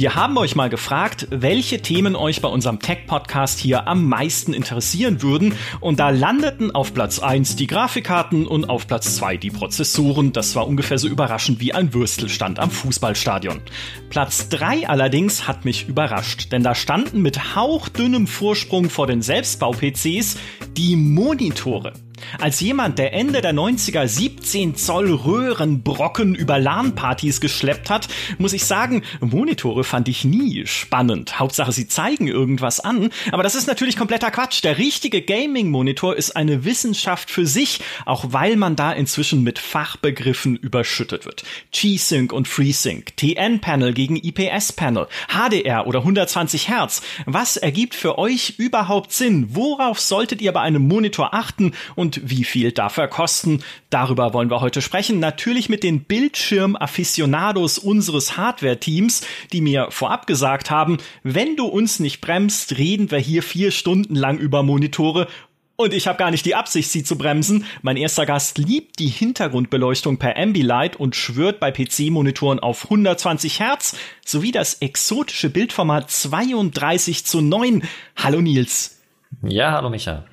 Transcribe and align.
Wir 0.00 0.14
haben 0.14 0.38
euch 0.38 0.56
mal 0.56 0.70
gefragt, 0.70 1.28
welche 1.28 1.82
Themen 1.82 2.16
euch 2.16 2.40
bei 2.40 2.48
unserem 2.48 2.78
Tech-Podcast 2.78 3.58
hier 3.58 3.86
am 3.86 4.08
meisten 4.08 4.54
interessieren 4.54 5.20
würden. 5.20 5.54
Und 5.80 6.00
da 6.00 6.08
landeten 6.08 6.74
auf 6.74 6.94
Platz 6.94 7.18
1 7.18 7.56
die 7.56 7.66
Grafikkarten 7.66 8.46
und 8.46 8.70
auf 8.70 8.86
Platz 8.86 9.16
2 9.16 9.36
die 9.36 9.50
Prozessoren. 9.50 10.32
Das 10.32 10.56
war 10.56 10.66
ungefähr 10.66 10.96
so 10.96 11.06
überraschend 11.06 11.60
wie 11.60 11.74
ein 11.74 11.92
Würstelstand 11.92 12.60
am 12.60 12.70
Fußballstadion. 12.70 13.60
Platz 14.08 14.48
3 14.48 14.88
allerdings 14.88 15.46
hat 15.46 15.66
mich 15.66 15.86
überrascht, 15.86 16.50
denn 16.50 16.62
da 16.62 16.74
standen 16.74 17.20
mit 17.20 17.54
hauchdünnem 17.54 18.26
Vorsprung 18.26 18.88
vor 18.88 19.06
den 19.06 19.20
Selbstbau-PCs 19.20 20.38
die 20.78 20.96
Monitore. 20.96 21.92
Als 22.38 22.60
jemand, 22.60 22.98
der 22.98 23.12
Ende 23.12 23.40
der 23.40 23.52
90er 23.52 24.06
17 24.06 24.74
Zoll 24.76 25.12
Röhrenbrocken 25.12 26.34
über 26.34 26.58
LAN-Partys 26.58 27.40
geschleppt 27.40 27.90
hat, 27.90 28.08
muss 28.38 28.52
ich 28.52 28.64
sagen, 28.64 29.02
Monitore 29.20 29.84
fand 29.84 30.08
ich 30.08 30.24
nie 30.24 30.66
spannend. 30.66 31.38
Hauptsache, 31.38 31.72
sie 31.72 31.88
zeigen 31.88 32.28
irgendwas 32.28 32.80
an. 32.80 33.10
Aber 33.32 33.42
das 33.42 33.54
ist 33.54 33.66
natürlich 33.66 33.96
kompletter 33.96 34.30
Quatsch. 34.30 34.62
Der 34.64 34.78
richtige 34.78 35.22
Gaming-Monitor 35.22 36.16
ist 36.16 36.36
eine 36.36 36.64
Wissenschaft 36.64 37.30
für 37.30 37.46
sich, 37.46 37.80
auch 38.06 38.26
weil 38.28 38.56
man 38.56 38.76
da 38.76 38.92
inzwischen 38.92 39.42
mit 39.42 39.58
Fachbegriffen 39.58 40.56
überschüttet 40.56 41.24
wird. 41.24 41.44
G-Sync 41.72 42.32
und 42.32 42.48
FreeSync, 42.48 43.16
TN-Panel 43.16 43.92
gegen 43.92 44.16
IPS-Panel, 44.16 45.06
HDR 45.28 45.86
oder 45.86 46.00
120 46.00 46.68
Hertz. 46.68 47.02
Was 47.26 47.56
ergibt 47.56 47.94
für 47.94 48.18
euch 48.18 48.54
überhaupt 48.58 49.12
Sinn? 49.12 49.48
Worauf 49.50 50.00
solltet 50.00 50.42
ihr 50.42 50.52
bei 50.52 50.60
einem 50.60 50.86
Monitor 50.86 51.34
achten 51.34 51.72
und 51.94 52.09
und 52.10 52.28
wie 52.28 52.42
viel 52.42 52.72
darf 52.72 52.96
er 52.96 53.06
kosten? 53.06 53.62
Darüber 53.88 54.34
wollen 54.34 54.50
wir 54.50 54.60
heute 54.60 54.82
sprechen. 54.82 55.20
Natürlich 55.20 55.68
mit 55.68 55.84
den 55.84 56.02
Bildschirm-Afficionados 56.02 57.78
unseres 57.78 58.36
Hardware-Teams, 58.36 59.24
die 59.52 59.60
mir 59.60 59.86
vorab 59.90 60.26
gesagt 60.26 60.72
haben, 60.72 60.98
wenn 61.22 61.54
du 61.54 61.66
uns 61.66 62.00
nicht 62.00 62.20
bremst, 62.20 62.78
reden 62.78 63.12
wir 63.12 63.18
hier 63.18 63.44
vier 63.44 63.70
Stunden 63.70 64.16
lang 64.16 64.38
über 64.38 64.64
Monitore 64.64 65.28
und 65.76 65.94
ich 65.94 66.08
habe 66.08 66.18
gar 66.18 66.32
nicht 66.32 66.44
die 66.44 66.56
Absicht, 66.56 66.90
sie 66.90 67.04
zu 67.04 67.16
bremsen. 67.16 67.64
Mein 67.80 67.96
erster 67.96 68.26
Gast 68.26 68.58
liebt 68.58 68.98
die 68.98 69.06
Hintergrundbeleuchtung 69.06 70.18
per 70.18 70.36
Ambilight 70.36 70.96
und 70.96 71.14
schwört 71.14 71.60
bei 71.60 71.70
PC-Monitoren 71.70 72.58
auf 72.58 72.84
120 72.84 73.60
Hertz 73.60 73.96
sowie 74.26 74.50
das 74.50 74.74
exotische 74.74 75.48
Bildformat 75.48 76.10
32 76.10 77.24
zu 77.24 77.40
9. 77.40 77.84
Hallo 78.16 78.40
Nils. 78.40 79.00
Ja, 79.42 79.72
hallo 79.72 79.90
Micha. 79.90 80.24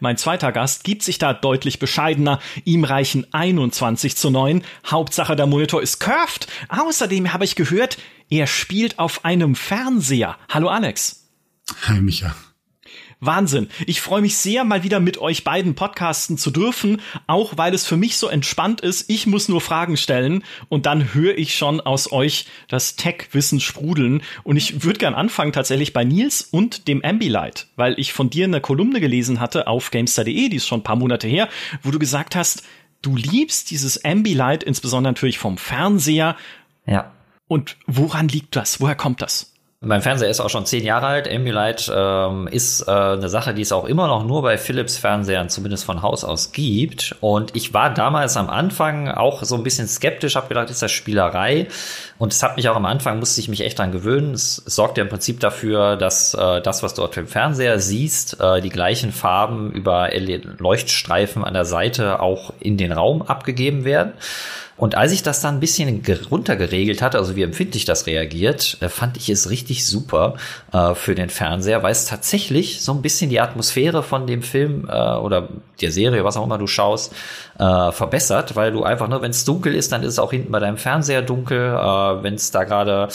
Mein 0.00 0.16
zweiter 0.16 0.50
Gast 0.50 0.82
gibt 0.82 1.02
sich 1.02 1.18
da 1.18 1.32
deutlich 1.32 1.78
bescheidener. 1.78 2.40
Ihm 2.64 2.84
reichen 2.84 3.26
21 3.32 4.16
zu 4.16 4.30
9. 4.30 4.64
Hauptsache 4.86 5.36
der 5.36 5.46
Monitor 5.46 5.82
ist 5.82 6.00
curved. 6.00 6.48
Außerdem 6.68 7.32
habe 7.32 7.44
ich 7.44 7.54
gehört, 7.54 7.98
er 8.30 8.46
spielt 8.46 8.98
auf 8.98 9.24
einem 9.24 9.54
Fernseher. 9.54 10.36
Hallo 10.48 10.68
Alex. 10.68 11.28
Hi 11.86 12.00
Micha. 12.00 12.34
Wahnsinn. 13.20 13.68
Ich 13.86 14.00
freue 14.00 14.22
mich 14.22 14.38
sehr, 14.38 14.64
mal 14.64 14.82
wieder 14.82 14.98
mit 14.98 15.18
euch 15.18 15.44
beiden 15.44 15.74
podcasten 15.74 16.38
zu 16.38 16.50
dürfen, 16.50 17.00
auch 17.26 17.56
weil 17.56 17.74
es 17.74 17.86
für 17.86 17.98
mich 17.98 18.16
so 18.16 18.28
entspannt 18.28 18.80
ist. 18.80 19.10
Ich 19.10 19.26
muss 19.26 19.48
nur 19.48 19.60
Fragen 19.60 19.96
stellen 19.96 20.42
und 20.68 20.86
dann 20.86 21.12
höre 21.14 21.36
ich 21.36 21.54
schon 21.54 21.80
aus 21.80 22.10
euch 22.10 22.46
das 22.68 22.96
Tech-Wissen 22.96 23.60
sprudeln. 23.60 24.22
Und 24.42 24.56
ich 24.56 24.82
würde 24.84 24.98
gern 24.98 25.14
anfangen 25.14 25.52
tatsächlich 25.52 25.92
bei 25.92 26.04
Nils 26.04 26.42
und 26.42 26.88
dem 26.88 27.04
Ambilight, 27.04 27.66
weil 27.76 27.94
ich 27.98 28.12
von 28.14 28.30
dir 28.30 28.46
eine 28.46 28.60
Kolumne 28.60 29.00
gelesen 29.00 29.38
hatte 29.38 29.66
auf 29.66 29.90
gamestar.de, 29.90 30.48
die 30.48 30.56
ist 30.56 30.66
schon 30.66 30.80
ein 30.80 30.84
paar 30.84 30.96
Monate 30.96 31.28
her, 31.28 31.48
wo 31.82 31.90
du 31.90 31.98
gesagt 31.98 32.34
hast, 32.34 32.62
du 33.02 33.16
liebst 33.16 33.70
dieses 33.70 34.04
Ambilight, 34.04 34.62
insbesondere 34.62 35.12
natürlich 35.12 35.38
vom 35.38 35.58
Fernseher. 35.58 36.36
Ja. 36.86 37.12
Und 37.48 37.76
woran 37.86 38.28
liegt 38.28 38.56
das? 38.56 38.80
Woher 38.80 38.94
kommt 38.94 39.22
das? 39.22 39.49
Mein 39.82 40.02
Fernseher 40.02 40.28
ist 40.28 40.40
auch 40.40 40.50
schon 40.50 40.66
zehn 40.66 40.84
Jahre 40.84 41.06
alt. 41.06 41.26
Ambilight 41.26 41.90
ähm, 41.90 42.46
ist 42.48 42.86
äh, 42.86 42.90
eine 42.90 43.30
Sache, 43.30 43.54
die 43.54 43.62
es 43.62 43.72
auch 43.72 43.86
immer 43.86 44.08
noch 44.08 44.26
nur 44.26 44.42
bei 44.42 44.58
Philips 44.58 44.98
Fernsehern 44.98 45.48
zumindest 45.48 45.86
von 45.86 46.02
Haus 46.02 46.22
aus 46.22 46.52
gibt. 46.52 47.16
Und 47.20 47.56
ich 47.56 47.72
war 47.72 47.94
damals 47.94 48.36
am 48.36 48.50
Anfang 48.50 49.08
auch 49.08 49.42
so 49.42 49.54
ein 49.54 49.62
bisschen 49.62 49.88
skeptisch, 49.88 50.36
habe 50.36 50.48
gedacht, 50.48 50.68
ist 50.68 50.82
das 50.82 50.92
Spielerei? 50.92 51.66
Und 52.18 52.34
es 52.34 52.42
hat 52.42 52.58
mich 52.58 52.68
auch 52.68 52.76
am 52.76 52.84
Anfang, 52.84 53.20
musste 53.20 53.40
ich 53.40 53.48
mich 53.48 53.62
echt 53.62 53.78
dran 53.78 53.90
gewöhnen. 53.90 54.34
Es, 54.34 54.62
es 54.66 54.76
sorgt 54.76 54.98
ja 54.98 55.04
im 55.04 55.08
Prinzip 55.08 55.40
dafür, 55.40 55.96
dass 55.96 56.34
äh, 56.34 56.60
das, 56.60 56.82
was 56.82 56.92
du 56.92 57.02
auf 57.02 57.12
dem 57.12 57.26
Fernseher 57.26 57.78
siehst, 57.78 58.38
äh, 58.38 58.60
die 58.60 58.68
gleichen 58.68 59.12
Farben 59.12 59.72
über 59.72 60.10
Leuchtstreifen 60.58 61.42
an 61.42 61.54
der 61.54 61.64
Seite 61.64 62.20
auch 62.20 62.52
in 62.60 62.76
den 62.76 62.92
Raum 62.92 63.22
abgegeben 63.22 63.86
werden. 63.86 64.12
Und 64.80 64.94
als 64.94 65.12
ich 65.12 65.22
das 65.22 65.42
dann 65.42 65.56
ein 65.56 65.60
bisschen 65.60 66.02
runtergeregelt 66.30 67.02
hatte, 67.02 67.18
also 67.18 67.36
wie 67.36 67.42
empfindlich 67.42 67.84
das 67.84 68.06
reagiert, 68.06 68.78
äh, 68.80 68.88
fand 68.88 69.18
ich 69.18 69.28
es 69.28 69.50
richtig 69.50 69.84
super 69.84 70.36
äh, 70.72 70.94
für 70.94 71.14
den 71.14 71.28
Fernseher, 71.28 71.82
weil 71.82 71.92
es 71.92 72.06
tatsächlich 72.06 72.80
so 72.80 72.92
ein 72.92 73.02
bisschen 73.02 73.28
die 73.28 73.40
Atmosphäre 73.40 74.02
von 74.02 74.26
dem 74.26 74.40
Film 74.40 74.88
äh, 74.90 75.16
oder 75.16 75.48
der 75.82 75.92
Serie, 75.92 76.24
was 76.24 76.38
auch 76.38 76.44
immer 76.44 76.56
du 76.56 76.66
schaust, 76.66 77.12
äh, 77.58 77.92
verbessert, 77.92 78.56
weil 78.56 78.72
du 78.72 78.82
einfach, 78.82 79.06
ne, 79.06 79.20
wenn 79.20 79.32
es 79.32 79.44
dunkel 79.44 79.74
ist, 79.74 79.92
dann 79.92 80.02
ist 80.02 80.14
es 80.14 80.18
auch 80.18 80.30
hinten 80.30 80.50
bei 80.50 80.60
deinem 80.60 80.78
Fernseher 80.78 81.20
dunkel. 81.20 81.58
Äh, 81.58 82.22
wenn 82.22 82.32
es 82.32 82.50
da 82.50 82.64
gerade, 82.64 83.08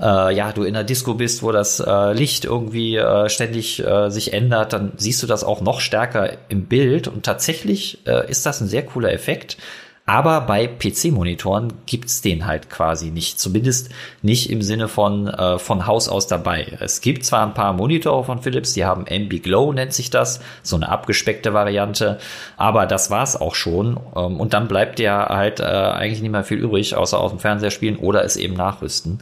äh, 0.00 0.34
ja, 0.34 0.52
du 0.52 0.62
in 0.62 0.72
der 0.72 0.84
Disco 0.84 1.12
bist, 1.12 1.42
wo 1.42 1.52
das 1.52 1.78
äh, 1.78 2.14
Licht 2.14 2.46
irgendwie 2.46 2.96
äh, 2.96 3.28
ständig 3.28 3.84
äh, 3.84 4.08
sich 4.08 4.32
ändert, 4.32 4.72
dann 4.72 4.92
siehst 4.96 5.22
du 5.22 5.26
das 5.26 5.44
auch 5.44 5.60
noch 5.60 5.80
stärker 5.80 6.38
im 6.48 6.64
Bild. 6.64 7.06
Und 7.06 7.26
tatsächlich 7.26 7.98
äh, 8.06 8.30
ist 8.30 8.46
das 8.46 8.62
ein 8.62 8.68
sehr 8.68 8.86
cooler 8.86 9.12
Effekt. 9.12 9.58
Aber 10.04 10.40
bei 10.40 10.66
PC-Monitoren 10.66 11.74
gibt's 11.86 12.22
den 12.22 12.44
halt 12.44 12.68
quasi 12.68 13.12
nicht. 13.12 13.38
Zumindest 13.38 13.90
nicht 14.20 14.50
im 14.50 14.60
Sinne 14.60 14.88
von 14.88 15.28
äh, 15.28 15.58
von 15.60 15.86
Haus 15.86 16.08
aus 16.08 16.26
dabei. 16.26 16.76
Es 16.80 17.00
gibt 17.00 17.24
zwar 17.24 17.46
ein 17.46 17.54
paar 17.54 17.72
Monitore 17.72 18.24
von 18.24 18.42
Philips, 18.42 18.72
die 18.72 18.84
haben 18.84 19.06
MB 19.06 19.42
Glow, 19.44 19.72
nennt 19.72 19.92
sich 19.92 20.10
das, 20.10 20.40
so 20.64 20.74
eine 20.74 20.88
abgespeckte 20.88 21.54
Variante, 21.54 22.18
aber 22.56 22.86
das 22.86 23.10
war's 23.12 23.40
auch 23.40 23.54
schon. 23.54 23.96
Ähm, 24.16 24.40
und 24.40 24.54
dann 24.54 24.66
bleibt 24.66 24.98
ja 24.98 25.28
halt 25.28 25.60
äh, 25.60 25.62
eigentlich 25.62 26.20
nicht 26.20 26.32
mehr 26.32 26.42
viel 26.42 26.58
übrig, 26.58 26.96
außer 26.96 27.20
aus 27.20 27.30
dem 27.30 27.38
Fernseher 27.38 27.70
spielen 27.70 27.96
oder 27.96 28.24
es 28.24 28.36
eben 28.36 28.54
nachrüsten. 28.54 29.20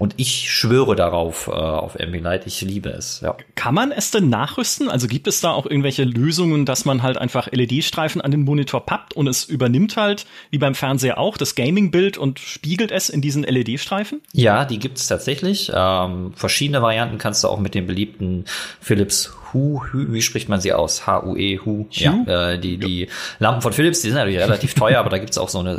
Und 0.00 0.14
ich 0.16 0.50
schwöre 0.50 0.96
darauf, 0.96 1.46
äh, 1.46 1.50
auf 1.50 2.00
Ambilight. 2.00 2.46
Ich 2.46 2.62
liebe 2.62 2.88
es. 2.88 3.20
Ja. 3.20 3.36
Kann 3.54 3.74
man 3.74 3.92
es 3.92 4.10
denn 4.10 4.30
nachrüsten? 4.30 4.88
Also 4.88 5.06
gibt 5.06 5.26
es 5.26 5.42
da 5.42 5.50
auch 5.50 5.66
irgendwelche 5.66 6.04
Lösungen, 6.04 6.64
dass 6.64 6.86
man 6.86 7.02
halt 7.02 7.18
einfach 7.18 7.52
LED-Streifen 7.52 8.22
an 8.22 8.30
den 8.30 8.44
Monitor 8.44 8.86
pappt 8.86 9.12
und 9.12 9.26
es 9.26 9.44
übernimmt 9.44 9.98
halt, 9.98 10.24
wie 10.48 10.56
beim 10.56 10.74
Fernseher 10.74 11.18
auch, 11.18 11.36
das 11.36 11.54
Gaming-Bild 11.54 12.16
und 12.16 12.38
spiegelt 12.38 12.92
es 12.92 13.10
in 13.10 13.20
diesen 13.20 13.42
LED-Streifen? 13.42 14.22
Ja, 14.32 14.64
die 14.64 14.78
gibt 14.78 14.96
es 14.96 15.06
tatsächlich. 15.06 15.70
Ähm, 15.74 16.32
verschiedene 16.34 16.80
Varianten 16.80 17.18
kannst 17.18 17.44
du 17.44 17.48
auch 17.48 17.58
mit 17.58 17.74
dem 17.74 17.86
beliebten 17.86 18.46
Philips 18.80 19.34
Hu, 19.52 19.82
Hu, 19.92 20.06
wie 20.08 20.22
spricht 20.22 20.48
man 20.48 20.60
sie 20.60 20.72
aus? 20.72 21.06
H-U-E, 21.06 21.58
Hu. 21.64 21.86
Ja, 21.90 22.52
äh, 22.52 22.58
die, 22.58 22.78
die 22.78 23.08
Lampen 23.38 23.62
von 23.62 23.72
Philips, 23.72 24.00
die 24.00 24.08
sind 24.08 24.16
natürlich 24.16 24.40
relativ 24.40 24.74
teuer, 24.74 24.98
aber 24.98 25.10
da 25.10 25.18
gibt's 25.18 25.38
auch 25.38 25.48
so 25.48 25.58
eine, 25.58 25.72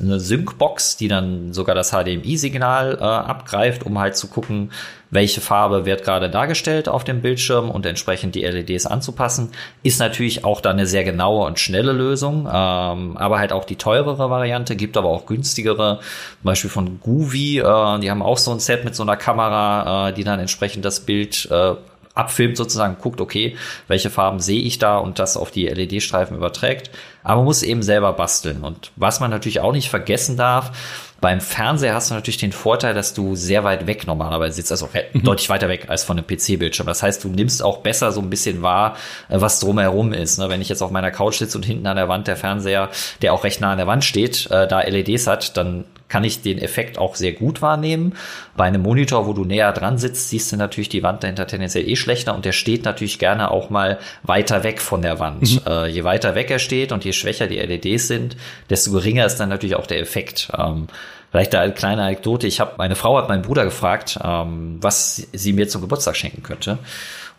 eine 0.00 0.20
Sync-Box, 0.20 0.96
die 0.96 1.08
dann 1.08 1.52
sogar 1.52 1.74
das 1.74 1.90
HDMI-Signal 1.90 2.98
äh, 3.00 3.02
abgreift, 3.02 3.84
um 3.84 3.98
halt 3.98 4.16
zu 4.16 4.28
gucken, 4.28 4.70
welche 5.10 5.40
Farbe 5.40 5.84
wird 5.84 6.04
gerade 6.04 6.30
dargestellt 6.30 6.88
auf 6.88 7.04
dem 7.04 7.20
Bildschirm 7.20 7.70
und 7.70 7.84
entsprechend 7.84 8.34
die 8.34 8.42
LEDs 8.42 8.86
anzupassen. 8.86 9.50
Ist 9.82 9.98
natürlich 9.98 10.44
auch 10.44 10.60
dann 10.60 10.76
eine 10.76 10.86
sehr 10.86 11.04
genaue 11.04 11.46
und 11.46 11.58
schnelle 11.58 11.92
Lösung, 11.92 12.46
ähm, 12.46 13.16
aber 13.16 13.38
halt 13.38 13.52
auch 13.52 13.64
die 13.64 13.76
teurere 13.76 14.30
Variante, 14.30 14.76
gibt 14.76 14.96
aber 14.96 15.08
auch 15.08 15.26
günstigere, 15.26 15.98
zum 15.98 16.44
Beispiel 16.44 16.70
von 16.70 17.00
Guvi, 17.00 17.58
äh, 17.58 17.98
die 18.00 18.10
haben 18.10 18.22
auch 18.22 18.38
so 18.38 18.52
ein 18.52 18.60
Set 18.60 18.84
mit 18.84 18.94
so 18.94 19.02
einer 19.02 19.16
Kamera, 19.16 20.08
äh, 20.08 20.12
die 20.12 20.24
dann 20.24 20.38
entsprechend 20.38 20.84
das 20.84 21.00
Bild 21.00 21.48
äh, 21.50 21.74
abfilmt 22.14 22.56
sozusagen, 22.56 22.96
guckt, 23.00 23.20
okay, 23.20 23.56
welche 23.86 24.10
Farben 24.10 24.40
sehe 24.40 24.62
ich 24.62 24.78
da 24.78 24.98
und 24.98 25.18
das 25.18 25.36
auf 25.36 25.50
die 25.50 25.68
LED-Streifen 25.68 26.36
überträgt. 26.36 26.90
Aber 27.22 27.36
man 27.36 27.44
muss 27.44 27.62
eben 27.62 27.82
selber 27.82 28.12
basteln. 28.12 28.62
Und 28.62 28.90
was 28.96 29.20
man 29.20 29.30
natürlich 29.30 29.60
auch 29.60 29.72
nicht 29.72 29.88
vergessen 29.88 30.36
darf, 30.36 30.72
beim 31.20 31.40
Fernseher 31.40 31.94
hast 31.94 32.10
du 32.10 32.14
natürlich 32.14 32.38
den 32.38 32.52
Vorteil, 32.52 32.94
dass 32.94 33.12
du 33.12 33.36
sehr 33.36 33.62
weit 33.62 33.86
weg 33.86 34.06
normalerweise 34.06 34.56
sitzt, 34.56 34.72
also 34.72 34.88
mhm. 35.12 35.22
deutlich 35.22 35.50
weiter 35.50 35.68
weg 35.68 35.86
als 35.88 36.02
von 36.02 36.18
einem 36.18 36.26
PC-Bildschirm. 36.26 36.86
Das 36.86 37.02
heißt, 37.02 37.22
du 37.22 37.28
nimmst 37.28 37.62
auch 37.62 37.78
besser 37.78 38.10
so 38.10 38.20
ein 38.20 38.30
bisschen 38.30 38.62
wahr, 38.62 38.96
äh, 39.28 39.40
was 39.40 39.60
drumherum 39.60 40.12
ist. 40.12 40.38
Ne? 40.38 40.48
Wenn 40.48 40.62
ich 40.62 40.70
jetzt 40.70 40.82
auf 40.82 40.90
meiner 40.90 41.10
Couch 41.10 41.36
sitze 41.36 41.58
und 41.58 41.64
hinten 41.64 41.86
an 41.86 41.96
der 41.96 42.08
Wand 42.08 42.26
der 42.26 42.36
Fernseher, 42.36 42.88
der 43.22 43.34
auch 43.34 43.44
recht 43.44 43.60
nah 43.60 43.72
an 43.72 43.78
der 43.78 43.86
Wand 43.86 44.04
steht, 44.04 44.50
äh, 44.50 44.66
da 44.66 44.80
LEDs 44.80 45.26
hat, 45.26 45.56
dann 45.56 45.84
kann 46.10 46.24
ich 46.24 46.42
den 46.42 46.58
Effekt 46.58 46.98
auch 46.98 47.14
sehr 47.14 47.32
gut 47.32 47.62
wahrnehmen. 47.62 48.14
Bei 48.56 48.64
einem 48.64 48.82
Monitor, 48.82 49.26
wo 49.26 49.32
du 49.32 49.44
näher 49.44 49.72
dran 49.72 49.96
sitzt, 49.96 50.28
siehst 50.28 50.52
du 50.52 50.56
natürlich 50.56 50.90
die 50.90 51.02
Wand 51.02 51.22
dahinter 51.22 51.46
tendenziell 51.46 51.88
eh 51.88 51.96
schlechter 51.96 52.34
und 52.34 52.44
der 52.44 52.52
steht 52.52 52.84
natürlich 52.84 53.18
gerne 53.18 53.50
auch 53.50 53.70
mal 53.70 53.98
weiter 54.22 54.62
weg 54.64 54.80
von 54.80 55.00
der 55.00 55.18
Wand. 55.18 55.42
Mhm. 55.42 55.60
Äh, 55.66 55.86
je 55.86 56.04
weiter 56.04 56.34
weg 56.34 56.50
er 56.50 56.58
steht 56.58 56.92
und 56.92 57.04
je 57.04 57.12
schwächer 57.12 57.46
die 57.46 57.58
LEDs 57.58 58.08
sind, 58.08 58.36
desto 58.68 58.90
geringer 58.90 59.24
ist 59.24 59.36
dann 59.36 59.48
natürlich 59.48 59.76
auch 59.76 59.86
der 59.86 60.00
Effekt. 60.00 60.50
Ähm, 60.58 60.88
Vielleicht 61.30 61.54
eine 61.54 61.72
kleine 61.72 62.02
Anekdote. 62.02 62.48
Ich 62.48 62.58
habe, 62.58 62.72
meine 62.76 62.96
Frau 62.96 63.16
hat 63.16 63.28
meinen 63.28 63.42
Bruder 63.42 63.64
gefragt, 63.64 64.18
ähm, 64.20 64.78
was 64.80 65.28
sie 65.32 65.52
mir 65.52 65.68
zum 65.68 65.80
Geburtstag 65.80 66.16
schenken 66.16 66.42
könnte. 66.42 66.78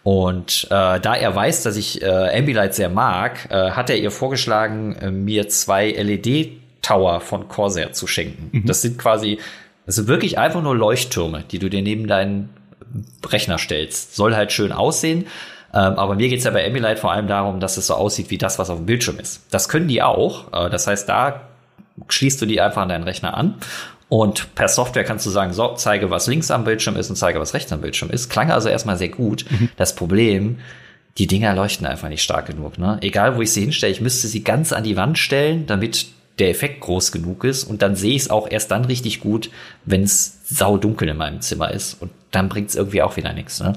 Und 0.04 0.66
äh, 0.72 1.00
da 1.00 1.14
er 1.16 1.36
weiß, 1.36 1.64
dass 1.64 1.76
ich 1.76 2.02
äh, 2.02 2.38
Ambilight 2.38 2.74
sehr 2.74 2.90
mag, 2.90 3.50
äh, 3.52 3.72
hat 3.72 3.90
er 3.90 3.98
ihr 3.98 4.10
vorgeschlagen, 4.10 4.96
äh, 4.96 5.12
mir 5.12 5.50
zwei 5.50 5.92
LED 5.92 6.61
Tower 6.82 7.22
von 7.22 7.48
Corsair 7.48 7.94
zu 7.94 8.08
schenken. 8.08 8.50
Mhm. 8.52 8.66
Das 8.66 8.82
sind 8.82 8.98
quasi 8.98 9.40
Also 9.86 10.08
wirklich 10.08 10.38
einfach 10.38 10.62
nur 10.62 10.76
Leuchttürme, 10.76 11.44
die 11.52 11.60
du 11.60 11.70
dir 11.70 11.82
neben 11.82 12.08
deinen 12.08 12.50
Rechner 13.26 13.58
stellst. 13.58 14.16
Soll 14.16 14.36
halt 14.36 14.52
schön 14.52 14.72
aussehen. 14.72 15.26
Ähm, 15.74 15.94
aber 15.94 16.16
mir 16.16 16.28
geht's 16.28 16.44
ja 16.44 16.52
bei 16.52 16.64
Emulite 16.64 16.98
vor 16.98 17.12
allem 17.12 17.28
darum, 17.28 17.60
dass 17.60 17.78
es 17.78 17.88
so 17.88 17.94
aussieht 17.94 18.30
wie 18.30 18.38
das, 18.38 18.60
was 18.60 18.70
auf 18.70 18.78
dem 18.78 18.86
Bildschirm 18.86 19.20
ist. 19.20 19.44
Das 19.52 19.70
können 19.70 19.88
die 19.88 20.02
auch. 20.02 20.52
Äh, 20.52 20.70
das 20.70 20.88
heißt, 20.88 21.08
da 21.08 21.42
schließt 22.10 22.42
du 22.42 22.46
die 22.46 22.60
einfach 22.60 22.82
an 22.82 22.90
deinen 22.90 23.04
Rechner 23.04 23.38
an 23.38 23.56
und 24.10 24.56
per 24.56 24.68
Software 24.68 25.06
kannst 25.06 25.26
du 25.26 25.30
sagen, 25.30 25.54
so, 25.54 25.74
zeige, 25.76 26.10
was 26.10 26.28
links 26.28 26.52
am 26.52 26.66
Bildschirm 26.66 26.98
ist 26.98 27.10
und 27.10 27.16
zeige, 27.16 27.40
was 27.40 27.54
rechts 27.54 27.72
am 27.72 27.80
Bildschirm 27.80 28.10
ist. 28.10 28.30
Klang 28.30 28.52
also 28.52 28.68
erstmal 28.68 28.98
sehr 28.98 29.08
gut. 29.08 29.46
Mhm. 29.50 29.70
Das 29.78 29.96
Problem, 29.96 30.60
die 31.18 31.28
Dinger 31.28 31.56
leuchten 31.56 31.88
einfach 31.88 32.10
nicht 32.10 32.22
stark 32.22 32.48
genug. 32.48 32.78
Ne? 32.78 32.98
Egal, 33.00 33.38
wo 33.38 33.42
ich 33.42 33.54
sie 33.54 33.62
hinstelle, 33.62 33.94
ich 33.94 34.02
müsste 34.02 34.28
sie 34.28 34.44
ganz 34.44 34.74
an 34.74 34.84
die 34.84 34.98
Wand 34.98 35.18
stellen, 35.18 35.66
damit 35.66 36.08
der 36.40 36.50
Effekt 36.50 36.82
groß 36.82 37.12
genug 37.12 37.44
ist. 37.44 37.64
Und 37.64 37.82
dann 37.82 37.96
sehe 37.96 38.16
ich 38.16 38.24
es 38.24 38.30
auch 38.30 38.50
erst 38.50 38.72
dann 38.72 38.86
richtig 38.86 39.20
gut, 39.20 39.50
wenn 39.86 40.04
es 40.04 40.41
saudunkel 40.52 41.10
in 41.10 41.18
meinem 41.18 41.42
Zimmer 41.42 41.72
ist. 41.72 42.02
Und 42.02 42.12
dann 42.32 42.50
bringt 42.50 42.70
es 42.70 42.76
irgendwie 42.76 43.02
auch 43.02 43.18
wieder 43.18 43.34
nichts. 43.34 43.62
Ne? 43.62 43.74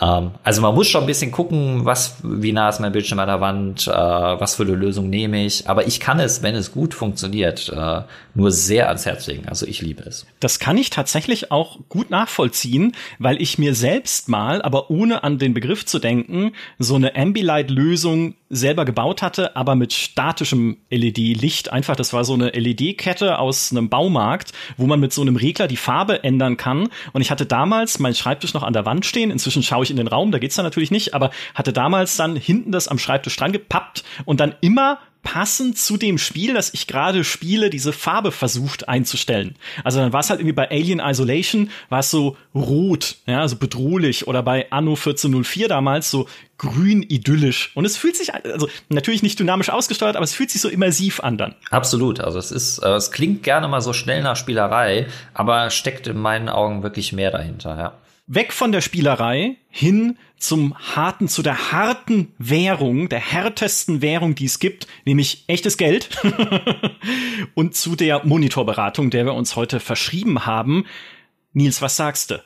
Ähm, 0.00 0.30
also 0.44 0.62
man 0.62 0.74
muss 0.74 0.88
schon 0.88 1.02
ein 1.02 1.06
bisschen 1.06 1.32
gucken, 1.32 1.84
was, 1.84 2.16
wie 2.22 2.52
nah 2.52 2.68
ist 2.68 2.80
mein 2.80 2.92
Bildschirm 2.92 3.18
an 3.18 3.28
der 3.28 3.40
Wand, 3.40 3.86
äh, 3.86 3.90
was 3.90 4.54
für 4.54 4.62
eine 4.62 4.74
Lösung 4.74 5.10
nehme 5.10 5.44
ich. 5.44 5.68
Aber 5.68 5.86
ich 5.86 6.00
kann 6.00 6.20
es, 6.20 6.42
wenn 6.42 6.54
es 6.54 6.72
gut 6.72 6.94
funktioniert, 6.94 7.68
äh, 7.68 8.02
nur 8.34 8.52
sehr 8.52 8.88
ans 8.88 9.06
Herz 9.06 9.26
legen. 9.26 9.48
Also 9.48 9.66
ich 9.66 9.82
liebe 9.82 10.04
es. 10.04 10.26
Das 10.38 10.58
kann 10.58 10.78
ich 10.78 10.90
tatsächlich 10.90 11.50
auch 11.50 11.78
gut 11.88 12.10
nachvollziehen, 12.10 12.92
weil 13.18 13.42
ich 13.42 13.58
mir 13.58 13.74
selbst 13.74 14.28
mal, 14.28 14.62
aber 14.62 14.90
ohne 14.90 15.24
an 15.24 15.38
den 15.38 15.52
Begriff 15.52 15.84
zu 15.84 15.98
denken, 15.98 16.52
so 16.78 16.94
eine 16.94 17.16
Ambilight-Lösung 17.16 18.34
selber 18.48 18.84
gebaut 18.84 19.22
hatte, 19.22 19.56
aber 19.56 19.76
mit 19.76 19.92
statischem 19.92 20.76
LED-Licht. 20.90 21.72
Einfach, 21.72 21.96
das 21.96 22.12
war 22.12 22.24
so 22.24 22.34
eine 22.34 22.50
LED-Kette 22.50 23.38
aus 23.38 23.70
einem 23.70 23.88
Baumarkt, 23.88 24.52
wo 24.76 24.86
man 24.86 25.00
mit 25.00 25.12
so 25.12 25.22
einem 25.22 25.36
Regler 25.36 25.68
die 25.68 25.76
Farbe 25.76 25.99
ändern 26.08 26.56
kann. 26.56 26.88
Und 27.12 27.20
ich 27.20 27.30
hatte 27.30 27.46
damals 27.46 27.98
meinen 27.98 28.14
Schreibtisch 28.14 28.54
noch 28.54 28.62
an 28.62 28.72
der 28.72 28.86
Wand 28.86 29.06
stehen. 29.06 29.30
Inzwischen 29.30 29.62
schaue 29.62 29.84
ich 29.84 29.90
in 29.90 29.96
den 29.96 30.08
Raum, 30.08 30.32
da 30.32 30.38
geht's 30.38 30.56
dann 30.56 30.64
natürlich 30.64 30.90
nicht, 30.90 31.14
aber 31.14 31.30
hatte 31.54 31.72
damals 31.72 32.16
dann 32.16 32.36
hinten 32.36 32.72
das 32.72 32.88
am 32.88 32.98
Schreibtisch 32.98 33.36
dran 33.36 33.52
gepappt 33.52 34.04
und 34.24 34.40
dann 34.40 34.54
immer 34.60 34.98
passend 35.22 35.78
zu 35.78 35.96
dem 35.96 36.18
Spiel, 36.18 36.54
das 36.54 36.72
ich 36.72 36.86
gerade 36.86 37.24
spiele, 37.24 37.70
diese 37.70 37.92
Farbe 37.92 38.32
versucht 38.32 38.88
einzustellen. 38.88 39.56
Also 39.84 40.00
dann 40.00 40.12
war 40.12 40.20
es 40.20 40.30
halt 40.30 40.40
irgendwie 40.40 40.54
bei 40.54 40.70
Alien 40.70 41.00
Isolation, 41.00 41.70
war 41.88 42.00
es 42.00 42.10
so 42.10 42.36
rot, 42.54 43.16
ja, 43.26 43.46
so 43.46 43.56
bedrohlich 43.56 44.26
oder 44.26 44.42
bei 44.42 44.70
Anno 44.70 44.92
1404 44.92 45.68
damals 45.68 46.10
so 46.10 46.26
grün 46.58 47.02
idyllisch. 47.02 47.72
Und 47.74 47.84
es 47.84 47.96
fühlt 47.96 48.16
sich, 48.16 48.34
also 48.34 48.68
natürlich 48.88 49.22
nicht 49.22 49.38
dynamisch 49.38 49.70
ausgesteuert, 49.70 50.16
aber 50.16 50.24
es 50.24 50.34
fühlt 50.34 50.50
sich 50.50 50.60
so 50.60 50.68
immersiv 50.68 51.20
an 51.20 51.38
dann. 51.38 51.54
Absolut. 51.70 52.20
Also 52.20 52.38
es 52.38 52.50
ist, 52.50 52.78
äh, 52.78 52.90
es 52.90 53.10
klingt 53.10 53.42
gerne 53.42 53.68
mal 53.68 53.80
so 53.80 53.92
schnell 53.92 54.22
nach 54.22 54.36
Spielerei, 54.36 55.06
aber 55.34 55.70
steckt 55.70 56.06
in 56.06 56.18
meinen 56.18 56.48
Augen 56.48 56.82
wirklich 56.82 57.12
mehr 57.12 57.30
dahinter, 57.30 57.76
ja. 57.78 57.92
Weg 58.32 58.52
von 58.52 58.70
der 58.70 58.80
Spielerei 58.80 59.56
hin 59.68 60.16
zum 60.36 60.78
harten, 60.78 61.26
zu 61.26 61.42
der 61.42 61.72
harten 61.72 62.32
Währung, 62.38 63.08
der 63.08 63.18
härtesten 63.18 64.02
Währung, 64.02 64.36
die 64.36 64.44
es 64.44 64.60
gibt, 64.60 64.86
nämlich 65.04 65.42
echtes 65.48 65.76
Geld. 65.76 66.10
und 67.54 67.74
zu 67.74 67.96
der 67.96 68.24
Monitorberatung, 68.24 69.10
der 69.10 69.24
wir 69.24 69.34
uns 69.34 69.56
heute 69.56 69.80
verschrieben 69.80 70.46
haben. 70.46 70.86
Nils, 71.54 71.82
was 71.82 71.96
sagst 71.96 72.30
du? 72.30 72.40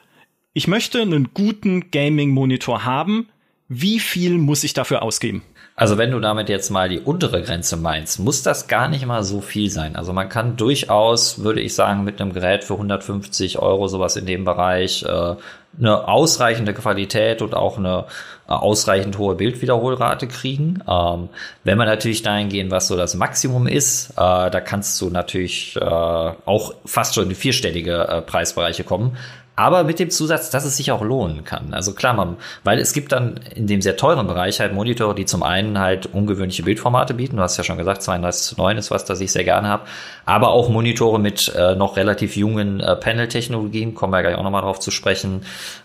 Ich 0.54 0.68
möchte 0.68 1.02
einen 1.02 1.34
guten 1.34 1.90
Gaming-Monitor 1.90 2.86
haben. 2.86 3.28
Wie 3.68 3.98
viel 3.98 4.38
muss 4.38 4.64
ich 4.64 4.72
dafür 4.72 5.02
ausgeben? 5.02 5.42
Also 5.76 5.98
wenn 5.98 6.12
du 6.12 6.20
damit 6.20 6.48
jetzt 6.48 6.70
mal 6.70 6.88
die 6.88 7.00
untere 7.00 7.42
Grenze 7.42 7.76
meinst, 7.76 8.20
muss 8.20 8.42
das 8.42 8.68
gar 8.68 8.88
nicht 8.88 9.04
mal 9.04 9.22
so 9.22 9.42
viel 9.42 9.68
sein. 9.68 9.96
Also 9.96 10.14
man 10.14 10.30
kann 10.30 10.56
durchaus, 10.56 11.42
würde 11.42 11.60
ich 11.60 11.74
sagen, 11.74 12.04
mit 12.04 12.22
einem 12.22 12.32
Gerät 12.32 12.64
für 12.64 12.74
150 12.74 13.58
Euro 13.58 13.86
sowas 13.88 14.16
in 14.16 14.24
dem 14.24 14.44
Bereich 14.44 15.02
äh, 15.02 15.34
eine 15.78 16.08
ausreichende 16.08 16.74
Qualität 16.74 17.42
und 17.42 17.54
auch 17.54 17.78
eine 17.78 18.06
äh, 18.48 18.52
ausreichend 18.52 19.18
hohe 19.18 19.34
Bildwiederholrate 19.34 20.26
kriegen. 20.26 20.82
Ähm, 20.88 21.28
wenn 21.64 21.78
man 21.78 21.86
natürlich 21.86 22.22
dahin 22.22 22.48
gehen, 22.48 22.70
was 22.70 22.88
so 22.88 22.96
das 22.96 23.14
Maximum 23.14 23.66
ist, 23.66 24.10
äh, 24.10 24.14
da 24.16 24.60
kannst 24.60 25.00
du 25.00 25.10
natürlich 25.10 25.76
äh, 25.76 25.80
auch 25.84 26.74
fast 26.84 27.14
schon 27.14 27.28
in 27.30 27.34
vierstellige 27.34 28.08
äh, 28.08 28.20
Preisbereiche 28.22 28.84
kommen 28.84 29.16
aber 29.56 29.84
mit 29.84 30.00
dem 30.00 30.10
Zusatz, 30.10 30.50
dass 30.50 30.64
es 30.64 30.76
sich 30.76 30.90
auch 30.90 31.02
lohnen 31.02 31.44
kann. 31.44 31.74
Also 31.74 31.94
klar, 31.94 32.12
man, 32.12 32.36
weil 32.64 32.80
es 32.80 32.92
gibt 32.92 33.12
dann 33.12 33.38
in 33.54 33.68
dem 33.68 33.82
sehr 33.82 33.96
teuren 33.96 34.26
Bereich 34.26 34.58
halt 34.58 34.72
Monitore, 34.72 35.14
die 35.14 35.26
zum 35.26 35.44
einen 35.44 35.78
halt 35.78 36.06
ungewöhnliche 36.06 36.64
Bildformate 36.64 37.14
bieten. 37.14 37.36
Du 37.36 37.42
hast 37.42 37.56
ja 37.56 37.62
schon 37.62 37.78
gesagt, 37.78 38.02
32 38.02 38.56
zu 38.56 38.60
9 38.60 38.78
ist 38.78 38.90
was, 38.90 39.04
das 39.04 39.20
ich 39.20 39.30
sehr 39.30 39.44
gerne 39.44 39.68
habe. 39.68 39.84
Aber 40.26 40.48
auch 40.48 40.68
Monitore 40.68 41.20
mit 41.20 41.54
äh, 41.54 41.76
noch 41.76 41.96
relativ 41.96 42.36
jungen 42.36 42.80
äh, 42.80 42.96
Panel-Technologien, 42.96 43.94
kommen 43.94 44.12
wir 44.12 44.22
gleich 44.22 44.34
auch 44.34 44.42
nochmal 44.42 44.62
drauf 44.62 44.80
zu 44.80 44.90
sprechen, 44.90 45.42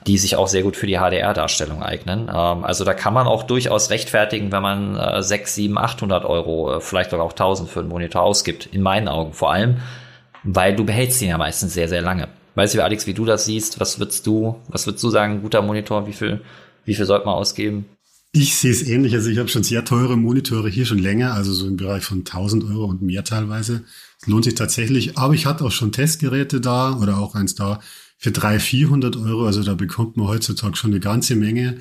die 0.08 0.18
sich 0.18 0.36
auch 0.36 0.48
sehr 0.48 0.64
gut 0.64 0.76
für 0.76 0.88
die 0.88 0.98
HDR-Darstellung 0.98 1.84
eignen. 1.84 2.22
Ähm, 2.34 2.64
also 2.64 2.84
da 2.86 2.96
kann 2.96 3.14
man 3.14 3.28
auch 3.28 3.44
durchaus 3.44 3.92
rechtfertigen, 3.92 4.52
wenn 4.52 4.64
man 4.64 4.96
äh, 4.96 5.22
6, 5.22 5.54
7, 5.54 5.78
800 5.78 6.26
Euro, 6.26 6.78
äh, 6.78 6.82
vielleicht 6.82 7.12
sogar 7.12 7.26
auch 7.26 7.34
1000 7.34 7.70
für 7.70 7.82
einen 7.82 7.90
Monitor 7.90 8.24
ausgibt. 8.24 8.66
In 8.66 8.82
meinen 8.82 9.08
Augen 9.08 9.34
vor 9.34 9.52
allem, 9.52 9.78
weil 10.44 10.76
du 10.76 10.86
behältst 10.86 11.22
ihn 11.22 11.30
ja 11.30 11.38
meistens 11.38 11.76
sehr, 11.76 11.88
sehr 11.88 12.02
lange. 12.02 12.30
Weiß 12.56 12.74
ich, 12.74 12.84
Alex, 12.84 13.08
wie 13.08 13.14
du 13.14 13.26
das 13.26 13.46
siehst. 13.46 13.80
Was 13.80 14.00
würdest 14.00 14.26
du, 14.28 14.56
was 14.68 14.86
würdest 14.86 15.04
du 15.04 15.10
sagen, 15.10 15.42
guter 15.42 15.62
Monitor? 15.62 16.08
Wie 16.08 16.14
viel, 16.14 16.42
wie 16.86 16.96
viel 16.96 17.06
sollte 17.06 17.26
man 17.26 17.36
ausgeben? 17.36 17.86
Ich 18.32 18.56
sehe 18.56 18.72
es 18.72 18.84
ähnlich. 18.84 19.14
Also 19.16 19.30
ich 19.30 19.40
habe 19.40 19.50
schon 19.50 19.64
sehr 19.64 19.86
teure 19.86 20.16
Monitore 20.16 20.70
hier 20.70 20.86
schon 20.86 21.00
länger, 21.00 21.34
also 21.34 21.52
so 21.52 21.68
im 21.68 21.78
Bereich 21.78 22.04
von 22.04 22.20
1000 22.20 22.64
Euro 22.66 22.86
und 22.86 23.02
mehr 23.02 23.24
teilweise. 23.24 23.84
Es 24.22 24.28
lohnt 24.28 24.46
sich 24.46 24.56
tatsächlich. 24.56 25.18
Aber 25.18 25.34
ich 25.34 25.46
hatte 25.46 25.66
auch 25.66 25.72
schon 25.72 25.92
Testgeräte 25.92 26.62
da 26.62 26.96
oder 26.98 27.18
auch 27.18 27.34
eins 27.34 27.56
da 27.56 27.80
für 28.18 28.32
300, 28.32 28.62
400 28.62 29.16
Euro. 29.18 29.46
Also 29.46 29.64
da 29.64 29.74
bekommt 29.74 30.18
man 30.18 30.28
heutzutage 30.28 30.76
schon 30.76 30.92
eine 30.92 31.00
ganze 31.00 31.36
Menge. 31.36 31.78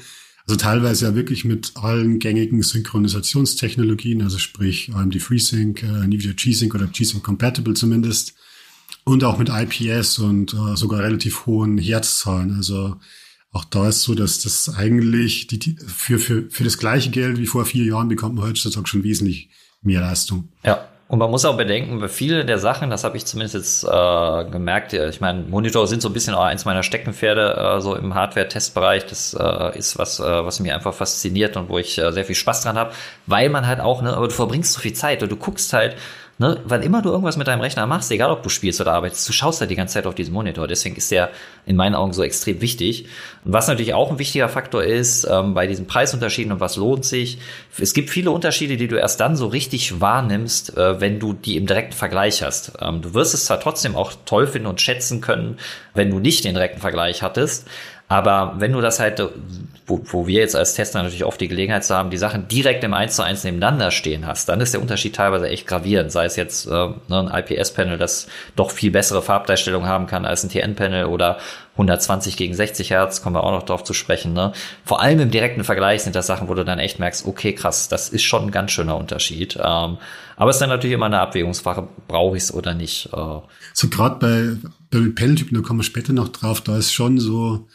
Also 0.46 0.56
teilweise 0.56 1.04
ja 1.04 1.14
wirklich 1.14 1.44
mit 1.44 1.72
allen 1.74 2.18
gängigen 2.18 2.62
Synchronisationstechnologien, 2.62 4.22
also 4.22 4.38
sprich 4.38 4.90
AMD 4.94 5.20
FreeSync, 5.20 5.82
äh, 5.82 6.06
NVIDIA 6.06 6.32
G-Sync 6.32 6.74
oder 6.74 6.86
G-Sync 6.86 7.22
Compatible 7.22 7.74
zumindest 7.74 8.34
und 9.08 9.24
auch 9.24 9.38
mit 9.38 9.50
IPS 9.50 10.18
und 10.18 10.54
äh, 10.54 10.76
sogar 10.76 11.00
relativ 11.00 11.46
hohen 11.46 11.78
Herzzahlen. 11.78 12.54
Also 12.56 12.96
auch 13.52 13.64
da 13.64 13.88
ist 13.88 14.02
so, 14.02 14.14
dass 14.14 14.42
das 14.42 14.74
eigentlich 14.76 15.46
die, 15.46 15.76
für, 15.86 16.18
für, 16.18 16.50
für 16.50 16.64
das 16.64 16.78
gleiche 16.78 17.10
Geld 17.10 17.38
wie 17.38 17.46
vor 17.46 17.64
vier 17.64 17.84
Jahren 17.84 18.08
bekommt 18.08 18.36
man 18.36 18.44
heutzutage 18.46 18.86
schon 18.86 19.04
wesentlich 19.04 19.48
mehr 19.82 20.00
Leistung. 20.00 20.48
Ja. 20.64 20.86
Und 21.08 21.20
man 21.20 21.30
muss 21.30 21.46
auch 21.46 21.56
bedenken, 21.56 22.06
viele 22.10 22.44
der 22.44 22.58
Sachen, 22.58 22.90
das 22.90 23.02
habe 23.02 23.16
ich 23.16 23.24
zumindest 23.24 23.54
jetzt 23.54 23.84
äh, 23.84 24.50
gemerkt, 24.50 24.92
ich 24.92 25.22
meine, 25.22 25.40
Monitore 25.40 25.86
sind 25.86 26.02
so 26.02 26.10
ein 26.10 26.12
bisschen 26.12 26.34
auch 26.34 26.44
eins 26.44 26.66
meiner 26.66 26.82
Steckenpferde, 26.82 27.56
äh, 27.56 27.80
so 27.80 27.94
im 27.94 28.14
Hardware-Testbereich. 28.14 29.06
Das 29.06 29.32
äh, 29.32 29.78
ist 29.78 29.98
was, 29.98 30.20
äh, 30.20 30.22
was 30.22 30.60
mich 30.60 30.70
einfach 30.70 30.92
fasziniert 30.92 31.56
und 31.56 31.70
wo 31.70 31.78
ich 31.78 31.96
äh, 31.96 32.12
sehr 32.12 32.26
viel 32.26 32.34
Spaß 32.34 32.60
dran 32.60 32.76
habe, 32.76 32.92
weil 33.24 33.48
man 33.48 33.66
halt 33.66 33.80
auch, 33.80 34.02
ne, 34.02 34.14
aber 34.14 34.28
du 34.28 34.34
verbringst 34.34 34.74
so 34.74 34.80
viel 34.80 34.92
Zeit 34.92 35.22
und 35.22 35.32
du 35.32 35.36
guckst 35.36 35.72
halt, 35.72 35.96
Ne? 36.40 36.60
Weil 36.64 36.84
immer 36.84 37.02
du 37.02 37.10
irgendwas 37.10 37.36
mit 37.36 37.48
deinem 37.48 37.60
Rechner 37.60 37.84
machst, 37.86 38.12
egal 38.12 38.30
ob 38.30 38.44
du 38.44 38.48
spielst 38.48 38.80
oder 38.80 38.92
arbeitest, 38.92 39.28
du 39.28 39.32
schaust 39.32 39.60
halt 39.60 39.72
die 39.72 39.74
ganze 39.74 39.94
Zeit 39.94 40.06
auf 40.06 40.14
diesen 40.14 40.32
Monitor. 40.32 40.68
Deswegen 40.68 40.94
ist 40.94 41.10
der 41.10 41.30
in 41.66 41.74
meinen 41.74 41.96
Augen 41.96 42.12
so 42.12 42.22
extrem 42.22 42.60
wichtig. 42.60 43.06
Und 43.44 43.52
was 43.52 43.66
natürlich 43.66 43.92
auch 43.92 44.12
ein 44.12 44.20
wichtiger 44.20 44.48
Faktor 44.48 44.84
ist, 44.84 45.26
ähm, 45.28 45.54
bei 45.54 45.66
diesen 45.66 45.88
Preisunterschieden 45.88 46.52
und 46.52 46.60
was 46.60 46.76
lohnt 46.76 47.04
sich, 47.04 47.38
es 47.76 47.92
gibt 47.92 48.10
viele 48.10 48.30
Unterschiede, 48.30 48.76
die 48.76 48.86
du 48.86 48.96
erst 48.96 49.18
dann 49.18 49.34
so 49.34 49.48
richtig 49.48 50.00
wahrnimmst, 50.00 50.76
äh, 50.76 51.00
wenn 51.00 51.18
du 51.18 51.32
die 51.32 51.56
im 51.56 51.66
direkten 51.66 51.94
Vergleich 51.94 52.40
hast. 52.44 52.72
Ähm, 52.80 53.02
du 53.02 53.14
wirst 53.14 53.34
es 53.34 53.46
zwar 53.46 53.58
trotzdem 53.58 53.96
auch 53.96 54.12
toll 54.24 54.46
finden 54.46 54.68
und 54.68 54.80
schätzen 54.80 55.20
können, 55.20 55.58
wenn 55.94 56.08
du 56.08 56.20
nicht 56.20 56.44
den 56.44 56.54
direkten 56.54 56.80
Vergleich 56.80 57.22
hattest, 57.22 57.66
aber 58.08 58.54
wenn 58.56 58.72
du 58.72 58.80
das 58.80 59.00
halt, 59.00 59.22
wo, 59.86 60.00
wo 60.04 60.26
wir 60.26 60.40
jetzt 60.40 60.56
als 60.56 60.72
Tester 60.74 61.02
natürlich 61.02 61.24
oft 61.24 61.38
die 61.40 61.48
Gelegenheit 61.48 61.84
zu 61.84 61.94
haben, 61.94 62.08
die 62.08 62.16
Sachen 62.16 62.48
direkt 62.48 62.82
im 62.82 62.94
1 62.94 63.16
zu 63.16 63.22
1 63.22 63.44
nebeneinander 63.44 63.90
stehen 63.90 64.26
hast, 64.26 64.48
dann 64.48 64.62
ist 64.62 64.72
der 64.72 64.80
Unterschied 64.80 65.14
teilweise 65.14 65.48
echt 65.48 65.66
gravierend. 65.66 66.10
Sei 66.10 66.24
es 66.24 66.36
jetzt 66.36 66.66
äh, 66.66 66.70
ne, 66.70 66.96
ein 67.08 67.44
IPS-Panel, 67.44 67.98
das 67.98 68.26
doch 68.56 68.70
viel 68.70 68.90
bessere 68.90 69.20
Farbdarstellung 69.20 69.86
haben 69.86 70.06
kann 70.06 70.24
als 70.24 70.42
ein 70.42 70.48
TN-Panel 70.48 71.04
oder 71.04 71.38
120 71.74 72.38
gegen 72.38 72.54
60 72.54 72.90
Hertz, 72.90 73.22
kommen 73.22 73.36
wir 73.36 73.44
auch 73.44 73.52
noch 73.52 73.62
drauf 73.62 73.84
zu 73.84 73.92
sprechen. 73.92 74.32
Ne? 74.32 74.52
Vor 74.84 75.02
allem 75.02 75.20
im 75.20 75.30
direkten 75.30 75.62
Vergleich 75.62 76.02
sind 76.02 76.16
das 76.16 76.26
Sachen, 76.26 76.48
wo 76.48 76.54
du 76.54 76.64
dann 76.64 76.78
echt 76.78 76.98
merkst, 76.98 77.26
okay, 77.26 77.52
krass, 77.52 77.88
das 77.88 78.08
ist 78.08 78.24
schon 78.24 78.46
ein 78.46 78.50
ganz 78.50 78.72
schöner 78.72 78.96
Unterschied. 78.96 79.56
Ähm, 79.56 79.98
aber 80.36 80.50
es 80.50 80.56
ist 80.56 80.60
dann 80.60 80.70
natürlich 80.70 80.94
immer 80.94 81.06
eine 81.06 81.20
Abwägungsfrage, 81.20 81.86
brauche 82.08 82.38
ich 82.38 82.44
es 82.44 82.54
oder 82.54 82.72
nicht. 82.72 83.10
Äh. 83.12 83.40
So 83.74 83.88
gerade 83.88 84.16
bei, 84.18 84.70
bei 84.90 85.10
Panel-Typen, 85.14 85.60
da 85.60 85.66
kommen 85.66 85.80
wir 85.80 85.84
später 85.84 86.12
noch 86.14 86.28
drauf, 86.28 86.62
da 86.62 86.78
ist 86.78 86.92
schon 86.92 87.18
so, 87.18 87.66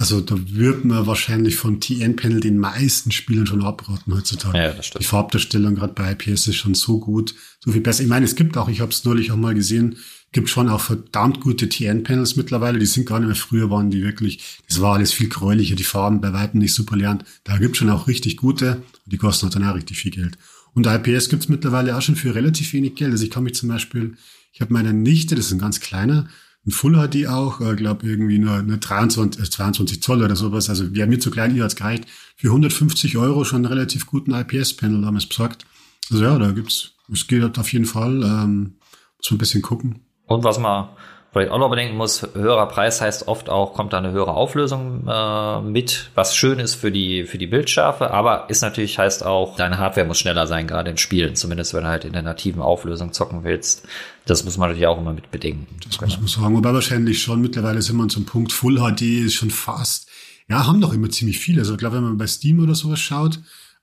also 0.00 0.22
da 0.22 0.34
wird 0.46 0.86
man 0.86 1.06
wahrscheinlich 1.06 1.56
von 1.56 1.78
TN-Panel 1.78 2.40
den 2.40 2.56
meisten 2.56 3.10
Spielen 3.10 3.46
schon 3.46 3.62
abraten 3.62 4.14
heutzutage. 4.14 4.56
Ja, 4.56 4.72
das 4.72 4.86
stimmt. 4.86 5.04
Die 5.04 5.06
Farbdarstellung 5.06 5.74
gerade 5.74 5.92
bei 5.92 6.12
IPS 6.12 6.46
ist 6.46 6.56
schon 6.56 6.74
so 6.74 6.98
gut, 6.98 7.34
so 7.62 7.70
viel 7.70 7.82
besser. 7.82 8.02
Ich 8.02 8.08
meine, 8.08 8.24
es 8.24 8.34
gibt 8.34 8.56
auch, 8.56 8.70
ich 8.70 8.80
habe 8.80 8.92
es 8.92 9.04
neulich 9.04 9.30
auch 9.30 9.36
mal 9.36 9.54
gesehen, 9.54 9.96
gibt 10.32 10.48
schon 10.48 10.70
auch 10.70 10.80
verdammt 10.80 11.42
gute 11.42 11.68
TN-Panels 11.68 12.36
mittlerweile. 12.36 12.78
Die 12.78 12.86
sind 12.86 13.04
gar 13.04 13.18
nicht 13.18 13.26
mehr 13.26 13.36
früher 13.36 13.68
waren 13.68 13.90
die 13.90 14.02
wirklich, 14.02 14.58
das 14.66 14.80
war 14.80 14.94
alles 14.94 15.12
viel 15.12 15.28
gräulicher, 15.28 15.76
die 15.76 15.84
Farben 15.84 16.22
bei 16.22 16.32
weitem 16.32 16.60
nicht 16.60 16.72
super 16.72 16.96
lernt. 16.96 17.26
Da 17.44 17.58
gibt 17.58 17.76
schon 17.76 17.90
auch 17.90 18.08
richtig 18.08 18.38
gute, 18.38 18.82
die 19.04 19.18
kosten 19.18 19.42
halt 19.42 19.56
dann 19.56 19.64
auch 19.64 19.74
richtig 19.74 19.98
viel 19.98 20.12
Geld. 20.12 20.38
Und 20.72 20.86
IPS 20.86 21.28
gibt's 21.28 21.50
mittlerweile 21.50 21.94
auch 21.94 22.00
schon 22.00 22.16
für 22.16 22.34
relativ 22.34 22.72
wenig 22.72 22.94
Geld. 22.94 23.12
Also 23.12 23.24
ich 23.24 23.30
kann 23.30 23.44
mich 23.44 23.54
zum 23.54 23.68
Beispiel, 23.68 24.16
ich 24.50 24.62
habe 24.62 24.72
meine 24.72 24.94
Nichte, 24.94 25.34
das 25.34 25.48
ist 25.48 25.52
ein 25.52 25.58
ganz 25.58 25.78
kleiner, 25.80 26.26
ein 26.66 26.72
Full 26.72 26.94
HD 26.94 27.26
auch, 27.26 27.60
äh, 27.60 27.74
glaube 27.74 28.06
irgendwie 28.06 28.38
nur, 28.38 28.54
eine 28.54 28.78
23, 28.78 29.42
äh, 29.42 29.50
22 29.50 30.02
Zoll 30.02 30.22
oder 30.22 30.36
sowas. 30.36 30.68
Also 30.68 30.94
wäre 30.94 31.08
mir 31.08 31.18
zu 31.18 31.30
klein, 31.30 31.56
ihr 31.56 31.64
hat's 31.64 31.76
gereicht. 31.76 32.04
Für 32.36 32.48
150 32.48 33.16
Euro 33.16 33.44
schon 33.44 33.64
einen 33.64 33.72
relativ 33.72 34.06
guten 34.06 34.32
IPS-Panel 34.32 35.00
damals 35.00 35.26
besorgt. 35.26 35.64
Also 36.10 36.24
ja, 36.24 36.38
da 36.38 36.50
gibt's, 36.50 36.92
es 37.12 37.26
geht 37.26 37.58
auf 37.58 37.72
jeden 37.72 37.86
Fall, 37.86 38.22
ähm, 38.22 38.74
muss 39.18 39.30
man 39.30 39.36
ein 39.36 39.38
bisschen 39.38 39.62
gucken. 39.62 40.00
Und 40.26 40.44
was 40.44 40.58
man 40.58 40.88
vielleicht 41.32 41.52
auch 41.52 41.58
noch 41.58 41.70
bedenken 41.70 41.96
muss, 41.96 42.26
höherer 42.34 42.66
Preis 42.66 43.00
heißt 43.00 43.28
oft 43.28 43.48
auch, 43.48 43.74
kommt 43.74 43.92
da 43.92 43.98
eine 43.98 44.10
höhere 44.10 44.34
Auflösung 44.34 45.06
äh, 45.06 45.60
mit, 45.60 46.10
was 46.14 46.34
schön 46.34 46.58
ist 46.58 46.74
für 46.74 46.90
die, 46.90 47.24
für 47.24 47.38
die 47.38 47.46
Bildschärfe, 47.46 48.10
aber 48.10 48.50
ist 48.50 48.62
natürlich 48.62 48.98
heißt 48.98 49.24
auch, 49.24 49.56
deine 49.56 49.78
Hardware 49.78 50.06
muss 50.06 50.18
schneller 50.18 50.46
sein, 50.46 50.66
gerade 50.66 50.90
in 50.90 50.96
Spielen, 50.96 51.36
zumindest 51.36 51.72
wenn 51.74 51.84
du 51.84 51.88
halt 51.88 52.04
in 52.04 52.12
der 52.12 52.22
nativen 52.22 52.60
Auflösung 52.60 53.12
zocken 53.12 53.44
willst. 53.44 53.86
Das 54.26 54.44
muss 54.44 54.58
man 54.58 54.68
natürlich 54.68 54.88
auch 54.88 54.98
immer 54.98 55.12
mit 55.12 55.30
bedenken. 55.30 55.66
Das 55.86 56.00
muss 56.00 56.18
man 56.18 56.26
sagen, 56.26 56.56
wobei 56.56 56.72
wahrscheinlich 56.72 57.22
schon, 57.22 57.40
mittlerweile 57.40 57.80
sind 57.80 57.96
wir 57.96 58.08
zum 58.08 58.26
Punkt, 58.26 58.52
Full 58.52 58.78
HD 58.78 59.02
ist 59.26 59.34
schon 59.34 59.50
fast, 59.50 60.08
ja, 60.48 60.66
haben 60.66 60.80
doch 60.80 60.92
immer 60.92 61.10
ziemlich 61.10 61.38
viele. 61.38 61.60
Also 61.60 61.72
ich 61.72 61.78
glaube, 61.78 61.96
wenn 61.96 62.04
man 62.04 62.18
bei 62.18 62.26
Steam 62.26 62.60
oder 62.60 62.74
sowas 62.74 62.98
schaut, 62.98 63.38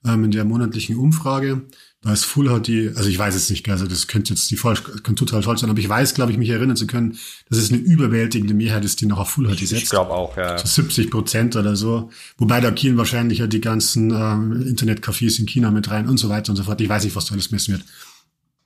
ähm, 0.06 0.26
in 0.26 0.32
der 0.32 0.44
monatlichen 0.44 0.98
Umfrage, 0.98 1.64
ist 2.14 2.26
Full 2.26 2.48
HD, 2.48 2.96
also 2.96 3.10
ich 3.10 3.18
weiß 3.18 3.36
es 3.36 3.50
nicht, 3.50 3.68
also 3.70 3.88
das 3.88 4.08
könnte 4.08 4.34
jetzt 4.34 4.50
die 4.52 4.58
falsch, 4.58 4.84
könnte 4.84 5.16
total 5.16 5.44
falsch 5.44 5.62
sein, 5.62 5.70
aber 5.70 5.80
ich 5.80 5.90
weiß, 5.90 6.14
glaube 6.14 6.32
ich, 6.32 6.38
mich 6.38 6.50
erinnern 6.50 6.76
zu 6.76 6.88
können, 6.88 7.18
dass 7.50 7.60
es 7.60 7.72
eine 7.72 7.80
überwältigende 7.80 8.54
Mehrheit 8.54 8.86
ist, 8.86 9.02
die 9.02 9.06
noch 9.06 9.20
auf 9.20 9.30
Full 9.30 9.48
HD 9.48 9.60
setzt. 9.60 9.84
Ich 9.84 9.90
glaube 9.90 10.12
auch, 10.12 10.38
ja. 10.38 10.58
So 10.58 10.66
70 10.66 11.12
Prozent 11.12 11.56
oder 11.56 11.76
so. 11.76 12.10
Wobei 12.38 12.62
da 12.62 12.70
gehen 12.70 12.98
wahrscheinlich 12.98 13.40
ja 13.40 13.48
die 13.48 13.62
ganzen 13.62 14.12
ähm, 14.12 14.52
Internetcafés 14.68 15.40
in 15.40 15.46
China 15.46 15.72
mit 15.72 15.90
rein 15.90 16.08
und 16.08 16.18
so 16.18 16.30
weiter 16.30 16.52
und 16.52 16.56
so 16.56 16.64
fort. 16.64 16.80
Ich 16.82 16.90
weiß 16.90 17.04
nicht, 17.04 17.16
was 17.16 17.26
da 17.26 17.34
alles 17.34 17.52
messen 17.52 17.74
wird. 17.74 17.86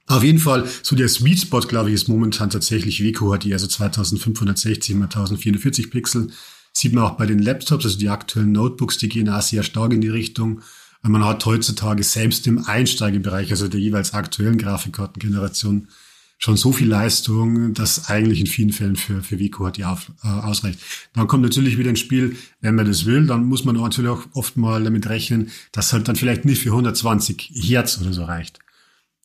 Auf 0.07 0.23
jeden 0.23 0.39
Fall, 0.39 0.67
so 0.83 0.95
der 0.95 1.07
Sweet 1.07 1.39
Spot, 1.39 1.61
glaube 1.61 1.89
ich, 1.89 1.95
ist 1.95 2.09
momentan 2.09 2.49
tatsächlich 2.49 3.01
WQHD, 3.01 3.53
also 3.53 3.67
2560 3.67 4.95
mal 4.95 5.05
1044 5.05 5.89
Pixel. 5.89 6.27
Sieht 6.73 6.93
man 6.93 7.03
auch 7.05 7.17
bei 7.17 7.25
den 7.25 7.39
Laptops, 7.39 7.85
also 7.85 7.97
die 7.97 8.09
aktuellen 8.09 8.51
Notebooks, 8.51 8.97
die 8.97 9.09
gehen 9.09 9.29
auch 9.29 9.41
sehr 9.41 9.63
stark 9.63 9.93
in 9.93 10.01
die 10.01 10.09
Richtung. 10.09 10.61
Man 11.03 11.25
hat 11.25 11.45
heutzutage 11.45 12.03
selbst 12.03 12.45
im 12.47 12.65
Einsteigebereich, 12.65 13.51
also 13.51 13.67
der 13.67 13.79
jeweils 13.79 14.13
aktuellen 14.13 14.57
Grafikkartengeneration, 14.57 15.87
schon 16.37 16.57
so 16.57 16.71
viel 16.71 16.87
Leistung, 16.87 17.73
dass 17.73 18.09
eigentlich 18.09 18.39
in 18.39 18.47
vielen 18.47 18.71
Fällen 18.71 18.95
für, 18.95 19.21
für 19.21 19.37
Vico 19.37 19.65
hat 19.65 19.77
die 19.77 19.85
auf, 19.85 20.11
äh, 20.23 20.27
ausreicht. 20.27 20.79
Dann 21.13 21.27
kommt 21.27 21.43
natürlich 21.43 21.77
wieder 21.77 21.89
ein 21.89 21.95
Spiel, 21.95 22.35
wenn 22.61 22.75
man 22.75 22.87
das 22.87 23.05
will, 23.05 23.27
dann 23.27 23.45
muss 23.45 23.63
man 23.63 23.75
natürlich 23.75 24.09
auch 24.09 24.23
oft 24.33 24.57
mal 24.57 24.83
damit 24.83 25.07
rechnen, 25.07 25.51
dass 25.71 25.93
halt 25.93 26.07
dann 26.07 26.15
vielleicht 26.15 26.45
nicht 26.45 26.63
für 26.63 26.69
120 26.69 27.51
Hertz 27.53 27.99
oder 28.01 28.11
so 28.11 28.23
reicht. 28.23 28.57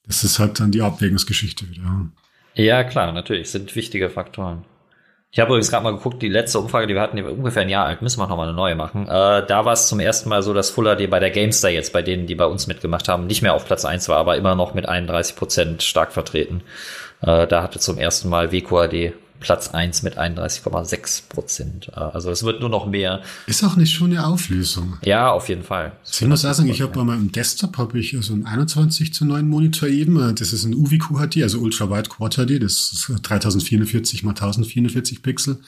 Das 0.06 0.24
ist 0.24 0.38
halt 0.38 0.60
dann 0.60 0.72
die 0.72 0.82
Abwägungsgeschichte 0.82 1.68
wieder. 1.70 2.10
Ja, 2.54 2.84
klar, 2.84 3.12
natürlich, 3.12 3.50
sind 3.50 3.74
wichtige 3.74 4.10
Faktoren. 4.10 4.64
Ich 5.36 5.40
habe 5.40 5.50
übrigens 5.50 5.68
gerade 5.70 5.84
mal 5.84 5.92
geguckt, 5.92 6.22
die 6.22 6.30
letzte 6.30 6.58
Umfrage, 6.58 6.86
die 6.86 6.94
wir 6.94 7.02
hatten, 7.02 7.18
die 7.18 7.22
war 7.22 7.30
ungefähr 7.30 7.60
ein 7.60 7.68
Jahr 7.68 7.84
alt, 7.84 8.00
müssen 8.00 8.18
wir 8.18 8.26
noch 8.26 8.38
mal 8.38 8.44
eine 8.44 8.56
neue 8.56 8.74
machen. 8.74 9.06
Äh, 9.06 9.44
da 9.46 9.66
war 9.66 9.74
es 9.74 9.86
zum 9.86 10.00
ersten 10.00 10.30
Mal 10.30 10.42
so, 10.42 10.54
dass 10.54 10.70
Full 10.70 10.86
HD 10.96 11.10
bei 11.10 11.18
der 11.18 11.30
GameStar 11.30 11.70
jetzt, 11.70 11.92
bei 11.92 12.00
denen, 12.00 12.26
die 12.26 12.34
bei 12.34 12.46
uns 12.46 12.66
mitgemacht 12.66 13.06
haben, 13.06 13.26
nicht 13.26 13.42
mehr 13.42 13.52
auf 13.52 13.66
Platz 13.66 13.84
eins 13.84 14.08
war, 14.08 14.16
aber 14.16 14.38
immer 14.38 14.54
noch 14.54 14.72
mit 14.72 14.88
31 14.88 15.36
Prozent 15.36 15.82
stark 15.82 16.12
vertreten. 16.12 16.62
Äh, 17.20 17.46
da 17.46 17.62
hatte 17.62 17.78
zum 17.78 17.98
ersten 17.98 18.30
Mal 18.30 18.50
WQAD 18.50 19.12
Platz 19.40 19.68
eins 19.68 20.02
mit 20.02 20.18
31,6 20.18 21.28
Prozent. 21.28 21.88
Äh, 21.94 22.00
also 22.00 22.30
es 22.30 22.42
wird 22.42 22.60
nur 22.60 22.68
noch 22.68 22.86
mehr. 22.86 23.22
Ist 23.46 23.64
auch 23.64 23.76
nicht 23.76 23.92
schon 23.92 24.10
eine 24.10 24.26
Auflösung. 24.26 24.98
Ja, 25.04 25.30
auf 25.30 25.48
jeden 25.48 25.62
Fall. 25.62 25.92
Ich 26.10 26.20
muss 26.22 26.44
auch 26.44 26.52
sagen, 26.52 26.68
ich 26.68 26.80
habe 26.82 26.92
bei 26.92 27.04
meinem 27.04 27.32
Desktop 27.32 27.78
habe 27.78 27.98
ich 27.98 28.16
so 28.20 28.32
einen 28.32 28.46
21 28.46 29.12
zu 29.12 29.24
9 29.24 29.48
Monitor 29.48 29.88
eben. 29.88 30.20
Äh, 30.20 30.34
das 30.34 30.52
ist 30.52 30.64
ein 30.64 30.74
UVQHD, 30.74 31.42
also 31.42 31.58
Ultra 31.60 31.90
Wide 31.90 32.08
Quad 32.08 32.34
HD. 32.34 32.62
Das 32.62 32.92
ist 32.92 33.12
3044 33.22 34.22
mal 34.22 34.30
1044 34.30 35.22
Pixel. 35.22 35.60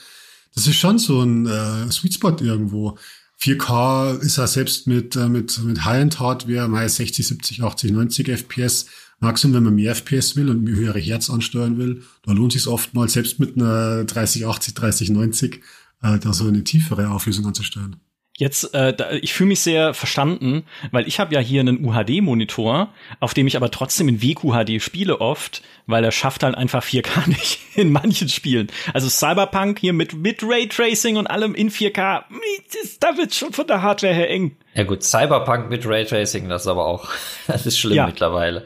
Das 0.55 0.67
ist 0.67 0.75
schon 0.75 0.97
so 0.97 1.21
ein 1.21 1.45
äh, 1.45 1.91
Sweet 1.91 2.15
Spot 2.15 2.35
irgendwo. 2.41 2.97
4K 3.41 4.19
ist 4.19 4.37
er 4.37 4.47
selbst 4.47 4.87
mit, 4.87 5.15
äh, 5.15 5.29
mit, 5.29 5.57
mit 5.63 5.85
High-End-Hardware, 5.85 6.67
mal 6.67 6.87
60, 6.87 7.25
70, 7.25 7.63
80, 7.63 7.91
90 7.91 8.27
FPS 8.27 8.87
Maximum, 9.21 9.55
wenn 9.55 9.63
man 9.63 9.75
mehr 9.75 9.95
FPS 9.95 10.35
will 10.35 10.49
und 10.49 10.67
höhere 10.67 10.99
Herz 10.99 11.29
ansteuern 11.29 11.77
will, 11.77 12.03
da 12.23 12.31
lohnt 12.31 12.53
sich 12.53 12.67
oftmals 12.67 13.13
selbst 13.13 13.39
mit 13.39 13.57
einer 13.57 14.05
3080, 14.05 14.73
3090 14.73 15.61
äh, 16.01 16.19
da 16.19 16.33
so 16.33 16.47
eine 16.47 16.63
tiefere 16.63 17.09
Auflösung 17.09 17.45
anzusteuern. 17.45 17.97
Jetzt, 18.39 18.73
äh, 18.73 18.93
da, 18.93 19.11
ich 19.11 19.33
fühle 19.33 19.49
mich 19.49 19.59
sehr 19.59 19.93
verstanden, 19.93 20.63
weil 20.91 21.05
ich 21.09 21.19
habe 21.19 21.35
ja 21.35 21.41
hier 21.41 21.59
einen 21.59 21.83
UHD-Monitor, 21.85 22.87
auf 23.19 23.33
dem 23.33 23.47
ich 23.47 23.57
aber 23.57 23.69
trotzdem 23.69 24.07
in 24.07 24.21
WQHD 24.23 24.81
spiele 24.81 25.19
oft, 25.19 25.61
weil 25.87 26.05
er 26.05 26.13
schafft 26.13 26.43
halt 26.43 26.55
einfach 26.55 26.81
4K 26.81 27.27
nicht 27.27 27.59
in 27.75 27.91
manchen 27.91 28.29
Spielen. 28.29 28.67
Also 28.93 29.09
Cyberpunk 29.09 29.79
hier 29.79 29.91
mit, 29.91 30.13
mit 30.13 30.41
Raytracing 30.41 31.17
und 31.17 31.27
allem 31.27 31.53
in 31.53 31.69
4K, 31.69 32.23
da 33.01 33.17
wird 33.17 33.35
schon 33.35 33.51
von 33.51 33.67
der 33.67 33.81
Hardware 33.81 34.13
her 34.13 34.29
eng. 34.29 34.55
Ja 34.73 34.83
gut, 34.83 35.03
Cyberpunk 35.03 35.69
mit 35.69 35.85
Raytracing, 35.85 36.47
das 36.47 36.61
ist 36.61 36.67
aber 36.69 36.85
auch, 36.85 37.09
das 37.47 37.65
ist 37.65 37.77
schlimm 37.77 37.97
ja. 37.97 38.05
mittlerweile. 38.05 38.65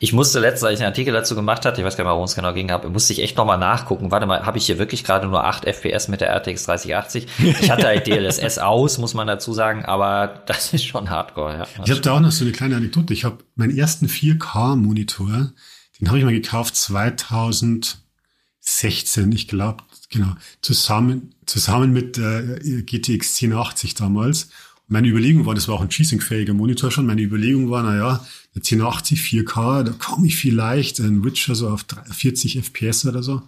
Ich 0.00 0.12
musste 0.12 0.38
letztens, 0.38 0.62
als 0.64 0.78
ich 0.78 0.84
einen 0.84 0.92
Artikel 0.92 1.12
dazu 1.12 1.34
gemacht 1.34 1.64
hatte, 1.64 1.80
ich 1.80 1.86
weiß 1.86 1.96
gar 1.96 2.04
nicht 2.04 2.12
worum 2.12 2.22
es 2.24 2.36
genau 2.36 2.54
ging, 2.54 2.70
habe, 2.70 2.88
musste 2.88 3.12
ich 3.12 3.20
echt 3.20 3.36
nochmal 3.36 3.58
nachgucken. 3.58 4.12
Warte 4.12 4.26
mal, 4.26 4.46
habe 4.46 4.58
ich 4.58 4.66
hier 4.66 4.78
wirklich 4.78 5.02
gerade 5.02 5.26
nur 5.26 5.44
8 5.44 5.64
FPS 5.64 6.06
mit 6.08 6.20
der 6.20 6.30
RTX 6.30 6.66
3080? 6.66 7.26
Ich 7.60 7.68
hatte 7.70 7.86
halt 7.86 8.06
DLSS 8.06 8.58
aus, 8.58 8.98
muss 8.98 9.14
man 9.14 9.26
dazu 9.26 9.52
sagen, 9.52 9.84
aber 9.84 10.44
das 10.46 10.72
ist 10.72 10.84
schon 10.84 11.10
Hardcore. 11.10 11.58
Ja. 11.58 11.66
Ich 11.84 11.90
habe 11.90 12.00
da 12.00 12.12
auch 12.12 12.20
noch 12.20 12.30
so 12.30 12.44
eine 12.44 12.52
kleine 12.52 12.76
Anekdote. 12.76 13.12
Ich 13.12 13.24
habe 13.24 13.38
meinen 13.56 13.76
ersten 13.76 14.06
4K-Monitor, 14.06 15.50
den 16.00 16.08
habe 16.08 16.18
ich 16.18 16.24
mal 16.24 16.32
gekauft 16.32 16.76
2016, 16.76 19.32
ich 19.32 19.48
glaube, 19.48 19.82
genau, 20.10 20.36
zusammen 20.62 21.34
zusammen 21.48 21.92
mit 21.92 22.18
äh, 22.18 22.82
GTX 22.82 23.42
1080 23.42 23.94
damals. 23.94 24.50
Meine 24.86 25.08
Überlegung 25.08 25.44
war, 25.44 25.54
das 25.54 25.68
war 25.68 25.74
auch 25.74 25.82
ein 25.82 25.88
G-Sync-fähiger 25.88 26.54
Monitor 26.54 26.90
schon. 26.90 27.06
Meine 27.06 27.20
Überlegung 27.20 27.70
war, 27.70 27.82
na 27.82 27.96
ja, 27.96 28.26
1080 28.58 29.20
4K, 29.20 29.82
da 29.84 29.92
komme 29.92 30.26
ich 30.26 30.36
vielleicht 30.36 31.00
ein 31.00 31.24
Witcher 31.24 31.54
so 31.54 31.68
auf 31.68 31.84
40 32.10 32.58
FPS 32.58 33.06
oder 33.06 33.22
so. 33.22 33.42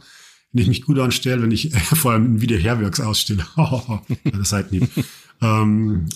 Wenn 0.53 0.63
ich 0.63 0.69
mich 0.69 0.83
gut 0.83 0.99
anstelle, 0.99 1.43
wenn 1.43 1.53
ich 1.53 1.73
äh, 1.73 1.79
vor 1.95 2.13
allem 2.13 2.35
ein 2.35 2.41
Videoherwerks 2.41 3.01
ausstelle. 3.01 3.47
das 4.25 4.49
seid 4.51 4.73
nie. 4.73 4.83
ähm, 5.41 6.07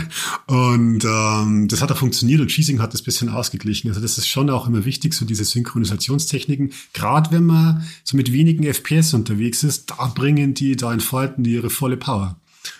und 0.46 1.04
ähm, 1.04 1.68
das 1.68 1.80
hat 1.80 1.92
auch 1.92 1.96
funktioniert 1.96 2.40
und 2.40 2.48
Cheesing 2.48 2.80
hat 2.80 2.92
das 2.92 3.02
bisschen 3.02 3.28
ausgeglichen. 3.28 3.88
Also 3.88 4.00
das 4.00 4.18
ist 4.18 4.26
schon 4.26 4.50
auch 4.50 4.66
immer 4.66 4.84
wichtig, 4.84 5.14
so 5.14 5.24
diese 5.24 5.44
Synchronisationstechniken. 5.44 6.72
Gerade 6.92 7.30
wenn 7.30 7.44
man 7.44 7.84
so 8.02 8.16
mit 8.16 8.32
wenigen 8.32 8.64
FPS 8.64 9.14
unterwegs 9.14 9.62
ist, 9.62 9.90
da 9.90 10.06
bringen 10.08 10.54
die, 10.54 10.74
da 10.74 10.92
entfalten 10.92 11.44
die 11.44 11.54
ihre 11.54 11.70
volle 11.70 11.96
Power. 11.96 12.36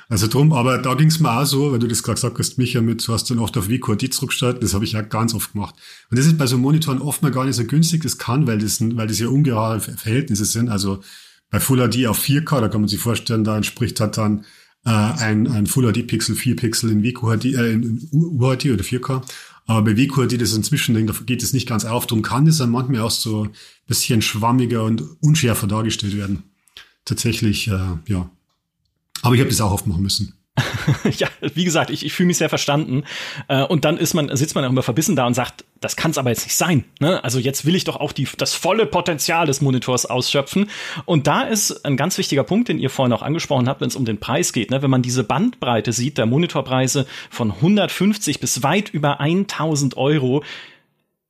Also 0.09 0.27
drum, 0.27 0.53
aber 0.53 0.79
da 0.79 0.95
ging 0.95 1.09
es 1.09 1.21
mir 1.21 1.31
auch 1.31 1.45
so, 1.45 1.73
weil 1.73 1.79
du 1.79 1.89
das 1.89 2.03
gerade 2.03 2.17
gesagt 2.17 2.39
hast, 2.39 2.59
Micha, 2.59 2.81
mit, 2.81 3.07
du 3.07 3.13
hast 3.13 3.31
dann 3.31 3.39
oft 3.39 3.57
auf 3.57 3.69
WQRT 3.69 4.13
zurückgestartet, 4.13 4.63
das 4.63 4.75
habe 4.75 4.85
ich 4.85 4.93
ja 4.93 5.03
ganz 5.03 5.35
oft 5.35 5.53
gemacht. 5.53 5.75
Und 6.11 6.19
das 6.19 6.27
ist 6.27 6.39
bei 6.39 6.47
so 6.47 6.59
Monitoren 6.59 7.01
oft 7.01 7.23
mal 7.23 7.31
gar 7.31 7.45
nicht 7.45 7.57
so 7.57 7.65
günstig, 7.65 8.03
das 8.03 8.19
kann, 8.19 8.47
weil 8.47 8.59
das, 8.59 8.81
weil 8.81 9.07
das 9.07 9.19
ja 9.19 9.29
ungerade 9.29 9.81
Verhältnisse 9.81 10.45
sind. 10.45 10.69
Also 10.69 11.03
bei 11.51 11.61
Full 11.61 11.89
HD 11.89 12.07
auf 12.07 12.21
4K, 12.21 12.61
da 12.61 12.69
kann 12.69 12.81
man 12.81 12.89
sich 12.89 13.01
vorstellen, 13.01 13.45
da 13.45 13.57
entspricht 13.57 14.01
halt 14.01 14.17
dann 14.17 14.45
äh, 14.85 14.91
ein, 14.91 15.47
ein 15.47 15.67
Full 15.67 15.93
HD 15.93 16.07
Pixel, 16.07 16.35
4 16.35 16.57
Pixel 16.57 16.91
in 16.91 17.03
WQHD, 17.03 17.45
äh, 17.47 17.73
in 17.73 18.09
UHD 18.13 18.67
oder 18.67 18.85
4K. 18.85 19.23
Aber 19.67 19.83
bei 19.83 19.97
WQHD, 19.97 20.41
das 20.41 20.51
ist 20.51 20.57
ein 20.57 20.65
Zwischending, 20.65 21.07
da 21.07 21.15
geht 21.25 21.43
es 21.43 21.53
nicht 21.53 21.69
ganz 21.69 21.85
auf. 21.85 22.07
Darum 22.07 22.23
kann 22.23 22.45
das 22.45 22.59
dann 22.59 22.71
manchmal 22.71 23.01
auch 23.01 23.11
so 23.11 23.45
ein 23.45 23.51
bisschen 23.87 24.21
schwammiger 24.21 24.85
und 24.85 25.03
unschärfer 25.21 25.67
dargestellt 25.67 26.17
werden. 26.17 26.43
Tatsächlich, 27.05 27.69
äh, 27.69 27.97
ja, 28.07 28.31
aber 29.25 29.35
ich 29.35 29.41
habe 29.41 29.51
das 29.51 29.61
auch 29.61 29.73
oft 29.73 29.87
machen 29.87 30.03
müssen. 30.03 30.35
ja, 31.19 31.29
wie 31.55 31.65
gesagt, 31.65 31.91
ich, 31.91 32.05
ich 32.05 32.13
fühle 32.13 32.29
mich 32.29 32.37
sehr 32.37 32.51
verstanden. 32.51 33.05
Äh, 33.49 33.65
und 33.65 33.85
dann 33.85 33.97
ist 33.97 34.15
man, 34.15 34.35
sitzt 34.37 34.55
man 34.55 34.65
auch 34.65 34.69
immer 34.69 34.83
verbissen 34.83 35.17
da 35.17 35.27
und 35.27 35.35
sagt, 35.35 35.65
das 35.81 35.97
kann 35.97 36.11
es 36.11 36.19
aber 36.19 36.31
jetzt 36.31 36.45
nicht 36.45 36.57
sein. 36.57 36.85
Ne? 37.01 37.25
Also 37.25 37.39
jetzt 37.39 37.65
will 37.65 37.75
ich 37.75 37.85
doch 37.85 37.97
auch 37.97 38.13
die, 38.13 38.29
das 38.37 38.55
volle 38.55 38.87
Potenzial 38.87 39.47
des 39.47 39.63
Monitors 39.63 40.07
ausschöpfen. 40.07 40.71
Und 41.07 41.27
da 41.27 41.43
ist 41.43 41.85
ein 41.85 41.97
ganz 41.97 42.19
wichtiger 42.19 42.45
Punkt, 42.45 42.69
den 42.69 42.79
ihr 42.79 42.91
vorhin 42.91 43.13
auch 43.15 43.23
angesprochen 43.23 43.69
habt, 43.69 43.81
wenn 43.81 43.89
es 43.89 43.97
um 43.97 44.05
den 44.05 44.21
Preis 44.21 44.53
geht. 44.53 44.71
Ne? 44.71 44.83
Wenn 44.83 44.91
man 44.91 45.03
diese 45.03 45.25
Bandbreite 45.25 45.93
sieht, 45.93 46.19
der 46.19 46.27
Monitorpreise 46.27 47.07
von 47.31 47.51
150 47.51 48.39
bis 48.39 48.63
weit 48.63 48.91
über 48.91 49.21
1000 49.21 49.97
Euro, 49.97 50.45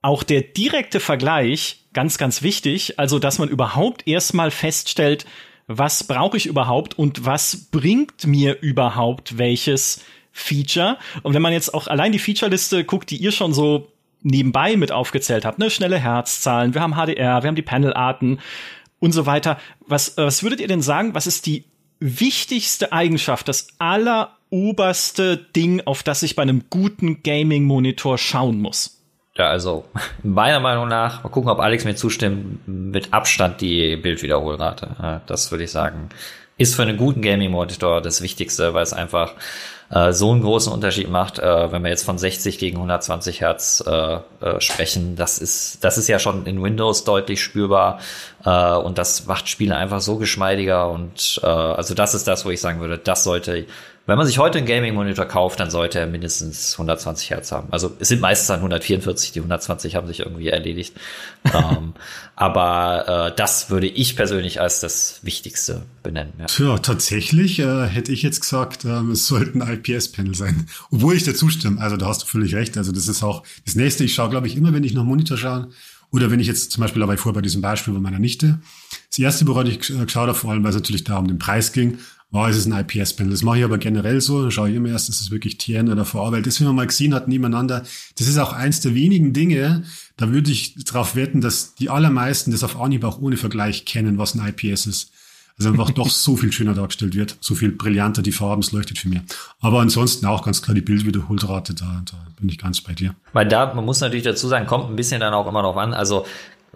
auch 0.02 0.22
der 0.22 0.42
direkte 0.42 1.00
Vergleich, 1.00 1.86
ganz, 1.94 2.18
ganz 2.18 2.42
wichtig, 2.42 2.98
also 2.98 3.18
dass 3.18 3.38
man 3.38 3.48
überhaupt 3.48 4.06
erstmal 4.06 4.50
feststellt, 4.50 5.24
was 5.66 6.04
brauche 6.04 6.36
ich 6.36 6.46
überhaupt 6.46 6.98
und 6.98 7.24
was 7.24 7.68
bringt 7.70 8.26
mir 8.26 8.60
überhaupt 8.60 9.38
welches 9.38 10.02
Feature. 10.32 10.98
Und 11.22 11.32
wenn 11.34 11.42
man 11.42 11.52
jetzt 11.52 11.72
auch 11.72 11.86
allein 11.86 12.12
die 12.12 12.18
Featureliste 12.18 12.84
guckt, 12.84 13.10
die 13.10 13.16
ihr 13.16 13.32
schon 13.32 13.54
so 13.54 13.88
nebenbei 14.22 14.76
mit 14.76 14.90
aufgezählt 14.90 15.44
habt, 15.44 15.58
ne, 15.58 15.70
schnelle 15.70 15.98
Herzzahlen, 15.98 16.74
wir 16.74 16.80
haben 16.80 16.94
HDR, 16.94 17.42
wir 17.42 17.48
haben 17.48 17.54
die 17.54 17.62
Panelarten 17.62 18.40
und 18.98 19.12
so 19.12 19.26
weiter. 19.26 19.58
Was, 19.86 20.16
was 20.16 20.42
würdet 20.42 20.60
ihr 20.60 20.68
denn 20.68 20.82
sagen, 20.82 21.14
was 21.14 21.26
ist 21.26 21.46
die 21.46 21.64
wichtigste 22.00 22.92
Eigenschaft, 22.92 23.48
das 23.48 23.68
alleroberste 23.78 25.36
Ding, 25.36 25.82
auf 25.84 26.02
das 26.02 26.22
ich 26.22 26.36
bei 26.36 26.42
einem 26.42 26.64
guten 26.68 27.22
Gaming-Monitor 27.22 28.18
schauen 28.18 28.60
muss? 28.60 28.93
Ja, 29.36 29.48
also 29.48 29.84
meiner 30.22 30.60
Meinung 30.60 30.86
nach, 30.86 31.24
mal 31.24 31.30
gucken, 31.30 31.50
ob 31.50 31.58
Alex 31.58 31.84
mir 31.84 31.96
zustimmt, 31.96 32.68
mit 32.68 33.12
Abstand 33.12 33.60
die 33.60 33.96
Bildwiederholrate. 33.96 35.22
Das 35.26 35.50
würde 35.50 35.64
ich 35.64 35.72
sagen, 35.72 36.10
ist 36.56 36.76
für 36.76 36.82
einen 36.82 36.96
guten 36.96 37.20
Gaming-Monitor 37.20 38.00
das 38.00 38.22
Wichtigste, 38.22 38.74
weil 38.74 38.84
es 38.84 38.92
einfach 38.92 39.32
äh, 39.90 40.12
so 40.12 40.30
einen 40.30 40.42
großen 40.42 40.72
Unterschied 40.72 41.10
macht, 41.10 41.40
äh, 41.40 41.72
wenn 41.72 41.82
wir 41.82 41.90
jetzt 41.90 42.04
von 42.04 42.16
60 42.16 42.58
gegen 42.58 42.76
120 42.76 43.40
Hertz 43.40 43.82
äh, 43.86 44.18
äh, 44.40 44.60
sprechen. 44.60 45.16
Das 45.16 45.38
ist, 45.38 45.82
das 45.82 45.98
ist 45.98 46.08
ja 46.08 46.20
schon 46.20 46.46
in 46.46 46.62
Windows 46.62 47.02
deutlich 47.02 47.42
spürbar 47.42 47.98
äh, 48.44 48.74
und 48.76 48.98
das 48.98 49.26
macht 49.26 49.48
Spiele 49.48 49.76
einfach 49.76 50.00
so 50.00 50.16
geschmeidiger 50.16 50.90
und 50.90 51.40
äh, 51.42 51.46
also 51.46 51.94
das 51.94 52.14
ist 52.14 52.26
das, 52.26 52.44
wo 52.44 52.50
ich 52.50 52.60
sagen 52.60 52.80
würde, 52.80 52.98
das 52.98 53.24
sollte 53.24 53.66
wenn 54.06 54.18
man 54.18 54.26
sich 54.26 54.38
heute 54.38 54.58
einen 54.58 54.66
Gaming-Monitor 54.66 55.24
kauft, 55.24 55.60
dann 55.60 55.70
sollte 55.70 55.98
er 55.98 56.06
mindestens 56.06 56.72
120 56.74 57.30
Hertz 57.30 57.52
haben. 57.52 57.68
Also 57.70 57.96
es 57.98 58.08
sind 58.08 58.20
meistens 58.20 58.48
dann 58.48 58.58
144, 58.58 59.32
die 59.32 59.38
120 59.38 59.96
haben 59.96 60.06
sich 60.06 60.20
irgendwie 60.20 60.48
erledigt. 60.48 60.94
ähm, 61.54 61.94
aber 62.36 63.30
äh, 63.32 63.36
das 63.36 63.70
würde 63.70 63.86
ich 63.86 64.14
persönlich 64.14 64.60
als 64.60 64.80
das 64.80 65.20
Wichtigste 65.22 65.82
benennen. 66.02 66.34
Ja, 66.38 66.46
Tja, 66.46 66.78
tatsächlich 66.78 67.58
äh, 67.60 67.86
hätte 67.86 68.12
ich 68.12 68.22
jetzt 68.22 68.42
gesagt, 68.42 68.84
äh, 68.84 69.00
es 69.10 69.26
sollten 69.26 69.62
IPS-Panel 69.62 70.34
sein. 70.34 70.66
Obwohl 70.90 71.14
ich 71.14 71.24
dazu 71.24 71.48
stimme. 71.48 71.80
Also 71.80 71.96
da 71.96 72.06
hast 72.06 72.22
du 72.22 72.26
völlig 72.26 72.54
recht. 72.54 72.76
Also 72.76 72.92
das 72.92 73.08
ist 73.08 73.22
auch 73.22 73.42
das 73.64 73.74
nächste. 73.74 74.04
Ich 74.04 74.12
schaue, 74.12 74.28
glaube 74.28 74.48
ich, 74.48 74.56
immer, 74.56 74.74
wenn 74.74 74.84
ich 74.84 74.92
noch 74.92 75.04
Monitor 75.04 75.38
schaue, 75.38 75.68
oder 76.14 76.30
wenn 76.30 76.38
ich 76.38 76.46
jetzt 76.46 76.70
zum 76.70 76.80
Beispiel 76.80 77.00
dabei 77.00 77.16
vor 77.16 77.32
bei 77.32 77.42
diesem 77.42 77.60
Beispiel 77.60 77.92
von 77.92 78.00
meiner 78.02 78.20
Nichte. 78.20 78.60
Das 79.10 79.18
erste, 79.18 79.48
worauf 79.48 79.64
ich 79.64 79.80
geschaut 79.80 80.14
habe, 80.14 80.34
vor 80.34 80.52
allem, 80.52 80.62
weil 80.62 80.70
es 80.70 80.76
natürlich 80.76 81.02
da 81.02 81.18
um 81.18 81.26
den 81.26 81.40
Preis 81.40 81.72
ging, 81.72 81.98
war, 82.30 82.48
es 82.48 82.56
ist 82.56 82.66
ein 82.66 82.86
IPS-Panel. 82.86 83.32
Das 83.32 83.42
mache 83.42 83.58
ich 83.58 83.64
aber 83.64 83.78
generell 83.78 84.20
so. 84.20 84.40
Dann 84.40 84.52
schaue 84.52 84.70
ich 84.70 84.76
immer 84.76 84.90
erst, 84.90 85.08
ist 85.08 85.20
es 85.20 85.32
wirklich 85.32 85.58
TN 85.58 85.90
oder 85.90 86.06
VA, 86.06 86.30
weil 86.30 86.42
das, 86.42 86.60
wie 86.60 86.64
wir 86.66 86.72
mal 86.72 86.86
gesehen 86.86 87.14
hatten, 87.14 87.30
nebeneinander, 87.30 87.82
das 88.16 88.28
ist 88.28 88.38
auch 88.38 88.52
eins 88.52 88.80
der 88.80 88.94
wenigen 88.94 89.32
Dinge, 89.32 89.82
da 90.16 90.30
würde 90.30 90.52
ich 90.52 90.84
darauf 90.84 91.16
wetten, 91.16 91.40
dass 91.40 91.74
die 91.74 91.90
allermeisten 91.90 92.52
das 92.52 92.62
auf 92.62 92.80
Anhieb 92.80 93.02
auch 93.02 93.18
ohne 93.20 93.36
Vergleich 93.36 93.84
kennen, 93.84 94.16
was 94.16 94.36
ein 94.36 94.46
IPS 94.46 94.86
ist. 94.86 95.10
Also 95.56 95.70
einfach 95.70 95.90
doch 95.90 96.10
so 96.10 96.36
viel 96.36 96.50
schöner 96.50 96.74
dargestellt 96.74 97.14
wird, 97.14 97.36
so 97.40 97.54
viel 97.54 97.70
brillanter 97.70 98.22
die 98.22 98.32
Farben, 98.32 98.60
es 98.60 98.72
leuchtet 98.72 98.98
für 98.98 99.08
mich. 99.08 99.20
Aber 99.60 99.80
ansonsten 99.80 100.26
auch 100.26 100.44
ganz 100.44 100.62
klar 100.62 100.74
die 100.74 100.80
Bildwiederholrate, 100.80 101.74
da, 101.74 102.02
da 102.10 102.16
bin 102.40 102.48
ich 102.48 102.58
ganz 102.58 102.80
bei 102.80 102.92
dir. 102.92 103.14
Weil 103.32 103.46
da, 103.46 103.72
man 103.72 103.84
muss 103.84 104.00
natürlich 104.00 104.24
dazu 104.24 104.48
sagen, 104.48 104.66
kommt 104.66 104.90
ein 104.90 104.96
bisschen 104.96 105.20
dann 105.20 105.32
auch 105.32 105.46
immer 105.46 105.62
noch 105.62 105.76
an. 105.76 105.94
Also 105.94 106.26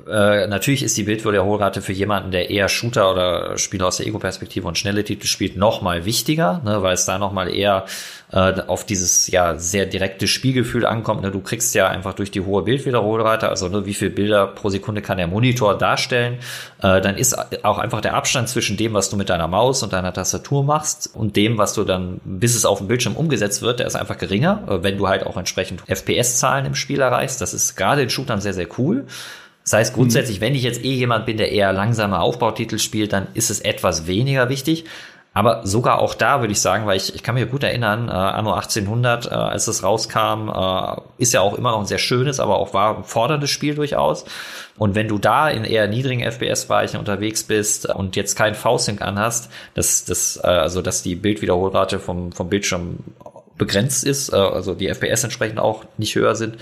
äh, 0.06 0.46
natürlich 0.46 0.82
ist 0.82 0.96
die 0.96 1.02
Bildwiederholrate 1.02 1.82
für 1.82 1.92
jemanden, 1.92 2.30
der 2.30 2.50
eher 2.50 2.68
Shooter 2.68 3.10
oder 3.10 3.58
Spiele 3.58 3.86
aus 3.86 3.96
der 3.96 4.06
Ego-Perspektive 4.06 4.68
und 4.68 4.78
schnelle 4.78 5.04
Titel 5.04 5.26
spielt, 5.26 5.56
noch 5.56 5.82
mal 5.82 6.04
wichtiger, 6.04 6.60
ne, 6.64 6.82
weil 6.82 6.94
es 6.94 7.04
da 7.04 7.18
noch 7.18 7.32
mal 7.32 7.48
eher 7.48 7.86
äh, 8.32 8.60
auf 8.66 8.84
dieses 8.84 9.28
ja 9.28 9.56
sehr 9.58 9.86
direkte 9.86 10.26
Spielgefühl 10.26 10.84
ankommt. 10.84 11.22
Ne? 11.22 11.30
Du 11.30 11.40
kriegst 11.40 11.74
ja 11.74 11.88
einfach 11.88 12.14
durch 12.14 12.30
die 12.30 12.40
hohe 12.40 12.62
Bildwiederholrate, 12.62 13.48
also 13.48 13.68
ne, 13.68 13.86
wie 13.86 13.94
viele 13.94 14.10
Bilder 14.10 14.46
pro 14.46 14.68
Sekunde 14.68 15.02
kann 15.02 15.18
der 15.18 15.26
Monitor 15.26 15.76
darstellen, 15.76 16.38
äh, 16.82 17.00
dann 17.00 17.16
ist 17.16 17.36
auch 17.64 17.78
einfach 17.78 18.00
der 18.00 18.14
Abstand 18.14 18.48
zwischen 18.48 18.76
dem, 18.76 18.94
was 18.94 19.10
du 19.10 19.16
mit 19.16 19.30
deiner 19.30 19.48
Maus 19.48 19.82
und 19.82 19.92
deiner 19.92 20.12
Tastatur 20.12 20.64
machst 20.64 21.10
und 21.14 21.36
dem, 21.36 21.58
was 21.58 21.74
du 21.74 21.84
dann, 21.84 22.20
bis 22.24 22.54
es 22.54 22.64
auf 22.64 22.78
dem 22.78 22.88
Bildschirm 22.88 23.16
umgesetzt 23.16 23.62
wird, 23.62 23.80
der 23.80 23.86
ist 23.86 23.96
einfach 23.96 24.18
geringer, 24.18 24.62
äh, 24.68 24.82
wenn 24.82 24.98
du 24.98 25.08
halt 25.08 25.24
auch 25.24 25.36
entsprechend 25.36 25.82
FPS-Zahlen 25.86 26.66
im 26.66 26.74
Spiel 26.74 27.00
erreichst. 27.00 27.40
Das 27.40 27.54
ist 27.54 27.76
gerade 27.76 28.02
in 28.02 28.10
Shootern 28.10 28.40
sehr, 28.40 28.54
sehr 28.54 28.68
cool. 28.78 29.06
Das 29.68 29.74
heißt 29.74 29.94
grundsätzlich, 29.94 30.38
mhm. 30.38 30.44
wenn 30.44 30.54
ich 30.54 30.62
jetzt 30.62 30.82
eh 30.82 30.94
jemand 30.94 31.26
bin, 31.26 31.36
der 31.36 31.52
eher 31.52 31.74
langsame 31.74 32.18
Aufbautitel 32.20 32.78
spielt, 32.78 33.12
dann 33.12 33.26
ist 33.34 33.50
es 33.50 33.60
etwas 33.60 34.06
weniger 34.06 34.48
wichtig. 34.48 34.86
Aber 35.34 35.66
sogar 35.66 35.98
auch 35.98 36.14
da 36.14 36.40
würde 36.40 36.52
ich 36.52 36.60
sagen, 36.60 36.86
weil 36.86 36.96
ich, 36.96 37.14
ich 37.14 37.22
kann 37.22 37.34
mich 37.34 37.50
gut 37.50 37.62
erinnern, 37.62 38.08
äh, 38.08 38.12
anno 38.12 38.54
1800, 38.54 39.26
äh, 39.26 39.28
als 39.28 39.68
es 39.68 39.82
rauskam, 39.82 40.48
äh, 40.48 41.22
ist 41.22 41.34
ja 41.34 41.42
auch 41.42 41.52
immer 41.52 41.72
noch 41.72 41.80
ein 41.80 41.86
sehr 41.86 41.98
schönes, 41.98 42.40
aber 42.40 42.56
auch 42.56 42.72
war 42.72 42.96
ein 42.96 43.04
forderndes 43.04 43.50
Spiel 43.50 43.74
durchaus. 43.74 44.24
Und 44.78 44.94
wenn 44.94 45.06
du 45.06 45.18
da 45.18 45.50
in 45.50 45.64
eher 45.64 45.86
niedrigen 45.86 46.22
FPS-Bereichen 46.22 46.96
unterwegs 46.98 47.44
bist 47.44 47.86
und 47.86 48.16
jetzt 48.16 48.36
kein 48.36 48.54
V-Sync 48.54 49.02
anhast, 49.02 49.50
dass, 49.74 50.06
dass, 50.06 50.40
äh, 50.42 50.46
also 50.46 50.80
dass 50.80 51.02
die 51.02 51.14
Bildwiederholrate 51.14 51.98
vom, 51.98 52.32
vom 52.32 52.48
Bildschirm 52.48 53.00
begrenzt 53.58 54.04
ist, 54.04 54.32
äh, 54.32 54.36
also 54.36 54.72
die 54.74 54.88
FPS 54.88 55.24
entsprechend 55.24 55.58
auch 55.58 55.84
nicht 55.98 56.14
höher 56.14 56.36
sind, 56.36 56.56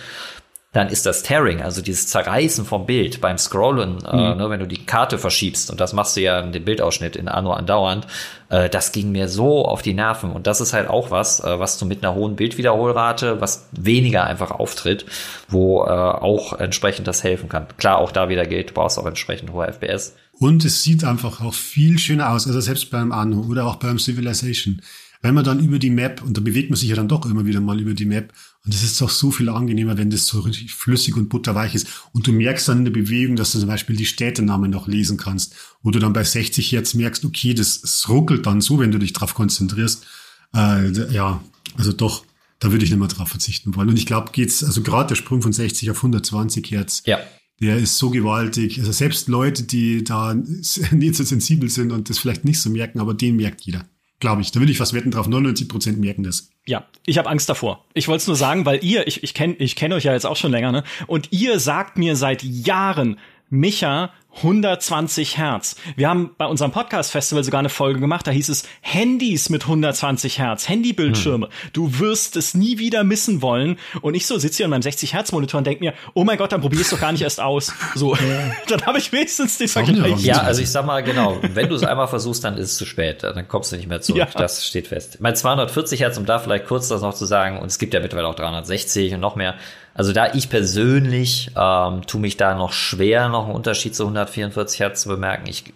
dann 0.76 0.88
ist 0.88 1.06
das 1.06 1.22
Tearing, 1.22 1.62
also 1.62 1.80
dieses 1.80 2.06
Zerreißen 2.08 2.66
vom 2.66 2.84
Bild 2.84 3.22
beim 3.22 3.38
Scrollen, 3.38 4.04
äh, 4.04 4.14
mhm. 4.14 4.18
äh, 4.18 4.34
ne, 4.34 4.50
wenn 4.50 4.60
du 4.60 4.66
die 4.66 4.84
Karte 4.84 5.16
verschiebst, 5.16 5.70
und 5.70 5.80
das 5.80 5.94
machst 5.94 6.16
du 6.16 6.20
ja 6.20 6.38
in 6.40 6.52
dem 6.52 6.64
Bildausschnitt 6.64 7.16
in 7.16 7.28
Anno 7.28 7.52
andauernd, 7.52 8.06
äh, 8.50 8.68
das 8.68 8.92
ging 8.92 9.10
mir 9.10 9.28
so 9.28 9.64
auf 9.64 9.80
die 9.80 9.94
Nerven. 9.94 10.30
Und 10.30 10.46
das 10.46 10.60
ist 10.60 10.74
halt 10.74 10.90
auch 10.90 11.10
was, 11.10 11.42
äh, 11.42 11.58
was 11.58 11.78
du 11.78 11.86
mit 11.86 12.04
einer 12.04 12.14
hohen 12.14 12.36
Bildwiederholrate, 12.36 13.40
was 13.40 13.68
weniger 13.72 14.24
einfach 14.24 14.50
auftritt, 14.50 15.06
wo 15.48 15.82
äh, 15.84 15.88
auch 15.88 16.52
entsprechend 16.52 17.06
das 17.08 17.24
helfen 17.24 17.48
kann. 17.48 17.68
Klar, 17.78 17.96
auch 17.96 18.12
da 18.12 18.28
wieder 18.28 18.44
gilt, 18.44 18.70
du 18.70 18.74
brauchst 18.74 18.98
auch 18.98 19.06
entsprechend 19.06 19.52
hohe 19.52 19.66
FPS. 19.66 20.14
Und 20.38 20.62
es 20.66 20.82
sieht 20.82 21.04
einfach 21.04 21.40
auch 21.40 21.54
viel 21.54 21.98
schöner 21.98 22.32
aus, 22.32 22.46
also 22.46 22.60
selbst 22.60 22.90
beim 22.90 23.12
Anno 23.12 23.46
oder 23.48 23.66
auch 23.66 23.76
beim 23.76 23.98
Civilization 23.98 24.82
wenn 25.22 25.34
man 25.34 25.44
dann 25.44 25.60
über 25.60 25.78
die 25.78 25.90
Map, 25.90 26.22
und 26.22 26.36
da 26.36 26.40
bewegt 26.40 26.70
man 26.70 26.76
sich 26.76 26.88
ja 26.88 26.94
dann 26.94 27.08
doch 27.08 27.26
immer 27.26 27.46
wieder 27.46 27.60
mal 27.60 27.80
über 27.80 27.94
die 27.94 28.04
Map, 28.04 28.32
und 28.66 28.74
das 28.74 28.82
ist 28.82 29.00
doch 29.00 29.10
so 29.10 29.30
viel 29.30 29.48
angenehmer, 29.48 29.96
wenn 29.96 30.10
das 30.10 30.26
so 30.26 30.40
richtig 30.40 30.74
flüssig 30.74 31.16
und 31.16 31.28
butterweich 31.28 31.76
ist. 31.76 31.86
Und 32.12 32.26
du 32.26 32.32
merkst 32.32 32.66
dann 32.66 32.78
in 32.78 32.84
der 32.86 32.92
Bewegung, 32.92 33.36
dass 33.36 33.52
du 33.52 33.60
zum 33.60 33.68
Beispiel 33.68 33.94
die 33.94 34.06
Städtenamen 34.06 34.72
noch 34.72 34.88
lesen 34.88 35.16
kannst, 35.16 35.54
wo 35.84 35.92
du 35.92 36.00
dann 36.00 36.12
bei 36.12 36.24
60 36.24 36.72
Hertz 36.72 36.94
merkst, 36.94 37.24
okay, 37.24 37.54
das, 37.54 37.80
das 37.80 38.08
ruckelt 38.08 38.44
dann 38.44 38.60
so, 38.60 38.80
wenn 38.80 38.90
du 38.90 38.98
dich 38.98 39.12
drauf 39.12 39.34
konzentrierst. 39.34 40.04
Äh, 40.52 41.12
ja, 41.12 41.40
also 41.78 41.92
doch, 41.92 42.24
da 42.58 42.72
würde 42.72 42.84
ich 42.84 42.90
nicht 42.90 42.98
mehr 42.98 43.06
drauf 43.06 43.28
verzichten 43.28 43.76
wollen. 43.76 43.88
Und 43.88 44.00
ich 44.00 44.06
glaube, 44.06 44.32
geht's, 44.32 44.64
also 44.64 44.82
gerade 44.82 45.10
der 45.10 45.14
Sprung 45.14 45.42
von 45.42 45.52
60 45.52 45.88
auf 45.92 45.98
120 45.98 46.68
Hertz, 46.68 47.04
ja. 47.06 47.20
der 47.60 47.76
ist 47.76 47.98
so 47.98 48.10
gewaltig. 48.10 48.80
Also 48.80 48.90
selbst 48.90 49.28
Leute, 49.28 49.62
die 49.62 50.02
da 50.02 50.34
nicht 50.90 51.14
so 51.14 51.22
sensibel 51.22 51.68
sind 51.70 51.92
und 51.92 52.10
das 52.10 52.18
vielleicht 52.18 52.44
nicht 52.44 52.60
so 52.60 52.68
merken, 52.70 52.98
aber 52.98 53.14
den 53.14 53.36
merkt 53.36 53.60
jeder. 53.60 53.88
Glaube 54.26 54.42
ich. 54.42 54.50
Da 54.50 54.58
würde 54.58 54.72
ich 54.72 54.78
fast 54.78 54.92
wetten 54.92 55.12
drauf. 55.12 55.28
99 55.28 55.68
Prozent 55.68 56.00
merken 56.00 56.24
das. 56.24 56.50
Ja, 56.66 56.84
ich 57.06 57.16
habe 57.16 57.28
Angst 57.28 57.48
davor. 57.48 57.84
Ich 57.94 58.08
wollte 58.08 58.22
es 58.22 58.26
nur 58.26 58.34
sagen, 58.34 58.66
weil 58.66 58.82
ihr, 58.82 59.06
ich, 59.06 59.22
ich 59.22 59.34
kenne 59.34 59.54
ich 59.60 59.76
kenn 59.76 59.92
euch 59.92 60.02
ja 60.02 60.14
jetzt 60.14 60.26
auch 60.26 60.34
schon 60.34 60.50
länger, 60.50 60.72
ne? 60.72 60.82
Und 61.06 61.28
ihr 61.30 61.60
sagt 61.60 61.96
mir 61.96 62.16
seit 62.16 62.42
Jahren, 62.42 63.20
Micha, 63.48 64.10
120 64.38 65.38
Hertz. 65.38 65.76
Wir 65.94 66.08
haben 66.10 66.34
bei 66.36 66.46
unserem 66.46 66.72
Podcast-Festival 66.72 67.44
sogar 67.44 67.60
eine 67.60 67.68
Folge 67.68 68.00
gemacht, 68.00 68.26
da 68.26 68.32
hieß 68.32 68.48
es 68.48 68.64
Handys 68.80 69.48
mit 69.50 69.62
120 69.62 70.38
Hertz, 70.38 70.68
Handybildschirme. 70.68 71.46
Hm. 71.46 71.52
Du 71.72 71.98
wirst 72.00 72.36
es 72.36 72.54
nie 72.54 72.78
wieder 72.78 73.04
missen 73.04 73.40
wollen. 73.40 73.78
Und 74.02 74.14
ich 74.14 74.26
so 74.26 74.36
sitze 74.36 74.58
hier 74.58 74.64
in 74.64 74.70
meinem 74.70 74.82
60 74.82 75.14
Hertz 75.14 75.32
Monitor 75.32 75.58
und 75.58 75.66
denk 75.66 75.80
mir, 75.80 75.94
oh 76.12 76.24
mein 76.24 76.36
Gott, 76.38 76.52
dann 76.52 76.60
probier 76.60 76.80
es 76.80 76.90
doch 76.90 77.00
gar 77.00 77.12
nicht 77.12 77.22
erst 77.22 77.40
aus. 77.40 77.72
So, 77.94 78.16
dann 78.68 78.84
habe 78.84 78.98
ich 78.98 79.12
wenigstens 79.12 79.58
den 79.58 79.68
Vergleich. 79.68 80.22
Ja, 80.24 80.42
also 80.42 80.60
ich 80.60 80.70
sag 80.70 80.84
mal 80.84 81.02
genau, 81.02 81.38
wenn 81.54 81.68
du 81.68 81.76
es 81.76 81.84
einmal 81.84 82.08
versuchst, 82.08 82.44
dann 82.44 82.58
ist 82.58 82.72
es 82.72 82.76
zu 82.76 82.84
spät. 82.84 83.22
Dann 83.22 83.46
kommst 83.48 83.72
du 83.72 83.76
nicht 83.76 83.88
mehr 83.88 84.00
zurück. 84.00 84.18
Ja. 84.18 84.28
Das 84.38 84.66
steht 84.66 84.88
fest. 84.88 85.18
Mein 85.20 85.36
240 85.36 86.00
Hertz, 86.00 86.18
um 86.18 86.26
da 86.26 86.40
vielleicht 86.40 86.66
kurz 86.66 86.88
das 86.88 87.00
noch 87.00 87.14
zu 87.14 87.26
sagen, 87.26 87.58
und 87.58 87.68
es 87.68 87.78
gibt 87.78 87.94
ja 87.94 88.00
mittlerweile 88.00 88.28
auch 88.28 88.34
360 88.34 89.14
und 89.14 89.20
noch 89.20 89.36
mehr. 89.36 89.54
Also 89.96 90.12
da 90.12 90.34
ich 90.34 90.50
persönlich 90.50 91.50
ähm, 91.56 92.06
tue 92.06 92.20
mich 92.20 92.36
da 92.36 92.54
noch 92.54 92.74
schwer, 92.74 93.30
noch 93.30 93.46
einen 93.46 93.54
Unterschied 93.54 93.96
zu 93.96 94.02
144 94.02 94.80
Hertz 94.80 95.02
zu 95.02 95.08
bemerken. 95.08 95.46
Ich, 95.48 95.72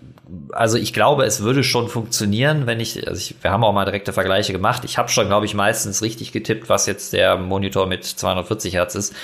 also 0.53 0.77
ich 0.77 0.93
glaube, 0.93 1.25
es 1.25 1.41
würde 1.41 1.65
schon 1.65 1.89
funktionieren, 1.89 2.67
wenn 2.67 2.81
ich, 2.81 3.09
also 3.09 3.19
ich, 3.19 3.37
wir 3.43 3.51
haben 3.51 3.65
auch 3.65 3.73
mal 3.73 3.87
direkte 3.87 4.13
Vergleiche 4.13 4.53
gemacht. 4.53 4.85
Ich 4.85 4.99
habe 4.99 5.09
schon, 5.09 5.29
glaube 5.29 5.47
ich, 5.47 5.55
meistens 5.55 6.03
richtig 6.03 6.33
getippt, 6.33 6.69
was 6.69 6.85
jetzt 6.85 7.15
der 7.15 7.39
Monitor 7.39 7.87
mit 7.87 8.05
240 8.05 8.75
Hertz 8.75 8.95
ist. 8.95 9.15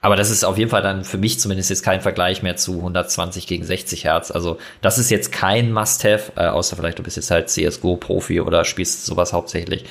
Aber 0.00 0.16
das 0.16 0.30
ist 0.30 0.44
auf 0.44 0.58
jeden 0.58 0.70
Fall 0.70 0.82
dann 0.82 1.04
für 1.04 1.18
mich 1.18 1.38
zumindest 1.38 1.70
jetzt 1.70 1.84
kein 1.84 2.00
Vergleich 2.00 2.42
mehr 2.42 2.56
zu 2.56 2.78
120 2.78 3.46
gegen 3.46 3.64
60 3.64 4.04
Hertz. 4.04 4.32
Also 4.32 4.58
das 4.80 4.98
ist 4.98 5.10
jetzt 5.10 5.30
kein 5.30 5.72
Must-Have, 5.72 6.32
äh, 6.34 6.46
außer 6.46 6.74
vielleicht 6.74 6.98
du 6.98 7.04
bist 7.04 7.16
jetzt 7.16 7.30
halt 7.30 7.50
CSGO-Profi 7.50 8.40
oder 8.40 8.64
spielst 8.64 9.06
sowas 9.06 9.32
hauptsächlich. 9.32 9.84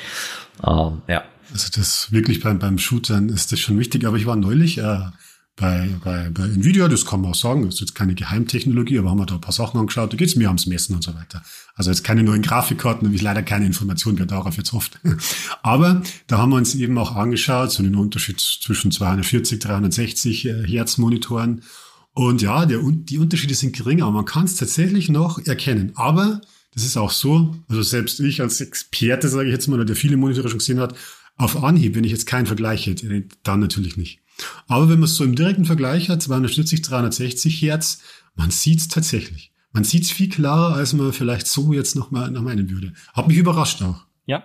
Ähm, 0.67 1.03
ja. 1.07 1.23
Also 1.51 1.69
das 1.75 2.11
wirklich 2.11 2.41
beim, 2.41 2.59
beim 2.59 2.77
Shootern 2.77 3.29
ist 3.29 3.51
das 3.51 3.59
schon 3.59 3.79
wichtig. 3.79 4.05
Aber 4.05 4.17
ich 4.17 4.25
war 4.25 4.35
neulich 4.35 4.77
äh, 4.77 4.99
bei, 5.59 5.89
bei, 6.03 6.29
bei 6.29 6.43
Nvidia, 6.43 6.87
das 6.87 7.05
kann 7.05 7.21
man 7.21 7.31
auch 7.31 7.35
sagen, 7.35 7.65
das 7.65 7.75
ist 7.75 7.81
jetzt 7.81 7.95
keine 7.95 8.15
Geheimtechnologie, 8.15 8.97
aber 8.97 9.09
haben 9.09 9.19
wir 9.19 9.25
da 9.25 9.35
ein 9.35 9.41
paar 9.41 9.53
Sachen 9.53 9.79
angeschaut, 9.79 10.13
da 10.13 10.17
geht's 10.17 10.35
mir 10.35 10.47
ums 10.47 10.65
Messen 10.65 10.95
und 10.95 11.03
so 11.03 11.13
weiter. 11.13 11.43
Also 11.75 11.91
jetzt 11.91 12.03
keine 12.03 12.23
neuen 12.23 12.41
Grafikkarten, 12.41 13.05
habe 13.05 13.15
ich 13.15 13.21
leider 13.21 13.43
keine 13.43 13.65
Informationen, 13.65 14.17
wer 14.19 14.25
darauf 14.25 14.55
jetzt 14.57 14.71
hofft. 14.71 14.99
aber 15.61 16.01
da 16.27 16.37
haben 16.37 16.51
wir 16.51 16.55
uns 16.55 16.75
eben 16.75 16.97
auch 16.97 17.15
angeschaut, 17.15 17.71
so 17.71 17.83
den 17.83 17.95
Unterschied 17.95 18.39
zwischen 18.39 18.91
240, 18.91 19.59
360 19.59 20.45
äh, 20.45 20.67
Hertz 20.67 20.97
Monitoren. 20.97 21.61
Und 22.13 22.41
ja, 22.41 22.65
der, 22.65 22.79
die 22.81 23.17
Unterschiede 23.17 23.53
sind 23.53 23.75
gering, 23.75 24.01
aber 24.01 24.11
man 24.11 24.25
kann 24.25 24.45
es 24.45 24.55
tatsächlich 24.55 25.09
noch 25.09 25.39
erkennen. 25.45 25.91
Aber 25.95 26.41
das 26.73 26.83
ist 26.83 26.97
auch 26.97 27.11
so, 27.11 27.55
also 27.67 27.81
selbst 27.81 28.19
ich 28.19 28.41
als 28.41 28.61
Experte, 28.61 29.27
sage 29.27 29.49
ich 29.49 29.53
jetzt 29.53 29.67
mal, 29.67 29.83
der 29.83 29.95
viele 29.95 30.17
Monitore 30.17 30.49
schon 30.49 30.59
gesehen 30.59 30.79
hat, 30.79 30.95
auf 31.39 31.63
Anhieb, 31.63 31.95
wenn 31.95 32.03
ich 32.03 32.11
jetzt 32.11 32.27
keinen 32.27 32.45
Vergleich 32.45 32.85
hätte, 32.85 33.23
dann 33.43 33.59
natürlich 33.61 33.97
nicht. 33.97 34.19
Aber 34.67 34.89
wenn 34.89 34.99
man 34.99 35.05
es 35.05 35.15
so 35.15 35.23
im 35.23 35.35
direkten 35.35 35.65
Vergleich 35.65 36.09
hat, 36.09 36.21
240, 36.21 36.81
360 36.81 37.61
Hertz, 37.61 38.01
man 38.35 38.51
sieht 38.51 38.79
es 38.79 38.87
tatsächlich. 38.89 39.51
Man 39.71 39.83
sieht 39.83 40.03
es 40.03 40.11
viel 40.11 40.29
klarer, 40.29 40.75
als 40.75 40.93
man 40.93 41.13
vielleicht 41.13 41.47
so 41.47 41.73
jetzt 41.73 41.95
noch 41.95 42.11
mal, 42.11 42.29
noch 42.29 42.41
meinen 42.41 42.69
würde. 42.69 42.93
Hat 43.13 43.27
mich 43.27 43.37
überrascht 43.37 43.81
auch. 43.81 44.05
Ja, 44.25 44.43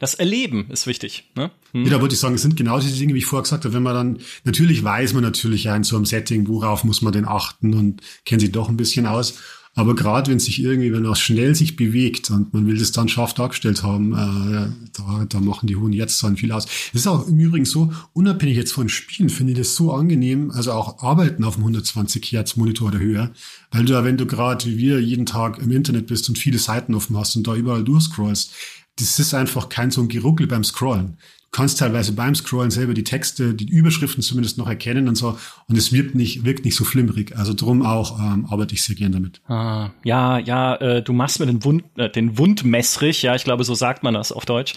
Das 0.00 0.14
Erleben 0.14 0.68
ist 0.70 0.86
wichtig. 0.86 1.30
Ne? 1.36 1.50
Hm. 1.72 1.84
Ja, 1.84 1.90
da 1.90 2.00
würde 2.00 2.14
ich 2.14 2.20
sagen, 2.20 2.34
es 2.34 2.42
sind 2.42 2.56
genau 2.56 2.80
diese 2.80 2.98
Dinge, 2.98 3.14
wie 3.14 3.18
ich 3.18 3.26
vorher 3.26 3.42
gesagt 3.42 3.64
habe, 3.64 3.74
wenn 3.74 3.82
man 3.82 3.94
dann, 3.94 4.18
natürlich 4.44 4.82
weiß 4.82 5.14
man 5.14 5.22
natürlich 5.22 5.64
ja 5.64 5.76
in 5.76 5.84
so 5.84 5.96
einem 5.96 6.06
Setting, 6.06 6.48
worauf 6.48 6.84
muss 6.84 7.02
man 7.02 7.12
denn 7.12 7.26
achten 7.26 7.74
und 7.74 8.02
kennt 8.24 8.40
sich 8.40 8.52
doch 8.52 8.68
ein 8.68 8.76
bisschen 8.76 9.06
aus. 9.06 9.38
Aber 9.74 9.94
gerade 9.94 10.30
wenn 10.30 10.38
sich 10.38 10.62
irgendwie, 10.62 10.92
wenn 10.92 11.06
er 11.06 11.16
schnell 11.16 11.54
sich 11.54 11.76
bewegt 11.76 12.30
und 12.30 12.52
man 12.52 12.66
will 12.66 12.76
das 12.76 12.92
dann 12.92 13.08
scharf 13.08 13.32
dargestellt 13.32 13.82
haben, 13.82 14.12
äh, 14.12 14.70
da, 14.92 15.24
da 15.26 15.40
machen 15.40 15.66
die 15.66 15.76
hohen 15.76 15.94
Jetztzahlen 15.94 16.36
viel 16.36 16.52
aus. 16.52 16.66
Es 16.92 17.00
ist 17.00 17.06
auch 17.06 17.26
im 17.26 17.38
Übrigen 17.38 17.64
so, 17.64 17.90
unabhängig 18.12 18.56
jetzt 18.56 18.72
von 18.72 18.90
Spielen, 18.90 19.30
finde 19.30 19.52
ich 19.52 19.58
das 19.58 19.74
so 19.74 19.92
angenehm, 19.92 20.50
also 20.50 20.72
auch 20.72 21.02
arbeiten 21.02 21.42
auf 21.44 21.54
dem 21.54 21.62
120 21.62 22.32
Hertz 22.32 22.56
Monitor 22.56 22.88
oder 22.88 22.98
höher, 22.98 23.30
weil 23.70 23.86
du, 23.86 24.04
wenn 24.04 24.18
du 24.18 24.26
gerade 24.26 24.66
wie 24.66 24.76
wir 24.76 25.00
jeden 25.00 25.24
Tag 25.24 25.58
im 25.58 25.72
Internet 25.72 26.06
bist 26.06 26.28
und 26.28 26.36
viele 26.36 26.58
Seiten 26.58 26.94
offen 26.94 27.16
hast 27.16 27.36
und 27.36 27.46
da 27.46 27.54
überall 27.54 27.82
durchscrollst, 27.82 28.52
das 28.98 29.18
ist 29.18 29.34
einfach 29.34 29.68
kein 29.68 29.90
so 29.90 30.02
ein 30.02 30.08
Geruckel 30.08 30.46
beim 30.46 30.64
Scrollen 30.64 31.18
kannst 31.52 31.78
teilweise 31.78 32.12
beim 32.12 32.34
Scrollen 32.34 32.70
selber 32.70 32.94
die 32.94 33.04
Texte, 33.04 33.54
die 33.54 33.68
Überschriften 33.68 34.22
zumindest 34.22 34.56
noch 34.56 34.66
erkennen 34.66 35.06
und 35.06 35.16
so. 35.16 35.38
Und 35.68 35.76
es 35.76 35.92
wirkt 35.92 36.14
nicht, 36.14 36.44
wirkt 36.44 36.64
nicht 36.64 36.74
so 36.74 36.84
flimmerig. 36.84 37.36
Also 37.36 37.52
drum 37.52 37.82
auch 37.82 38.18
ähm, 38.18 38.46
arbeite 38.50 38.74
ich 38.74 38.82
sehr 38.82 38.96
gern 38.96 39.12
damit. 39.12 39.42
Ah, 39.46 39.90
ja, 40.02 40.38
ja, 40.38 40.74
äh, 40.76 41.02
du 41.02 41.12
machst 41.12 41.40
mir 41.40 41.46
den 41.46 41.62
Wund, 41.62 41.84
äh, 41.98 42.08
den 42.08 42.38
Wund 42.38 42.64
messrig. 42.64 43.22
Ja, 43.22 43.34
ich 43.34 43.44
glaube, 43.44 43.64
so 43.64 43.74
sagt 43.74 44.02
man 44.02 44.14
das 44.14 44.32
auf 44.32 44.46
Deutsch. 44.46 44.72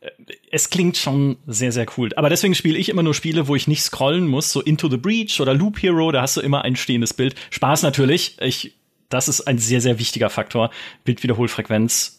Äh, 0.00 0.10
es 0.50 0.68
klingt 0.68 0.96
schon 0.96 1.36
sehr, 1.46 1.70
sehr 1.70 1.86
cool. 1.96 2.10
Aber 2.16 2.28
deswegen 2.28 2.56
spiele 2.56 2.76
ich 2.76 2.88
immer 2.88 3.04
nur 3.04 3.14
Spiele, 3.14 3.46
wo 3.46 3.54
ich 3.54 3.68
nicht 3.68 3.82
scrollen 3.82 4.26
muss. 4.26 4.50
So 4.50 4.60
Into 4.60 4.90
the 4.90 4.96
Breach 4.96 5.40
oder 5.40 5.54
Loop 5.54 5.80
Hero, 5.80 6.10
da 6.10 6.22
hast 6.22 6.36
du 6.36 6.40
immer 6.40 6.62
ein 6.62 6.74
stehendes 6.74 7.14
Bild. 7.14 7.36
Spaß 7.50 7.84
natürlich. 7.84 8.36
Ich, 8.40 8.74
das 9.10 9.28
ist 9.28 9.42
ein 9.42 9.58
sehr, 9.58 9.80
sehr 9.80 10.00
wichtiger 10.00 10.28
Faktor. 10.28 10.70
Bildwiederholfrequenz. 11.04 12.15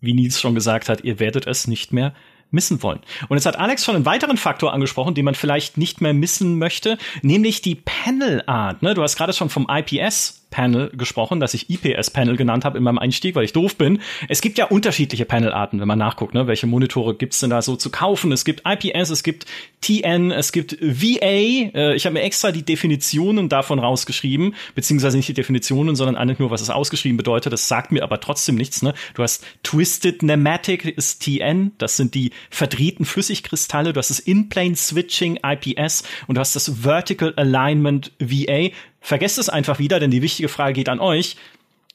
Wie 0.00 0.14
Nils 0.14 0.40
schon 0.40 0.54
gesagt 0.54 0.88
hat, 0.88 1.04
ihr 1.04 1.18
werdet 1.18 1.46
es 1.46 1.66
nicht 1.66 1.92
mehr 1.92 2.14
missen 2.50 2.82
wollen. 2.82 3.00
Und 3.28 3.36
jetzt 3.36 3.46
hat 3.46 3.58
Alex 3.58 3.84
schon 3.84 3.96
einen 3.96 4.06
weiteren 4.06 4.36
Faktor 4.36 4.72
angesprochen, 4.72 5.14
den 5.14 5.24
man 5.24 5.34
vielleicht 5.34 5.76
nicht 5.76 6.00
mehr 6.00 6.14
missen 6.14 6.58
möchte, 6.58 6.98
nämlich 7.22 7.62
die 7.62 7.74
Panel 7.74 8.42
Art. 8.46 8.82
Ne? 8.82 8.94
Du 8.94 9.02
hast 9.02 9.16
gerade 9.16 9.32
schon 9.32 9.50
vom 9.50 9.66
IPS 9.68 10.37
Panel 10.50 10.90
gesprochen, 10.96 11.40
das 11.40 11.54
ich 11.54 11.68
IPS-Panel 11.70 12.36
genannt 12.36 12.64
habe 12.64 12.78
in 12.78 12.84
meinem 12.84 12.98
Einstieg, 12.98 13.34
weil 13.34 13.44
ich 13.44 13.52
doof 13.52 13.76
bin. 13.76 14.00
Es 14.28 14.40
gibt 14.40 14.58
ja 14.58 14.66
unterschiedliche 14.66 15.24
Panel-Arten, 15.24 15.80
wenn 15.80 15.88
man 15.88 15.98
nachguckt, 15.98 16.34
ne? 16.34 16.46
welche 16.46 16.66
Monitore 16.66 17.14
gibt's 17.14 17.40
denn 17.40 17.50
da 17.50 17.62
so 17.62 17.76
zu 17.76 17.90
kaufen. 17.90 18.32
Es 18.32 18.44
gibt 18.44 18.62
IPS, 18.66 19.10
es 19.10 19.22
gibt 19.22 19.46
TN, 19.80 20.30
es 20.30 20.52
gibt 20.52 20.78
VA. 20.80 21.26
Äh, 21.26 21.94
ich 21.94 22.06
habe 22.06 22.14
mir 22.14 22.22
extra 22.22 22.50
die 22.52 22.64
Definitionen 22.64 23.48
davon 23.48 23.78
rausgeschrieben, 23.78 24.54
beziehungsweise 24.74 25.16
nicht 25.16 25.28
die 25.28 25.34
Definitionen, 25.34 25.96
sondern 25.96 26.16
eigentlich 26.16 26.38
nur, 26.38 26.50
was 26.50 26.62
es 26.62 26.70
ausgeschrieben 26.70 27.16
bedeutet. 27.16 27.52
Das 27.52 27.68
sagt 27.68 27.92
mir 27.92 28.02
aber 28.02 28.20
trotzdem 28.20 28.54
nichts. 28.54 28.82
Ne? 28.82 28.94
Du 29.14 29.22
hast 29.22 29.44
Twisted 29.62 30.18
Pneumatic 30.18 30.84
ist 30.84 31.22
TN, 31.22 31.72
das 31.78 31.96
sind 31.96 32.14
die 32.14 32.32
verdrehten 32.50 33.04
Flüssigkristalle. 33.04 33.92
Du 33.92 33.98
hast 33.98 34.10
das 34.10 34.18
In-Plane 34.18 34.76
Switching 34.76 35.38
IPS 35.44 36.04
und 36.26 36.36
du 36.36 36.40
hast 36.40 36.56
das 36.56 36.82
Vertical 36.82 37.34
Alignment 37.36 38.12
VA. 38.18 38.70
Vergesst 39.08 39.38
es 39.38 39.48
einfach 39.48 39.78
wieder, 39.78 40.00
denn 40.00 40.10
die 40.10 40.20
wichtige 40.20 40.50
Frage 40.50 40.74
geht 40.74 40.90
an 40.90 41.00
euch. 41.00 41.36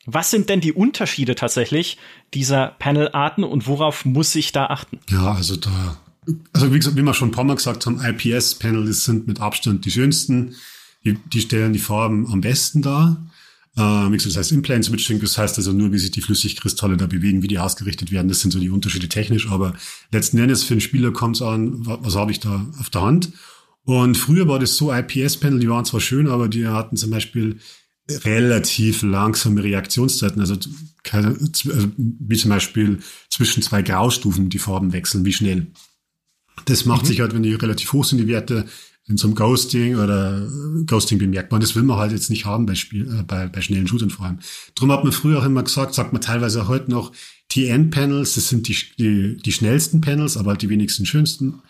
Was 0.07 0.31
sind 0.31 0.49
denn 0.49 0.61
die 0.61 0.73
Unterschiede 0.73 1.35
tatsächlich 1.35 1.99
dieser 2.33 2.69
Panelarten 2.79 3.43
und 3.43 3.67
worauf 3.67 4.03
muss 4.03 4.33
ich 4.33 4.51
da 4.51 4.65
achten? 4.65 4.97
Ja, 5.11 5.31
also 5.31 5.55
da, 5.55 5.99
also 6.53 6.73
wie 6.73 6.79
gesagt, 6.79 6.97
wie 6.97 7.03
wir 7.03 7.13
schon 7.13 7.27
ein 7.27 7.31
paar 7.31 7.43
Mal 7.43 7.55
gesagt 7.55 7.85
haben, 7.85 8.03
IPS-Panels 8.03 9.05
sind 9.05 9.27
mit 9.27 9.41
Abstand 9.41 9.85
die 9.85 9.91
schönsten. 9.91 10.55
Die, 11.05 11.15
die 11.31 11.41
stellen 11.41 11.71
die 11.71 11.77
Farben 11.77 12.25
am 12.31 12.41
besten 12.41 12.81
dar. 12.81 13.23
Äh, 13.77 13.81
wie 13.81 14.13
gesagt, 14.13 14.31
das 14.31 14.37
heißt 14.37 14.51
Implane 14.51 14.81
Switching, 14.81 15.21
das 15.21 15.37
heißt 15.37 15.55
also 15.59 15.71
nur, 15.71 15.91
wie 15.91 15.99
sich 15.99 16.09
die 16.09 16.21
Flüssigkristalle 16.21 16.97
da 16.97 17.05
bewegen, 17.05 17.43
wie 17.43 17.47
die 17.47 17.59
ausgerichtet 17.59 18.11
werden. 18.11 18.27
Das 18.27 18.39
sind 18.39 18.49
so 18.49 18.59
die 18.59 18.71
Unterschiede 18.71 19.07
technisch, 19.07 19.51
aber 19.51 19.75
letzten 20.11 20.39
Endes 20.39 20.63
für 20.63 20.73
den 20.73 20.81
Spieler 20.81 21.11
kommt 21.11 21.35
es 21.35 21.43
an, 21.43 21.85
was, 21.85 21.99
was 22.01 22.15
habe 22.15 22.31
ich 22.31 22.39
da 22.39 22.65
auf 22.79 22.89
der 22.89 23.03
Hand. 23.03 23.33
Und 23.85 24.15
früher 24.15 24.47
war 24.47 24.59
das 24.59 24.77
so, 24.77 24.93
IPS-Panel, 24.93 25.59
die 25.59 25.69
waren 25.69 25.85
zwar 25.85 25.99
schön, 25.99 26.27
aber 26.27 26.47
die 26.47 26.67
hatten 26.67 26.95
zum 26.95 27.11
Beispiel 27.11 27.59
relativ 28.09 29.01
langsame 29.01 29.63
Reaktionszeiten, 29.63 30.41
also, 30.41 30.57
keine, 31.03 31.29
also 31.29 31.91
wie 31.97 32.37
zum 32.37 32.49
Beispiel 32.49 32.99
zwischen 33.29 33.63
zwei 33.63 33.81
Graustufen 33.81 34.49
die 34.49 34.59
Farben 34.59 34.93
wechseln, 34.93 35.25
wie 35.25 35.33
schnell. 35.33 35.67
Das 36.65 36.85
macht 36.85 37.03
mhm. 37.03 37.07
sich 37.07 37.19
halt, 37.19 37.33
wenn 37.33 37.43
die 37.43 37.53
relativ 37.53 37.93
hoch 37.93 38.05
sind, 38.05 38.19
die 38.19 38.27
Werte, 38.27 38.65
in 39.05 39.17
so 39.17 39.27
einem 39.27 39.35
Ghosting 39.35 39.97
oder 39.97 40.47
Ghosting 40.85 41.19
bemerkbar. 41.19 41.57
Und 41.57 41.63
das 41.63 41.75
will 41.75 41.83
man 41.83 41.97
halt 41.97 42.13
jetzt 42.13 42.29
nicht 42.29 42.45
haben 42.45 42.65
bei, 42.65 42.75
Spiel, 42.75 43.19
äh, 43.19 43.23
bei, 43.23 43.47
bei 43.47 43.61
schnellen 43.61 43.87
Shootern 43.87 44.09
vor 44.09 44.25
allem. 44.25 44.39
Drum 44.75 44.91
hat 44.91 45.03
man 45.03 45.11
früher 45.11 45.39
auch 45.39 45.45
immer 45.45 45.63
gesagt, 45.63 45.93
sagt 45.93 46.13
man 46.13 46.21
teilweise 46.21 46.63
auch 46.63 46.67
heute 46.69 46.89
noch, 46.89 47.11
TN-Panels, 47.49 48.35
das 48.35 48.47
sind 48.47 48.67
die, 48.67 48.77
die, 48.97 49.37
die 49.37 49.51
schnellsten 49.51 49.99
Panels, 49.99 50.37
aber 50.37 50.51
halt 50.51 50.61
die 50.61 50.69
wenigsten 50.69 51.05
schönsten. 51.05 51.61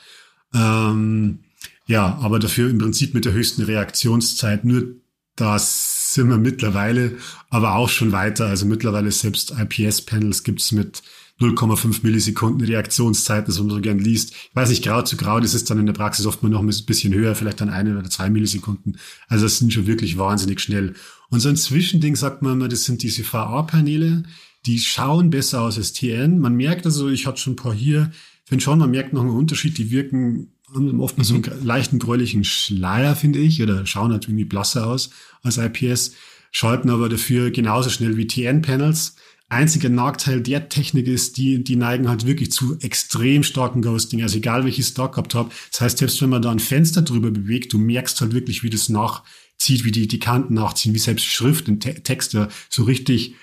Ähm, 0.54 1.40
ja, 1.86 2.18
aber 2.22 2.40
dafür 2.40 2.70
im 2.70 2.78
Prinzip 2.78 3.14
mit 3.14 3.26
der 3.26 3.34
höchsten 3.34 3.64
Reaktionszeit. 3.64 4.66
Nur 4.66 4.96
das 5.36 6.14
sind 6.14 6.30
wir 6.30 6.38
mittlerweile, 6.38 7.18
aber 7.50 7.76
auch 7.76 7.90
schon 7.90 8.12
weiter. 8.12 8.48
Also 8.48 8.66
mittlerweile 8.66 9.12
selbst 9.12 9.52
IPS-Panels 9.52 10.44
gibt's 10.44 10.72
mit 10.72 11.02
0,5 11.40 12.00
Millisekunden 12.04 12.66
Reaktionszeit, 12.66 13.48
das 13.48 13.60
man 13.60 13.70
so 13.70 13.82
gern 13.82 14.00
liest. 14.00 14.34
Ich 14.34 14.56
weiß 14.56 14.70
nicht, 14.70 14.84
grau 14.84 15.02
zu 15.02 15.18
grau, 15.18 15.40
das 15.40 15.56
ist 15.56 15.70
dann 15.70 15.80
in 15.80 15.88
der 15.88 15.94
Praxis 15.94 16.26
oft 16.26 16.44
mal 16.44 16.50
noch 16.50 16.62
ein 16.62 16.68
bisschen 16.86 17.14
höher, 17.14 17.36
vielleicht 17.36 17.60
dann 17.60 17.70
eine 17.70 17.98
oder 17.98 18.10
zwei 18.10 18.30
Millisekunden. 18.30 18.98
Also 19.28 19.46
das 19.46 19.58
sind 19.58 19.74
schon 19.74 19.88
wirklich 19.88 20.18
wahnsinnig 20.18 20.60
schnell. 20.62 20.94
Und 21.30 21.40
so 21.40 21.50
ein 21.50 21.58
Zwischending 21.58 22.16
sagt 22.16 22.44
man 22.44 22.54
immer, 22.54 22.68
das 22.68 22.84
sind 22.84 23.02
diese 23.02 23.24
VA-Paneele, 23.24 24.24
die 24.66 24.80
schauen 24.80 25.32
besser 25.32 25.62
aus 25.62 25.78
als 25.78 25.94
TN. 25.94 26.40
Man 26.40 26.56
merkt 26.56 26.86
also, 26.86 27.10
ich 27.10 27.26
hatte 27.26 27.42
schon 27.42 27.54
ein 27.54 27.58
paar 27.58 27.74
hier, 27.74 28.12
finde 28.46 28.64
schon, 28.64 28.80
man 28.80 28.92
merkt 28.92 29.14
noch 29.14 29.22
einen 29.22 29.32
Unterschied, 29.32 29.78
die 29.78 29.90
wirken 29.90 30.54
haben 30.74 31.00
oft 31.00 31.16
so 31.24 31.36
einen 31.36 31.44
leichten 31.64 32.00
gräulichen 32.00 32.44
Schleier, 32.44 33.16
finde 33.16 33.40
ich, 33.40 33.62
oder 33.62 33.86
schauen 33.86 34.12
halt 34.12 34.26
irgendwie 34.26 34.46
blasser 34.46 34.88
aus 34.88 35.10
als 35.42 35.58
IPS, 35.58 36.14
schalten 36.52 36.90
aber 36.90 37.10
dafür 37.10 37.52
genauso 37.52 37.90
schnell 37.90 38.18
wie 38.18 38.28
TN-Panels. 38.28 39.16
Einziger 39.50 39.90
Nachteil 39.90 40.42
der 40.42 40.70
Technik 40.70 41.08
ist, 41.08 41.38
die, 41.38 41.64
die 41.64 41.76
neigen 41.76 42.10
halt 42.10 42.26
wirklich 42.26 42.52
zu 42.52 42.78
extrem 42.80 43.44
starken 43.44 43.82
Ghosting. 43.82 44.24
Also 44.24 44.38
egal 44.38 44.66
welches 44.66 44.90
Stock 44.90 45.14
gehabt 45.14 45.36
habe. 45.36 45.52
Das 45.72 45.82
heißt, 45.82 45.98
selbst 46.00 46.22
wenn 46.22 46.30
man 46.30 46.42
da 46.42 46.50
ein 46.50 46.60
Fenster 46.60 47.04
drüber 47.04 47.30
bewegt, 47.30 47.72
du 47.72 47.78
merkst 47.78 48.20
halt 48.22 48.34
wirklich, 48.34 48.64
wie 48.64 48.72
das 48.72 48.90
nachzieht, 48.90 49.86
wie 49.86 49.92
die, 49.92 50.08
die 50.08 50.20
Kanten 50.20 50.56
nachziehen, 50.56 50.96
wie 50.96 51.00
selbst 51.00 51.26
Schrift 51.26 51.70
und 51.70 51.82
Te 51.82 52.02
Texte 52.02 52.50
so 52.70 52.84
richtig 52.84 53.36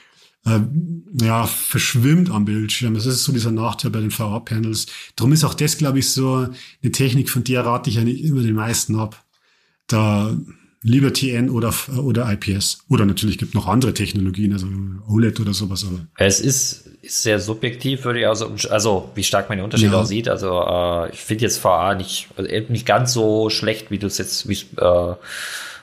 äh, 0.46 0.60
ja, 1.20 1.46
verschwimmt 1.46 2.30
am 2.30 2.44
Bildschirm. 2.44 2.94
Das 2.94 3.06
ist 3.06 3.24
so 3.24 3.32
dieser 3.32 3.52
Nachteil 3.52 3.90
bei 3.90 4.00
den 4.00 4.16
VA-Panels. 4.16 4.86
Darum 5.16 5.32
ist 5.32 5.44
auch 5.44 5.54
das, 5.54 5.76
glaube 5.76 5.98
ich, 5.98 6.10
so 6.10 6.48
eine 6.82 6.92
Technik, 6.92 7.30
von 7.30 7.44
der 7.44 7.64
rate 7.64 7.90
ich 7.90 7.98
eigentlich 7.98 8.22
immer 8.24 8.42
den 8.42 8.54
meisten 8.54 8.98
ab. 8.98 9.24
Da 9.86 10.36
lieber 10.82 11.12
TN 11.12 11.50
oder, 11.50 11.74
oder 12.02 12.32
IPS. 12.32 12.84
Oder 12.88 13.04
natürlich 13.04 13.38
gibt 13.38 13.54
noch 13.54 13.66
andere 13.66 13.92
Technologien, 13.92 14.52
also 14.52 14.66
OLED 15.08 15.40
oder 15.40 15.52
sowas. 15.52 15.84
Aber. 15.84 16.06
Es 16.16 16.40
ist, 16.40 16.86
ist 17.02 17.22
sehr 17.22 17.38
subjektiv, 17.38 18.04
würde 18.04 18.20
ich 18.20 18.26
also, 18.26 18.54
also 18.70 19.10
wie 19.14 19.24
stark 19.24 19.48
man 19.48 19.58
den 19.58 19.64
Unterschied 19.64 19.92
ja. 19.92 20.00
auch 20.00 20.06
sieht. 20.06 20.28
Also 20.28 20.62
äh, 20.62 21.10
ich 21.12 21.20
finde 21.20 21.44
jetzt 21.44 21.62
VA 21.62 21.94
nicht, 21.94 22.28
also 22.36 22.50
nicht 22.68 22.86
ganz 22.86 23.12
so 23.12 23.50
schlecht, 23.50 23.90
wie 23.90 23.98
du 23.98 24.06
es 24.06 24.16
jetzt, 24.16 24.48
wie 24.48 24.54
äh, 24.54 25.14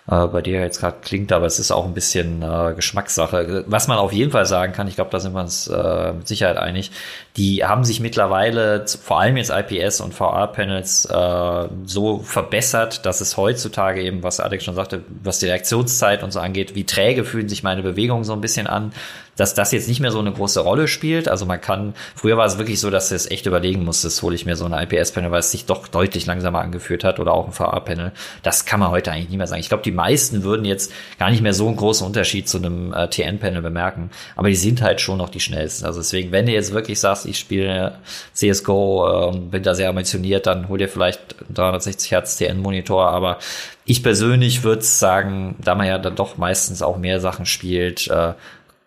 äh, 0.10 0.28
bei 0.28 0.41
dir 0.41 0.62
jetzt 0.62 0.80
gerade 0.80 0.98
klingt, 1.02 1.32
aber 1.32 1.46
es 1.46 1.60
ist 1.60 1.72
auch 1.72 1.86
ein 1.86 1.93
bisschen 1.93 2.41
äh, 2.41 2.74
Geschmackssache. 2.76 3.65
Was 3.67 3.88
man 3.88 3.98
auf 3.98 4.13
jeden 4.13 4.32
Fall 4.32 4.46
sagen 4.46 4.74
kann, 4.74 4.88
ich 4.88 4.96
glaube, 4.96 5.12
da 5.12 5.20
sind 5.20 5.34
wir 5.34 5.41
uns 5.41 5.67
äh, 5.67 6.13
mit 6.13 6.28
Sicherheit 6.28 6.58
einig, 6.58 6.91
die 7.36 7.65
haben 7.65 7.84
sich 7.84 8.00
mittlerweile, 8.00 8.86
vor 8.88 9.20
allem 9.20 9.38
jetzt 9.38 9.52
IPS 9.52 10.02
und 10.02 10.13
VR-Panels, 10.13 11.06
äh, 11.06 11.67
so 11.86 12.20
verbessert, 12.20 13.06
dass 13.06 13.22
es 13.22 13.38
heutzutage 13.38 14.02
eben, 14.02 14.24
was 14.24 14.39
Alex 14.39 14.63
schon 14.63 14.76
sagte, 14.76 15.04
was 15.24 15.39
die 15.39 15.48
Reaktionszeit 15.48 16.24
und 16.24 16.32
so 16.32 16.39
angeht, 16.39 16.76
wie 16.76 16.86
träge 16.86 17.26
fühlen 17.26 17.50
sich 17.50 17.63
meine 17.63 17.84
Bewegungen 17.84 18.24
so 18.24 18.34
ein 18.34 18.41
bisschen 18.41 18.67
an, 18.67 18.93
dass 19.38 19.54
das 19.54 19.71
jetzt 19.71 19.88
nicht 19.88 20.02
mehr 20.02 20.12
so 20.12 20.19
eine 20.19 20.34
große 20.34 20.60
Rolle 20.60 20.88
spielt. 20.88 21.30
Also 21.30 21.45
man 21.45 21.62
kann, 21.62 21.93
früher 22.15 22.36
war 22.36 22.45
es 22.45 22.58
wirklich 22.58 22.82
so, 22.82 22.89
dass 22.89 23.10
du 23.10 23.15
es 23.15 23.30
echt 23.32 23.45
überlegen 23.45 23.86
musstest, 23.86 24.21
hole 24.21 24.36
ich 24.36 24.45
mir 24.45 24.58
so 24.58 24.65
eine 24.65 24.84
IPS-Panel, 24.84 25.32
weil 25.32 25.39
es 25.39 25.52
sich 25.52 25.65
doch 25.65 25.88
deutlich 25.88 26.26
langsamer 26.26 26.60
angeführt 26.60 27.04
hat 27.04 27.19
oder 27.19 27.34
auch 27.34 27.45
ein 27.45 27.54
VR-Panel. 27.54 28.12
Das 28.43 28.65
kann 28.65 28.80
man 28.80 28.91
heute 28.91 29.12
eigentlich 29.12 29.30
nicht 29.30 29.38
mehr 29.38 29.47
sagen. 29.47 29.62
Ich 29.62 29.69
glaube, 29.69 29.84
die 29.84 29.91
meisten 29.91 30.43
würden 30.43 30.65
jetzt 30.65 30.91
gar 31.19 31.30
nicht 31.30 31.41
mehr 31.41 31.54
so 31.54 31.67
einen 31.67 31.78
großen 31.78 32.06
Unterschied 32.06 32.50
zu 32.50 32.58
einem 32.58 32.93
äh, 32.93 33.08
TN-Panel 33.08 33.62
bemerken, 33.62 34.10
aber 34.36 34.50
die 34.50 34.56
sind 34.56 34.82
halt 34.82 35.00
schon 35.00 35.19
noch 35.19 35.30
die 35.30 35.39
schnellsten. 35.39 35.86
Also 35.86 36.00
deswegen, 36.00 36.32
wenn 36.32 36.45
du 36.47 36.52
jetzt 36.52 36.73
wirklich 36.73 37.00
sagst, 37.00 37.26
ich 37.26 37.38
spiele 37.38 37.95
CSGO 38.34 39.30
und 39.30 39.36
äh, 39.36 39.39
bin 39.52 39.63
da 39.63 39.76
sehr 39.76 39.89
ambitioniert, 39.89 40.47
dann 40.47 40.67
hol 40.67 40.80
dir 40.80 40.89
vielleicht 40.89 41.36
360 41.54 42.12
Hertz 42.12 42.38
TN-Monitor, 42.38 43.08
aber 43.08 43.38
ich 43.86 44.04
persönlich 44.04 44.63
würde 44.63 44.82
sagen, 44.82 45.56
da 45.63 45.73
man 45.73 45.88
ja 45.88 45.97
dann 45.97 46.15
doch 46.15 46.38
meistens 46.38 46.82
auch 46.82 46.97
mehr 46.97 47.21
Sachen 47.21 47.45
spielt, 47.45 48.08
äh, 48.10 48.34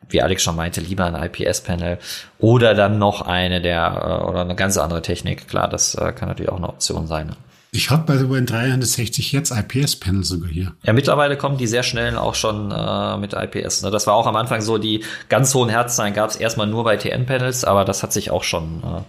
wie 0.08 0.22
Alex 0.22 0.42
schon 0.42 0.56
meinte, 0.56 0.80
lieber 0.80 1.06
ein 1.06 1.14
IPS-Panel 1.14 1.98
oder 2.38 2.74
dann 2.74 2.98
noch 2.98 3.22
eine 3.22 3.60
der 3.60 4.20
äh, 4.22 4.28
oder 4.28 4.40
eine 4.42 4.54
ganz 4.54 4.76
andere 4.76 5.02
Technik. 5.02 5.48
Klar, 5.48 5.68
das 5.68 5.94
äh, 5.94 6.12
kann 6.12 6.28
natürlich 6.28 6.50
auch 6.50 6.56
eine 6.56 6.68
Option 6.68 7.06
sein. 7.06 7.36
Ich 7.72 7.90
habe 7.90 8.02
bei 8.04 8.18
so 8.18 8.32
ein 8.34 8.46
360 8.46 9.32
Hertz 9.32 9.52
IPS-Panel 9.52 10.24
sogar 10.24 10.50
hier. 10.50 10.72
Ja, 10.82 10.92
mittlerweile 10.92 11.36
kommen 11.36 11.56
die 11.56 11.68
sehr 11.68 11.84
schnell 11.84 12.16
auch 12.16 12.34
schon 12.34 12.72
äh, 12.72 13.16
mit 13.18 13.32
IPS. 13.32 13.82
Ne? 13.82 13.92
Das 13.92 14.08
war 14.08 14.14
auch 14.14 14.26
am 14.26 14.34
Anfang 14.34 14.60
so, 14.60 14.76
die 14.76 15.04
ganz 15.28 15.54
hohen 15.54 15.68
Herzzahlen 15.68 16.12
gab 16.12 16.30
es 16.30 16.36
erstmal 16.36 16.66
nur 16.66 16.82
bei 16.82 16.96
TN-Panels, 16.96 17.64
aber 17.64 17.84
das 17.84 18.02
hat 18.02 18.12
sich 18.12 18.32
auch 18.32 18.42
schon 18.42 18.82
äh, 18.82 19.02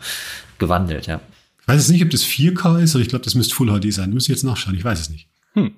gewandelt, 0.60 1.08
ja. 1.08 1.19
Ich 1.62 1.67
weiß 1.67 1.77
jetzt 1.77 1.89
nicht, 1.89 2.04
ob 2.04 2.10
das 2.10 2.23
4K 2.23 2.82
ist, 2.82 2.95
aber 2.95 3.01
ich 3.01 3.10
glaube, 3.10 3.23
das 3.23 3.36
müsste 3.36 3.56
Full 3.56 3.80
HD 3.80 3.93
sein. 3.93 4.12
Muss 4.12 4.23
ich 4.23 4.30
jetzt 4.30 4.43
nachschauen, 4.43 4.75
ich 4.75 4.84
weiß 4.84 4.99
es 4.99 5.10
nicht. 5.10 5.27
Hm. 5.54 5.73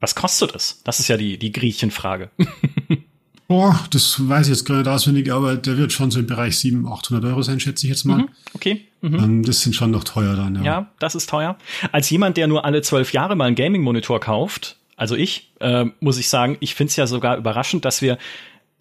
Was 0.00 0.14
kostet 0.14 0.54
es? 0.54 0.80
Das 0.84 1.00
ist 1.00 1.08
ja 1.08 1.16
die, 1.16 1.38
die 1.38 1.52
Griechenfrage. 1.52 2.30
Boah, 3.52 3.78
das 3.90 4.16
weiß 4.26 4.46
ich 4.46 4.52
jetzt 4.52 4.64
gar 4.64 4.78
nicht 4.78 4.88
auswendig, 4.88 5.30
aber 5.30 5.56
der 5.56 5.76
wird 5.76 5.92
schon 5.92 6.10
so 6.10 6.20
im 6.20 6.26
Bereich 6.26 6.56
700, 6.56 6.90
800 6.90 7.24
Euro 7.26 7.42
sein, 7.42 7.60
schätze 7.60 7.84
ich 7.84 7.90
jetzt 7.90 8.04
mal. 8.06 8.16
Mhm, 8.16 8.28
okay. 8.54 8.86
Mhm. 9.02 9.14
Ähm, 9.14 9.42
das 9.44 9.60
sind 9.60 9.74
schon 9.74 9.90
noch 9.90 10.04
teuer 10.04 10.36
dann, 10.36 10.54
ja. 10.56 10.62
Ja, 10.62 10.90
das 11.00 11.14
ist 11.14 11.28
teuer. 11.28 11.58
Als 11.92 12.08
jemand, 12.08 12.38
der 12.38 12.46
nur 12.46 12.64
alle 12.64 12.80
zwölf 12.80 13.12
Jahre 13.12 13.36
mal 13.36 13.44
einen 13.44 13.54
Gaming-Monitor 13.54 14.20
kauft, 14.20 14.76
also 14.96 15.16
ich, 15.16 15.50
äh, 15.60 15.84
muss 16.00 16.16
ich 16.16 16.30
sagen, 16.30 16.56
ich 16.60 16.74
finde 16.74 16.92
es 16.92 16.96
ja 16.96 17.06
sogar 17.06 17.36
überraschend, 17.36 17.84
dass 17.84 18.00
wir 18.00 18.16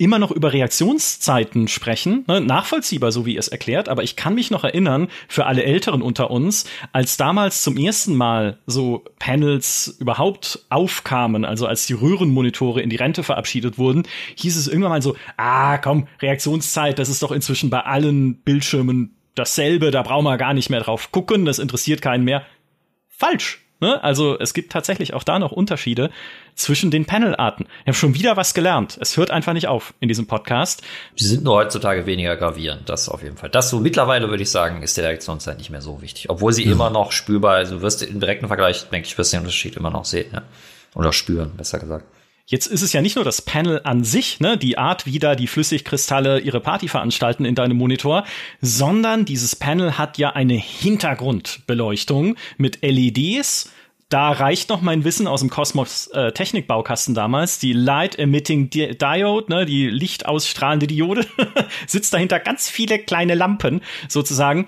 immer 0.01 0.17
noch 0.17 0.31
über 0.31 0.51
Reaktionszeiten 0.51 1.67
sprechen, 1.67 2.25
ne? 2.27 2.41
nachvollziehbar, 2.41 3.11
so 3.11 3.25
wie 3.27 3.35
ihr 3.35 3.39
es 3.39 3.49
erklärt, 3.49 3.87
aber 3.87 4.01
ich 4.01 4.15
kann 4.15 4.33
mich 4.33 4.49
noch 4.49 4.63
erinnern, 4.63 5.09
für 5.27 5.45
alle 5.45 5.63
Älteren 5.63 6.01
unter 6.01 6.31
uns, 6.31 6.65
als 6.91 7.17
damals 7.17 7.61
zum 7.61 7.77
ersten 7.77 8.15
Mal 8.15 8.57
so 8.65 9.03
Panels 9.19 9.95
überhaupt 9.99 10.65
aufkamen, 10.69 11.45
also 11.45 11.67
als 11.67 11.85
die 11.85 11.93
Röhrenmonitore 11.93 12.81
in 12.81 12.89
die 12.89 12.95
Rente 12.95 13.21
verabschiedet 13.21 13.77
wurden, 13.77 14.03
hieß 14.35 14.57
es 14.57 14.67
irgendwann 14.67 14.91
mal 14.91 15.01
so, 15.03 15.15
ah, 15.37 15.77
komm, 15.77 16.07
Reaktionszeit, 16.19 16.97
das 16.97 17.07
ist 17.07 17.21
doch 17.21 17.31
inzwischen 17.31 17.69
bei 17.69 17.81
allen 17.81 18.41
Bildschirmen 18.41 19.15
dasselbe, 19.35 19.91
da 19.91 20.01
brauchen 20.01 20.25
wir 20.25 20.37
gar 20.37 20.55
nicht 20.55 20.71
mehr 20.71 20.81
drauf 20.81 21.11
gucken, 21.11 21.45
das 21.45 21.59
interessiert 21.59 22.01
keinen 22.01 22.23
mehr. 22.23 22.43
Falsch. 23.07 23.60
Ne? 23.81 24.01
Also 24.03 24.39
es 24.39 24.53
gibt 24.53 24.71
tatsächlich 24.71 25.13
auch 25.13 25.23
da 25.23 25.39
noch 25.39 25.51
Unterschiede 25.51 26.11
zwischen 26.55 26.91
den 26.91 27.05
Panelarten. 27.05 27.65
Ich 27.81 27.87
habe 27.87 27.95
schon 27.95 28.13
wieder 28.13 28.37
was 28.37 28.53
gelernt. 28.53 28.97
Es 29.01 29.17
hört 29.17 29.31
einfach 29.31 29.53
nicht 29.53 29.67
auf 29.67 29.93
in 29.99 30.07
diesem 30.07 30.27
Podcast. 30.27 30.83
Sie 31.15 31.27
sind 31.27 31.43
nur 31.43 31.55
heutzutage 31.55 32.05
weniger 32.05 32.37
gravierend, 32.37 32.87
das 32.87 33.09
auf 33.09 33.23
jeden 33.23 33.37
Fall. 33.37 33.49
Das 33.49 33.71
so 33.71 33.79
mittlerweile 33.79 34.29
würde 34.29 34.43
ich 34.43 34.51
sagen, 34.51 34.83
ist 34.83 34.95
die 34.97 35.01
Reaktionszeit 35.01 35.57
nicht 35.57 35.71
mehr 35.71 35.81
so 35.81 36.01
wichtig. 36.01 36.29
Obwohl 36.29 36.53
sie 36.53 36.63
ja. 36.63 36.71
immer 36.71 36.91
noch 36.91 37.11
spürbar, 37.11 37.55
also 37.55 37.81
wirst 37.81 38.01
du 38.01 38.05
im 38.05 38.19
direkten 38.19 38.47
Vergleich, 38.47 38.87
denke 38.89 39.07
ich, 39.07 39.17
wirst 39.17 39.33
du 39.33 39.37
den 39.37 39.41
Unterschied 39.41 39.75
immer 39.75 39.89
noch 39.89 40.05
sehen. 40.05 40.29
Ja? 40.31 40.43
Oder 40.93 41.11
spüren, 41.11 41.51
besser 41.57 41.79
gesagt. 41.79 42.05
Jetzt 42.51 42.67
ist 42.67 42.81
es 42.81 42.91
ja 42.91 43.01
nicht 43.01 43.15
nur 43.15 43.23
das 43.23 43.41
Panel 43.41 43.79
an 43.85 44.03
sich, 44.03 44.41
ne, 44.41 44.57
die 44.57 44.77
Art, 44.77 45.05
wie 45.05 45.19
da 45.19 45.35
die 45.35 45.47
Flüssigkristalle 45.47 46.41
ihre 46.41 46.59
Party 46.59 46.89
veranstalten 46.89 47.45
in 47.45 47.55
deinem 47.55 47.77
Monitor, 47.77 48.25
sondern 48.59 49.23
dieses 49.23 49.55
Panel 49.55 49.97
hat 49.97 50.17
ja 50.17 50.31
eine 50.31 50.55
Hintergrundbeleuchtung 50.55 52.35
mit 52.57 52.79
LEDs. 52.81 53.71
Da 54.09 54.31
reicht 54.31 54.67
noch 54.67 54.81
mein 54.81 55.05
Wissen 55.05 55.27
aus 55.27 55.39
dem 55.39 55.49
Cosmos 55.49 56.07
äh, 56.07 56.33
Technikbaukasten 56.33 57.15
damals. 57.15 57.59
Die 57.59 57.71
Light 57.71 58.19
Emitting 58.19 58.69
Diode, 58.69 59.45
ne, 59.49 59.65
die 59.65 59.87
lichtausstrahlende 59.87 60.87
Diode, 60.87 61.25
sitzt 61.87 62.13
dahinter 62.13 62.41
ganz 62.41 62.69
viele 62.69 62.99
kleine 62.99 63.33
Lampen 63.33 63.79
sozusagen. 64.09 64.67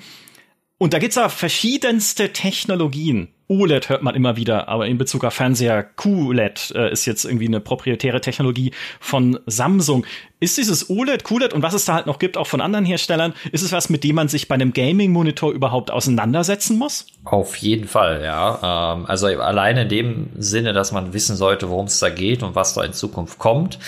Und 0.83 0.93
da 0.93 0.99
gibt's 0.99 1.17
aber 1.17 1.29
verschiedenste 1.29 2.33
Technologien. 2.33 3.29
OLED 3.47 3.87
hört 3.87 4.03
man 4.03 4.15
immer 4.15 4.35
wieder, 4.35 4.67
aber 4.67 4.85
in 4.85 4.97
Bezug 4.97 5.23
auf 5.23 5.33
Fernseher 5.33 5.81
QLED 5.81 6.73
äh, 6.75 6.91
ist 6.91 7.05
jetzt 7.05 7.23
irgendwie 7.23 7.47
eine 7.47 7.61
proprietäre 7.61 8.19
Technologie 8.19 8.73
von 8.99 9.39
Samsung. 9.45 10.05
Ist 10.41 10.57
dieses 10.57 10.89
OLED, 10.89 11.23
QLED 11.23 11.53
und 11.53 11.61
was 11.61 11.73
es 11.73 11.85
da 11.85 11.93
halt 11.93 12.05
noch 12.05 12.19
gibt, 12.19 12.35
auch 12.35 12.47
von 12.47 12.59
anderen 12.59 12.83
Herstellern, 12.83 13.33
ist 13.53 13.61
es 13.61 13.71
was, 13.71 13.89
mit 13.89 14.03
dem 14.03 14.17
man 14.17 14.27
sich 14.27 14.49
bei 14.49 14.55
einem 14.55 14.73
Gaming-Monitor 14.73 15.53
überhaupt 15.53 15.89
auseinandersetzen 15.89 16.77
muss? 16.77 17.07
Auf 17.23 17.55
jeden 17.55 17.87
Fall, 17.87 18.21
ja. 18.21 18.95
Ähm, 18.95 19.05
also 19.05 19.27
alleine 19.27 19.83
in 19.83 19.89
dem 19.89 20.29
Sinne, 20.37 20.73
dass 20.73 20.91
man 20.91 21.13
wissen 21.13 21.37
sollte, 21.37 21.69
worum 21.69 21.85
es 21.85 21.99
da 21.99 22.09
geht 22.09 22.43
und 22.43 22.55
was 22.55 22.73
da 22.73 22.83
in 22.83 22.91
Zukunft 22.91 23.39
kommt. 23.39 23.79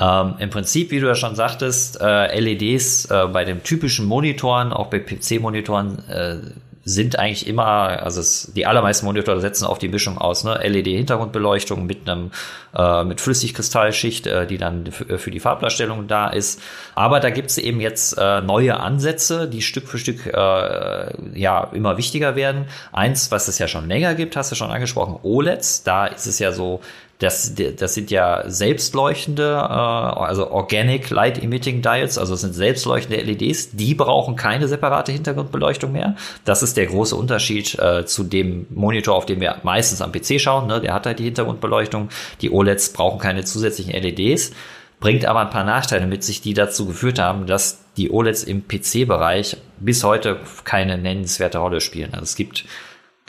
Ähm, 0.00 0.34
Im 0.38 0.50
Prinzip, 0.50 0.90
wie 0.90 1.00
du 1.00 1.06
ja 1.06 1.14
schon 1.14 1.34
sagtest, 1.34 2.00
äh, 2.00 2.38
LEDs 2.40 3.04
äh, 3.10 3.26
bei 3.26 3.44
den 3.44 3.62
typischen 3.62 4.06
Monitoren, 4.06 4.72
auch 4.72 4.86
bei 4.86 4.98
PC-Monitoren, 4.98 5.98
äh, 6.08 6.36
sind 6.82 7.18
eigentlich 7.18 7.46
immer, 7.46 7.62
also 8.02 8.20
es, 8.20 8.52
die 8.56 8.66
allermeisten 8.66 9.04
Monitore 9.04 9.40
setzen 9.40 9.66
auf 9.66 9.78
die 9.78 9.88
Mischung 9.88 10.16
aus, 10.16 10.44
ne? 10.44 10.54
LED-Hintergrundbeleuchtung 10.62 11.84
mit 11.86 12.08
einem 12.08 12.30
äh, 12.74 13.04
mit 13.04 13.20
Flüssigkristallschicht, 13.20 14.26
äh, 14.26 14.46
die 14.46 14.56
dann 14.56 14.90
für 14.90 15.30
die 15.30 15.40
Farbdarstellung 15.40 16.08
da 16.08 16.28
ist. 16.28 16.60
Aber 16.94 17.20
da 17.20 17.28
gibt 17.28 17.50
es 17.50 17.58
eben 17.58 17.80
jetzt 17.80 18.16
äh, 18.18 18.40
neue 18.40 18.80
Ansätze, 18.80 19.46
die 19.46 19.60
Stück 19.60 19.88
für 19.88 19.98
Stück 19.98 20.26
äh, 20.26 21.38
ja 21.38 21.64
immer 21.72 21.98
wichtiger 21.98 22.34
werden. 22.34 22.64
Eins, 22.92 23.30
was 23.30 23.48
es 23.48 23.58
ja 23.58 23.68
schon 23.68 23.86
länger 23.86 24.14
gibt, 24.14 24.34
hast 24.36 24.50
du 24.50 24.56
schon 24.56 24.70
angesprochen, 24.70 25.18
OLEDs. 25.22 25.82
Da 25.82 26.06
ist 26.06 26.26
es 26.26 26.38
ja 26.38 26.50
so, 26.52 26.80
das, 27.20 27.54
das 27.54 27.94
sind 27.94 28.10
ja 28.10 28.44
selbstleuchtende, 28.46 29.42
äh, 29.42 29.54
also 29.54 30.50
Organic 30.50 31.10
Light 31.10 31.42
Emitting 31.42 31.82
Diodes, 31.82 32.16
also 32.16 32.32
es 32.34 32.40
sind 32.40 32.54
selbstleuchtende 32.54 33.22
LEDs, 33.22 33.72
die 33.72 33.94
brauchen 33.94 34.36
keine 34.36 34.68
separate 34.68 35.12
Hintergrundbeleuchtung 35.12 35.92
mehr. 35.92 36.16
Das 36.46 36.62
ist 36.62 36.78
der 36.78 36.86
große 36.86 37.14
Unterschied 37.14 37.78
äh, 37.78 38.06
zu 38.06 38.24
dem 38.24 38.66
Monitor, 38.70 39.14
auf 39.14 39.26
dem 39.26 39.40
wir 39.40 39.56
meistens 39.64 40.00
am 40.00 40.12
PC 40.12 40.40
schauen. 40.40 40.66
Ne? 40.66 40.80
Der 40.80 40.94
hat 40.94 41.04
halt 41.04 41.18
die 41.18 41.24
Hintergrundbeleuchtung. 41.24 42.08
Die 42.40 42.50
OLEDs 42.50 42.94
brauchen 42.94 43.18
keine 43.18 43.44
zusätzlichen 43.44 43.92
LEDs, 43.92 44.52
bringt 44.98 45.26
aber 45.26 45.40
ein 45.40 45.50
paar 45.50 45.64
Nachteile 45.64 46.06
mit 46.06 46.24
sich, 46.24 46.40
die 46.40 46.54
dazu 46.54 46.86
geführt 46.86 47.18
haben, 47.18 47.46
dass 47.46 47.84
die 47.98 48.10
OLEDs 48.10 48.44
im 48.44 48.66
PC-Bereich 48.66 49.58
bis 49.78 50.04
heute 50.04 50.38
keine 50.64 50.96
nennenswerte 50.96 51.58
Rolle 51.58 51.82
spielen. 51.82 52.14
Also 52.14 52.24
es 52.24 52.34
gibt 52.34 52.64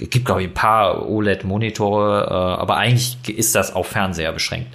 gibt, 0.10 0.26
glaube 0.26 0.42
ich, 0.42 0.50
ein 0.50 0.54
paar 0.54 1.08
OLED-Monitore, 1.08 2.28
äh, 2.28 2.34
aber 2.34 2.78
eigentlich 2.78 3.18
ist 3.30 3.56
das 3.56 3.74
auf 3.74 3.88
Fernseher 3.88 4.32
beschränkt. 4.32 4.70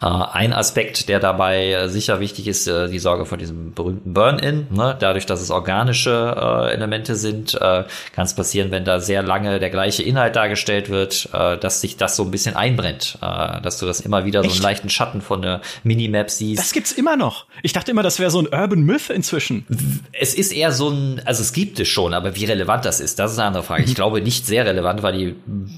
Äh, 0.00 0.06
ein 0.06 0.52
Aspekt, 0.52 1.08
der 1.08 1.20
dabei 1.20 1.72
äh, 1.72 1.88
sicher 1.88 2.20
wichtig 2.20 2.46
ist, 2.48 2.66
äh, 2.66 2.88
die 2.88 2.98
Sorge 2.98 3.24
vor 3.24 3.38
diesem 3.38 3.72
berühmten 3.72 4.12
Burn-in. 4.12 4.66
Ne? 4.70 4.96
Dadurch, 4.98 5.26
dass 5.26 5.40
es 5.40 5.50
organische 5.50 6.70
Elemente 6.72 7.16
sind, 7.16 7.58
kann 7.58 8.24
es 8.24 8.34
passieren, 8.34 8.70
wenn 8.70 8.84
da 8.84 9.00
sehr 9.00 9.22
lange 9.22 9.58
der 9.58 9.70
gleiche 9.70 10.02
Inhalt 10.02 10.36
dargestellt 10.36 10.90
wird, 10.90 11.28
dass 11.32 11.80
sich 11.80 11.96
das 11.96 12.16
so 12.16 12.24
ein 12.24 12.30
bisschen 12.30 12.56
einbrennt, 12.56 13.18
dass 13.20 13.78
du 13.78 13.86
das 13.86 14.00
immer 14.00 14.24
wieder 14.24 14.40
Echt? 14.40 14.50
so 14.50 14.54
einen 14.56 14.62
leichten 14.62 14.88
Schatten 14.88 15.20
von 15.20 15.42
der 15.42 15.60
Minimap 15.84 16.30
siehst. 16.30 16.60
Das 16.60 16.72
gibt's 16.72 16.92
immer 16.92 17.16
noch. 17.16 17.46
Ich 17.62 17.72
dachte 17.72 17.90
immer, 17.90 18.02
das 18.02 18.18
wäre 18.18 18.30
so 18.30 18.40
ein 18.40 18.46
Urban 18.46 18.82
Myth 18.82 19.10
inzwischen. 19.10 19.66
Es 20.12 20.34
ist 20.34 20.52
eher 20.52 20.72
so 20.72 20.90
ein, 20.90 21.22
also 21.24 21.42
es 21.42 21.52
gibt 21.52 21.80
es 21.80 21.88
schon, 21.88 22.14
aber 22.14 22.36
wie 22.36 22.44
relevant 22.44 22.84
das 22.84 23.00
ist, 23.00 23.18
das 23.18 23.32
ist 23.32 23.38
eine 23.38 23.48
andere 23.48 23.62
Frage. 23.62 23.84
Ich 23.84 23.94
glaube 23.94 24.20
nicht 24.20 24.46
sehr 24.46 24.66
relevant, 24.66 25.02
weil 25.02 25.16
die 25.16 25.34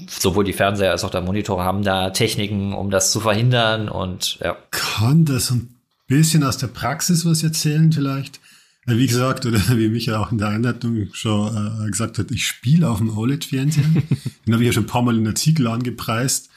sowohl 0.07 0.43
die 0.43 0.53
Fernseher 0.53 0.91
als 0.91 1.03
auch 1.03 1.11
der 1.11 1.21
Monitor 1.21 1.63
haben 1.63 1.83
da 1.83 2.09
Techniken, 2.09 2.73
um 2.73 2.89
das 2.89 3.11
zu 3.11 3.19
verhindern 3.19 3.89
und 3.89 4.18
und 4.19 4.39
ja. 4.39 4.57
Kann 4.71 5.25
das 5.25 5.51
ein 5.51 5.75
bisschen 6.07 6.43
aus 6.43 6.57
der 6.57 6.67
Praxis 6.67 7.25
was 7.25 7.43
erzählen 7.43 7.91
vielleicht? 7.91 8.39
Wie 8.85 9.07
gesagt, 9.07 9.45
oder 9.45 9.59
wie 9.77 9.87
Micha 9.87 10.19
auch 10.19 10.31
in 10.31 10.37
der 10.37 10.49
Einleitung 10.49 11.07
schon 11.13 11.85
äh, 11.85 11.89
gesagt 11.89 12.17
hat, 12.17 12.31
ich 12.31 12.45
spiele 12.45 12.89
auf 12.89 12.97
dem 12.97 13.15
OLED-Fernseher. 13.15 13.83
Den 14.45 14.53
habe 14.53 14.63
ich 14.63 14.67
ja 14.67 14.73
schon 14.73 14.83
ein 14.83 14.87
paar 14.87 15.03
Mal 15.03 15.17
in 15.17 15.27
Artikel 15.27 15.67
angepreist. 15.67 16.49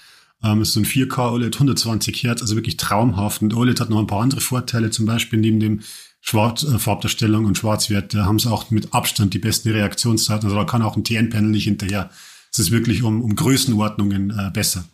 Ähm, 0.42 0.62
ist 0.62 0.72
so 0.72 0.80
ein 0.80 0.86
4K 0.86 1.32
OLED, 1.32 1.54
120 1.54 2.22
Hertz, 2.24 2.42
also 2.42 2.56
wirklich 2.56 2.78
traumhaft. 2.78 3.42
Und 3.42 3.54
OLED 3.54 3.80
hat 3.80 3.90
noch 3.90 4.00
ein 4.00 4.08
paar 4.08 4.22
andere 4.22 4.40
Vorteile, 4.40 4.90
zum 4.90 5.06
Beispiel 5.06 5.38
neben 5.38 5.60
dem 5.60 5.80
Schwarz, 6.20 6.64
äh, 6.64 6.78
Farbdarstellung 6.78 7.44
und 7.44 7.58
Schwarzwert, 7.58 8.14
da 8.14 8.24
haben 8.24 8.38
sie 8.38 8.50
auch 8.50 8.70
mit 8.70 8.92
Abstand 8.92 9.34
die 9.34 9.38
besten 9.38 9.70
Reaktionszeiten. 9.70 10.46
Also 10.46 10.56
da 10.56 10.64
kann 10.64 10.82
auch 10.82 10.96
ein 10.96 11.04
TN-Panel 11.04 11.50
nicht 11.50 11.64
hinterher. 11.64 12.10
Es 12.50 12.58
ist 12.58 12.70
wirklich 12.70 13.02
um, 13.02 13.22
um 13.22 13.36
Größenordnungen 13.36 14.30
äh, 14.30 14.50
besser. 14.52 14.84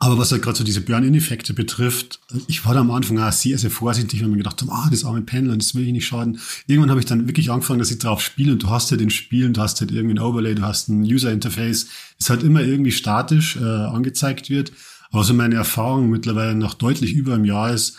Aber 0.00 0.16
was 0.16 0.30
halt 0.30 0.42
gerade 0.42 0.56
so 0.56 0.62
diese 0.62 0.80
Burn-in-Effekte 0.80 1.54
betrifft, 1.54 2.20
ich 2.46 2.64
war 2.64 2.72
da 2.72 2.80
am 2.80 2.92
Anfang 2.92 3.18
auch 3.18 3.32
sehr, 3.32 3.58
sehr 3.58 3.70
vorsichtig, 3.70 4.22
weil 4.22 4.28
mir 4.28 4.36
gedacht 4.36 4.62
habe, 4.62 4.70
ah, 4.72 4.88
das 4.90 5.04
arme 5.04 5.22
Panel, 5.22 5.58
das 5.58 5.74
will 5.74 5.86
ich 5.86 5.92
nicht 5.92 6.06
schaden. 6.06 6.38
Irgendwann 6.68 6.90
habe 6.90 7.00
ich 7.00 7.06
dann 7.06 7.26
wirklich 7.26 7.50
angefangen, 7.50 7.80
dass 7.80 7.90
ich 7.90 7.98
drauf 7.98 8.20
spiele 8.20 8.52
und 8.52 8.62
du 8.62 8.70
hast 8.70 8.92
halt 8.92 9.00
in 9.00 9.10
Spielen, 9.10 9.54
du 9.54 9.60
hast 9.60 9.80
halt 9.80 9.90
irgendwie 9.90 10.14
ein 10.14 10.20
Overlay, 10.20 10.54
du 10.54 10.62
hast 10.62 10.88
ein 10.88 11.02
User-Interface, 11.02 11.88
das 12.18 12.30
halt 12.30 12.44
immer 12.44 12.62
irgendwie 12.62 12.92
statisch 12.92 13.56
äh, 13.56 13.64
angezeigt 13.64 14.50
wird. 14.50 14.70
Aber 15.10 15.24
so 15.24 15.34
meine 15.34 15.56
Erfahrung 15.56 16.10
mittlerweile 16.10 16.54
nach 16.54 16.74
deutlich 16.74 17.14
über 17.14 17.34
einem 17.34 17.44
Jahr 17.44 17.72
ist, 17.72 17.96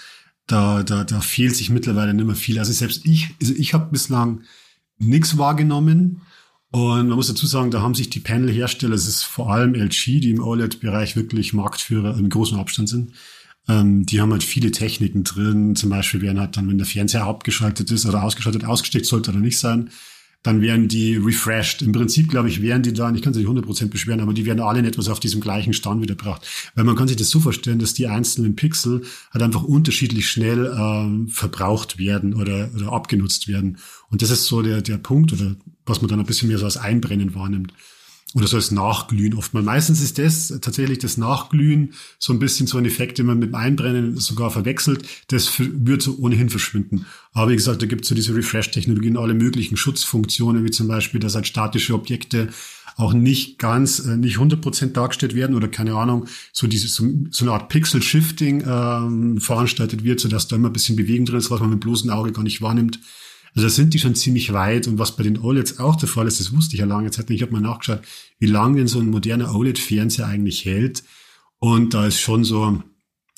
da, 0.47 0.83
da, 0.83 1.03
da 1.03 1.19
fehlt 1.19 1.55
sich 1.55 1.69
mittlerweile 1.69 2.13
nicht 2.13 2.25
mehr 2.25 2.35
viel. 2.35 2.59
Also 2.59 2.71
selbst 2.71 3.05
ich, 3.05 3.35
also 3.41 3.53
ich 3.55 3.73
habe 3.73 3.91
bislang 3.91 4.43
nichts 4.99 5.37
wahrgenommen, 5.37 6.21
und 6.71 7.07
man 7.07 7.15
muss 7.15 7.27
dazu 7.27 7.47
sagen, 7.47 7.71
da 7.71 7.81
haben 7.81 7.95
sich 7.95 8.09
die 8.09 8.19
Panel-Hersteller, 8.19 8.93
es 8.93 9.07
ist 9.07 9.23
vor 9.23 9.51
allem 9.51 9.73
LG, 9.73 10.19
die 10.19 10.29
im 10.29 10.43
OLED-Bereich 10.43 11.15
wirklich 11.15 11.53
Marktführer 11.53 12.15
im 12.17 12.29
großen 12.29 12.59
Abstand 12.59 12.89
sind. 12.89 13.13
Ähm, 13.67 14.05
die 14.05 14.21
haben 14.21 14.31
halt 14.31 14.43
viele 14.43 14.71
Techniken 14.71 15.23
drin. 15.23 15.75
Zum 15.75 15.89
Beispiel 15.89 16.21
werden 16.21 16.39
halt 16.39 16.57
dann, 16.57 16.69
wenn 16.69 16.77
der 16.77 16.87
Fernseher 16.87 17.25
abgeschaltet 17.25 17.89
ist 17.89 18.05
oder 18.05 18.23
ausgeschaltet, 18.23 18.65
ausgesteckt 18.65 19.07
sollte 19.07 19.31
oder 19.31 19.39
nicht 19.39 19.57
sein, 19.57 19.89
dann 20.43 20.61
werden 20.61 20.87
die 20.87 21.17
refreshed. 21.17 21.81
Im 21.81 21.91
Prinzip, 21.91 22.29
glaube 22.29 22.47
ich, 22.47 22.61
wären 22.61 22.81
die 22.81 22.93
dann, 22.93 23.15
ich 23.15 23.21
kann 23.21 23.33
sie 23.33 23.43
nicht 23.43 23.49
100% 23.49 23.87
beschweren, 23.89 24.21
aber 24.21 24.33
die 24.33 24.45
werden 24.45 24.61
alle 24.61 24.79
in 24.79 24.85
etwas 24.85 25.09
auf 25.09 25.19
diesem 25.19 25.41
gleichen 25.41 25.73
Stand 25.73 26.01
wiedergebracht. 26.01 26.47
Weil 26.75 26.85
man 26.85 26.95
kann 26.95 27.07
sich 27.07 27.17
das 27.17 27.29
so 27.29 27.39
vorstellen, 27.39 27.79
dass 27.79 27.93
die 27.93 28.07
einzelnen 28.07 28.55
Pixel 28.55 29.03
halt 29.31 29.43
einfach 29.43 29.63
unterschiedlich 29.63 30.29
schnell 30.29 30.73
ähm, 30.77 31.27
verbraucht 31.27 31.97
werden 31.97 32.33
oder, 32.33 32.69
oder 32.73 32.93
abgenutzt 32.93 33.47
werden. 33.47 33.79
Und 34.09 34.21
das 34.21 34.29
ist 34.29 34.45
so 34.45 34.61
der, 34.61 34.81
der 34.81 34.97
Punkt 34.97 35.33
oder 35.33 35.55
was 35.89 36.01
man 36.01 36.09
dann 36.09 36.19
ein 36.19 36.25
bisschen 36.25 36.47
mehr 36.47 36.57
so 36.57 36.65
als 36.65 36.77
Einbrennen 36.77 37.35
wahrnimmt. 37.35 37.73
oder 38.35 38.45
so 38.45 38.57
das 38.57 38.69
Nachglühen 38.69 39.33
oftmal. 39.33 39.63
Meistens 39.63 40.01
ist 40.01 40.19
das 40.19 40.53
tatsächlich 40.61 40.99
das 40.99 41.17
Nachglühen 41.17 41.95
so 42.19 42.31
ein 42.31 42.37
bisschen 42.37 42.67
so 42.67 42.77
ein 42.77 42.85
Effekt, 42.85 43.17
den 43.17 43.25
man 43.25 43.39
mit 43.39 43.49
dem 43.49 43.55
Einbrennen 43.55 44.17
sogar 44.17 44.51
verwechselt. 44.51 45.03
Das 45.29 45.51
wird 45.57 46.03
so 46.03 46.15
ohnehin 46.19 46.51
verschwinden. 46.51 47.07
Aber 47.33 47.49
wie 47.49 47.55
gesagt, 47.55 47.81
da 47.81 47.87
gibt 47.87 48.03
es 48.03 48.09
so 48.09 48.13
diese 48.13 48.35
Refresh-Technologien, 48.35 49.17
alle 49.17 49.33
möglichen 49.33 49.77
Schutzfunktionen, 49.77 50.63
wie 50.63 50.69
zum 50.69 50.87
Beispiel, 50.87 51.19
dass 51.19 51.33
halt 51.33 51.47
statische 51.47 51.95
Objekte 51.95 52.49
auch 52.99 53.13
nicht 53.13 53.57
ganz, 53.59 53.99
äh, 53.99 54.17
nicht 54.17 54.37
100% 54.37 54.93
dargestellt 54.93 55.33
werden 55.33 55.55
oder 55.55 55.69
keine 55.69 55.95
Ahnung, 55.95 56.25
so 56.51 56.67
dieses, 56.67 56.95
so, 56.95 57.07
so 57.31 57.45
eine 57.45 57.53
Art 57.53 57.69
Pixel-Shifting 57.69 58.63
ähm, 58.67 59.37
veranstaltet 59.39 60.03
wird, 60.03 60.19
sodass 60.19 60.47
da 60.47 60.57
immer 60.57 60.69
ein 60.69 60.73
bisschen 60.73 60.97
Bewegung 60.97 61.25
drin 61.25 61.37
ist, 61.37 61.49
was 61.49 61.61
man 61.61 61.69
mit 61.69 61.79
bloßem 61.79 62.09
Auge 62.09 62.31
gar 62.33 62.43
nicht 62.43 62.61
wahrnimmt. 62.61 62.99
Also 63.55 63.67
da 63.67 63.69
sind 63.69 63.93
die 63.93 63.99
schon 63.99 64.15
ziemlich 64.15 64.53
weit. 64.53 64.87
Und 64.87 64.99
was 64.99 65.15
bei 65.15 65.23
den 65.23 65.39
OLEDs 65.39 65.79
auch 65.79 65.95
der 65.95 66.09
Fall 66.09 66.27
ist, 66.27 66.39
das 66.39 66.53
wusste 66.55 66.75
ich 66.75 66.79
ja 66.79 66.85
lange 66.85 67.11
Zeit 67.11 67.29
nicht. 67.29 67.37
Ich 67.37 67.41
habe 67.41 67.53
mal 67.53 67.61
nachgeschaut, 67.61 68.01
wie 68.39 68.47
lange 68.47 68.77
denn 68.77 68.87
so 68.87 68.99
ein 68.99 69.09
moderner 69.09 69.53
OLED-Fernseher 69.55 70.27
eigentlich 70.27 70.65
hält. 70.65 71.03
Und 71.59 71.93
da 71.93 72.07
ist 72.07 72.19
schon 72.19 72.43
so, 72.43 72.81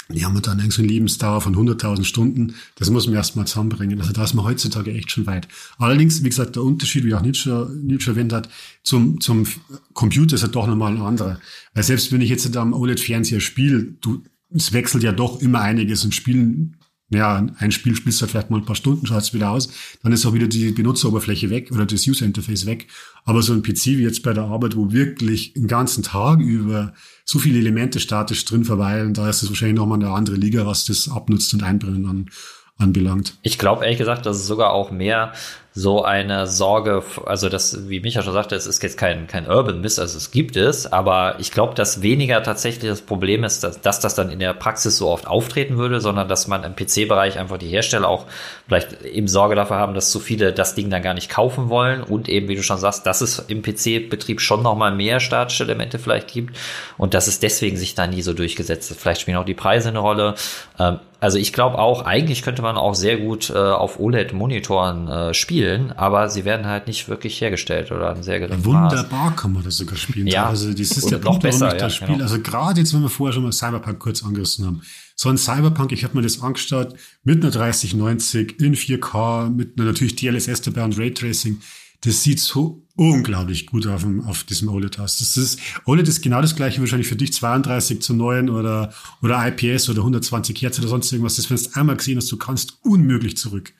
die 0.09 0.25
haben 0.25 0.39
dann 0.41 0.71
so 0.71 0.81
eine 0.81 0.91
Lebensdauer 0.91 1.41
von 1.41 1.55
100.000 1.55 2.03
Stunden. 2.03 2.55
Das 2.75 2.89
muss 2.89 3.07
man 3.07 3.15
erstmal 3.15 3.47
zusammenbringen. 3.47 3.99
Also 3.99 4.13
da 4.13 4.23
ist 4.23 4.33
man 4.33 4.45
heutzutage 4.45 4.93
echt 4.93 5.11
schon 5.11 5.25
weit. 5.25 5.47
Allerdings, 5.77 6.23
wie 6.23 6.29
gesagt, 6.29 6.55
der 6.55 6.63
Unterschied, 6.63 7.05
wie 7.05 7.15
auch 7.15 7.21
Nietzsche, 7.21 7.69
Nietzsche 7.81 8.11
erwähnt 8.11 8.33
hat, 8.33 8.49
zum, 8.83 9.21
zum 9.21 9.45
Computer 9.93 10.35
ist 10.35 10.41
ja 10.41 10.47
doch 10.47 10.67
nochmal 10.67 10.93
ein 10.93 11.01
anderer. 11.01 11.39
Weil 11.73 11.83
selbst 11.83 12.11
wenn 12.11 12.21
ich 12.21 12.29
jetzt 12.29 12.55
am 12.55 12.73
OLED-Fernseher 12.73 13.39
spiele, 13.39 13.83
du, 14.01 14.23
es 14.53 14.73
wechselt 14.73 15.03
ja 15.03 15.11
doch 15.11 15.41
immer 15.41 15.61
einiges 15.61 16.03
und 16.03 16.13
Spielen 16.13 16.77
ja, 17.11 17.45
ein 17.57 17.71
Spiel 17.71 17.95
spielst 17.95 18.21
du 18.21 18.27
vielleicht 18.27 18.49
mal 18.49 18.57
ein 18.57 18.65
paar 18.65 18.75
Stunden, 18.75 19.05
schaltest 19.05 19.33
wieder 19.33 19.51
aus, 19.51 19.69
dann 20.01 20.13
ist 20.13 20.25
auch 20.25 20.33
wieder 20.33 20.47
die 20.47 20.71
Benutzeroberfläche 20.71 21.49
weg 21.49 21.69
oder 21.71 21.85
das 21.85 22.07
User 22.07 22.25
Interface 22.25 22.65
weg. 22.65 22.87
Aber 23.25 23.41
so 23.41 23.53
ein 23.53 23.61
PC 23.61 23.85
wie 23.85 24.03
jetzt 24.03 24.23
bei 24.23 24.33
der 24.33 24.45
Arbeit, 24.45 24.75
wo 24.77 24.91
wirklich 24.91 25.53
den 25.53 25.67
ganzen 25.67 26.03
Tag 26.03 26.39
über 26.39 26.93
so 27.25 27.37
viele 27.37 27.59
Elemente 27.59 27.99
statisch 27.99 28.45
drin 28.45 28.63
verweilen, 28.63 29.13
da 29.13 29.29
ist 29.29 29.43
es 29.43 29.49
wahrscheinlich 29.49 29.77
nochmal 29.77 29.99
eine 29.99 30.11
andere 30.11 30.37
Liga, 30.37 30.65
was 30.65 30.85
das 30.85 31.09
abnutzt 31.09 31.53
und 31.53 31.63
einbrennen 31.63 32.05
an, 32.05 32.29
anbelangt. 32.77 33.37
Ich 33.41 33.57
glaube 33.57 33.83
ehrlich 33.83 33.99
gesagt, 33.99 34.25
dass 34.25 34.37
es 34.37 34.47
sogar 34.47 34.71
auch 34.71 34.91
mehr 34.91 35.33
so 35.73 36.03
eine 36.03 36.47
Sorge, 36.47 37.01
also 37.25 37.47
das, 37.47 37.87
wie 37.87 38.01
Micha 38.01 38.21
schon 38.23 38.33
sagte, 38.33 38.55
es 38.55 38.67
ist 38.67 38.83
jetzt 38.83 38.97
kein, 38.97 39.27
kein 39.27 39.47
Urban 39.47 39.79
Mist, 39.79 40.01
also 40.01 40.17
es 40.17 40.31
gibt 40.31 40.57
es, 40.57 40.91
aber 40.91 41.35
ich 41.39 41.51
glaube, 41.51 41.75
dass 41.75 42.01
weniger 42.01 42.43
tatsächlich 42.43 42.89
das 42.89 42.99
Problem 42.99 43.45
ist, 43.45 43.63
dass, 43.63 43.79
dass 43.79 44.01
das 44.01 44.13
dann 44.13 44.29
in 44.31 44.39
der 44.39 44.53
Praxis 44.53 44.97
so 44.97 45.07
oft 45.07 45.27
auftreten 45.27 45.77
würde, 45.77 46.01
sondern 46.01 46.27
dass 46.27 46.47
man 46.47 46.65
im 46.65 46.75
PC-Bereich 46.75 47.39
einfach 47.39 47.57
die 47.57 47.69
Hersteller 47.69 48.09
auch 48.09 48.25
vielleicht 48.67 49.01
eben 49.03 49.29
Sorge 49.29 49.55
dafür 49.55 49.77
haben, 49.77 49.93
dass 49.93 50.11
zu 50.11 50.19
viele 50.19 50.51
das 50.51 50.75
Ding 50.75 50.89
dann 50.89 51.03
gar 51.03 51.13
nicht 51.13 51.29
kaufen 51.29 51.69
wollen 51.69 52.03
und 52.03 52.27
eben, 52.27 52.49
wie 52.49 52.55
du 52.55 52.63
schon 52.63 52.77
sagst, 52.77 53.05
dass 53.05 53.21
es 53.21 53.39
im 53.39 53.61
PC-Betrieb 53.61 54.41
schon 54.41 54.63
nochmal 54.63 54.93
mehr 54.93 55.21
statische 55.21 55.63
Elemente 55.63 55.99
vielleicht 55.99 56.27
gibt 56.27 56.57
und 56.97 57.13
dass 57.13 57.27
es 57.27 57.39
deswegen 57.39 57.77
sich 57.77 57.95
da 57.95 58.07
nie 58.07 58.23
so 58.23 58.33
durchgesetzt 58.33 58.91
hat. 58.91 58.97
Vielleicht 58.97 59.21
spielen 59.21 59.37
auch 59.37 59.45
die 59.45 59.53
Preise 59.53 59.87
eine 59.87 59.99
Rolle. 59.99 60.35
Ähm, 60.77 60.99
also 61.21 61.37
ich 61.37 61.53
glaube 61.53 61.77
auch, 61.77 62.03
eigentlich 62.03 62.41
könnte 62.41 62.63
man 62.63 62.77
auch 62.77 62.95
sehr 62.95 63.17
gut 63.17 63.51
äh, 63.51 63.57
auf 63.57 63.99
OLED-Monitoren 63.99 65.07
äh, 65.07 65.33
spielen, 65.61 65.91
aber 65.91 66.29
sie 66.29 66.45
werden 66.45 66.65
halt 66.65 66.87
nicht 66.87 67.07
wirklich 67.07 67.39
hergestellt 67.41 67.91
oder 67.91 68.13
ein 68.15 68.23
sehr 68.23 68.39
geringen 68.39 68.65
Wunderbar 68.65 69.29
Maß. 69.31 69.39
kann 69.39 69.53
man 69.53 69.63
das 69.63 69.77
sogar 69.77 69.95
spielen. 69.95 70.27
Ja, 70.27 70.47
also 70.47 70.71
das 70.71 70.91
ist 70.91 71.11
der 71.11 71.19
noch 71.19 71.25
Punkt, 71.25 71.43
besser, 71.43 71.61
warum 71.61 71.75
ich 71.75 71.81
das 71.81 71.93
ja, 71.93 71.97
Spiel, 71.97 72.15
genau. 72.15 72.23
also 72.23 72.39
gerade 72.39 72.79
jetzt, 72.79 72.93
wenn 72.93 73.01
wir 73.01 73.09
vorher 73.09 73.33
schon 73.33 73.43
mal 73.43 73.51
Cyberpunk 73.51 73.99
kurz 73.99 74.23
angerissen 74.23 74.65
haben, 74.65 74.81
so 75.15 75.29
ein 75.29 75.37
Cyberpunk, 75.37 75.91
ich 75.91 76.03
habe 76.03 76.17
mir 76.17 76.23
das 76.23 76.41
angeschaut, 76.41 76.95
mit 77.23 77.43
einer 77.43 77.51
3090 77.51 78.59
in 78.59 78.75
4K, 78.75 79.49
mit 79.49 79.77
einer 79.77 79.87
natürlich 79.87 80.15
DLSS 80.15 80.61
dabei 80.61 80.83
und 80.83 80.97
Raytracing, 80.97 81.59
das 82.03 82.23
sieht 82.23 82.39
so 82.39 82.83
unglaublich 82.95 83.67
gut 83.67 83.85
auf, 83.85 84.01
dem, 84.01 84.21
auf 84.21 84.43
diesem 84.43 84.69
OLED 84.69 84.99
aus. 84.99 85.19
Das 85.19 85.37
ist, 85.37 85.59
OLED 85.85 86.07
ist 86.07 86.21
genau 86.21 86.41
das 86.41 86.55
gleiche 86.55 86.79
wahrscheinlich 86.79 87.07
für 87.07 87.15
dich 87.15 87.31
32 87.33 88.01
zu 88.01 88.15
9 88.15 88.49
oder, 88.49 88.91
oder 89.21 89.47
IPS 89.47 89.89
oder 89.89 89.99
120 89.99 90.59
Hertz 90.61 90.79
oder 90.79 90.87
sonst 90.87 91.11
irgendwas. 91.11 91.35
Das, 91.35 91.49
wenn 91.49 91.57
du 91.57 91.61
es 91.61 91.75
einmal 91.75 91.97
gesehen 91.97 92.17
hast, 92.17 92.31
du 92.31 92.37
kannst 92.37 92.79
unmöglich 92.81 93.37
zurück. 93.37 93.73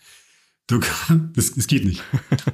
Du 0.71 0.79
das, 1.35 1.53
das 1.53 1.67
geht 1.67 1.83
nicht. 1.83 2.01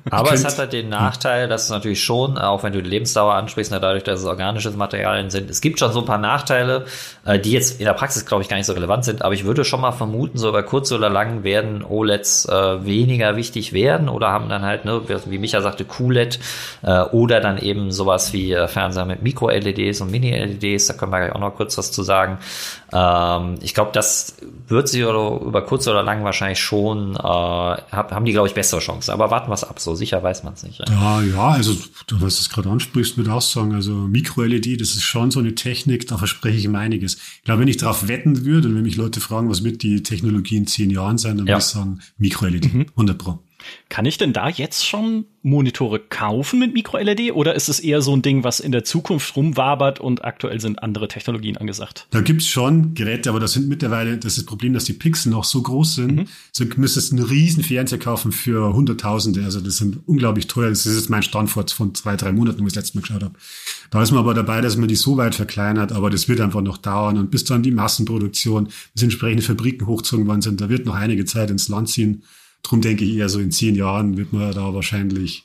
Aber 0.09 0.33
es 0.33 0.43
hat 0.43 0.57
halt 0.57 0.73
den 0.73 0.89
Nachteil, 0.89 1.47
dass 1.47 1.65
es 1.65 1.69
natürlich 1.69 2.03
schon, 2.03 2.39
auch 2.39 2.63
wenn 2.63 2.73
du 2.73 2.81
die 2.81 2.89
Lebensdauer 2.89 3.35
ansprichst, 3.35 3.71
na, 3.71 3.77
dadurch, 3.77 4.03
dass 4.03 4.21
es 4.21 4.25
organische 4.25 4.71
Materialien 4.71 5.29
sind, 5.29 5.51
es 5.51 5.61
gibt 5.61 5.77
schon 5.77 5.91
so 5.91 5.99
ein 5.99 6.05
paar 6.05 6.17
Nachteile, 6.17 6.85
äh, 7.25 7.37
die 7.37 7.51
jetzt 7.51 7.79
in 7.79 7.85
der 7.85 7.93
Praxis, 7.93 8.25
glaube 8.25 8.41
ich, 8.41 8.49
gar 8.49 8.57
nicht 8.57 8.65
so 8.65 8.73
relevant 8.73 9.05
sind, 9.05 9.21
aber 9.21 9.35
ich 9.35 9.45
würde 9.45 9.63
schon 9.63 9.81
mal 9.81 9.91
vermuten, 9.91 10.39
so 10.39 10.49
über 10.49 10.63
kurz 10.63 10.91
oder 10.91 11.11
lang 11.11 11.43
werden 11.43 11.83
OLEDs 11.83 12.45
äh, 12.45 12.83
weniger 12.85 13.35
wichtig 13.35 13.71
werden 13.71 14.09
oder 14.09 14.29
haben 14.29 14.49
dann 14.49 14.63
halt, 14.63 14.83
ne, 14.85 14.99
wie 15.07 15.37
Micha 15.37 15.61
sagte, 15.61 15.85
QLED 15.85 16.39
äh, 16.81 17.01
oder 17.01 17.39
dann 17.39 17.59
eben 17.59 17.91
sowas 17.91 18.33
wie 18.33 18.51
äh, 18.51 18.67
Fernseher 18.67 19.05
mit 19.05 19.21
Mikro-LEDs 19.21 20.01
und 20.01 20.09
Mini-LEDs, 20.09 20.87
da 20.87 20.93
können 20.93 21.11
wir 21.11 21.19
gleich 21.19 21.35
auch 21.35 21.39
noch 21.39 21.55
kurz 21.55 21.77
was 21.77 21.91
zu 21.91 22.01
sagen. 22.01 22.39
Ähm, 22.93 23.55
ich 23.61 23.73
glaube, 23.73 23.91
das 23.93 24.35
wird 24.67 24.87
sie 24.87 25.03
oder 25.03 25.41
über 25.45 25.61
kurz 25.65 25.87
oder 25.87 26.03
lang 26.03 26.23
wahrscheinlich 26.23 26.59
schon, 26.59 27.15
äh, 27.15 27.17
hab, 27.17 28.11
haben 28.11 28.25
die, 28.25 28.31
glaube 28.31 28.47
ich, 28.47 28.53
bessere 28.53 28.79
Chancen. 28.79 29.11
Aber 29.11 29.29
warten 29.31 29.49
wir 29.49 29.53
es 29.55 29.63
ab, 29.63 29.79
so 29.79 29.95
sicher 29.95 30.21
weiß 30.23 30.43
man 30.43 30.53
es 30.53 30.63
nicht. 30.63 30.79
Ja. 30.79 30.85
Ja, 30.89 31.21
ja, 31.21 31.47
also 31.49 31.73
du, 32.07 32.15
was 32.21 32.35
du 32.37 32.41
es 32.41 32.49
gerade 32.49 32.69
ansprichst, 32.69 33.17
würde 33.17 33.33
auch 33.33 33.41
sagen, 33.41 33.73
also 33.73 33.91
Micro-LED, 33.91 34.79
das 34.81 34.89
ist 34.89 35.03
schon 35.03 35.31
so 35.31 35.39
eine 35.39 35.55
Technik, 35.55 36.07
da 36.07 36.17
verspreche 36.17 36.57
ich 36.57 36.65
ihm 36.65 36.75
einiges. 36.75 37.15
Ich 37.15 37.43
glaube, 37.43 37.61
wenn 37.61 37.67
ich 37.67 37.77
darauf 37.77 38.07
wetten 38.07 38.45
würde 38.45 38.67
und 38.69 38.75
wenn 38.75 38.83
mich 38.83 38.95
Leute 38.97 39.19
fragen, 39.19 39.49
was 39.49 39.63
wird 39.63 39.83
die 39.83 40.03
Technologie 40.03 40.57
in 40.57 40.67
zehn 40.67 40.89
Jahren 40.89 41.17
sein, 41.17 41.37
dann 41.37 41.47
Ja. 41.47 41.53
würde 41.55 41.59
ich 41.59 41.65
sagen 41.65 41.99
Micro-LED, 42.17 42.65
100 42.95 43.17
Pro. 43.17 43.39
Kann 43.89 44.05
ich 44.05 44.17
denn 44.17 44.33
da 44.33 44.49
jetzt 44.49 44.85
schon 44.85 45.25
Monitore 45.43 45.99
kaufen 45.99 46.59
mit 46.59 46.73
Micro-LED 46.73 47.31
oder 47.33 47.55
ist 47.55 47.69
es 47.69 47.79
eher 47.79 48.01
so 48.01 48.13
ein 48.13 48.21
Ding, 48.21 48.43
was 48.43 48.59
in 48.59 48.71
der 48.71 48.83
Zukunft 48.83 49.35
rumwabert 49.35 49.99
und 49.99 50.25
aktuell 50.25 50.59
sind 50.59 50.83
andere 50.83 51.07
Technologien 51.07 51.55
angesagt? 51.55 52.07
Da 52.11 52.21
gibt's 52.21 52.47
schon 52.47 52.93
Geräte, 52.95 53.29
aber 53.29 53.39
das 53.39 53.53
sind 53.53 53.69
mittlerweile, 53.69 54.17
das 54.17 54.33
ist 54.33 54.39
das 54.39 54.45
Problem, 54.45 54.73
dass 54.73 54.83
die 54.83 54.93
Pixel 54.93 55.31
noch 55.31 55.45
so 55.45 55.61
groß 55.61 55.95
sind. 55.95 56.29
So 56.51 56.65
müsstest 56.75 57.13
einen 57.13 57.23
riesen 57.23 57.63
Fernseher 57.63 57.99
kaufen 57.99 58.31
für 58.31 58.73
Hunderttausende. 58.73 59.43
Also 59.43 59.61
das 59.61 59.77
sind 59.77 59.99
unglaublich 60.05 60.47
teuer. 60.47 60.69
Das 60.69 60.85
ist 60.85 60.95
jetzt 60.95 61.09
mein 61.09 61.23
Stand 61.23 61.49
vor 61.49 61.65
von 61.67 61.95
zwei, 61.95 62.15
drei 62.15 62.31
Monaten, 62.31 62.61
wo 62.61 62.67
ich 62.67 62.73
das 62.73 62.83
letzte 62.83 62.97
Mal 62.97 63.01
geschaut 63.01 63.23
habe. 63.23 63.35
Da 63.89 64.01
ist 64.01 64.11
man 64.11 64.19
aber 64.19 64.33
dabei, 64.33 64.61
dass 64.61 64.77
man 64.77 64.87
die 64.87 64.95
so 64.95 65.17
weit 65.17 65.35
verkleinert, 65.35 65.91
aber 65.91 66.09
das 66.09 66.27
wird 66.27 66.41
einfach 66.41 66.61
noch 66.61 66.77
dauern. 66.77 67.17
Und 67.17 67.31
bis 67.31 67.45
dann 67.45 67.63
die 67.63 67.71
Massenproduktion, 67.71 68.69
bis 68.93 69.03
entsprechende 69.03 69.43
Fabriken 69.43 69.87
hochgezogen 69.87 70.27
worden 70.27 70.41
sind, 70.41 70.59
da 70.61 70.69
wird 70.69 70.85
noch 70.85 70.95
einige 70.95 71.25
Zeit 71.25 71.49
ins 71.49 71.69
Land 71.69 71.89
ziehen. 71.89 72.23
Drum 72.67 72.81
denke 72.81 73.05
ich 73.05 73.15
eher 73.15 73.29
so 73.29 73.39
in 73.39 73.51
zehn 73.51 73.75
Jahren 73.75 74.17
wird 74.17 74.33
man 74.33 74.51
da 74.51 74.73
wahrscheinlich 74.73 75.43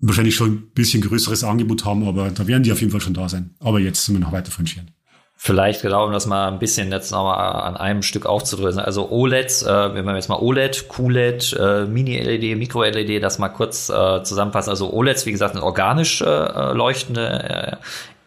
wahrscheinlich 0.00 0.34
schon 0.34 0.52
ein 0.52 0.70
bisschen 0.74 1.02
größeres 1.02 1.44
Angebot 1.44 1.84
haben, 1.84 2.06
aber 2.06 2.30
da 2.30 2.46
werden 2.46 2.62
die 2.62 2.72
auf 2.72 2.80
jeden 2.80 2.90
Fall 2.90 3.00
schon 3.00 3.14
da 3.14 3.28
sein. 3.28 3.54
Aber 3.60 3.80
jetzt 3.80 4.04
sind 4.04 4.14
wir 4.14 4.20
noch 4.20 4.32
weiter 4.32 4.50
von 4.50 4.66
Scheren. 4.66 4.90
Vielleicht 5.36 5.82
genau, 5.82 6.06
um 6.06 6.12
das 6.12 6.26
mal 6.26 6.48
ein 6.48 6.58
bisschen 6.58 6.90
jetzt 6.90 7.10
nochmal 7.10 7.38
an 7.62 7.76
einem 7.76 8.02
Stück 8.02 8.24
aufzudröseln. 8.24 8.84
Also 8.84 9.10
OLEDs, 9.10 9.62
äh, 9.62 9.94
wenn 9.94 10.04
wir 10.06 10.14
jetzt 10.14 10.28
mal 10.28 10.38
OLED, 10.38 10.88
QLED, 10.88 11.52
äh, 11.58 11.84
Mini-LED, 11.84 12.56
Micro-LED, 12.56 13.22
das 13.22 13.38
mal 13.38 13.50
kurz 13.50 13.90
äh, 13.90 14.22
zusammenfassen. 14.22 14.70
Also 14.70 14.92
OLEDs, 14.92 15.26
wie 15.26 15.32
gesagt, 15.32 15.54
sind 15.54 15.62
organisch 15.62 16.22
äh, 16.22 16.72
leuchtende 16.72 17.78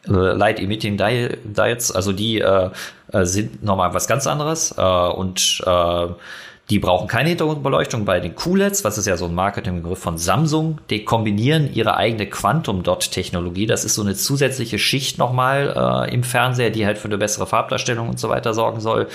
äh, 0.06 0.10
Light 0.10 0.60
Emitting 0.60 0.98
Di- 0.98 1.38
Diodes, 1.44 1.92
also 1.92 2.14
die 2.14 2.40
äh, 2.40 2.70
äh, 3.12 3.26
sind 3.26 3.64
nochmal 3.64 3.94
was 3.94 4.08
ganz 4.08 4.28
anderes 4.28 4.76
äh, 4.78 4.82
und 4.82 5.62
äh, 5.66 6.08
die 6.70 6.80
brauchen 6.80 7.08
keine 7.08 7.30
Hintergrundbeleuchtung 7.30 8.04
bei 8.04 8.20
den 8.20 8.36
QLEDs, 8.36 8.84
was 8.84 8.98
ist 8.98 9.08
ja 9.08 9.16
so 9.16 9.26
ein 9.26 9.34
Marketingbegriff 9.34 10.00
von 10.00 10.18
Samsung. 10.18 10.80
Die 10.90 11.06
kombinieren 11.06 11.74
ihre 11.74 11.96
eigene 11.96 12.28
Quantum 12.28 12.84
Dot 12.84 13.12
Technologie. 13.12 13.68
Das 13.68 13.86
ist 13.86 13.96
so 13.96 14.02
eine 14.02 14.16
zusätzliche 14.16 14.78
Schicht 14.78 15.18
nochmal 15.18 16.08
äh, 16.10 16.14
im 16.14 16.24
Fernseher, 16.24 16.70
die 16.70 16.86
halt 16.86 16.98
für 16.98 17.08
eine 17.08 17.18
bessere 17.18 17.48
Farbdarstellung 17.48 18.10
und 18.10 18.20
so 18.20 18.28
weiter 18.28 18.54
sorgen 18.54 18.82
soll. 18.82 19.08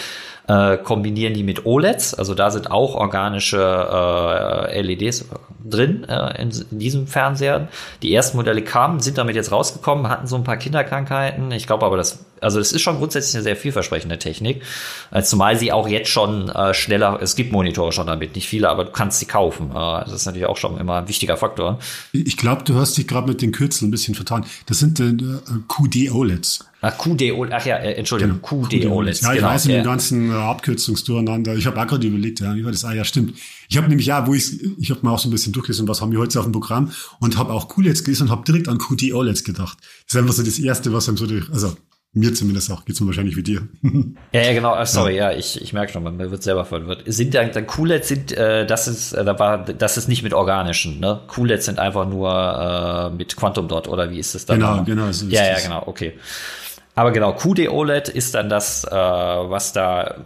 Äh, 0.48 0.76
kombinieren 0.78 1.34
die 1.34 1.44
mit 1.44 1.66
OLEDs, 1.66 2.14
also 2.14 2.34
da 2.34 2.50
sind 2.50 2.70
auch 2.70 2.96
organische 2.96 3.58
äh, 3.58 4.80
LEDs 4.80 5.26
drin 5.64 6.04
äh, 6.08 6.42
in, 6.42 6.50
in 6.70 6.78
diesem 6.80 7.06
Fernseher. 7.06 7.68
Die 8.02 8.12
ersten 8.12 8.36
Modelle 8.36 8.62
kamen, 8.62 8.98
sind 8.98 9.18
damit 9.18 9.36
jetzt 9.36 9.52
rausgekommen, 9.52 10.08
hatten 10.08 10.26
so 10.26 10.34
ein 10.34 10.42
paar 10.42 10.56
Kinderkrankheiten. 10.56 11.52
Ich 11.52 11.68
glaube 11.68 11.86
aber, 11.86 11.96
das 11.96 12.24
also 12.40 12.58
es 12.58 12.72
ist 12.72 12.82
schon 12.82 12.98
grundsätzlich 12.98 13.36
eine 13.36 13.44
sehr 13.44 13.56
vielversprechende 13.56 14.18
Technik, 14.18 14.62
äh, 15.12 15.22
zumal 15.22 15.56
sie 15.56 15.72
auch 15.72 15.88
jetzt 15.88 16.10
schon 16.10 16.48
äh, 16.48 16.74
schneller, 16.74 17.20
es 17.22 17.36
gibt 17.36 17.52
Monitore 17.52 17.92
schon 17.92 18.08
damit, 18.08 18.34
nicht 18.34 18.48
viele, 18.48 18.68
aber 18.68 18.84
du 18.84 18.90
kannst 18.90 19.20
sie 19.20 19.26
kaufen. 19.26 19.70
Äh, 19.70 19.74
das 19.74 20.12
ist 20.12 20.26
natürlich 20.26 20.48
auch 20.48 20.56
schon 20.56 20.78
immer 20.78 20.96
ein 20.96 21.08
wichtiger 21.08 21.36
Faktor. 21.36 21.78
Ich 22.12 22.36
glaube, 22.36 22.64
du 22.64 22.74
hast 22.74 22.98
dich 22.98 23.06
gerade 23.06 23.28
mit 23.28 23.42
den 23.42 23.52
Kürzeln 23.52 23.88
ein 23.88 23.90
bisschen 23.92 24.14
vertan. 24.14 24.44
Das 24.66 24.80
sind 24.80 24.98
äh, 24.98 25.14
QD-OLEDs. 25.68 26.66
Ach, 26.84 26.98
QD 26.98 27.30
OLED, 27.32 27.52
ach 27.52 27.64
ja, 27.64 27.76
äh, 27.76 27.92
Entschuldigung, 27.92 28.42
QD 28.42 28.86
OLEDs. 28.86 29.20
Ja, 29.20 29.30
ich 29.30 29.36
genau, 29.36 29.50
weiß 29.50 29.66
in 29.66 29.70
ja. 29.70 29.76
den 29.78 29.84
ganzen 29.84 30.30
äh, 30.30 30.34
Abkürzungsdurcheinander. 30.34 31.54
Ich 31.54 31.66
habe 31.66 31.80
auch 31.80 31.86
gerade 31.86 32.04
überlegt, 32.04 32.40
ja, 32.40 32.56
wie 32.56 32.64
war 32.64 32.72
das? 32.72 32.84
Ah 32.84 32.92
ja, 32.92 33.04
stimmt. 33.04 33.38
Ich 33.68 33.76
habe 33.76 33.88
nämlich 33.88 34.08
ja, 34.08 34.26
wo 34.26 34.34
ich 34.34 34.60
ich 34.78 34.90
habe 34.90 35.00
mal 35.02 35.12
auch 35.12 35.18
so 35.20 35.28
ein 35.28 35.30
bisschen 35.30 35.52
durchgelesen, 35.52 35.86
was 35.86 36.00
haben 36.00 36.10
wir 36.10 36.18
heute 36.18 36.40
auf 36.40 36.44
dem 36.44 36.52
Programm 36.52 36.90
und 37.20 37.38
habe 37.38 37.52
auch 37.52 37.68
QLEDs 37.68 38.02
gelesen 38.02 38.24
und 38.24 38.30
habe 38.30 38.44
direkt 38.44 38.68
an 38.68 38.78
QD-OLEDs 38.78 39.44
gedacht. 39.44 39.78
Das 39.80 40.14
ist 40.14 40.16
einfach 40.16 40.34
so 40.34 40.42
das 40.42 40.58
Erste, 40.58 40.92
was 40.92 41.08
einem 41.08 41.18
so 41.18 41.26
durch, 41.28 41.48
also 41.52 41.76
Mir 42.14 42.34
zumindest 42.34 42.70
auch, 42.70 42.84
geht's 42.84 43.00
mir 43.00 43.06
wahrscheinlich 43.06 43.36
wie 43.36 43.42
dir. 43.42 43.66
ja, 44.32 44.42
ja, 44.42 44.52
genau, 44.52 44.74
ah, 44.74 44.84
sorry, 44.84 45.16
ja, 45.16 45.30
ja 45.30 45.38
ich, 45.38 45.62
ich 45.62 45.72
merke 45.72 45.92
schon, 45.92 46.02
man 46.02 46.18
wird 46.18 46.42
selber 46.42 46.66
verwirrt. 46.66 47.04
Sind 47.06 47.32
dann, 47.32 47.52
dann 47.52 47.66
QLEDs 47.66 48.08
sind, 48.08 48.32
äh, 48.32 48.66
das 48.66 48.86
ist, 48.86 49.12
äh, 49.12 49.24
da 49.24 49.38
war, 49.38 49.64
das 49.64 49.96
ist 49.96 50.08
nicht 50.08 50.22
mit 50.22 50.34
organischen, 50.34 51.00
ne? 51.00 51.22
QLEDs 51.28 51.64
sind 51.64 51.78
einfach 51.78 52.06
nur 52.06 53.10
äh, 53.12 53.16
mit 53.16 53.34
Quantum 53.34 53.66
Dot, 53.66 53.88
oder 53.88 54.10
wie 54.10 54.18
ist 54.18 54.34
es 54.34 54.44
dann? 54.44 54.58
Genau, 54.58 54.84
genau. 54.84 55.10
So 55.12 55.26
ja, 55.26 55.46
ja, 55.46 55.60
genau, 55.60 55.84
okay. 55.86 56.12
Aber 56.94 57.12
genau, 57.12 57.32
QD 57.32 57.68
OLED 57.68 58.08
ist 58.08 58.34
dann 58.34 58.48
das, 58.48 58.84
äh, 58.84 58.90
was 58.90 59.72
da 59.72 60.16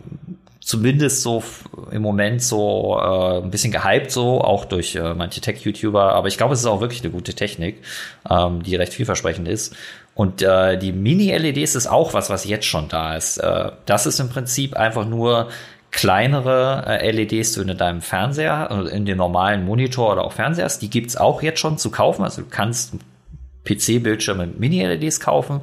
zumindest 0.61 1.23
so 1.23 1.45
im 1.93 2.03
Moment 2.03 2.43
so 2.43 2.99
äh, 3.01 3.39
ein 3.39 3.53
bisschen 3.53 3.71
gehypt, 3.71 4.11
so 4.11 4.41
auch 4.41 4.65
durch 4.65 4.97
äh, 4.97 5.15
manche 5.15 5.41
Tech-YouTuber. 5.41 6.13
Aber 6.13 6.27
ich 6.27 6.37
glaube, 6.37 6.55
es 6.55 6.61
ist 6.61 6.67
auch 6.67 6.81
wirklich 6.81 7.03
eine 7.03 7.13
gute 7.13 7.35
Technik, 7.35 7.83
ähm, 8.29 8.65
die 8.65 8.75
recht 8.75 8.93
vielversprechend 8.93 9.47
ist. 9.47 9.77
Und 10.17 10.43
äh, 10.43 10.77
die 10.77 10.93
Mini-LEDs 10.93 11.77
ist 11.77 11.87
auch 11.87 12.15
was, 12.15 12.31
was 12.31 12.45
jetzt 12.47 12.67
schon 12.67 12.89
da 12.89 13.15
ist. 13.15 13.39
Äh, 13.39 13.71
das 13.85 14.07
ist 14.07 14.19
im 14.19 14.29
Prinzip 14.29 14.75
einfach 14.75 15.07
nur 15.07 15.51
kleinere 15.93 16.85
äh, 16.87 17.11
LEDs 17.13 17.53
du 17.53 17.63
in 17.63 17.79
deinem 17.79 18.03
Fernseher, 18.03 18.71
also 18.71 18.91
in 18.91 19.07
dem 19.07 19.19
normalen 19.19 19.65
Monitor 19.65 20.13
oder 20.13 20.25
auch 20.25 20.33
Fernseher 20.33 20.65
hast. 20.65 20.83
Die 20.83 20.91
gibt's 20.91 21.17
auch 21.17 21.43
jetzt 21.43 21.61
schon 21.61 21.79
zu 21.79 21.91
kaufen. 21.91 22.25
Also 22.25 22.43
du 22.43 22.49
kannst 22.51 22.95
PC-Bildschirme 23.65 24.47
mit 24.47 24.59
Mini-LEDs 24.59 25.21
kaufen. 25.21 25.61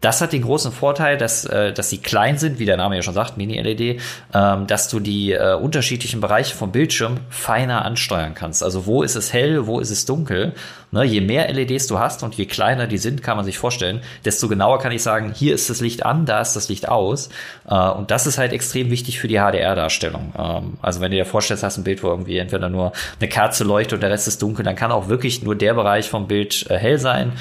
Das 0.00 0.20
hat 0.20 0.32
den 0.32 0.42
großen 0.42 0.72
Vorteil, 0.72 1.18
dass, 1.18 1.44
äh, 1.44 1.72
dass 1.72 1.90
sie 1.90 1.98
klein 1.98 2.38
sind, 2.38 2.58
wie 2.58 2.64
der 2.64 2.76
Name 2.76 2.96
ja 2.96 3.02
schon 3.02 3.14
sagt, 3.14 3.36
Mini-LED, 3.36 4.00
ähm, 4.32 4.66
dass 4.66 4.88
du 4.88 4.98
die 4.98 5.32
äh, 5.32 5.54
unterschiedlichen 5.54 6.20
Bereiche 6.20 6.56
vom 6.56 6.72
Bildschirm 6.72 7.18
feiner 7.28 7.84
ansteuern 7.84 8.34
kannst. 8.34 8.62
Also 8.62 8.86
wo 8.86 9.02
ist 9.02 9.16
es 9.16 9.32
hell, 9.32 9.66
wo 9.66 9.78
ist 9.78 9.90
es 9.90 10.06
dunkel. 10.06 10.54
Ne, 10.92 11.04
je 11.04 11.20
mehr 11.20 11.52
LEDs 11.52 11.86
du 11.86 12.00
hast 12.00 12.24
und 12.24 12.34
je 12.34 12.46
kleiner 12.46 12.88
die 12.88 12.98
sind, 12.98 13.22
kann 13.22 13.36
man 13.36 13.44
sich 13.44 13.58
vorstellen, 13.58 14.00
desto 14.24 14.48
genauer 14.48 14.80
kann 14.80 14.90
ich 14.90 15.04
sagen, 15.04 15.32
hier 15.32 15.54
ist 15.54 15.70
das 15.70 15.80
Licht 15.80 16.04
an, 16.04 16.26
da 16.26 16.40
ist 16.40 16.54
das 16.54 16.68
Licht 16.68 16.88
aus. 16.88 17.28
Äh, 17.68 17.90
und 17.90 18.10
das 18.10 18.26
ist 18.26 18.38
halt 18.38 18.52
extrem 18.52 18.90
wichtig 18.90 19.20
für 19.20 19.28
die 19.28 19.36
HDR-Darstellung. 19.36 20.32
Ähm, 20.36 20.78
also 20.82 21.00
wenn 21.00 21.12
du 21.12 21.16
dir 21.16 21.26
vorstellst, 21.26 21.62
hast 21.62 21.78
ein 21.78 21.84
Bild, 21.84 22.02
wo 22.02 22.08
irgendwie 22.08 22.38
entweder 22.38 22.68
nur 22.68 22.90
eine 23.20 23.28
Kerze 23.28 23.62
leuchtet 23.62 23.94
und 23.94 24.00
der 24.00 24.10
Rest 24.10 24.26
ist 24.26 24.42
dunkel, 24.42 24.64
dann 24.64 24.74
kann 24.74 24.90
auch 24.90 25.08
wirklich 25.08 25.44
nur 25.44 25.54
der 25.54 25.74
Bereich 25.74 26.10
vom 26.10 26.26
Bild 26.26 26.68
äh, 26.68 26.76
hell 26.76 26.98
sein. 26.98 27.34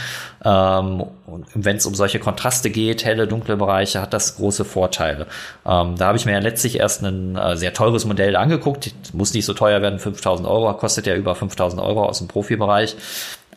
Ähm, 0.45 1.03
und 1.25 1.47
wenn 1.53 1.77
es 1.77 1.87
um 1.87 1.95
solche 1.95 2.19
Kontraste 2.19 2.69
geht, 2.69 3.03
helle, 3.03 3.27
dunkle 3.27 3.57
Bereiche, 3.57 3.99
hat 3.99 4.13
das 4.13 4.35
große 4.37 4.63
Vorteile. 4.63 5.25
Ähm, 5.65 5.95
da 5.97 6.07
habe 6.07 6.17
ich 6.17 6.25
mir 6.25 6.33
ja 6.33 6.39
letztlich 6.39 6.79
erst 6.79 7.03
ein 7.03 7.35
äh, 7.35 7.57
sehr 7.57 7.73
teures 7.73 8.05
Modell 8.05 8.35
angeguckt. 8.35 8.93
Muss 9.13 9.33
nicht 9.33 9.45
so 9.45 9.53
teuer 9.55 9.81
werden, 9.81 9.97
5000 9.97 10.47
Euro, 10.47 10.71
kostet 10.75 11.07
ja 11.07 11.15
über 11.15 11.33
5000 11.33 11.81
Euro 11.81 12.05
aus 12.05 12.19
dem 12.19 12.27
Profibereich. 12.27 12.95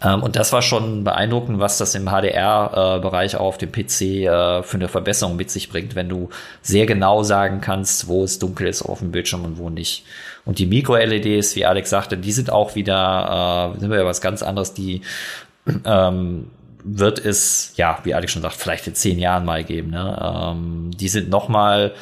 Ähm, 0.02 0.22
und 0.22 0.36
das 0.36 0.52
war 0.52 0.62
schon 0.62 1.04
beeindruckend, 1.04 1.60
was 1.60 1.78
das 1.78 1.94
im 1.94 2.06
HDR-Bereich 2.06 3.34
äh, 3.34 3.36
auf 3.36 3.58
dem 3.58 3.70
PC 3.70 4.00
äh, 4.00 4.62
für 4.62 4.76
eine 4.76 4.88
Verbesserung 4.88 5.36
mit 5.36 5.50
sich 5.50 5.68
bringt, 5.68 5.94
wenn 5.94 6.08
du 6.08 6.28
sehr 6.60 6.86
genau 6.86 7.22
sagen 7.22 7.60
kannst, 7.60 8.08
wo 8.08 8.24
es 8.24 8.38
dunkel 8.38 8.66
ist 8.66 8.82
auf 8.82 8.98
dem 8.98 9.12
Bildschirm 9.12 9.44
und 9.44 9.58
wo 9.58 9.70
nicht. 9.70 10.04
Und 10.44 10.58
die 10.58 10.66
Mikro-LEDs, 10.66 11.54
wie 11.56 11.64
Alex 11.64 11.90
sagte, 11.90 12.16
die 12.16 12.32
sind 12.32 12.50
auch 12.50 12.74
wieder, 12.74 13.74
äh, 13.76 13.80
sind 13.80 13.90
wir 13.90 13.98
ja 13.98 14.06
was 14.06 14.20
ganz 14.20 14.42
anderes, 14.42 14.74
die 14.74 15.02
ähm, 15.84 16.50
wird 16.84 17.24
es, 17.24 17.74
ja, 17.76 17.98
wie 18.02 18.14
Alex 18.14 18.32
schon 18.32 18.42
sagt, 18.42 18.56
vielleicht 18.56 18.86
in 18.88 18.94
zehn 18.94 19.18
Jahren 19.20 19.44
mal 19.44 19.62
geben. 19.62 19.90
Ne? 19.90 20.18
Ähm, 20.20 20.90
die 20.94 21.08
sind 21.08 21.30
noch 21.30 21.48
mal 21.48 21.92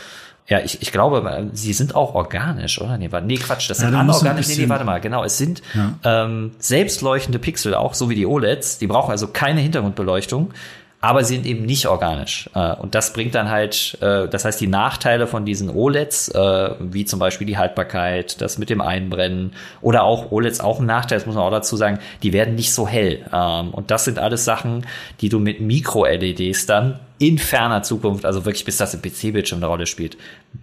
ja, 0.50 0.58
ich, 0.58 0.82
ich 0.82 0.90
glaube, 0.90 1.48
sie 1.52 1.72
sind 1.72 1.94
auch 1.94 2.14
organisch, 2.16 2.80
oder? 2.80 2.98
Nee, 2.98 3.08
nee 3.22 3.36
Quatsch, 3.36 3.70
das 3.70 3.78
sind 3.78 3.92
ja, 3.92 4.00
anorganisch. 4.00 4.48
Nee, 4.48 4.56
nee, 4.56 4.68
warte 4.68 4.84
mal, 4.84 5.00
genau. 5.00 5.22
Es 5.22 5.38
sind 5.38 5.62
ja. 5.74 6.24
ähm, 6.24 6.50
selbstleuchtende 6.58 7.38
Pixel, 7.38 7.76
auch 7.76 7.94
so 7.94 8.10
wie 8.10 8.16
die 8.16 8.26
OLEDs. 8.26 8.78
Die 8.78 8.88
brauchen 8.88 9.12
also 9.12 9.28
keine 9.28 9.60
Hintergrundbeleuchtung 9.60 10.52
aber 11.00 11.24
sie 11.24 11.34
sind 11.34 11.46
eben 11.46 11.64
nicht 11.64 11.86
organisch. 11.86 12.50
Äh, 12.54 12.74
und 12.74 12.94
das 12.94 13.12
bringt 13.12 13.34
dann 13.34 13.48
halt, 13.48 13.96
äh, 14.00 14.28
das 14.28 14.44
heißt, 14.44 14.60
die 14.60 14.66
Nachteile 14.66 15.26
von 15.26 15.46
diesen 15.46 15.70
OLEDs, 15.70 16.28
äh, 16.28 16.74
wie 16.78 17.04
zum 17.06 17.18
Beispiel 17.18 17.46
die 17.46 17.56
Haltbarkeit, 17.56 18.40
das 18.40 18.58
mit 18.58 18.68
dem 18.68 18.80
Einbrennen 18.80 19.52
oder 19.80 20.02
auch 20.02 20.30
OLEDs 20.30 20.60
auch 20.60 20.80
ein 20.80 20.86
Nachteil, 20.86 21.18
das 21.18 21.26
muss 21.26 21.36
man 21.36 21.44
auch 21.44 21.50
dazu 21.50 21.76
sagen, 21.76 21.98
die 22.22 22.32
werden 22.32 22.54
nicht 22.54 22.72
so 22.72 22.86
hell. 22.86 23.24
Ähm, 23.32 23.70
und 23.70 23.90
das 23.90 24.04
sind 24.04 24.18
alles 24.18 24.44
Sachen, 24.44 24.86
die 25.20 25.30
du 25.30 25.38
mit 25.38 25.60
Mikro-LEDs 25.60 26.66
dann 26.66 27.00
in 27.18 27.38
ferner 27.38 27.82
Zukunft, 27.82 28.24
also 28.24 28.44
wirklich 28.44 28.64
bis 28.64 28.76
das 28.78 28.94
im 28.94 29.02
PC-Bildschirm 29.02 29.58
eine 29.58 29.66
Rolle 29.66 29.86
spielt, 29.86 30.16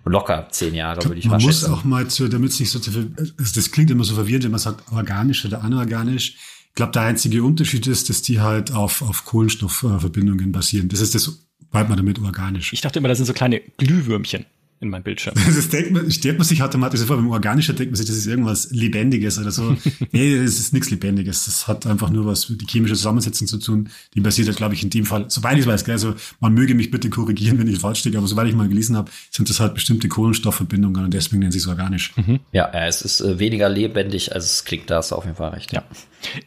locker 0.06 0.48
zehn 0.50 0.74
Jahre, 0.74 1.04
würde 1.04 1.20
ich 1.20 1.26
man 1.26 1.34
mal 1.34 1.40
schätzen. 1.42 1.64
Man 1.64 1.72
muss 1.72 1.80
auch 1.80 1.84
mal 1.84 2.08
zu, 2.08 2.28
damit 2.28 2.52
es 2.52 2.60
nicht 2.60 2.72
so, 2.72 2.80
das 2.80 3.72
klingt 3.72 3.92
immer 3.92 4.04
so 4.04 4.16
verwirrend, 4.16 4.44
wenn 4.44 4.52
man 4.52 4.60
sagt 4.60 4.92
organisch 4.92 5.46
oder 5.46 5.64
anorganisch 5.64 6.36
glaube, 6.78 6.94
der 6.94 7.02
einzige 7.02 7.44
Unterschied 7.44 7.88
ist, 7.88 8.10
dass 8.10 8.22
die 8.22 8.40
halt 8.40 8.72
auf, 8.72 9.02
auf 9.02 9.26
Kohlenstoffverbindungen 9.26 10.54
basieren. 10.54 10.88
Das 10.88 11.02
ist 11.02 11.14
das, 11.14 11.48
bleibt 11.72 11.90
man 11.90 11.98
damit 11.98 12.20
organisch. 12.20 12.72
Ich 12.72 12.82
dachte 12.82 13.00
immer, 13.00 13.10
das 13.10 13.18
sind 13.18 13.26
so 13.26 13.34
kleine 13.34 13.60
Glühwürmchen 13.78 14.46
in 14.80 14.90
meinem 14.90 15.04
Bildschirm. 15.04 15.34
Das 15.46 15.70
denkt 15.70 15.92
man, 15.92 16.12
stellt 16.12 16.38
man 16.38 16.46
sich 16.46 16.62
automatisch 16.62 17.02
vor, 17.02 17.16
beim 17.18 17.30
Organischer 17.30 17.74
denkt 17.74 17.92
man 17.92 17.98
sich, 17.98 18.06
das 18.06 18.16
ist 18.16 18.28
irgendwas 18.28 18.70
Lebendiges 18.72 19.40
oder 19.40 19.52
so. 19.52 19.76
nee, 20.12 20.38
das 20.38 20.60
ist 20.60 20.74
nichts 20.74 20.92
Lebendiges. 20.92 21.46
Das 21.46 21.68
hat 21.68 21.88
einfach 21.88 22.10
nur 22.10 22.26
was 22.26 22.50
mit 22.50 22.62
die 22.62 22.66
chemische 22.66 22.94
Zusammensetzung 22.94 23.48
zu 23.48 23.58
tun. 23.58 23.90
Die 24.14 24.22
basiert, 24.22 24.56
glaube 24.56 24.76
ich, 24.76 24.84
in 24.84 24.90
dem 24.90 25.06
Fall, 25.06 25.26
soweit 25.30 25.58
ich 25.58 25.66
weiß, 25.66 25.84
gell, 25.86 25.94
also 25.94 26.14
man 26.40 26.54
möge 26.54 26.76
mich 26.76 26.92
bitte 26.92 27.10
korrigieren, 27.10 27.58
wenn 27.58 27.68
ich 27.68 27.80
falsch 27.80 28.00
stehe, 28.00 28.18
aber 28.18 28.28
soweit 28.28 28.48
ich 28.48 28.56
mal 28.56 28.70
gelesen 28.70 28.96
habe, 28.96 29.12
sind 29.32 29.50
das 29.50 29.60
halt 29.60 29.74
bestimmte 29.74 30.08
Kohlenstoffverbindungen 30.08 31.06
und 31.06 31.14
deswegen 31.14 31.40
nennen 31.40 31.52
sie 31.52 31.60
es 31.60 31.68
organisch. 31.68 32.16
Mhm. 32.16 32.40
Ja, 32.52 32.70
es 32.72 33.02
ist 33.02 33.22
äh, 33.22 33.40
weniger 33.40 33.70
lebendig, 33.70 34.34
als 34.34 34.46
es 34.46 34.66
klingt, 34.66 34.90
da 34.90 34.98
hast 34.98 35.12
du 35.12 35.16
auf 35.16 35.26
jeden 35.26 35.38
Fall 35.38 35.50
recht. 35.50 35.74
Ja. 35.74 35.84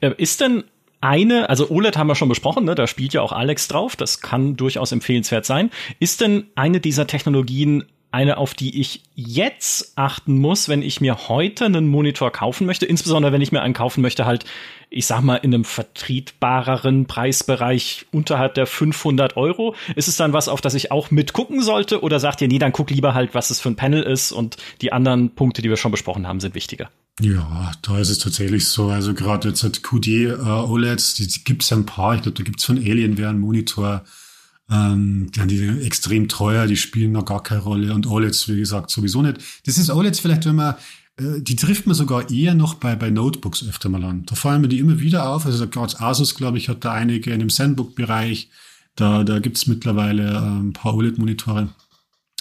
Äh, 0.00 0.14
ist 0.18 0.40
denn 0.40 0.64
eine, 1.00 1.48
also 1.48 1.70
OLED 1.70 1.96
haben 1.96 2.08
wir 2.08 2.14
schon 2.14 2.28
besprochen, 2.28 2.64
ne? 2.64 2.74
da 2.74 2.86
spielt 2.86 3.14
ja 3.14 3.22
auch 3.22 3.32
Alex 3.32 3.68
drauf, 3.68 3.96
das 3.96 4.20
kann 4.20 4.56
durchaus 4.56 4.92
empfehlenswert 4.92 5.46
sein. 5.46 5.70
Ist 5.98 6.20
denn 6.20 6.44
eine 6.54 6.80
dieser 6.80 7.06
Technologien 7.06 7.84
eine, 8.12 8.38
auf 8.38 8.54
die 8.54 8.80
ich 8.80 9.02
jetzt 9.14 9.92
achten 9.96 10.38
muss, 10.38 10.68
wenn 10.68 10.82
ich 10.82 11.00
mir 11.00 11.28
heute 11.28 11.66
einen 11.66 11.86
Monitor 11.88 12.30
kaufen 12.32 12.66
möchte, 12.66 12.86
insbesondere 12.86 13.32
wenn 13.32 13.40
ich 13.40 13.52
mir 13.52 13.62
einen 13.62 13.74
kaufen 13.74 14.00
möchte, 14.00 14.26
halt, 14.26 14.44
ich 14.88 15.06
sag 15.06 15.22
mal, 15.22 15.36
in 15.36 15.54
einem 15.54 15.64
vertretbareren 15.64 17.06
Preisbereich 17.06 18.06
unterhalb 18.10 18.54
der 18.54 18.66
500 18.66 19.36
Euro. 19.36 19.76
Ist 19.94 20.08
es 20.08 20.16
dann 20.16 20.32
was, 20.32 20.48
auf 20.48 20.60
das 20.60 20.74
ich 20.74 20.90
auch 20.90 21.10
mitgucken 21.10 21.62
sollte 21.62 22.02
oder 22.02 22.18
sagt 22.18 22.40
ihr, 22.40 22.48
nee, 22.48 22.58
dann 22.58 22.72
guck 22.72 22.90
lieber 22.90 23.14
halt, 23.14 23.34
was 23.34 23.50
es 23.50 23.60
für 23.60 23.68
ein 23.68 23.76
Panel 23.76 24.02
ist 24.02 24.32
und 24.32 24.56
die 24.80 24.92
anderen 24.92 25.30
Punkte, 25.34 25.62
die 25.62 25.68
wir 25.68 25.76
schon 25.76 25.92
besprochen 25.92 26.26
haben, 26.26 26.40
sind 26.40 26.54
wichtiger? 26.54 26.90
Ja, 27.20 27.70
da 27.82 27.98
ist 27.98 28.08
es 28.08 28.18
tatsächlich 28.18 28.66
so. 28.66 28.88
Also 28.88 29.14
gerade 29.14 29.48
jetzt 29.48 29.62
hat 29.62 29.82
QD 29.82 30.06
äh, 30.08 30.32
OLEDs, 30.40 31.14
die, 31.14 31.26
die 31.26 31.44
gibt 31.44 31.62
es 31.62 31.72
ein 31.72 31.86
paar. 31.86 32.14
Ich 32.14 32.22
glaube, 32.22 32.38
da 32.38 32.42
gibt 32.42 32.60
es 32.60 32.64
von 32.64 32.78
Alienware 32.78 33.28
einen 33.28 33.40
Monitor 33.40 34.04
ähm, 34.70 35.30
die, 35.34 35.46
die 35.46 35.84
extrem 35.84 36.28
teuer, 36.28 36.66
die 36.66 36.76
spielen 36.76 37.12
noch 37.12 37.24
gar 37.24 37.42
keine 37.42 37.62
Rolle 37.62 37.92
und 37.92 38.06
OLEDs, 38.06 38.48
wie 38.48 38.58
gesagt, 38.58 38.90
sowieso 38.90 39.22
nicht. 39.22 39.38
Das 39.66 39.78
ist 39.78 39.90
OLEDs 39.90 40.20
vielleicht, 40.20 40.46
wenn 40.46 40.56
man, 40.56 40.74
äh, 41.16 41.40
die 41.40 41.56
trifft 41.56 41.86
man 41.86 41.96
sogar 41.96 42.30
eher 42.30 42.54
noch 42.54 42.74
bei, 42.74 42.94
bei 42.94 43.10
Notebooks 43.10 43.66
öfter 43.68 43.88
mal 43.88 44.04
an. 44.04 44.24
Da 44.26 44.36
fallen 44.36 44.60
mir 44.60 44.68
die 44.68 44.78
immer 44.78 45.00
wieder 45.00 45.28
auf. 45.28 45.44
Also 45.44 45.66
gerade 45.68 46.00
Asus, 46.00 46.36
glaube 46.36 46.58
ich, 46.58 46.68
hat 46.68 46.84
da 46.84 46.92
einige 46.92 47.32
in 47.32 47.40
dem 47.40 47.50
Zenbook-Bereich. 47.50 48.50
Da, 48.94 49.24
da 49.24 49.38
gibt's 49.40 49.66
mittlerweile 49.66 50.32
äh, 50.32 50.60
ein 50.60 50.72
paar 50.72 50.94
OLED-Monitore. 50.94 51.68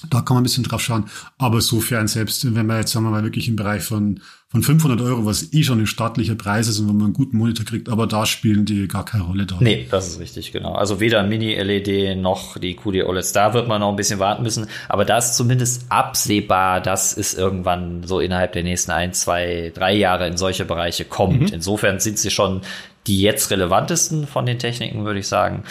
Da 0.10 0.22
kann 0.22 0.36
man 0.36 0.42
ein 0.42 0.44
bisschen 0.44 0.64
drauf 0.64 0.82
schauen. 0.82 1.06
Aber 1.38 1.62
sofern 1.62 2.08
selbst, 2.08 2.54
wenn 2.56 2.68
man 2.68 2.78
jetzt, 2.78 2.92
sagen 2.92 3.06
wir 3.06 3.12
mal, 3.12 3.24
wirklich 3.24 3.48
im 3.48 3.56
Bereich 3.56 3.84
von, 3.84 4.20
von 4.52 4.64
500 4.64 5.00
Euro, 5.02 5.28
was 5.28 5.54
eh 5.54 5.62
schon 5.62 5.80
ein 5.80 5.86
staatlicher 5.86 6.34
Preis 6.34 6.68
ist 6.68 6.80
und 6.80 6.90
wenn 6.90 6.96
man 6.96 7.06
einen 7.06 7.14
guten 7.14 7.38
Monitor 7.38 7.68
kriegt, 7.68 7.88
aber 7.88 8.08
da 8.08 8.26
spielen 8.26 8.66
die 8.66 8.88
gar 8.88 9.06
keine 9.06 9.26
Rolle 9.26 9.46
da. 9.46 9.58
Nee, 9.60 9.86
das 9.92 10.08
ist 10.08 10.20
richtig, 10.20 10.52
genau. 10.52 10.74
Also 10.74 11.00
weder 11.00 11.22
Mini-LED 11.22 12.18
noch 12.18 12.58
die 12.58 12.76
QD 12.76 13.04
OLEDs. 13.06 13.32
Da 13.32 13.54
wird 13.54 13.68
man 13.68 13.82
noch 13.82 13.90
ein 13.92 13.96
bisschen 13.96 14.18
warten 14.18 14.42
müssen. 14.42 14.66
Aber 14.88 15.06
da 15.06 15.20
ist 15.20 15.36
zumindest 15.36 15.86
absehbar, 15.90 16.82
dass 16.82 17.16
es 17.16 17.36
irgendwann 17.36 18.04
so 18.06 18.20
innerhalb 18.20 18.54
der 18.54 18.64
nächsten 18.64 18.90
ein, 18.90 19.14
zwei, 19.14 19.72
drei 19.76 19.94
Jahre 19.94 20.28
in 20.28 20.36
solche 20.36 20.66
Bereiche 20.66 21.06
kommt. 21.06 21.42
Mhm. 21.42 21.54
Insofern 21.54 22.00
sind 22.00 22.18
sie 22.18 22.32
schon 22.32 22.62
die 23.08 23.22
jetzt 23.22 23.50
relevantesten 23.52 24.28
von 24.28 24.46
den 24.46 24.60
Techniken, 24.60 25.06
würde 25.06 25.20
ich 25.20 25.28
sagen. 25.28 25.64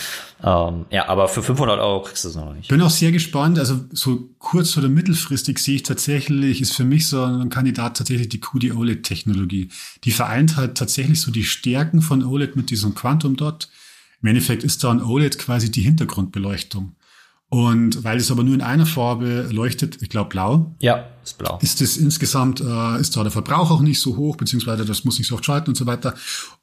Ähm, 0.42 0.86
ja, 0.90 1.08
aber 1.08 1.28
für 1.28 1.42
500 1.42 1.78
Euro 1.78 2.02
kriegst 2.02 2.24
du 2.24 2.28
es 2.28 2.36
noch 2.36 2.52
nicht. 2.52 2.68
Bin 2.68 2.80
auch 2.80 2.90
sehr 2.90 3.12
gespannt. 3.12 3.58
Also 3.58 3.80
so 3.92 4.28
kurz- 4.38 4.76
oder 4.76 4.88
mittelfristig 4.88 5.58
sehe 5.58 5.76
ich 5.76 5.82
tatsächlich, 5.82 6.60
ist 6.60 6.74
für 6.74 6.84
mich 6.84 7.08
so 7.08 7.22
ein 7.22 7.50
Kandidat 7.50 7.96
tatsächlich 7.96 8.28
die 8.28 8.40
QD 8.40 8.74
OLED-Technologie. 8.74 9.68
Die 10.04 10.10
vereint 10.10 10.56
halt 10.56 10.76
tatsächlich 10.76 11.20
so 11.20 11.30
die 11.30 11.44
Stärken 11.44 12.02
von 12.02 12.24
OLED 12.24 12.56
mit 12.56 12.70
diesem 12.70 12.94
Quantum 12.94 13.36
Dot. 13.36 13.68
Im 14.22 14.28
Endeffekt 14.28 14.64
ist 14.64 14.82
da 14.82 14.90
ein 14.90 15.02
OLED 15.02 15.38
quasi 15.38 15.70
die 15.70 15.82
Hintergrundbeleuchtung. 15.82 16.96
Und 17.50 18.04
weil 18.04 18.18
es 18.18 18.30
aber 18.30 18.44
nur 18.44 18.54
in 18.54 18.60
einer 18.60 18.84
Farbe 18.84 19.48
leuchtet, 19.50 20.02
ich 20.02 20.10
glaube 20.10 20.28
blau. 20.28 20.76
Ja, 20.80 21.06
ist 21.24 21.38
blau. 21.38 21.58
Ist 21.62 21.80
es 21.80 21.96
insgesamt, 21.96 22.60
äh, 22.60 23.00
ist 23.00 23.16
da 23.16 23.22
der 23.22 23.32
Verbrauch 23.32 23.70
auch 23.70 23.80
nicht 23.80 24.00
so 24.00 24.16
hoch, 24.16 24.36
beziehungsweise 24.36 24.84
das 24.84 25.04
muss 25.04 25.18
nicht 25.18 25.28
so 25.28 25.34
oft 25.34 25.46
schalten 25.46 25.70
und 25.70 25.74
so 25.74 25.86
weiter. 25.86 26.14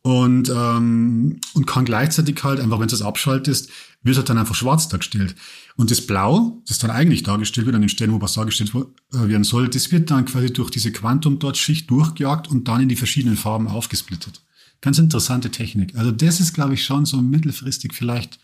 Und, 0.03 0.49
ähm, 0.49 1.39
und 1.55 1.65
kann 1.65 1.85
gleichzeitig 1.85 2.43
halt, 2.43 2.59
einfach 2.59 2.79
wenn 2.79 2.85
es 2.85 2.91
das 2.91 3.01
abschaltest, 3.01 3.71
wird 4.03 4.17
halt 4.17 4.29
dann 4.29 4.37
einfach 4.37 4.53
schwarz 4.53 4.87
dargestellt. 4.87 5.35
Und 5.75 5.89
das 5.89 6.05
Blau, 6.05 6.61
das 6.67 6.77
dann 6.77 6.91
eigentlich 6.91 7.23
dargestellt 7.23 7.65
wird, 7.65 7.75
an 7.75 7.81
den 7.81 7.89
Stellen, 7.89 8.13
wo 8.13 8.21
was 8.21 8.33
dargestellt 8.33 8.71
äh, 8.75 9.27
werden 9.27 9.43
soll, 9.43 9.67
das 9.67 9.91
wird 9.91 10.11
dann 10.11 10.25
quasi 10.25 10.53
durch 10.53 10.69
diese 10.69 10.91
Quantum-Dot-Schicht 10.91 11.89
durchgejagt 11.89 12.47
und 12.47 12.67
dann 12.67 12.81
in 12.81 12.89
die 12.89 12.95
verschiedenen 12.95 13.37
Farben 13.37 13.67
aufgesplittet. 13.67 14.43
Ganz 14.81 14.99
interessante 14.99 15.49
Technik. 15.49 15.95
Also 15.95 16.11
das 16.11 16.39
ist, 16.39 16.53
glaube 16.53 16.75
ich, 16.75 16.85
schon 16.85 17.07
so 17.07 17.17
mittelfristig 17.17 17.95
vielleicht 17.95 18.39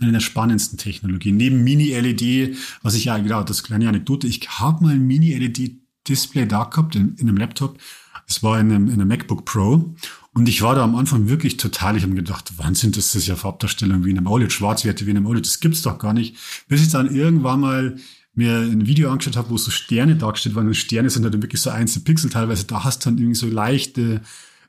eine 0.00 0.12
der 0.12 0.20
spannendsten 0.20 0.78
Technologien. 0.78 1.36
Neben 1.36 1.62
Mini-LED, 1.62 2.56
was 2.82 2.94
ich 2.94 3.04
ja, 3.04 3.16
genau, 3.18 3.42
das 3.42 3.62
kleine 3.62 3.88
Anekdote, 3.88 4.26
ich 4.26 4.48
habe 4.48 4.84
mal 4.84 4.94
ein 4.94 5.06
Mini-LED-Display 5.06 6.46
da 6.46 6.64
gehabt 6.64 6.96
in, 6.96 7.14
in 7.16 7.28
einem 7.28 7.36
Laptop. 7.36 7.78
Das 8.26 8.42
war 8.42 8.58
in 8.58 8.72
einem, 8.72 8.88
in 8.88 8.94
einem 8.94 9.08
MacBook 9.08 9.44
Pro. 9.44 9.94
Und 10.32 10.48
ich 10.48 10.62
war 10.62 10.74
da 10.74 10.82
am 10.82 10.96
Anfang 10.96 11.28
wirklich 11.28 11.58
total, 11.58 11.96
ich 11.96 12.02
habe 12.02 12.12
mir 12.12 12.22
gedacht, 12.22 12.58
Wahnsinn, 12.58 12.90
das 12.90 13.14
ist 13.14 13.26
ja 13.26 13.36
Farbdarstellung 13.36 14.04
wie 14.04 14.10
in 14.10 14.18
einem 14.18 14.26
OLED, 14.26 14.52
Schwarzwerte 14.52 15.06
wie 15.06 15.10
in 15.10 15.16
einem 15.16 15.26
OLED, 15.26 15.46
das 15.46 15.60
gibt's 15.60 15.82
doch 15.82 15.98
gar 15.98 16.12
nicht. 16.12 16.36
Bis 16.66 16.82
ich 16.82 16.88
dann 16.88 17.14
irgendwann 17.14 17.60
mal 17.60 17.96
mir 18.34 18.58
ein 18.58 18.86
Video 18.86 19.10
angeschaut 19.10 19.36
habe, 19.36 19.50
wo 19.50 19.56
so 19.56 19.70
Sterne 19.70 20.16
dargestellt 20.16 20.56
waren. 20.56 20.66
Und 20.66 20.74
Sterne 20.74 21.08
sind 21.08 21.22
halt 21.22 21.40
wirklich 21.40 21.60
so 21.60 21.70
einzelne 21.70 22.04
Pixel 22.04 22.30
teilweise. 22.30 22.64
Da 22.64 22.82
hast 22.82 23.04
du 23.04 23.10
dann 23.10 23.18
irgendwie 23.18 23.36
so 23.36 23.46
leichte 23.46 24.22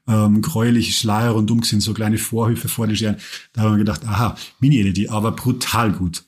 ähm, 0.07 0.41
gräuliche 0.41 0.91
Schleier 0.91 1.31
rundum 1.31 1.63
sind, 1.63 1.81
so 1.81 1.93
kleine 1.93 2.17
Vorhöfe 2.17 2.67
vor 2.67 2.87
den 2.87 2.95
Sternen. 2.95 3.17
Da 3.53 3.61
haben 3.61 3.73
wir 3.73 3.79
gedacht, 3.79 4.05
aha, 4.05 4.37
Mini-LED, 4.59 5.09
aber 5.09 5.31
brutal 5.31 5.91
gut. 5.91 6.23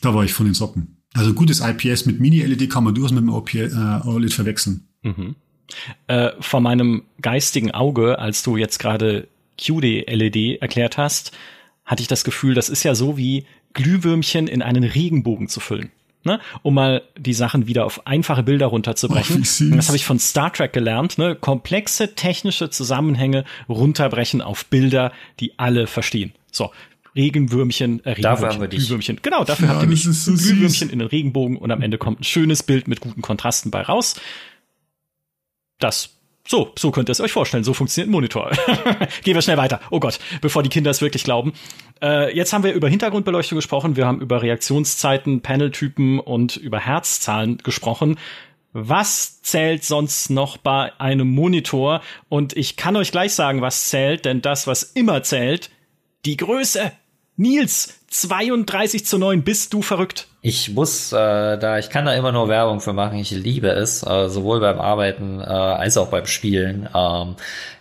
Da 0.00 0.14
war 0.14 0.24
ich 0.24 0.32
von 0.32 0.46
den 0.46 0.54
Socken. 0.54 0.96
Also 1.14 1.32
gutes 1.32 1.60
IPS 1.60 2.06
mit 2.06 2.20
Mini-LED 2.20 2.70
kann 2.70 2.84
man 2.84 2.94
durchaus 2.94 3.12
mit 3.12 3.22
dem 3.22 3.30
OP, 3.30 3.54
äh, 3.54 3.68
OLED 4.04 4.32
verwechseln. 4.32 4.88
Mhm. 5.02 5.36
Äh, 6.08 6.30
vor 6.40 6.60
meinem 6.60 7.04
geistigen 7.20 7.70
Auge, 7.70 8.18
als 8.18 8.42
du 8.42 8.56
jetzt 8.56 8.78
gerade 8.78 9.28
QD-LED 9.58 10.60
erklärt 10.60 10.98
hast, 10.98 11.32
hatte 11.84 12.02
ich 12.02 12.08
das 12.08 12.24
Gefühl, 12.24 12.54
das 12.54 12.68
ist 12.68 12.82
ja 12.82 12.94
so 12.94 13.16
wie 13.16 13.46
Glühwürmchen 13.74 14.46
in 14.48 14.62
einen 14.62 14.84
Regenbogen 14.84 15.48
zu 15.48 15.60
füllen 15.60 15.90
ne? 16.24 16.40
um 16.62 16.74
mal 16.74 17.02
die 17.16 17.34
Sachen 17.34 17.66
wieder 17.66 17.84
auf 17.84 18.06
einfache 18.06 18.42
Bilder 18.42 18.66
runterzubrechen. 18.66 19.36
Oh, 19.36 19.76
das 19.76 19.88
habe 19.88 19.96
ich 19.96 20.04
von 20.04 20.18
Star 20.18 20.52
Trek 20.52 20.72
gelernt, 20.72 21.18
ne? 21.18 21.34
komplexe 21.34 22.14
technische 22.14 22.70
Zusammenhänge 22.70 23.44
runterbrechen 23.68 24.42
auf 24.42 24.66
Bilder, 24.66 25.12
die 25.40 25.58
alle 25.58 25.86
verstehen. 25.86 26.32
So, 26.50 26.70
Regenwürmchen, 27.16 28.04
äh, 28.04 28.10
Regenwürmchen, 28.10 28.22
dafür 28.22 28.48
haben 28.48 28.60
wir 28.60 28.68
dich. 28.68 28.80
Glühwürmchen. 28.80 29.20
Genau, 29.22 29.44
dafür 29.44 29.68
ja, 29.68 29.74
habt 29.74 29.82
ihr 29.82 29.88
mich. 29.88 30.04
So 30.04 30.34
Glühwürmchen 30.34 30.90
in 30.90 30.98
den 30.98 31.08
Regenbogen 31.08 31.56
und 31.56 31.70
am 31.70 31.82
Ende 31.82 31.98
kommt 31.98 32.20
ein 32.20 32.24
schönes 32.24 32.62
Bild 32.62 32.88
mit 32.88 33.00
guten 33.00 33.22
Kontrasten 33.22 33.70
bei 33.70 33.82
raus. 33.82 34.16
Das 35.78 36.13
so, 36.46 36.72
so 36.78 36.90
könnt 36.90 37.08
ihr 37.08 37.12
es 37.12 37.20
euch 37.20 37.32
vorstellen. 37.32 37.64
So 37.64 37.72
funktioniert 37.72 38.08
ein 38.08 38.12
Monitor. 38.12 38.50
Gehen 39.22 39.34
wir 39.34 39.42
schnell 39.42 39.56
weiter. 39.56 39.80
Oh 39.90 39.98
Gott, 39.98 40.18
bevor 40.42 40.62
die 40.62 40.68
Kinder 40.68 40.90
es 40.90 41.00
wirklich 41.00 41.24
glauben. 41.24 41.54
Äh, 42.02 42.36
jetzt 42.36 42.52
haben 42.52 42.64
wir 42.64 42.74
über 42.74 42.88
Hintergrundbeleuchtung 42.88 43.56
gesprochen. 43.56 43.96
Wir 43.96 44.06
haben 44.06 44.20
über 44.20 44.42
Reaktionszeiten, 44.42 45.40
Paneltypen 45.40 46.20
und 46.20 46.56
über 46.56 46.80
Herzzahlen 46.80 47.58
gesprochen. 47.58 48.18
Was 48.74 49.40
zählt 49.40 49.84
sonst 49.84 50.30
noch 50.30 50.56
bei 50.58 50.92
einem 51.00 51.28
Monitor? 51.28 52.02
Und 52.28 52.56
ich 52.56 52.76
kann 52.76 52.96
euch 52.96 53.10
gleich 53.12 53.32
sagen, 53.32 53.62
was 53.62 53.88
zählt, 53.88 54.24
denn 54.24 54.42
das, 54.42 54.66
was 54.66 54.82
immer 54.82 55.22
zählt, 55.22 55.70
die 56.26 56.36
Größe. 56.36 56.92
Nils, 57.36 57.98
32 58.10 59.04
zu 59.04 59.18
9, 59.18 59.42
bist 59.42 59.72
du 59.72 59.82
verrückt? 59.82 60.28
Ich 60.40 60.72
muss 60.72 61.12
äh, 61.12 61.16
da, 61.58 61.78
ich 61.78 61.90
kann 61.90 62.04
da 62.04 62.12
immer 62.14 62.30
nur 62.30 62.48
Werbung 62.48 62.80
für 62.80 62.92
machen. 62.92 63.18
Ich 63.18 63.32
liebe 63.32 63.68
es, 63.68 64.06
äh, 64.06 64.28
sowohl 64.28 64.60
beim 64.60 64.78
Arbeiten 64.78 65.40
äh, 65.40 65.44
als 65.44 65.96
auch 65.96 66.08
beim 66.08 66.26
Spielen. 66.26 66.88
Ähm, 66.94 67.34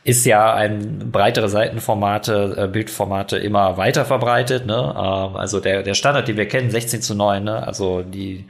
ist 0.04 0.26
ja 0.26 0.54
ein 0.54 1.12
breitere 1.12 1.50
Seitenformate, 1.50 2.56
äh, 2.58 2.68
Bildformate 2.68 3.38
immer 3.38 3.78
weiter 3.78 4.06
verbreitet. 4.06 4.66
Ne? 4.66 4.76
Ähm, 4.76 5.36
also 5.36 5.60
der, 5.60 5.84
der 5.84 5.94
Standard, 5.94 6.28
den 6.28 6.38
wir 6.38 6.48
kennen, 6.48 6.72
16 6.72 7.02
zu 7.04 7.14
9, 7.14 7.44
ne? 7.44 7.68
also 7.68 8.02
die 8.02 8.46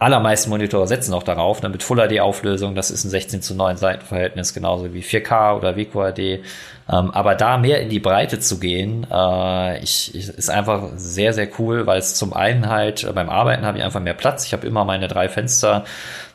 allermeisten 0.00 0.48
Monitore 0.48 0.88
setzen 0.88 1.12
auch 1.12 1.22
darauf, 1.22 1.62
ne, 1.62 1.68
mit 1.68 1.82
Full 1.82 1.98
HD 1.98 2.20
Auflösung, 2.20 2.74
das 2.74 2.90
ist 2.90 3.04
ein 3.04 3.10
16 3.10 3.42
zu 3.42 3.54
9 3.54 3.76
Seitenverhältnis, 3.76 4.54
genauso 4.54 4.92
wie 4.94 5.02
4K 5.02 5.56
oder 5.58 5.74
VQHD. 5.74 6.42
Ähm, 6.90 7.10
aber 7.10 7.34
da 7.34 7.58
mehr 7.58 7.80
in 7.80 7.90
die 7.90 8.00
Breite 8.00 8.40
zu 8.40 8.58
gehen, 8.58 9.06
äh, 9.12 9.78
ich, 9.82 10.14
ich, 10.14 10.28
ist 10.28 10.48
einfach 10.48 10.88
sehr, 10.96 11.34
sehr 11.34 11.48
cool, 11.58 11.86
weil 11.86 11.98
es 11.98 12.14
zum 12.14 12.32
einen 12.32 12.68
halt 12.70 13.04
äh, 13.04 13.12
beim 13.12 13.28
Arbeiten 13.28 13.64
habe 13.66 13.76
ich 13.76 13.84
einfach 13.84 14.00
mehr 14.00 14.14
Platz. 14.14 14.46
Ich 14.46 14.54
habe 14.54 14.66
immer 14.66 14.86
meine 14.86 15.06
drei 15.06 15.28
Fenster 15.28 15.84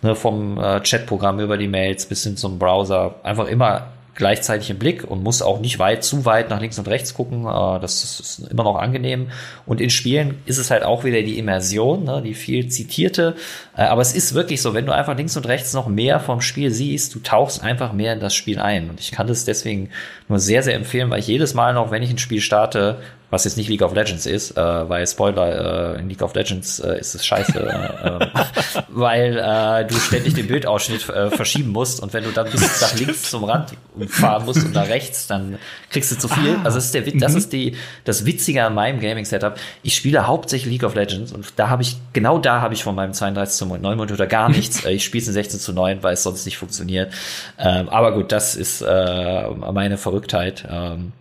ne, 0.04 0.16
vom 0.16 0.60
äh, 0.60 0.80
Chatprogramm 0.82 1.40
über 1.40 1.58
die 1.58 1.68
Mails 1.68 2.06
bis 2.06 2.24
hin 2.24 2.38
zum 2.38 2.60
Browser, 2.60 3.16
einfach 3.24 3.48
immer 3.48 3.88
gleichzeitig 4.16 4.70
im 4.70 4.80
Blick 4.80 5.04
und 5.04 5.24
muss 5.24 5.42
auch 5.42 5.60
nicht 5.60 5.78
weit, 5.78 6.04
zu 6.04 6.26
weit 6.26 6.50
nach 6.50 6.62
links 6.62 6.80
und 6.80 6.88
rechts 6.88 7.14
gucken. 7.14 7.46
Äh, 7.46 7.80
das 7.80 8.04
ist 8.20 8.48
immer 8.50 8.64
noch 8.64 8.78
angenehm. 8.78 9.28
Und 9.66 9.82
in 9.82 9.90
Spielen 9.90 10.40
ist 10.46 10.58
es 10.58 10.72
halt 10.72 10.84
auch 10.84 11.04
wieder 11.04 11.22
die 11.22 11.38
Immersion, 11.38 12.06
ne, 12.06 12.22
die 12.24 12.34
viel 12.34 12.70
zitierte. 12.70 13.36
Äh, 13.76 13.84
aber 13.84 14.02
es 14.02 14.16
ist 14.16 14.34
wirklich 14.34 14.62
so, 14.62 14.74
wenn 14.74 14.86
du 14.86 14.94
einfach 14.94 15.18
links 15.18 15.36
und 15.36 15.48
rechts 15.48 15.74
noch 15.74 15.88
mehr 15.88 16.20
vom 16.20 16.42
Spiel 16.42 16.72
siehst, 16.72 17.14
du 17.14 17.20
tauchst 17.20 17.62
einfach 17.62 17.92
mehr 17.94 18.14
in 18.14 18.22
das 18.22 18.34
Spiel 18.34 18.60
ein. 18.60 18.90
Und 18.90 19.00
ich 19.00 19.12
kann 19.12 19.28
das 19.28 19.46
deswegen 19.46 19.90
nur 20.30 20.40
sehr, 20.40 20.64
sehr 20.64 20.76
empfehlen, 20.76 21.10
weil 21.10 21.20
ich 21.20 21.28
jedes 21.28 21.54
Mal 21.54 21.74
noch, 21.74 21.92
wenn 21.92 22.02
ich 22.02 22.10
ein 22.10 22.18
Spiel 22.18 22.42
starte, 22.42 23.00
was 23.36 23.44
jetzt 23.44 23.58
nicht 23.58 23.68
League 23.68 23.82
of 23.82 23.94
Legends 23.94 24.26
ist, 24.26 24.58
äh, 24.58 24.90
weil 24.90 25.06
Spoiler, 25.06 25.96
äh, 25.96 26.00
in 26.00 26.08
League 26.08 26.22
of 26.22 26.34
Legends 26.34 26.80
äh, 26.80 27.00
ist 27.00 27.16
es 27.16 27.26
scheiße, 27.26 27.60
äh, 27.60 28.24
äh, 28.24 28.28
weil 28.88 29.38
äh, 29.38 29.86
du 29.86 29.96
ständig 29.96 30.36
den 30.36 30.48
Bildausschnitt 30.48 31.10
äh, 31.10 31.30
verschieben 31.30 31.72
musst 31.72 32.02
und 32.02 32.14
wenn 32.14 32.24
du 32.24 32.32
dann 32.32 32.50
bis 32.50 32.82
nach 32.82 32.96
links 32.96 33.30
zum 33.30 33.44
Rand 33.44 33.74
fahren 34.08 34.46
musst 34.46 34.64
und 34.64 34.74
nach 34.74 34.88
rechts, 34.88 35.28
dann 35.28 35.60
kriegst 35.90 36.14
du 36.14 36.18
zu 36.18 36.30
viel. 36.30 36.56
Ah, 36.56 36.64
also 36.64 36.78
das 36.78 36.86
ist 36.86 36.94
der 36.94 37.02
das 37.02 37.34
mhm. 37.34 37.38
ist 37.38 37.52
die 37.54 37.76
das 38.06 38.26
Witzige 38.26 38.64
an 38.64 38.74
meinem 38.74 39.02
Gaming 39.02 39.26
Setup. 39.26 39.58
Ich 39.84 39.96
spiele 39.96 40.26
hauptsächlich 40.26 40.72
League 40.72 40.84
of 40.84 40.96
Legends 40.96 41.34
und 41.34 41.46
da 41.58 41.68
habe 41.68 41.84
ich 41.84 41.98
genau 42.14 42.40
da 42.40 42.62
habe 42.62 42.74
ich 42.74 42.84
von 42.84 42.96
meinem 42.96 43.12
32 43.12 43.58
zu 43.58 43.66
9 43.66 43.98
Monitor 43.98 44.28
gar 44.28 44.48
nichts. 44.48 44.86
Äh, 44.86 44.94
ich 44.94 45.04
spiele 45.04 45.22
es 45.22 45.28
in 45.28 45.34
16 45.34 45.60
zu 45.60 45.74
9, 45.74 46.04
weil 46.04 46.14
es 46.14 46.24
sonst 46.24 46.46
nicht 46.46 46.58
funktioniert. 46.58 47.12
Ähm, 47.60 47.90
aber 47.90 48.14
gut, 48.14 48.32
das 48.32 48.56
ist 48.56 48.82
äh, 48.82 49.50
meine 49.50 49.98
Verrücktheit. 49.98 50.66
Ähm, 50.72 51.12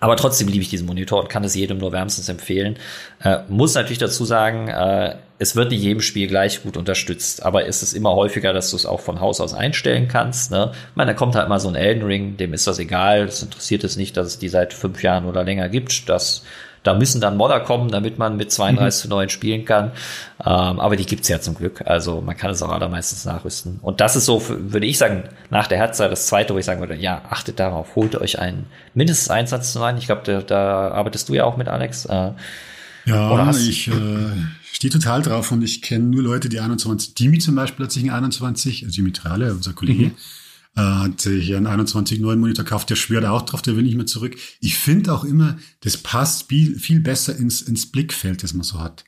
aber 0.00 0.16
trotzdem 0.16 0.48
liebe 0.48 0.62
ich 0.62 0.70
diesen 0.70 0.86
Monitor 0.86 1.20
und 1.20 1.28
kann 1.28 1.44
es 1.44 1.54
jedem 1.54 1.78
nur 1.78 1.92
wärmstens 1.92 2.28
empfehlen. 2.28 2.78
Äh, 3.22 3.40
muss 3.48 3.74
natürlich 3.74 3.98
dazu 3.98 4.24
sagen, 4.24 4.68
äh, 4.68 5.16
es 5.38 5.56
wird 5.56 5.72
in 5.72 5.78
jedem 5.78 6.00
Spiel 6.00 6.26
gleich 6.26 6.62
gut 6.62 6.76
unterstützt, 6.76 7.42
aber 7.42 7.66
es 7.66 7.82
ist 7.82 7.92
immer 7.92 8.14
häufiger, 8.14 8.54
dass 8.54 8.70
du 8.70 8.76
es 8.76 8.86
auch 8.86 9.00
von 9.00 9.20
Haus 9.20 9.40
aus 9.40 9.52
einstellen 9.52 10.08
kannst. 10.08 10.50
Ne? 10.50 10.72
Ich 10.72 10.96
meine, 10.96 11.12
da 11.12 11.16
kommt 11.16 11.34
halt 11.34 11.48
mal 11.48 11.60
so 11.60 11.68
ein 11.68 11.74
Elden 11.74 12.04
Ring, 12.04 12.36
dem 12.38 12.54
ist 12.54 12.66
das 12.66 12.78
egal, 12.78 13.26
das 13.26 13.42
interessiert 13.42 13.84
es 13.84 13.96
nicht, 13.96 14.16
dass 14.16 14.26
es 14.28 14.38
die 14.38 14.48
seit 14.48 14.72
fünf 14.72 15.02
Jahren 15.02 15.26
oder 15.26 15.44
länger 15.44 15.68
gibt. 15.68 16.08
Das 16.08 16.44
da 16.84 16.94
müssen 16.94 17.20
dann 17.20 17.36
Modder 17.36 17.60
kommen, 17.60 17.90
damit 17.90 18.18
man 18.18 18.36
mit 18.36 18.52
32 18.52 18.84
mhm. 18.84 19.02
zu 19.02 19.08
9 19.08 19.28
spielen 19.30 19.64
kann. 19.64 19.90
Ähm, 20.38 20.78
aber 20.78 20.96
die 20.96 21.06
gibt's 21.06 21.28
ja 21.28 21.40
zum 21.40 21.56
Glück. 21.56 21.82
Also 21.86 22.20
man 22.20 22.36
kann 22.36 22.50
es 22.50 22.62
auch 22.62 22.70
allermeistens 22.70 23.24
nachrüsten. 23.24 23.80
Und 23.82 24.00
das 24.00 24.14
ist 24.14 24.26
so, 24.26 24.42
würde 24.48 24.86
ich 24.86 24.98
sagen, 24.98 25.24
nach 25.50 25.66
der 25.66 25.78
Herzzeit 25.78 26.12
das 26.12 26.26
zweite, 26.26 26.54
wo 26.54 26.58
ich 26.58 26.64
sagen 26.64 26.80
würde, 26.80 26.94
ja, 26.94 27.22
achtet 27.28 27.58
darauf, 27.58 27.96
holt 27.96 28.14
euch 28.14 28.38
einen 28.38 28.66
mindestens 28.92 29.30
21 29.30 29.72
zu 29.72 29.78
9. 29.80 29.96
Ich 29.96 30.06
glaube, 30.06 30.22
da, 30.24 30.42
da, 30.42 30.88
arbeitest 30.88 31.28
du 31.28 31.34
ja 31.34 31.44
auch 31.44 31.56
mit 31.56 31.68
Alex. 31.68 32.04
Äh, 32.04 32.32
ja, 33.06 33.50
ich 33.50 33.88
äh, 33.88 33.92
stehe 34.72 34.92
total 34.92 35.22
drauf 35.22 35.52
und 35.52 35.62
ich 35.62 35.82
kenne 35.82 36.04
nur 36.04 36.22
Leute, 36.22 36.48
die 36.48 36.60
21, 36.60 37.14
Dimi 37.14 37.38
zum 37.38 37.54
Beispiel 37.54 37.84
hat 37.84 37.92
sich 37.92 38.04
ein 38.04 38.10
21, 38.10 38.84
also 38.84 38.94
Dimitrale, 38.94 39.52
unser 39.52 39.72
Kollege, 39.72 40.04
mhm 40.04 40.16
äh, 40.76 40.80
hat 40.80 41.20
sich 41.20 41.54
einen 41.54 41.66
21 41.66 42.20
neuen 42.20 42.40
Monitor 42.40 42.64
gekauft, 42.64 42.90
der 42.90 42.96
schwört 42.96 43.24
auch 43.24 43.42
drauf, 43.42 43.62
der 43.62 43.76
will 43.76 43.84
nicht 43.84 43.96
mehr 43.96 44.06
zurück. 44.06 44.36
Ich 44.60 44.76
finde 44.76 45.12
auch 45.12 45.24
immer, 45.24 45.56
das 45.80 45.96
passt 45.96 46.48
viel, 46.48 46.78
viel 46.78 47.00
besser 47.00 47.36
ins, 47.36 47.62
ins 47.62 47.90
Blickfeld, 47.90 48.42
das 48.42 48.54
man 48.54 48.64
so 48.64 48.80
hat. 48.80 49.04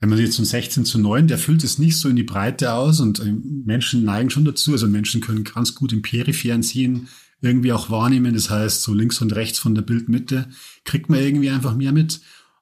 Wenn 0.00 0.08
man 0.08 0.18
jetzt 0.18 0.38
ein 0.38 0.46
16 0.46 0.84
zu 0.86 0.98
9, 0.98 1.28
der 1.28 1.38
füllt 1.38 1.62
es 1.62 1.78
nicht 1.78 1.98
so 1.98 2.08
in 2.08 2.16
die 2.16 2.22
Breite 2.22 2.72
aus 2.72 3.00
und 3.00 3.20
äh, 3.20 3.32
Menschen 3.64 4.04
neigen 4.04 4.30
schon 4.30 4.44
dazu, 4.44 4.72
also 4.72 4.88
Menschen 4.88 5.20
können 5.20 5.44
ganz 5.44 5.74
gut 5.74 5.92
im 5.92 6.02
peripheren 6.02 6.62
Ziehen 6.62 7.08
irgendwie 7.42 7.72
auch 7.72 7.90
wahrnehmen. 7.90 8.34
Das 8.34 8.50
heißt, 8.50 8.82
so 8.82 8.94
links 8.94 9.20
und 9.20 9.34
rechts 9.34 9.58
von 9.58 9.74
der 9.74 9.82
Bildmitte 9.82 10.48
kriegt 10.84 11.08
man 11.08 11.20
irgendwie 11.20 11.50
einfach 11.50 11.74
mehr 11.74 11.92
mit. 11.92 12.20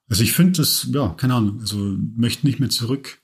Also 0.09 0.23
ich 0.23 0.33
finde 0.33 0.53
das, 0.53 0.89
ja, 0.93 1.11
keine 1.11 1.35
Ahnung, 1.35 1.61
also 1.61 1.97
möchte 2.17 2.47
nicht 2.47 2.61
mehr 2.61 2.71
zurück. 2.71 3.21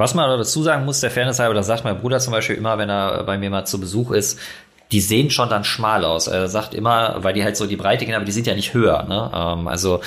Was 0.00 0.14
man 0.14 0.38
dazu 0.38 0.62
sagen 0.62 0.86
muss, 0.86 1.00
der 1.00 1.10
Fairness 1.10 1.40
halber, 1.40 1.52
das 1.52 1.66
sagt 1.66 1.84
mein 1.84 2.00
Bruder 2.00 2.20
zum 2.20 2.32
Beispiel 2.32 2.56
immer, 2.56 2.78
wenn 2.78 2.88
er 2.88 3.22
bei 3.24 3.36
mir 3.36 3.50
mal 3.50 3.66
zu 3.66 3.78
Besuch 3.78 4.12
ist, 4.12 4.38
die 4.92 5.00
sehen 5.02 5.28
schon 5.30 5.50
dann 5.50 5.62
schmal 5.62 6.06
aus. 6.06 6.26
Er 6.26 6.48
sagt 6.48 6.72
immer, 6.72 7.22
weil 7.22 7.34
die 7.34 7.44
halt 7.44 7.58
so 7.58 7.66
die 7.66 7.76
Breite 7.76 8.06
gehen, 8.06 8.14
aber 8.14 8.24
die 8.24 8.32
sind 8.32 8.46
ja 8.46 8.54
nicht 8.54 8.72
höher. 8.72 9.02
Ne? 9.02 9.30
Ähm, 9.34 9.68
also 9.68 10.00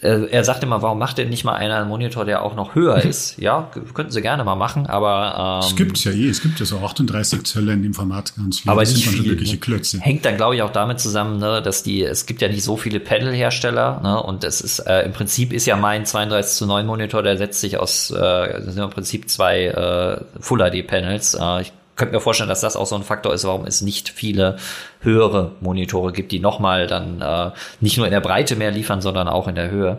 er 0.00 0.44
sagt 0.44 0.62
immer, 0.62 0.80
warum 0.82 0.98
macht 0.98 1.18
denn 1.18 1.28
nicht 1.28 1.44
mal 1.44 1.54
einer 1.54 1.76
einen 1.76 1.88
Monitor, 1.88 2.24
der 2.24 2.42
auch 2.42 2.54
noch 2.54 2.74
höher 2.74 2.98
ist? 3.02 3.36
Ja, 3.38 3.70
könnten 3.94 4.12
sie 4.12 4.22
gerne 4.22 4.44
mal 4.44 4.54
machen, 4.54 4.86
aber 4.86 5.60
ähm, 5.62 5.68
es 5.68 5.76
gibt 5.76 5.98
ja 6.04 6.12
eh, 6.12 6.28
es 6.28 6.40
gibt 6.40 6.60
ja 6.60 6.66
so 6.66 6.78
38 6.78 7.44
Zölle 7.44 7.72
in 7.72 7.82
dem 7.82 7.94
Format 7.94 8.34
ganz 8.36 8.60
viele. 8.60 8.72
Aber 8.72 8.82
das 8.82 8.90
sind 8.90 9.02
viel, 9.02 9.24
wirkliche 9.24 9.54
ne? 9.54 9.60
Klötze. 9.60 10.00
Hängt 10.00 10.24
dann 10.24 10.36
glaube 10.36 10.54
ich 10.54 10.62
auch 10.62 10.70
damit 10.70 11.00
zusammen, 11.00 11.38
ne, 11.38 11.62
dass 11.62 11.82
die, 11.82 12.04
es 12.04 12.26
gibt 12.26 12.42
ja 12.42 12.48
nicht 12.48 12.62
so 12.62 12.76
viele 12.76 13.00
Pedal-Hersteller, 13.00 14.00
ne, 14.02 14.22
und 14.22 14.44
es 14.44 14.60
ist 14.60 14.80
äh, 14.80 15.02
im 15.02 15.12
Prinzip 15.12 15.52
ist 15.52 15.66
ja 15.66 15.76
mein 15.76 16.06
32 16.06 16.58
zu 16.58 16.66
9 16.66 16.86
Monitor, 16.86 17.22
der 17.22 17.36
setzt 17.36 17.60
sich 17.60 17.78
aus, 17.78 18.10
äh, 18.10 18.14
das 18.16 18.74
sind 18.74 18.82
im 18.82 18.90
Prinzip 18.90 19.28
zwei 19.28 19.66
äh, 19.66 20.40
Full 20.40 20.58
HD 20.58 20.86
Panels. 20.86 21.34
Äh, 21.34 21.62
ich 21.62 21.72
könnte 21.98 22.14
mir 22.14 22.20
vorstellen, 22.20 22.48
dass 22.48 22.62
das 22.62 22.76
auch 22.76 22.86
so 22.86 22.96
ein 22.96 23.02
Faktor 23.02 23.34
ist, 23.34 23.44
warum 23.44 23.66
es 23.66 23.82
nicht 23.82 24.08
viele 24.08 24.56
höhere 25.00 25.52
Monitore 25.60 26.12
gibt, 26.12 26.32
die 26.32 26.40
nochmal 26.40 26.86
dann 26.86 27.20
äh, 27.20 27.50
nicht 27.80 27.98
nur 27.98 28.06
in 28.06 28.12
der 28.12 28.20
Breite 28.20 28.56
mehr 28.56 28.70
liefern, 28.70 29.02
sondern 29.02 29.28
auch 29.28 29.48
in 29.48 29.54
der 29.54 29.70
Höhe. 29.70 29.98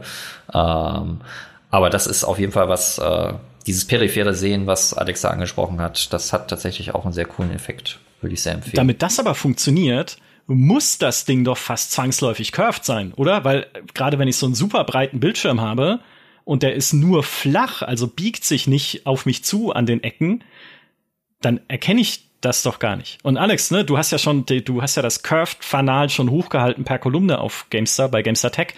Ähm, 0.51 1.21
aber 1.69 1.89
das 1.91 2.07
ist 2.07 2.23
auf 2.23 2.39
jeden 2.39 2.51
Fall 2.51 2.67
was, 2.69 2.97
äh, 2.97 3.33
dieses 3.67 3.85
periphere 3.85 4.33
Sehen, 4.33 4.65
was 4.65 4.93
Alexa 4.95 5.29
angesprochen 5.29 5.79
hat, 5.79 6.11
das 6.11 6.33
hat 6.33 6.49
tatsächlich 6.49 6.95
auch 6.95 7.03
einen 7.03 7.13
sehr 7.13 7.25
coolen 7.25 7.51
Effekt, 7.51 7.99
würde 8.21 8.33
ich 8.33 8.41
sehr 8.41 8.53
empfehlen. 8.53 8.75
Damit 8.75 9.03
das 9.03 9.19
aber 9.19 9.35
funktioniert, 9.35 10.17
muss 10.47 10.97
das 10.97 11.25
Ding 11.25 11.43
doch 11.43 11.57
fast 11.57 11.91
zwangsläufig 11.91 12.51
curved 12.51 12.83
sein, 12.83 13.13
oder? 13.13 13.43
Weil 13.43 13.67
äh, 13.73 13.81
gerade 13.93 14.17
wenn 14.17 14.27
ich 14.27 14.37
so 14.37 14.47
einen 14.47 14.55
super 14.55 14.83
breiten 14.85 15.19
Bildschirm 15.19 15.61
habe, 15.61 15.99
und 16.45 16.63
der 16.63 16.73
ist 16.73 16.93
nur 16.93 17.21
flach, 17.21 17.83
also 17.83 18.07
biegt 18.07 18.43
sich 18.43 18.65
nicht 18.65 19.05
auf 19.05 19.27
mich 19.27 19.43
zu 19.43 19.71
an 19.71 19.85
den 19.85 20.01
Ecken, 20.01 20.43
dann 21.41 21.59
erkenne 21.67 22.01
ich 22.01 22.29
das 22.41 22.63
doch 22.63 22.79
gar 22.79 22.95
nicht. 22.95 23.17
Und 23.23 23.37
Alex, 23.37 23.71
ne, 23.71 23.83
du 23.83 23.97
hast 23.97 24.11
ja 24.11 24.17
schon, 24.17 24.45
du 24.45 24.81
hast 24.81 24.95
ja 24.95 25.01
das 25.01 25.23
Curved 25.23 25.57
Fanal 25.59 26.09
schon 26.09 26.29
hochgehalten 26.29 26.85
per 26.85 26.99
Kolumne 26.99 27.39
auf 27.39 27.67
GameStar 27.69 28.09
bei 28.09 28.21
GameStar 28.21 28.51
Tech. 28.51 28.69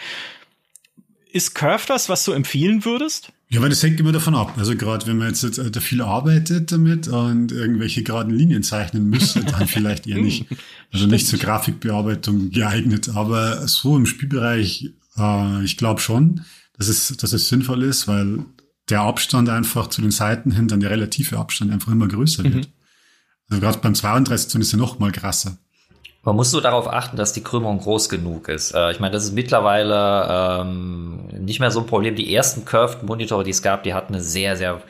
Ist 1.31 1.55
Curved 1.55 1.89
was, 1.89 2.09
was 2.09 2.25
du 2.25 2.31
empfehlen 2.33 2.83
würdest? 2.83 3.31
Ja, 3.49 3.61
weil 3.61 3.69
das 3.69 3.83
hängt 3.83 3.99
immer 3.99 4.13
davon 4.13 4.33
ab. 4.33 4.53
Also 4.57 4.75
gerade 4.75 5.05
wenn 5.07 5.17
man 5.17 5.27
jetzt 5.27 5.43
äh, 5.43 5.81
viel 5.81 6.01
arbeitet 6.01 6.71
damit 6.71 7.07
und 7.09 7.51
irgendwelche 7.51 8.01
geraden 8.01 8.33
Linien 8.33 8.63
zeichnen 8.63 9.09
müsste, 9.09 9.41
dann 9.43 9.67
vielleicht 9.67 10.07
eher 10.07 10.21
nicht. 10.21 10.45
Also 10.91 11.05
nicht 11.05 11.27
zur 11.27 11.37
Grafikbearbeitung 11.37 12.51
geeignet. 12.51 13.09
Aber 13.13 13.67
so 13.67 13.97
im 13.97 14.05
Spielbereich, 14.05 14.91
äh, 15.17 15.63
ich 15.63 15.77
glaube 15.77 15.99
schon, 15.99 16.45
dass 16.77 16.87
es, 16.87 17.15
dass 17.17 17.33
es 17.33 17.49
sinnvoll 17.49 17.83
ist, 17.83 18.07
weil 18.07 18.45
der 18.91 19.01
Abstand 19.01 19.49
einfach 19.49 19.87
zu 19.87 20.01
den 20.01 20.11
Seiten 20.11 20.51
hin, 20.51 20.67
dann 20.67 20.81
der 20.81 20.91
relative 20.91 21.37
Abstand 21.37 21.71
einfach 21.71 21.91
immer 21.91 22.07
größer 22.07 22.43
wird. 22.43 22.53
Mhm. 22.55 22.65
Also 23.49 23.61
gerade 23.61 23.79
beim 23.79 23.95
32 23.95 24.49
Zoll 24.49 24.61
ist 24.61 24.73
er 24.73 24.79
noch 24.79 24.99
mal 24.99 25.11
krasser. 25.11 25.57
Man 26.23 26.35
muss 26.35 26.51
so 26.51 26.61
darauf 26.61 26.87
achten, 26.87 27.17
dass 27.17 27.33
die 27.33 27.41
Krümmung 27.41 27.79
groß 27.79 28.07
genug 28.07 28.47
ist. 28.47 28.75
Äh, 28.75 28.91
ich 28.91 28.99
meine, 28.99 29.11
das 29.11 29.23
ist 29.23 29.33
mittlerweile 29.33 30.61
ähm, 30.61 31.27
nicht 31.39 31.59
mehr 31.59 31.71
so 31.71 31.79
ein 31.79 31.87
Problem. 31.87 32.15
Die 32.15 32.33
ersten 32.33 32.63
Curved-Monitore, 32.63 33.43
die 33.43 33.49
es 33.49 33.63
gab, 33.63 33.83
die 33.83 33.95
hatten 33.95 34.13
eine 34.13 34.21
sehr, 34.21 34.55
sehr, 34.55 34.81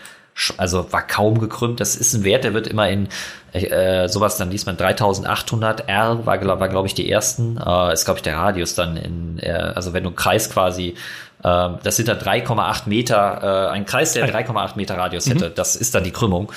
also 0.57 0.91
war 0.91 1.07
kaum 1.07 1.39
gekrümmt. 1.39 1.79
Das 1.79 1.95
ist 1.95 2.13
ein 2.13 2.25
Wert, 2.25 2.43
der 2.43 2.53
wird 2.53 2.67
immer 2.67 2.89
in 2.89 3.07
äh, 3.53 4.09
sowas, 4.09 4.35
dann 4.37 4.51
liest 4.51 4.65
man 4.65 4.75
3800 4.75 5.87
R, 5.87 6.25
war, 6.25 6.59
war 6.59 6.69
glaube 6.69 6.87
ich, 6.87 6.95
die 6.95 7.09
ersten. 7.09 7.57
Äh, 7.57 7.93
ist, 7.93 8.03
glaube 8.03 8.17
ich, 8.17 8.23
der 8.23 8.35
Radius 8.35 8.75
dann 8.75 8.97
in, 8.97 9.39
äh, 9.39 9.51
also 9.51 9.93
wenn 9.93 10.03
du 10.03 10.09
einen 10.09 10.17
Kreis 10.17 10.49
quasi 10.49 10.95
ähm, 11.43 11.77
das 11.83 11.95
sind 11.95 12.07
dann 12.07 12.17
3,8 12.17 12.87
Meter, 12.87 13.69
äh, 13.69 13.73
ein 13.73 13.85
Kreis, 13.85 14.13
der 14.13 14.27
3,8 14.27 14.75
Meter 14.75 14.97
Radius 14.97 15.27
hätte. 15.27 15.49
Mhm. 15.49 15.55
Das 15.55 15.75
ist 15.75 15.95
dann 15.95 16.03
die 16.03 16.11
Krümmung. 16.11 16.51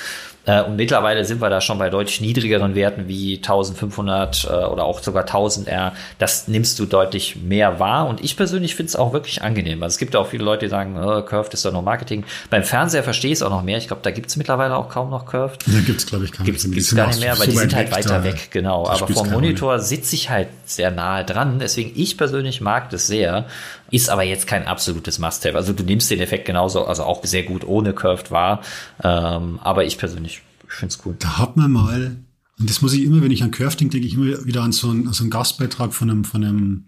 Äh, 0.45 0.61
und 0.61 0.75
mittlerweile 0.75 1.25
sind 1.25 1.41
wir 1.41 1.49
da 1.49 1.59
schon 1.59 1.79
bei 1.79 1.89
deutlich 1.89 2.21
niedrigeren 2.21 2.75
Werten 2.75 3.07
wie 3.07 3.37
1500 3.37 4.45
äh, 4.45 4.47
oder 4.47 4.83
auch 4.83 5.01
sogar 5.01 5.23
1000 5.23 5.67
R. 5.67 5.93
Das 6.19 6.47
nimmst 6.47 6.77
du 6.79 6.85
deutlich 6.85 7.35
mehr 7.35 7.79
wahr. 7.79 8.07
Und 8.07 8.23
ich 8.23 8.37
persönlich 8.37 8.75
finde 8.75 8.89
es 8.89 8.95
auch 8.95 9.13
wirklich 9.13 9.41
angenehm. 9.41 9.81
Also 9.81 9.95
es 9.95 9.97
gibt 9.97 10.15
auch 10.15 10.27
viele 10.27 10.43
Leute, 10.43 10.65
die 10.65 10.69
sagen, 10.69 10.97
oh, 11.03 11.21
Curved 11.21 11.53
ist 11.53 11.65
doch 11.65 11.71
nur 11.71 11.81
Marketing. 11.81 12.23
Beim 12.49 12.63
Fernseher 12.63 13.03
verstehe 13.03 13.31
ich 13.31 13.39
es 13.39 13.43
auch 13.43 13.49
noch 13.49 13.63
mehr. 13.63 13.77
Ich 13.77 13.87
glaube, 13.87 14.03
da 14.03 14.11
gibt 14.11 14.29
es 14.29 14.37
mittlerweile 14.37 14.75
auch 14.75 14.89
kaum 14.89 15.09
noch 15.09 15.25
Curved. 15.25 15.63
Da 15.65 15.79
gibt 15.79 15.99
es, 15.99 16.05
glaube 16.05 16.25
ich, 16.25 16.31
gar 16.31 16.43
nicht. 16.43 16.61
Gibt 16.63 16.77
es 16.77 16.95
gar 16.95 17.07
nicht 17.07 17.19
mehr, 17.19 17.37
weil 17.39 17.47
die 17.47 17.57
sind 17.57 17.75
halt 17.75 17.91
weiter 17.91 18.23
weg. 18.23 18.49
Genau. 18.51 18.87
Aber 18.87 19.07
vom 19.07 19.29
Monitor 19.31 19.79
sitze 19.79 20.15
ich 20.15 20.29
halt 20.29 20.49
sehr 20.65 20.91
nahe 20.91 21.25
dran. 21.25 21.57
Deswegen, 21.59 21.91
ich 21.95 22.17
persönlich 22.17 22.61
mag 22.61 22.89
das 22.91 23.07
sehr. 23.07 23.45
Ist 23.91 24.09
aber 24.09 24.23
jetzt 24.23 24.47
kein 24.47 24.65
absolutes 24.65 25.19
Must-Have. 25.19 25.55
Also 25.55 25.73
du 25.73 25.83
nimmst 25.83 26.09
den 26.09 26.19
Effekt 26.19 26.45
genauso, 26.45 26.85
also 26.85 27.03
auch 27.03 27.23
sehr 27.23 27.43
gut 27.43 27.63
ohne 27.65 27.93
Curved 27.93 28.31
wahr. 28.31 28.61
Ähm, 29.03 29.59
aber 29.61 29.85
ich 29.85 29.97
persönlich 29.97 30.41
finde 30.67 30.93
es 30.93 31.05
cool. 31.05 31.15
Da 31.19 31.37
hat 31.37 31.57
man 31.57 31.71
mal, 31.71 32.17
und 32.59 32.69
das 32.69 32.81
muss 32.81 32.93
ich 32.93 33.03
immer, 33.03 33.21
wenn 33.21 33.31
ich 33.31 33.43
an 33.43 33.51
Curve 33.51 33.77
denke, 33.77 33.93
denke 33.93 34.07
ich 34.07 34.15
immer 34.15 34.45
wieder 34.45 34.63
an 34.63 34.71
so 34.71 34.89
einen, 34.89 35.11
so 35.13 35.23
einen 35.23 35.31
Gastbeitrag 35.31 35.93
von 35.93 36.09
einem, 36.09 36.23
von 36.23 36.43
einem 36.43 36.85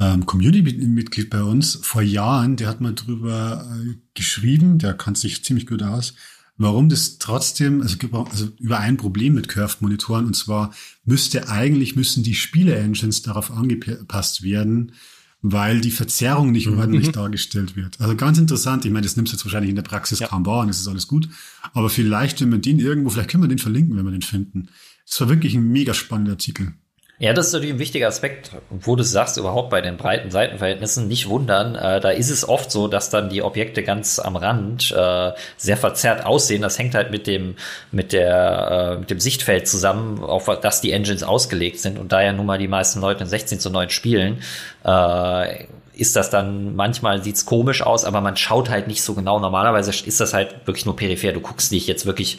ähm, 0.00 0.26
Community-Mitglied 0.26 1.30
bei 1.30 1.42
uns 1.42 1.78
vor 1.82 2.02
Jahren, 2.02 2.56
der 2.56 2.68
hat 2.68 2.80
mal 2.80 2.94
drüber 2.94 3.66
äh, 3.70 3.94
geschrieben, 4.14 4.78
der 4.78 4.94
kann 4.94 5.14
sich 5.14 5.44
ziemlich 5.44 5.66
gut 5.66 5.82
aus, 5.82 6.14
warum 6.56 6.88
das 6.88 7.18
trotzdem, 7.18 7.82
also, 7.82 7.96
also 8.30 8.48
über 8.58 8.78
ein 8.78 8.96
Problem 8.96 9.34
mit 9.34 9.48
Curved-Monitoren, 9.48 10.26
und 10.26 10.34
zwar 10.34 10.72
müsste 11.04 11.48
eigentlich, 11.48 11.96
müssen 11.96 12.22
die 12.22 12.34
Spiele-Engines 12.34 13.22
darauf 13.22 13.50
angepasst 13.50 14.42
werden, 14.42 14.92
weil 15.40 15.80
die 15.80 15.90
Verzerrung 15.90 16.50
nicht 16.50 16.66
mhm. 16.68 16.78
ordentlich 16.78 17.08
mhm. 17.08 17.12
dargestellt 17.12 17.76
wird. 17.76 18.00
Also 18.00 18.16
ganz 18.16 18.38
interessant. 18.38 18.84
Ich 18.84 18.90
meine, 18.90 19.04
das 19.04 19.16
nimmst 19.16 19.32
du 19.32 19.36
jetzt 19.36 19.44
wahrscheinlich 19.44 19.70
in 19.70 19.76
der 19.76 19.82
Praxis 19.82 20.18
ja. 20.18 20.26
kaum 20.26 20.44
wahr 20.46 20.62
und 20.62 20.68
das 20.68 20.80
ist 20.80 20.88
alles 20.88 21.06
gut. 21.06 21.28
Aber 21.72 21.90
vielleicht, 21.90 22.40
wenn 22.40 22.48
man 22.48 22.60
den 22.60 22.78
irgendwo, 22.78 23.10
vielleicht 23.10 23.30
können 23.30 23.44
wir 23.44 23.48
den 23.48 23.58
verlinken, 23.58 23.96
wenn 23.96 24.04
wir 24.04 24.12
den 24.12 24.22
finden. 24.22 24.68
Das 25.08 25.20
war 25.20 25.28
wirklich 25.28 25.54
ein 25.54 25.68
mega 25.68 25.94
spannender 25.94 26.32
Artikel. 26.32 26.74
Ja, 27.20 27.32
das 27.32 27.48
ist 27.48 27.52
natürlich 27.52 27.74
ein 27.74 27.80
wichtiger 27.80 28.06
Aspekt, 28.06 28.52
wo 28.70 28.94
du 28.94 29.02
sagst, 29.02 29.38
überhaupt 29.38 29.70
bei 29.70 29.80
den 29.80 29.96
breiten 29.96 30.30
Seitenverhältnissen 30.30 31.08
nicht 31.08 31.28
wundern. 31.28 31.74
Äh, 31.74 31.98
da 31.98 32.10
ist 32.10 32.30
es 32.30 32.48
oft 32.48 32.70
so, 32.70 32.86
dass 32.86 33.10
dann 33.10 33.28
die 33.28 33.42
Objekte 33.42 33.82
ganz 33.82 34.20
am 34.20 34.36
Rand 34.36 34.92
äh, 34.92 35.32
sehr 35.56 35.76
verzerrt 35.76 36.24
aussehen. 36.24 36.62
Das 36.62 36.78
hängt 36.78 36.94
halt 36.94 37.10
mit 37.10 37.26
dem, 37.26 37.56
mit 37.90 38.12
der, 38.12 38.94
äh, 38.94 38.98
mit 39.00 39.10
dem 39.10 39.18
Sichtfeld 39.18 39.66
zusammen, 39.66 40.22
auf 40.22 40.48
das 40.62 40.80
die 40.80 40.92
Engines 40.92 41.24
ausgelegt 41.24 41.80
sind. 41.80 41.98
Und 41.98 42.12
da 42.12 42.22
ja 42.22 42.32
nun 42.32 42.46
mal 42.46 42.58
die 42.58 42.68
meisten 42.68 43.00
Leute 43.00 43.24
in 43.24 43.28
16 43.28 43.58
zu 43.58 43.70
9 43.70 43.90
spielen, 43.90 44.40
äh, 44.84 45.64
ist 45.94 46.14
das 46.14 46.30
dann, 46.30 46.76
manchmal 46.76 47.24
sieht's 47.24 47.44
komisch 47.44 47.82
aus, 47.82 48.04
aber 48.04 48.20
man 48.20 48.36
schaut 48.36 48.70
halt 48.70 48.86
nicht 48.86 49.02
so 49.02 49.14
genau. 49.14 49.40
Normalerweise 49.40 49.90
ist 49.90 50.20
das 50.20 50.32
halt 50.32 50.54
wirklich 50.66 50.86
nur 50.86 50.94
peripher. 50.94 51.32
Du 51.32 51.40
guckst 51.40 51.72
nicht 51.72 51.88
jetzt 51.88 52.06
wirklich 52.06 52.38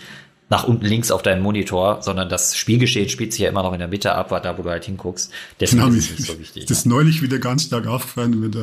nach 0.50 0.64
unten 0.64 0.86
links 0.86 1.12
auf 1.12 1.22
deinem 1.22 1.44
Monitor, 1.44 2.02
sondern 2.02 2.28
das 2.28 2.58
Spielgeschehen 2.58 3.08
spielt 3.08 3.34
sich 3.34 3.42
ja 3.42 3.50
immer 3.50 3.64
noch 3.64 3.74
in 3.74 3.80
der 3.80 3.88
Mitte 3.88 4.14
ab, 4.16 4.30
da 4.30 4.58
wo 4.58 4.64
du 4.64 4.70
halt 4.70 4.86
hinguckst. 4.86 5.32
Deswegen 5.60 5.84
genau, 5.84 5.96
ist 5.96 6.20
es 6.20 6.26
so 6.26 6.40
wichtig. 6.40 6.66
Das 6.66 6.80
ist 6.80 6.86
ja. 6.86 6.90
neulich 6.90 7.22
wieder 7.22 7.38
ganz 7.38 7.64
stark 7.64 7.86
aufgefallen 7.88 8.40
mit 8.40 8.56
äh, 8.56 8.60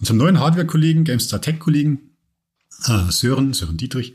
unserem 0.00 0.18
neuen 0.18 0.40
Hardware-Kollegen, 0.40 1.04
GameStar 1.04 1.40
Tech-Kollegen, 1.40 2.10
äh, 2.86 3.10
Sören, 3.10 3.54
Sören 3.54 3.78
Dietrich, 3.78 4.14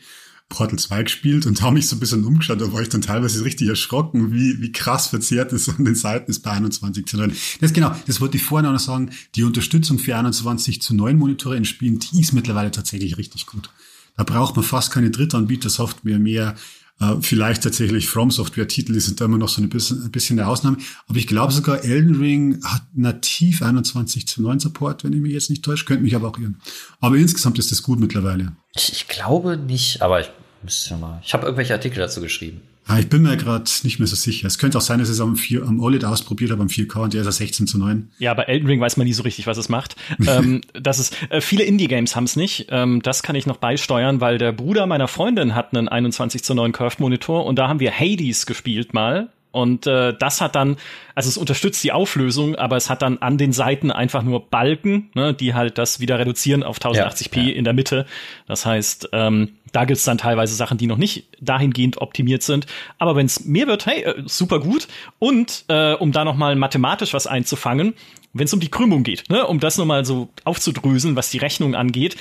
Portal 0.49 0.79
2 0.79 1.03
gespielt 1.03 1.45
und 1.45 1.61
habe 1.61 1.73
mich 1.73 1.87
so 1.87 1.95
ein 1.95 1.99
bisschen 1.99 2.23
umgeschaut, 2.23 2.61
da 2.61 2.71
war 2.71 2.81
ich 2.81 2.89
dann 2.89 3.01
teilweise 3.01 3.43
richtig 3.43 3.67
erschrocken, 3.67 4.31
wie, 4.31 4.61
wie 4.61 4.71
krass 4.71 5.07
verzerrt 5.07 5.51
es 5.51 5.67
an 5.67 5.83
den 5.83 5.95
Seiten 5.95 6.31
ist 6.31 6.39
bei 6.39 6.51
21 6.51 7.05
zu 7.05 7.17
9. 7.17 7.35
Das 7.59 7.73
genau, 7.73 7.93
das 8.05 8.21
wollte 8.21 8.37
ich 8.37 8.43
vorhin 8.43 8.65
auch 8.67 8.71
noch 8.71 8.79
sagen, 8.79 9.09
die 9.35 9.43
Unterstützung 9.43 9.99
für 9.99 10.15
21 10.15 10.81
zu 10.81 10.95
9 10.95 11.17
Monitore 11.17 11.57
in 11.57 11.65
Spielen, 11.65 11.99
die 11.99 12.21
ist 12.21 12.31
mittlerweile 12.31 12.71
tatsächlich 12.71 13.17
richtig 13.17 13.45
gut. 13.45 13.69
Da 14.17 14.23
braucht 14.23 14.55
man 14.55 14.65
fast 14.65 14.91
keine 14.91 15.11
Drittanbieter-Software 15.11 16.19
mehr. 16.19 16.55
Äh, 16.99 17.15
vielleicht 17.21 17.63
tatsächlich 17.63 18.07
From 18.07 18.31
Software-Titel 18.31 18.99
sind 18.99 19.21
da 19.21 19.25
immer 19.25 19.37
noch 19.37 19.49
so 19.49 19.61
ein 19.61 19.69
bisschen, 19.69 20.03
ein 20.03 20.11
bisschen 20.11 20.39
eine 20.39 20.47
Ausnahme. 20.47 20.77
Aber 21.07 21.17
ich 21.17 21.27
glaube 21.27 21.53
sogar 21.53 21.83
Elden 21.83 22.15
Ring 22.15 22.63
hat 22.63 22.81
nativ 22.93 23.61
21 23.61 24.27
zu 24.27 24.41
9 24.41 24.59
Support, 24.59 25.03
wenn 25.03 25.13
ich 25.13 25.21
mich 25.21 25.33
jetzt 25.33 25.49
nicht 25.51 25.63
täusche. 25.63 25.85
Könnte 25.85 26.03
mich 26.03 26.15
aber 26.15 26.29
auch 26.29 26.37
irren. 26.39 26.59
Aber 26.99 27.15
insgesamt 27.15 27.59
ist 27.59 27.71
das 27.71 27.83
gut 27.83 27.99
mittlerweile. 27.99 28.53
Ich, 28.75 28.91
ich 28.91 29.07
glaube 29.07 29.57
nicht, 29.57 30.01
aber 30.01 30.19
ich 30.21 30.31
müsste 30.63 30.97
mal. 30.97 31.21
Ich 31.23 31.33
habe 31.33 31.45
irgendwelche 31.45 31.73
Artikel 31.73 31.99
dazu 31.99 32.19
geschrieben. 32.19 32.61
Ah, 32.87 32.99
ich 32.99 33.09
bin 33.09 33.21
mir 33.21 33.35
gerade 33.35 33.69
nicht 33.83 33.99
mehr 33.99 34.07
so 34.07 34.15
sicher. 34.15 34.47
Es 34.47 34.57
könnte 34.57 34.77
auch 34.77 34.81
sein, 34.81 34.99
dass 34.99 35.09
es 35.09 35.19
am, 35.19 35.35
4, 35.35 35.63
am 35.63 35.79
OLED 35.81 36.05
ausprobiert 36.05 36.51
habe, 36.51 36.61
am 36.61 36.69
4K 36.69 37.03
und 37.03 37.13
der 37.13 37.21
ist 37.21 37.27
ja 37.27 37.31
16 37.31 37.67
zu 37.67 37.77
9. 37.77 38.09
Ja, 38.17 38.33
bei 38.33 38.43
Elden 38.43 38.67
Ring 38.67 38.79
weiß 38.79 38.95
man 38.95 39.05
nie 39.05 39.13
so 39.13 39.23
richtig, 39.23 39.45
was 39.45 39.57
es 39.57 39.67
macht. 39.67 39.95
ähm, 40.27 40.61
das 40.73 40.99
ist, 40.99 41.15
äh, 41.29 41.41
viele 41.41 41.63
Indie-Games 41.63 42.15
haben 42.15 42.23
es 42.23 42.37
nicht. 42.37 42.67
Ähm, 42.69 43.01
das 43.01 43.23
kann 43.23 43.35
ich 43.35 43.45
noch 43.45 43.57
beisteuern, 43.57 44.21
weil 44.21 44.37
der 44.37 44.53
Bruder 44.53 44.85
meiner 44.85 45.09
Freundin 45.09 45.53
hat 45.53 45.75
einen 45.75 45.89
21 45.89 46.43
zu 46.43 46.53
9 46.53 46.71
Curved 46.71 46.99
Monitor 46.99 47.45
und 47.45 47.57
da 47.57 47.67
haben 47.67 47.79
wir 47.81 47.91
Hades 47.91 48.45
gespielt 48.45 48.93
mal. 48.93 49.29
Und 49.57 49.87
äh, 49.87 50.13
das 50.13 50.39
hat 50.39 50.53
dann, 50.53 50.77
also 51.15 51.29
es 51.29 51.35
unterstützt 51.35 51.83
die 51.83 51.91
Auflösung, 51.91 52.55
aber 52.55 52.77
es 52.77 52.91
hat 52.91 53.01
dann 53.01 53.17
an 53.17 53.39
den 53.39 53.53
Seiten 53.53 53.89
einfach 53.89 54.21
nur 54.21 54.47
Balken, 54.47 55.09
ne, 55.15 55.33
die 55.33 55.55
halt 55.55 55.79
das 55.79 55.99
wieder 55.99 56.19
reduzieren 56.19 56.61
auf 56.61 56.77
1080p 56.77 57.37
ja, 57.37 57.43
ja. 57.47 57.55
in 57.55 57.63
der 57.63 57.73
Mitte. 57.73 58.05
Das 58.45 58.67
heißt, 58.67 59.09
ähm, 59.13 59.53
da 59.71 59.85
gibt's 59.85 60.03
dann 60.03 60.19
teilweise 60.19 60.53
Sachen, 60.53 60.77
die 60.77 60.85
noch 60.85 60.97
nicht 60.97 61.25
dahingehend 61.41 61.97
optimiert 61.97 62.43
sind. 62.43 62.67
Aber 62.99 63.15
wenn 63.15 63.25
es 63.25 63.45
mehr 63.45 63.65
wird, 63.65 63.87
hey, 63.87 64.03
äh, 64.03 64.23
super 64.27 64.59
gut. 64.59 64.87
Und 65.17 65.65
äh, 65.69 65.93
um 65.93 66.11
da 66.11 66.23
noch 66.23 66.35
mal 66.35 66.55
mathematisch 66.55 67.15
was 67.15 67.25
einzufangen, 67.25 67.95
wenn 68.33 68.45
es 68.45 68.53
um 68.53 68.59
die 68.59 68.69
Krümmung 68.69 69.01
geht, 69.01 69.27
ne, 69.27 69.47
um 69.47 69.59
das 69.59 69.79
noch 69.79 69.85
mal 69.85 70.05
so 70.05 70.29
aufzudröseln, 70.43 71.15
was 71.15 71.31
die 71.31 71.39
Rechnung 71.39 71.73
angeht, 71.73 72.15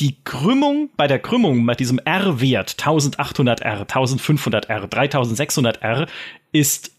die 0.00 0.16
Krümmung 0.24 0.90
bei 0.96 1.06
der 1.06 1.18
Krümmung 1.18 1.64
bei 1.66 1.74
diesem 1.74 1.98
R-Wert 1.98 2.76
1800R, 2.78 3.86
1500R, 3.86 4.86
3600R 4.86 6.08
ist 6.52 6.92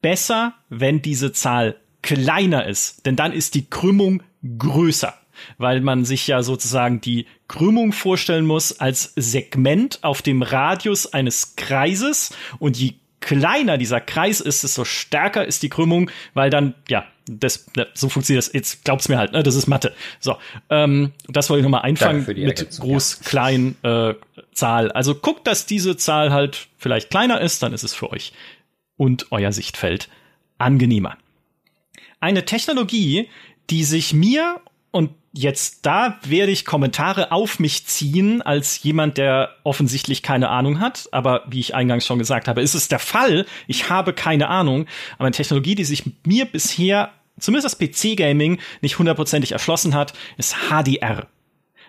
besser, 0.00 0.54
wenn 0.68 1.02
diese 1.02 1.32
Zahl 1.32 1.76
kleiner 2.02 2.66
ist, 2.66 3.04
denn 3.06 3.16
dann 3.16 3.32
ist 3.32 3.54
die 3.54 3.68
Krümmung 3.68 4.22
größer. 4.58 5.14
Weil 5.56 5.80
man 5.82 6.04
sich 6.04 6.26
ja 6.26 6.42
sozusagen 6.42 7.00
die 7.00 7.26
Krümmung 7.46 7.92
vorstellen 7.92 8.44
muss 8.44 8.80
als 8.80 9.12
Segment 9.14 10.02
auf 10.02 10.20
dem 10.20 10.42
Radius 10.42 11.12
eines 11.12 11.54
Kreises. 11.54 12.34
Und 12.58 12.76
je 12.76 12.94
kleiner 13.20 13.78
dieser 13.78 14.00
Kreis 14.00 14.40
ist, 14.40 14.64
desto 14.64 14.84
stärker 14.84 15.44
ist 15.44 15.62
die 15.62 15.68
Krümmung, 15.68 16.10
weil 16.34 16.50
dann, 16.50 16.74
ja, 16.88 17.04
das, 17.28 17.66
so 17.94 18.08
funktioniert 18.08 18.44
das. 18.44 18.52
Jetzt 18.52 18.84
glaubt's 18.84 19.08
mir 19.08 19.18
halt, 19.18 19.32
ne? 19.32 19.42
Das 19.42 19.54
ist 19.54 19.66
Mathe. 19.66 19.94
So, 20.20 20.36
ähm, 20.70 21.12
das 21.28 21.50
wollte 21.50 21.60
ich 21.60 21.64
nochmal 21.64 21.82
einfangen 21.82 22.24
mit 22.26 22.78
groß, 22.78 23.20
ja. 23.20 23.28
klein, 23.28 23.76
äh, 23.82 24.14
Zahl. 24.52 24.90
Also 24.90 25.14
guckt, 25.14 25.46
dass 25.46 25.66
diese 25.66 25.96
Zahl 25.96 26.32
halt 26.32 26.68
vielleicht 26.78 27.10
kleiner 27.10 27.40
ist, 27.40 27.62
dann 27.62 27.72
ist 27.72 27.84
es 27.84 27.94
für 27.94 28.10
euch 28.10 28.32
und 28.96 29.30
euer 29.30 29.52
Sichtfeld 29.52 30.08
angenehmer. 30.58 31.16
Eine 32.20 32.44
Technologie, 32.44 33.28
die 33.70 33.84
sich 33.84 34.12
mir 34.12 34.60
und 34.90 35.10
jetzt 35.32 35.86
da 35.86 36.18
werde 36.24 36.50
ich 36.50 36.64
Kommentare 36.64 37.30
auf 37.30 37.60
mich 37.60 37.86
ziehen 37.86 38.42
als 38.42 38.82
jemand, 38.82 39.18
der 39.18 39.54
offensichtlich 39.62 40.22
keine 40.22 40.48
Ahnung 40.48 40.80
hat. 40.80 41.08
Aber 41.12 41.44
wie 41.48 41.60
ich 41.60 41.74
eingangs 41.74 42.06
schon 42.06 42.18
gesagt 42.18 42.48
habe, 42.48 42.60
ist 42.60 42.74
es 42.74 42.88
der 42.88 42.98
Fall. 42.98 43.46
Ich 43.68 43.90
habe 43.90 44.12
keine 44.12 44.48
Ahnung. 44.48 44.86
Aber 45.14 45.26
eine 45.26 45.36
Technologie, 45.36 45.76
die 45.76 45.84
sich 45.84 46.04
mir 46.26 46.46
bisher, 46.46 47.12
zumindest 47.38 47.80
das 47.80 47.88
PC-Gaming, 47.88 48.60
nicht 48.80 48.98
hundertprozentig 48.98 49.52
erschlossen 49.52 49.94
hat, 49.94 50.12
ist 50.36 50.56
HDR. 50.70 51.26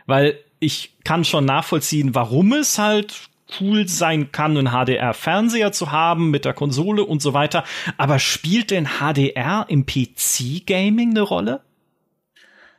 weil 0.05 0.39
ich 0.59 0.97
kann 1.03 1.23
schon 1.23 1.45
nachvollziehen, 1.45 2.15
warum 2.15 2.53
es 2.53 2.77
halt 2.77 3.29
cool 3.59 3.87
sein 3.87 4.31
kann, 4.31 4.57
einen 4.57 4.69
HDR-Fernseher 4.71 5.71
zu 5.71 5.91
haben 5.91 6.29
mit 6.29 6.45
der 6.45 6.53
Konsole 6.53 7.03
und 7.03 7.21
so 7.21 7.33
weiter. 7.33 7.63
Aber 7.97 8.19
spielt 8.19 8.71
denn 8.71 8.87
HDR 8.99 9.65
im 9.69 9.85
PC-Gaming 9.85 11.11
eine 11.11 11.21
Rolle? 11.21 11.61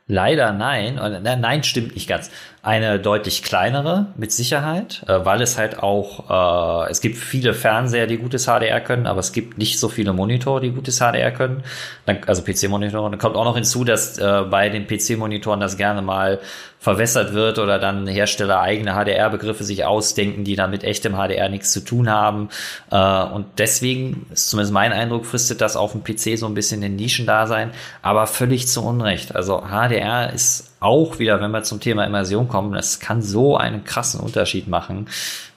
Leider 0.07 0.51
nein. 0.51 0.95
Nein, 1.23 1.63
stimmt 1.63 1.95
nicht 1.95 2.07
ganz 2.07 2.31
eine 2.63 2.99
deutlich 2.99 3.41
kleinere 3.41 4.07
mit 4.15 4.31
Sicherheit, 4.31 5.03
äh, 5.07 5.25
weil 5.25 5.41
es 5.41 5.57
halt 5.57 5.79
auch, 5.79 6.85
äh, 6.85 6.91
es 6.91 7.01
gibt 7.01 7.17
viele 7.17 7.55
Fernseher, 7.55 8.05
die 8.05 8.17
gutes 8.17 8.45
HDR 8.45 8.79
können, 8.81 9.07
aber 9.07 9.19
es 9.19 9.31
gibt 9.31 9.57
nicht 9.57 9.79
so 9.79 9.89
viele 9.89 10.13
Monitore, 10.13 10.61
die 10.61 10.69
gutes 10.69 10.99
HDR 10.99 11.31
können. 11.31 11.63
Dann, 12.05 12.19
also 12.27 12.43
PC-Monitore. 12.43 13.09
Dann 13.09 13.19
kommt 13.19 13.35
auch 13.35 13.45
noch 13.45 13.55
hinzu, 13.55 13.83
dass 13.83 14.19
äh, 14.19 14.43
bei 14.47 14.69
den 14.69 14.85
PC-Monitoren 14.85 15.59
das 15.59 15.75
gerne 15.75 16.03
mal 16.03 16.39
verwässert 16.79 17.33
wird 17.33 17.57
oder 17.57 17.79
dann 17.79 18.05
Hersteller 18.07 18.59
eigene 18.59 18.93
HDR-Begriffe 18.93 19.63
sich 19.63 19.85
ausdenken, 19.85 20.43
die 20.43 20.55
dann 20.55 20.69
mit 20.69 20.83
echtem 20.83 21.13
HDR 21.13 21.49
nichts 21.49 21.71
zu 21.71 21.79
tun 21.79 22.09
haben. 22.09 22.49
Äh, 22.91 23.23
und 23.23 23.45
deswegen 23.57 24.27
ist 24.31 24.51
zumindest 24.51 24.73
mein 24.73 24.93
Eindruck, 24.93 25.25
fristet 25.25 25.61
das 25.61 25.75
auf 25.75 25.93
dem 25.93 26.03
PC 26.03 26.37
so 26.37 26.45
ein 26.45 26.53
bisschen 26.53 26.83
in 26.83 26.95
Nischendasein, 26.95 27.71
aber 28.03 28.27
völlig 28.27 28.67
zu 28.67 28.83
Unrecht. 28.83 29.35
Also 29.35 29.63
HDR 29.67 30.31
ist 30.31 30.70
auch 30.81 31.19
wieder, 31.19 31.39
wenn 31.39 31.51
wir 31.51 31.63
zum 31.63 31.79
Thema 31.79 32.05
Immersion 32.05 32.47
kommen, 32.47 32.73
es 32.75 32.99
kann 32.99 33.21
so 33.21 33.55
einen 33.55 33.83
krassen 33.85 34.19
Unterschied 34.19 34.67
machen. 34.67 35.07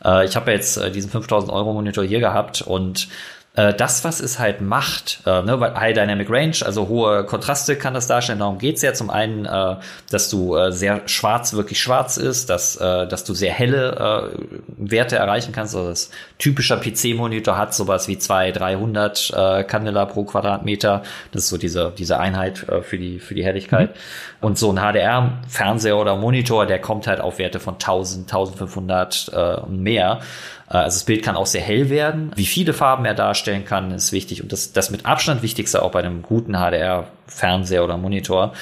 Äh, 0.04 0.26
ich 0.26 0.36
habe 0.36 0.52
jetzt 0.52 0.76
äh, 0.76 0.92
diesen 0.92 1.10
5000 1.10 1.50
Euro 1.50 1.72
Monitor 1.72 2.04
hier 2.04 2.20
gehabt 2.20 2.62
und 2.62 3.08
äh, 3.56 3.72
das, 3.72 4.02
was 4.02 4.18
es 4.18 4.40
halt 4.40 4.60
macht, 4.60 5.20
äh, 5.26 5.42
ne, 5.42 5.60
weil 5.60 5.74
High 5.74 5.94
Dynamic 5.94 6.28
Range, 6.28 6.56
also 6.64 6.88
hohe 6.88 7.24
Kontraste 7.24 7.76
kann 7.76 7.94
das 7.94 8.08
darstellen. 8.08 8.40
Darum 8.40 8.58
geht's 8.58 8.82
ja 8.82 8.94
zum 8.94 9.10
einen, 9.10 9.44
äh, 9.44 9.76
dass 10.10 10.28
du 10.28 10.56
äh, 10.56 10.72
sehr 10.72 11.02
schwarz 11.06 11.52
wirklich 11.52 11.80
schwarz 11.80 12.16
ist, 12.16 12.50
dass, 12.50 12.74
äh, 12.76 13.06
dass 13.06 13.22
du 13.22 13.32
sehr 13.32 13.52
helle 13.52 14.32
äh, 14.34 14.90
Werte 14.90 15.16
erreichen 15.16 15.52
kannst. 15.52 15.76
Also 15.76 15.88
das 15.88 16.10
typischer 16.38 16.78
PC-Monitor 16.78 17.56
hat 17.56 17.74
sowas 17.74 18.08
wie 18.08 18.18
200, 18.18 18.60
300 18.60 19.32
äh, 19.34 19.64
Candela 19.64 20.06
pro 20.06 20.24
Quadratmeter. 20.24 21.02
Das 21.30 21.44
ist 21.44 21.48
so 21.50 21.56
diese, 21.56 21.92
diese 21.96 22.18
Einheit 22.18 22.68
äh, 22.68 22.82
für, 22.82 22.98
die, 22.98 23.20
für 23.20 23.34
die 23.34 23.44
Helligkeit. 23.44 23.90
Mhm. 23.90 23.98
Und 24.40 24.58
so 24.58 24.72
ein 24.72 24.78
HDR-Fernseher 24.78 25.96
oder 25.96 26.16
Monitor, 26.16 26.66
der 26.66 26.80
kommt 26.80 27.06
halt 27.06 27.20
auf 27.20 27.38
Werte 27.38 27.60
von 27.60 27.74
1000, 27.74 28.32
1500 28.32 29.30
äh, 29.32 29.60
und 29.60 29.80
mehr. 29.80 30.20
Äh, 30.68 30.78
also 30.78 30.96
das 30.96 31.04
Bild 31.04 31.22
kann 31.22 31.36
auch 31.36 31.46
sehr 31.46 31.62
hell 31.62 31.90
werden. 31.90 32.32
Wie 32.36 32.46
viele 32.46 32.72
Farben 32.72 33.04
er 33.04 33.14
darstellen 33.14 33.64
kann, 33.64 33.90
ist 33.90 34.12
wichtig. 34.12 34.42
Und 34.42 34.52
das, 34.52 34.72
das 34.72 34.90
mit 34.90 35.06
Abstand 35.06 35.42
wichtigste 35.42 35.82
auch 35.82 35.90
bei 35.90 36.00
einem 36.00 36.22
guten 36.22 36.54
HDR-Fernseher 36.54 37.84
oder 37.84 37.96
Monitor 37.96 38.52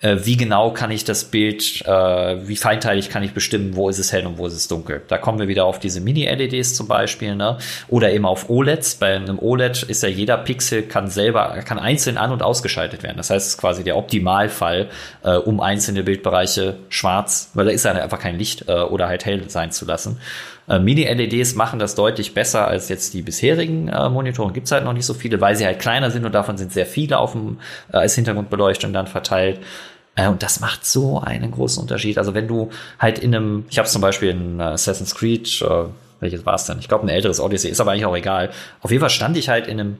äh, 0.00 0.18
wie 0.22 0.36
genau 0.36 0.70
kann 0.70 0.90
ich 0.92 1.04
das 1.04 1.24
Bild, 1.24 1.84
äh, 1.84 2.48
wie 2.48 2.56
feinteilig 2.56 3.10
kann 3.10 3.24
ich 3.24 3.32
bestimmen, 3.32 3.74
wo 3.74 3.88
ist 3.88 3.98
es 3.98 4.12
hell 4.12 4.26
und 4.26 4.38
wo 4.38 4.46
ist 4.46 4.54
es 4.54 4.68
dunkel. 4.68 5.02
Da 5.08 5.18
kommen 5.18 5.40
wir 5.40 5.48
wieder 5.48 5.64
auf 5.64 5.80
diese 5.80 6.00
Mini-LEDs 6.00 6.74
zum 6.74 6.86
Beispiel, 6.86 7.34
ne? 7.34 7.58
oder 7.88 8.12
eben 8.12 8.24
auf 8.24 8.48
OLEDs. 8.48 8.96
Bei 8.96 9.16
einem 9.16 9.40
OLED 9.40 9.82
ist 9.82 10.02
ja 10.04 10.08
jeder 10.08 10.36
Pixel 10.38 10.82
kann 10.82 11.08
selber, 11.08 11.62
kann 11.64 11.80
einzeln 11.80 12.16
an- 12.16 12.30
und 12.30 12.42
ausgeschaltet 12.42 13.02
werden. 13.02 13.16
Das 13.16 13.30
heißt, 13.30 13.46
es 13.46 13.54
ist 13.54 13.60
quasi 13.60 13.82
der 13.82 13.96
Optimalfall, 13.96 14.88
um 15.44 15.60
einzelne 15.60 16.02
Bildbereiche 16.02 16.76
schwarz, 16.88 17.50
weil 17.54 17.66
da 17.66 17.72
ist 17.72 17.84
ja 17.84 17.92
einfach 17.92 18.20
kein 18.20 18.38
Licht 18.38 18.68
oder 18.68 19.08
halt 19.08 19.24
hell 19.24 19.48
sein 19.48 19.72
zu 19.72 19.84
lassen. 19.84 20.18
Äh, 20.68 20.78
Mini-LEDs 20.78 21.54
machen 21.54 21.78
das 21.78 21.94
deutlich 21.94 22.34
besser 22.34 22.68
als 22.68 22.88
jetzt 22.88 23.14
die 23.14 23.22
bisherigen 23.22 23.88
äh, 23.88 24.08
Monitore. 24.08 24.52
Gibt 24.52 24.66
es 24.66 24.72
halt 24.72 24.84
noch 24.84 24.92
nicht 24.92 25.06
so 25.06 25.14
viele, 25.14 25.40
weil 25.40 25.56
sie 25.56 25.64
halt 25.64 25.78
kleiner 25.78 26.10
sind 26.10 26.24
und 26.24 26.32
davon 26.32 26.58
sind 26.58 26.72
sehr 26.72 26.86
viele 26.86 27.18
auf 27.18 27.32
dem, 27.32 27.58
äh, 27.92 27.98
als 27.98 28.14
Hintergrundbeleuchtung 28.14 28.92
dann 28.92 29.06
verteilt. 29.06 29.60
Äh, 30.14 30.28
und 30.28 30.42
das 30.42 30.60
macht 30.60 30.84
so 30.84 31.20
einen 31.20 31.50
großen 31.50 31.80
Unterschied. 31.80 32.18
Also 32.18 32.34
wenn 32.34 32.48
du 32.48 32.70
halt 32.98 33.18
in 33.18 33.34
einem, 33.34 33.64
ich 33.70 33.78
habe 33.78 33.88
zum 33.88 34.02
Beispiel 34.02 34.30
in 34.30 34.60
Assassin's 34.60 35.14
Creed, 35.14 35.62
äh, 35.62 35.84
welches 36.20 36.44
war 36.44 36.54
es 36.54 36.64
denn? 36.64 36.78
Ich 36.80 36.88
glaube, 36.88 37.06
ein 37.06 37.08
älteres 37.08 37.40
Odyssey, 37.40 37.70
ist 37.70 37.80
aber 37.80 37.92
eigentlich 37.92 38.06
auch 38.06 38.16
egal. 38.16 38.50
Auf 38.82 38.90
jeden 38.90 39.00
Fall 39.00 39.10
stand 39.10 39.36
ich 39.36 39.48
halt 39.48 39.68
in 39.68 39.78
einem 39.78 39.98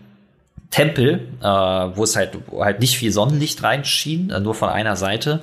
Tempel, 0.70 1.28
äh, 1.40 1.46
wo 1.46 2.04
es 2.04 2.16
halt, 2.16 2.36
wo 2.48 2.64
halt 2.64 2.80
nicht 2.80 2.98
viel 2.98 3.12
Sonnenlicht 3.12 3.62
reinschien, 3.62 4.30
äh, 4.30 4.40
nur 4.40 4.54
von 4.54 4.68
einer 4.68 4.96
Seite. 4.96 5.40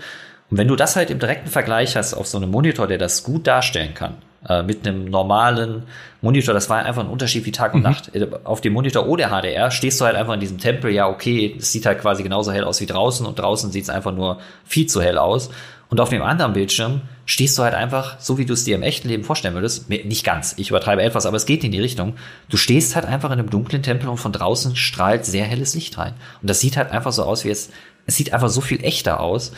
Und 0.51 0.57
wenn 0.57 0.67
du 0.67 0.75
das 0.75 0.95
halt 0.95 1.09
im 1.09 1.19
direkten 1.19 1.49
Vergleich 1.49 1.95
hast 1.95 2.13
auf 2.13 2.27
so 2.27 2.37
einem 2.37 2.51
Monitor, 2.51 2.87
der 2.87 2.97
das 2.97 3.23
gut 3.23 3.47
darstellen 3.47 3.93
kann, 3.95 4.15
äh, 4.47 4.63
mit 4.63 4.87
einem 4.87 5.05
normalen 5.05 5.83
Monitor, 6.21 6.53
das 6.53 6.69
war 6.69 6.83
einfach 6.83 7.03
ein 7.03 7.09
Unterschied 7.09 7.45
wie 7.45 7.51
Tag 7.51 7.73
und 7.73 7.81
mhm. 7.81 7.85
Nacht. 7.85 8.15
Äh, 8.15 8.27
auf 8.43 8.61
dem 8.61 8.73
Monitor 8.73 9.07
oder 9.07 9.29
HDR 9.29 9.71
stehst 9.71 9.99
du 9.99 10.05
halt 10.05 10.15
einfach 10.15 10.33
in 10.33 10.39
diesem 10.39 10.57
Tempel, 10.57 10.91
ja, 10.91 11.07
okay, 11.07 11.55
es 11.57 11.71
sieht 11.71 11.85
halt 11.85 11.99
quasi 11.99 12.23
genauso 12.23 12.51
hell 12.51 12.63
aus 12.63 12.81
wie 12.81 12.85
draußen 12.85 13.25
und 13.25 13.39
draußen 13.39 13.71
sieht 13.71 13.83
es 13.83 13.89
einfach 13.89 14.13
nur 14.13 14.39
viel 14.63 14.87
zu 14.87 15.01
hell 15.01 15.17
aus. 15.17 15.49
Und 15.89 16.01
auf 16.01 16.09
dem 16.09 16.23
anderen 16.23 16.53
Bildschirm 16.53 17.01
stehst 17.25 17.57
du 17.57 17.63
halt 17.63 17.73
einfach, 17.73 18.19
so 18.19 18.37
wie 18.37 18.45
du 18.45 18.53
es 18.53 18.63
dir 18.63 18.75
im 18.75 18.83
echten 18.83 19.07
Leben 19.07 19.23
vorstellen 19.23 19.53
würdest, 19.53 19.89
nicht 19.89 20.23
ganz, 20.23 20.55
ich 20.57 20.69
übertreibe 20.69 21.01
etwas, 21.01 21.25
aber 21.25 21.37
es 21.37 21.45
geht 21.45 21.63
in 21.63 21.71
die 21.71 21.79
Richtung. 21.79 22.15
Du 22.49 22.57
stehst 22.57 22.95
halt 22.95 23.05
einfach 23.05 23.31
in 23.31 23.39
einem 23.39 23.49
dunklen 23.49 23.83
Tempel 23.83 24.09
und 24.09 24.17
von 24.17 24.31
draußen 24.31 24.75
strahlt 24.75 25.25
sehr 25.25 25.45
helles 25.45 25.75
Licht 25.75 25.97
rein. 25.97 26.13
Und 26.41 26.49
das 26.49 26.59
sieht 26.59 26.75
halt 26.77 26.91
einfach 26.91 27.11
so 27.11 27.23
aus 27.23 27.45
wie 27.45 27.49
es, 27.49 27.69
es 28.07 28.15
sieht 28.15 28.33
einfach 28.33 28.49
so 28.49 28.61
viel 28.61 28.83
echter 28.83 29.19
aus. 29.19 29.51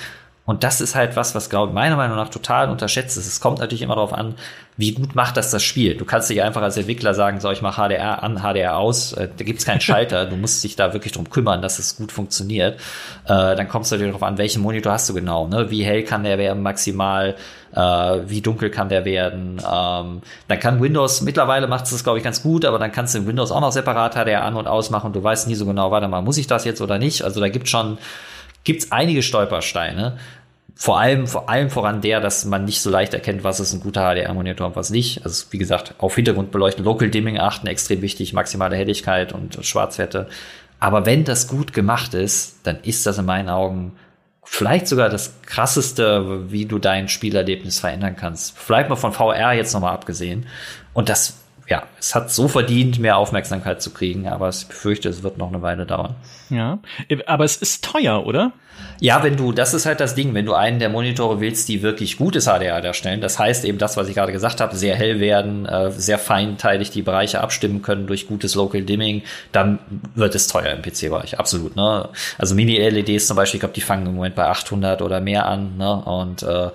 Und 0.48 0.64
das 0.64 0.80
ist 0.80 0.96
halt 0.96 1.18
was, 1.18 1.36
was 1.36 1.50
glaube 1.50 1.74
meiner 1.74 1.98
Meinung 1.98 2.16
nach 2.16 2.30
total 2.30 2.70
unterschätzt 2.70 3.18
ist. 3.18 3.28
Es 3.28 3.42
kommt 3.42 3.60
natürlich 3.60 3.82
immer 3.82 3.96
darauf 3.96 4.14
an, 4.14 4.36
wie 4.78 4.94
gut 4.94 5.14
macht 5.14 5.36
das 5.36 5.52
das 5.52 5.62
Spiel. 5.62 5.96
Du 5.96 6.06
kannst 6.06 6.30
dich 6.30 6.42
einfach 6.42 6.62
als 6.62 6.78
Entwickler 6.78 7.14
sagen, 7.14 7.42
so 7.42 7.52
ich 7.52 7.62
mache 7.62 7.82
HDR 7.82 8.24
an, 8.24 8.38
HDR 8.38 8.78
aus. 8.78 9.12
Äh, 9.12 9.28
da 9.36 9.44
gibt's 9.44 9.66
keinen 9.66 9.82
Schalter. 9.88 10.26
du 10.26 10.38
musst 10.38 10.64
dich 10.64 10.78
da 10.78 10.94
wirklich 10.94 11.12
drum 11.12 11.30
kümmern, 11.30 11.62
dass 11.62 11.80
es 11.80 11.98
gut 11.98 12.14
funktioniert. 12.14 12.80
Äh, 13.26 13.58
dann 13.58 13.68
kommt 13.68 13.86
es 13.86 13.92
natürlich 13.92 14.14
darauf 14.14 14.26
an, 14.26 14.38
welchen 14.38 14.62
Monitor 14.62 14.94
hast 14.94 15.10
du 15.10 15.14
genau. 15.14 15.50
Ne? 15.50 15.70
Wie 15.70 15.84
hell 15.84 16.04
kann 16.04 16.24
der 16.24 16.38
werden 16.38 16.64
maximal? 16.64 17.36
Äh, 17.74 17.80
wie 18.28 18.40
dunkel 18.40 18.70
kann 18.70 18.88
der 18.88 19.04
werden? 19.04 19.58
Ähm, 19.58 20.22
dann 20.48 20.60
kann 20.62 20.82
Windows, 20.82 21.20
mittlerweile 21.20 21.68
macht 21.68 21.84
es 21.84 21.92
das, 21.92 22.06
glaube 22.06 22.20
ich, 22.20 22.24
ganz 22.24 22.42
gut, 22.42 22.64
aber 22.64 22.80
dann 22.80 22.94
kannst 22.94 23.14
du 23.14 23.18
in 23.20 23.28
Windows 23.28 23.52
auch 23.52 23.60
noch 23.60 23.74
separat 23.74 24.16
HDR 24.16 24.46
an- 24.46 24.56
und 24.56 24.68
ausmachen. 24.68 25.12
Du 25.12 25.22
weißt 25.22 25.50
nie 25.50 25.56
so 25.56 25.66
genau, 25.66 25.92
warte 25.92 26.08
mal, 26.08 26.22
muss 26.22 26.38
ich 26.38 26.48
das 26.48 26.64
jetzt 26.64 26.80
oder 26.80 27.00
nicht? 27.00 27.24
Also 27.24 27.42
da 27.42 27.50
gibt 27.50 27.68
schon 27.68 27.98
gibt's 28.68 28.92
einige 28.92 29.24
Stolpersteine. 29.24 30.18
Vor 30.76 31.00
allem, 31.00 31.26
vor 31.26 31.50
allem 31.50 31.72
voran 31.72 32.02
der, 32.02 32.20
dass 32.20 32.46
man 32.46 32.66
nicht 32.66 32.82
so 32.82 32.92
leicht 32.92 33.14
erkennt, 33.14 33.44
was 33.44 33.60
ist 33.60 33.74
ein 33.74 33.80
guter 33.80 34.02
HDR-Monitor 34.02 34.68
und 34.68 34.76
was 34.76 34.92
nicht. 34.92 35.24
Also 35.24 35.46
wie 35.52 35.58
gesagt, 35.58 35.96
auf 35.98 36.14
Hintergrund 36.16 36.52
beleuchten, 36.52 36.84
Local 36.84 37.10
Dimming 37.10 37.40
achten, 37.40 37.66
extrem 37.66 38.02
wichtig, 38.02 38.34
maximale 38.34 38.76
Helligkeit 38.76 39.32
und 39.32 39.58
Schwarzwerte. 39.66 40.28
Aber 40.80 41.06
wenn 41.06 41.24
das 41.24 41.48
gut 41.48 41.72
gemacht 41.72 42.14
ist, 42.14 42.60
dann 42.64 42.78
ist 42.84 43.06
das 43.06 43.18
in 43.18 43.26
meinen 43.26 43.50
Augen 43.50 43.94
vielleicht 44.44 44.88
sogar 44.88 45.10
das 45.10 45.42
krasseste, 45.44 46.52
wie 46.52 46.66
du 46.66 46.78
dein 46.78 47.08
Spielerlebnis 47.08 47.80
verändern 47.80 48.18
kannst. 48.18 48.58
Vielleicht 48.58 48.90
mal 48.90 48.96
von 48.98 49.14
VR 49.14 49.54
jetzt 49.54 49.74
nochmal 49.74 49.94
abgesehen. 49.94 50.46
Und 50.94 51.10
das 51.10 51.36
ja, 51.68 51.84
es 52.00 52.16
hat 52.16 52.32
so 52.32 52.48
verdient, 52.48 53.00
mehr 53.00 53.18
Aufmerksamkeit 53.18 53.82
zu 53.82 53.92
kriegen, 53.92 54.28
aber 54.28 54.50
ich 54.50 54.68
befürchte, 54.68 55.10
es 55.10 55.22
wird 55.24 55.38
noch 55.38 55.50
eine 55.50 55.62
Weile 55.62 55.86
dauern. 55.86 56.16
Ja, 56.50 56.80
aber 57.26 57.44
es 57.44 57.58
ist 57.58 57.84
teuer, 57.84 58.26
oder? 58.26 58.54
Ja, 59.00 59.24
wenn 59.24 59.36
du, 59.36 59.52
das 59.52 59.74
ist 59.74 59.86
halt 59.86 60.00
das 60.00 60.16
Ding, 60.16 60.34
wenn 60.34 60.46
du 60.46 60.54
einen 60.54 60.80
der 60.80 60.90
Monitore 60.90 61.40
willst, 61.40 61.68
die 61.68 61.82
wirklich 61.82 62.18
gutes 62.18 62.46
HDR 62.46 62.82
darstellen, 62.82 63.22
das 63.22 63.38
heißt 63.38 63.66
eben 63.66 63.78
das, 63.78 63.98
was 63.98 64.08
ich 64.08 64.16
gerade 64.16 64.32
gesagt 64.32 64.62
habe, 64.62 64.76
sehr 64.76 64.96
hell 64.96 65.20
werden, 65.20 65.66
äh, 65.66 65.92
sehr 65.92 66.18
feinteilig 66.20 66.90
die 66.92 67.02
Bereiche 67.02 67.42
abstimmen 67.42 67.82
können 67.82 68.08
durch 68.08 68.28
gutes 68.28 68.56
Local 68.56 68.84
Dimming, 68.84 69.24
dann 69.52 69.80
wird 70.16 70.36
es 70.36 70.48
teuer 70.48 70.74
im 70.74 70.82
PC-Bereich, 70.82 71.38
absolut. 71.40 71.76
Ne? 71.76 72.10
Also 72.38 72.56
Mini-LEDs 72.56 73.28
zum 73.28 73.36
Beispiel, 73.36 73.58
ich 73.58 73.62
glaube, 73.62 73.76
die 73.76 73.82
fangen 73.82 74.08
im 74.08 74.16
Moment 74.16 74.36
bei 74.36 74.46
800 74.46 75.02
oder 75.02 75.22
mehr 75.22 75.46
an 75.48 75.78
ne? 75.78 75.96
und 76.04 76.44
äh, 76.44 76.70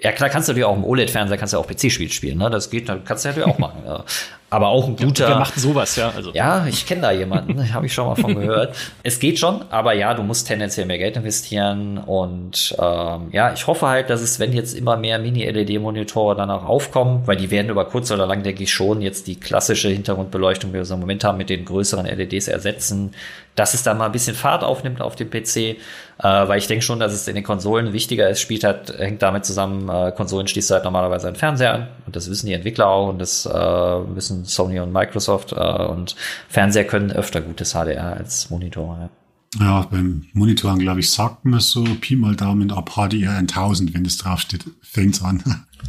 ja, 0.00 0.12
klar, 0.12 0.28
kannst 0.28 0.48
du 0.48 0.52
natürlich 0.52 0.66
auch 0.66 0.76
im 0.76 0.84
OLED-Fernseher, 0.84 1.38
kannst 1.38 1.54
du 1.54 1.58
auch 1.58 1.66
PC-Spiel 1.66 2.10
spielen, 2.10 2.38
ne? 2.38 2.50
Das 2.50 2.68
geht, 2.68 2.86
kannst 3.04 3.24
du 3.24 3.28
natürlich 3.28 3.48
auch 3.48 3.58
machen. 3.58 3.82
Ja. 3.86 4.04
Aber 4.50 4.68
auch 4.68 4.86
ein 4.86 4.96
guter. 4.96 5.30
Ja, 5.30 5.38
macht 5.38 5.56
sowas, 5.56 5.96
ja. 5.96 6.12
Also. 6.14 6.32
Ja, 6.32 6.66
ich 6.66 6.86
kenne 6.86 7.00
da 7.02 7.10
jemanden, 7.10 7.72
habe 7.74 7.86
ich 7.86 7.94
schon 7.94 8.06
mal 8.06 8.14
von 8.14 8.34
gehört. 8.34 8.76
es 9.02 9.18
geht 9.18 9.38
schon, 9.38 9.64
aber 9.70 9.94
ja, 9.94 10.14
du 10.14 10.22
musst 10.22 10.46
tendenziell 10.46 10.86
mehr 10.86 10.98
Geld 10.98 11.16
investieren 11.16 11.98
und 11.98 12.76
ähm, 12.78 13.28
ja, 13.32 13.52
ich 13.52 13.66
hoffe 13.66 13.88
halt, 13.88 14.10
dass 14.10 14.20
es, 14.20 14.38
wenn 14.38 14.52
jetzt 14.52 14.74
immer 14.74 14.96
mehr 14.96 15.18
Mini-LED-Monitore 15.18 16.36
dann 16.36 16.50
auch 16.50 16.66
aufkommen, 16.66 17.22
weil 17.26 17.36
die 17.36 17.50
werden 17.50 17.68
über 17.70 17.84
kurz 17.86 18.10
oder 18.12 18.26
lang, 18.26 18.42
denke 18.42 18.62
ich, 18.62 18.72
schon 18.72 19.00
jetzt 19.00 19.26
die 19.26 19.40
klassische 19.40 19.88
Hintergrundbeleuchtung, 19.88 20.70
wie 20.70 20.74
wir 20.74 20.84
so 20.84 20.94
im 20.94 21.00
Moment 21.00 21.24
haben, 21.24 21.38
mit 21.38 21.50
den 21.50 21.64
größeren 21.64 22.06
LEDs 22.06 22.46
ersetzen, 22.46 23.14
dass 23.54 23.74
es 23.74 23.82
da 23.82 23.94
mal 23.94 24.06
ein 24.06 24.12
bisschen 24.12 24.34
Fahrt 24.34 24.64
aufnimmt 24.64 25.00
auf 25.00 25.16
dem 25.16 25.30
PC, 25.30 25.56
äh, 25.56 25.76
weil 26.18 26.58
ich 26.58 26.66
denke 26.66 26.84
schon, 26.84 27.00
dass 27.00 27.12
es 27.12 27.28
in 27.28 27.34
den 27.34 27.44
Konsolen 27.44 27.92
wichtiger 27.92 28.28
ist, 28.28 28.40
spielt 28.40 28.64
halt, 28.64 28.96
hängt 28.98 29.22
damit 29.22 29.44
zusammen, 29.44 29.88
äh, 29.88 30.12
Konsolen 30.12 30.48
schließt 30.48 30.70
halt 30.70 30.84
normalerweise 30.84 31.28
einen 31.28 31.36
Fernseher 31.36 31.74
an 31.74 31.88
und 32.06 32.16
das 32.16 32.28
wissen 32.28 32.46
die 32.46 32.52
Entwickler 32.52 32.88
auch 32.88 33.08
und 33.08 33.18
das 33.18 33.46
äh, 33.46 33.50
wissen 33.50 34.44
Sony 34.44 34.80
und 34.80 34.92
Microsoft 34.92 35.52
äh, 35.52 35.56
und 35.56 36.16
Fernseher 36.48 36.84
können 36.84 37.12
öfter 37.12 37.40
gutes 37.40 37.72
HDR 37.72 38.16
als 38.16 38.50
Monitore. 38.50 39.10
Ja. 39.58 39.64
ja, 39.64 39.86
beim 39.90 40.26
Monitoren, 40.32 40.78
glaube 40.78 41.00
ich, 41.00 41.10
sagt 41.10 41.44
man 41.44 41.60
so 41.60 41.84
Pi 42.00 42.16
mal 42.16 42.34
Daumen 42.34 42.72
ab 42.72 42.90
HDR 42.96 43.36
1000, 43.38 43.94
wenn 43.94 44.04
das 44.04 44.16
draufsteht, 44.16 44.64
fängt's 44.82 45.22
an. 45.22 45.42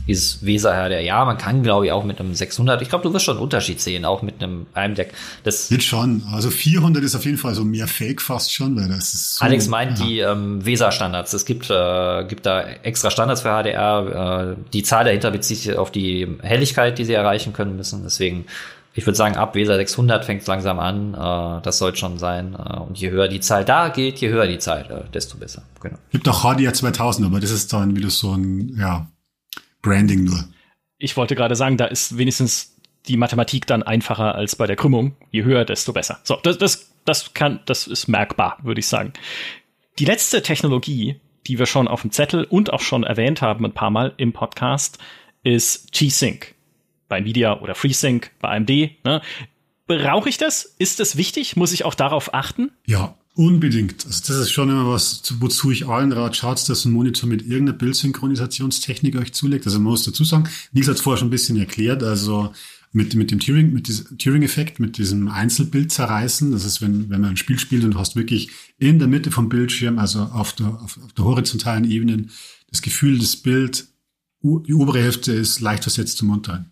Dieses 0.08 0.46
Weser 0.46 0.74
HDR. 0.74 1.02
Ja, 1.02 1.26
man 1.26 1.38
kann, 1.38 1.64
glaube 1.64 1.86
ich, 1.86 1.92
auch 1.92 2.04
mit 2.04 2.20
einem 2.20 2.34
600. 2.34 2.82
Ich 2.82 2.90
glaube, 2.90 3.04
du 3.04 3.14
wirst 3.14 3.26
schon 3.26 3.36
einen 3.36 3.44
Unterschied 3.44 3.82
sehen, 3.82 4.06
auch 4.06 4.22
mit 4.22 4.42
einem 4.42 4.66
einem 4.74 4.96
Deck. 4.96 5.14
Das 5.44 5.70
Jetzt 5.70 5.86
schon. 5.86 6.24
Also 6.32 6.50
400 6.50 7.04
ist 7.04 7.16
auf 7.16 7.26
jeden 7.26 7.38
Fall 7.38 7.56
so 7.56 7.64
mehr 7.64 7.88
Fake 7.88 8.22
fast 8.22 8.54
schon, 8.54 8.76
weil 8.76 8.88
das 8.88 9.14
ist. 9.14 9.36
So, 9.38 9.46
Alex 9.46 9.68
meint 9.68 10.00
ja. 10.00 10.06
die 10.06 10.20
ähm, 10.20 10.66
Weser-Standards. 10.66 11.34
Es 11.34 11.46
gibt 11.46 11.70
äh, 11.70 12.26
gibt 12.26 12.46
da 12.46 12.62
extra 12.62 13.10
Standards 13.10 13.42
für 13.42 13.50
HDR. 13.50 14.56
Äh, 14.58 14.62
die 14.74 14.84
Zahl 14.84 15.06
dahinter 15.06 15.32
bezieht 15.32 15.58
sich 15.58 15.78
auf 15.78 15.92
die 15.92 16.28
Helligkeit, 16.42 16.98
die 16.98 17.06
sie 17.06 17.14
erreichen 17.14 17.54
können 17.54 17.76
müssen. 17.76 18.04
Deswegen 18.04 18.46
ich 18.98 19.06
würde 19.06 19.18
sagen, 19.18 19.36
ab 19.36 19.56
Weser 19.56 19.76
600 19.76 20.24
fängt 20.24 20.42
es 20.42 20.48
langsam 20.48 20.80
an. 20.80 21.14
Äh, 21.14 21.62
das 21.62 21.80
sollte 21.80 21.98
schon 21.98 22.18
sein. 22.18 22.56
Äh, 22.56 22.80
und 22.80 22.98
je 22.98 23.12
höher 23.12 23.28
die 23.28 23.42
Zahl 23.42 23.66
da 23.66 23.90
geht, 23.90 24.20
je 24.20 24.30
höher 24.30 24.48
die 24.48 24.58
Zahl, 24.58 24.86
äh, 24.90 25.12
desto 25.12 25.38
besser. 25.38 25.64
Genau. 25.82 25.98
Gibt 26.12 26.28
auch 26.30 26.44
HDR 26.44 26.74
2000, 26.74 27.28
aber 27.28 27.42
das 27.42 27.52
ist 27.52 27.74
dann 27.74 27.96
wieder 27.96 28.10
so 28.10 28.34
ein 28.34 28.74
ja, 28.80 29.08
Branding 29.86 30.24
nur. 30.24 30.44
Ich 30.98 31.16
wollte 31.16 31.36
gerade 31.36 31.56
sagen, 31.56 31.78
da 31.78 31.86
ist 31.86 32.18
wenigstens 32.18 32.76
die 33.08 33.18
Mathematik 33.18 33.68
dann 33.68 33.84
einfacher 33.84 34.34
als 34.34 34.56
bei 34.56 34.66
der 34.66 34.76
Krümmung. 34.76 35.16
Je 35.30 35.44
höher, 35.44 35.64
desto 35.64 35.94
besser. 35.94 36.20
So, 36.24 36.38
das, 36.42 36.58
das, 36.58 36.92
das 37.06 37.36
kann, 37.36 37.60
das 37.68 37.86
ist 37.86 38.08
merkbar, 38.08 38.58
würde 38.64 38.80
ich 38.80 38.88
sagen. 38.88 39.14
Die 40.00 40.06
letzte 40.06 40.42
Technologie, 40.42 41.20
die 41.46 41.60
wir 41.60 41.68
schon 41.68 41.88
auf 41.88 42.02
dem 42.02 42.12
Zettel 42.12 42.46
und 42.46 42.74
auch 42.74 42.82
schon 42.82 43.04
erwähnt 43.04 43.44
haben 43.44 43.64
ein 43.64 43.74
paar 43.74 43.92
Mal 43.92 44.14
im 44.18 44.34
Podcast, 44.34 44.98
ist 45.44 45.92
G-Sync 45.92 46.56
bei 47.08 47.20
Nvidia 47.20 47.60
oder 47.62 47.76
FreeSync 47.76 48.32
bei 48.40 48.50
AMD. 48.50 48.70
Ne? 49.04 49.22
Brauche 49.86 50.28
ich 50.28 50.40
das? 50.40 50.66
Ist 50.80 51.00
das 51.00 51.16
wichtig? 51.16 51.56
Muss 51.56 51.74
ich 51.74 51.86
auch 51.86 51.94
darauf 51.94 52.34
achten? 52.34 52.72
Ja, 52.88 53.16
unbedingt. 53.36 54.06
Also 54.06 54.22
das 54.28 54.42
ist 54.42 54.52
schon 54.52 54.70
immer 54.70 54.90
was, 54.90 55.22
wozu 55.40 55.70
ich 55.70 55.88
allen 55.88 56.12
rat, 56.12 56.36
schaut, 56.36 56.68
dass 56.68 56.86
ein 56.86 56.92
Monitor 56.92 57.30
mit 57.30 57.42
irgendeiner 57.42 57.78
Bildsynchronisationstechnik 57.78 59.16
euch 59.18 59.34
zulegt. 59.34 59.66
Also 59.66 59.78
man 59.78 59.92
muss 59.92 60.04
dazu 60.04 60.24
sagen, 60.24 60.50
Nils 60.72 60.88
hat 60.88 60.96
es 60.96 61.02
vorher 61.02 61.20
schon 61.20 61.28
ein 61.28 61.32
bisschen 61.32 61.58
erklärt, 61.58 62.02
also 62.02 62.52
mit, 62.94 63.14
mit 63.14 63.30
dem 63.30 63.40
Turing-Effekt, 63.40 64.80
mit 64.80 64.98
diesem 64.98 65.28
Einzelbild 65.28 65.92
zerreißen. 65.92 66.54
Das 66.54 66.64
ist, 66.64 66.82
wenn, 66.82 67.10
wenn 67.10 67.22
man 67.22 67.32
ein 67.32 67.38
Spiel 67.38 67.60
spielt 67.60 67.84
und 67.84 67.92
du 67.92 68.00
hast 68.00 68.16
wirklich 68.16 68.52
in 68.78 69.00
der 69.00 69.10
Mitte 69.10 69.32
vom 69.32 69.50
Bildschirm, 69.50 70.00
also 70.00 70.22
auf 70.22 70.54
der, 70.54 70.68
auf, 70.68 70.98
auf 71.04 71.14
der 71.14 71.26
horizontalen 71.26 71.84
Ebene, 71.84 72.28
das 72.72 72.82
Gefühl, 72.82 73.20
das 73.20 73.36
Bild, 73.36 73.88
die 74.42 74.74
obere 74.74 75.02
Hälfte 75.02 75.34
ist 75.34 75.60
leicht 75.60 75.84
versetzt 75.84 76.18
zum 76.18 76.30
unteren. 76.30 76.72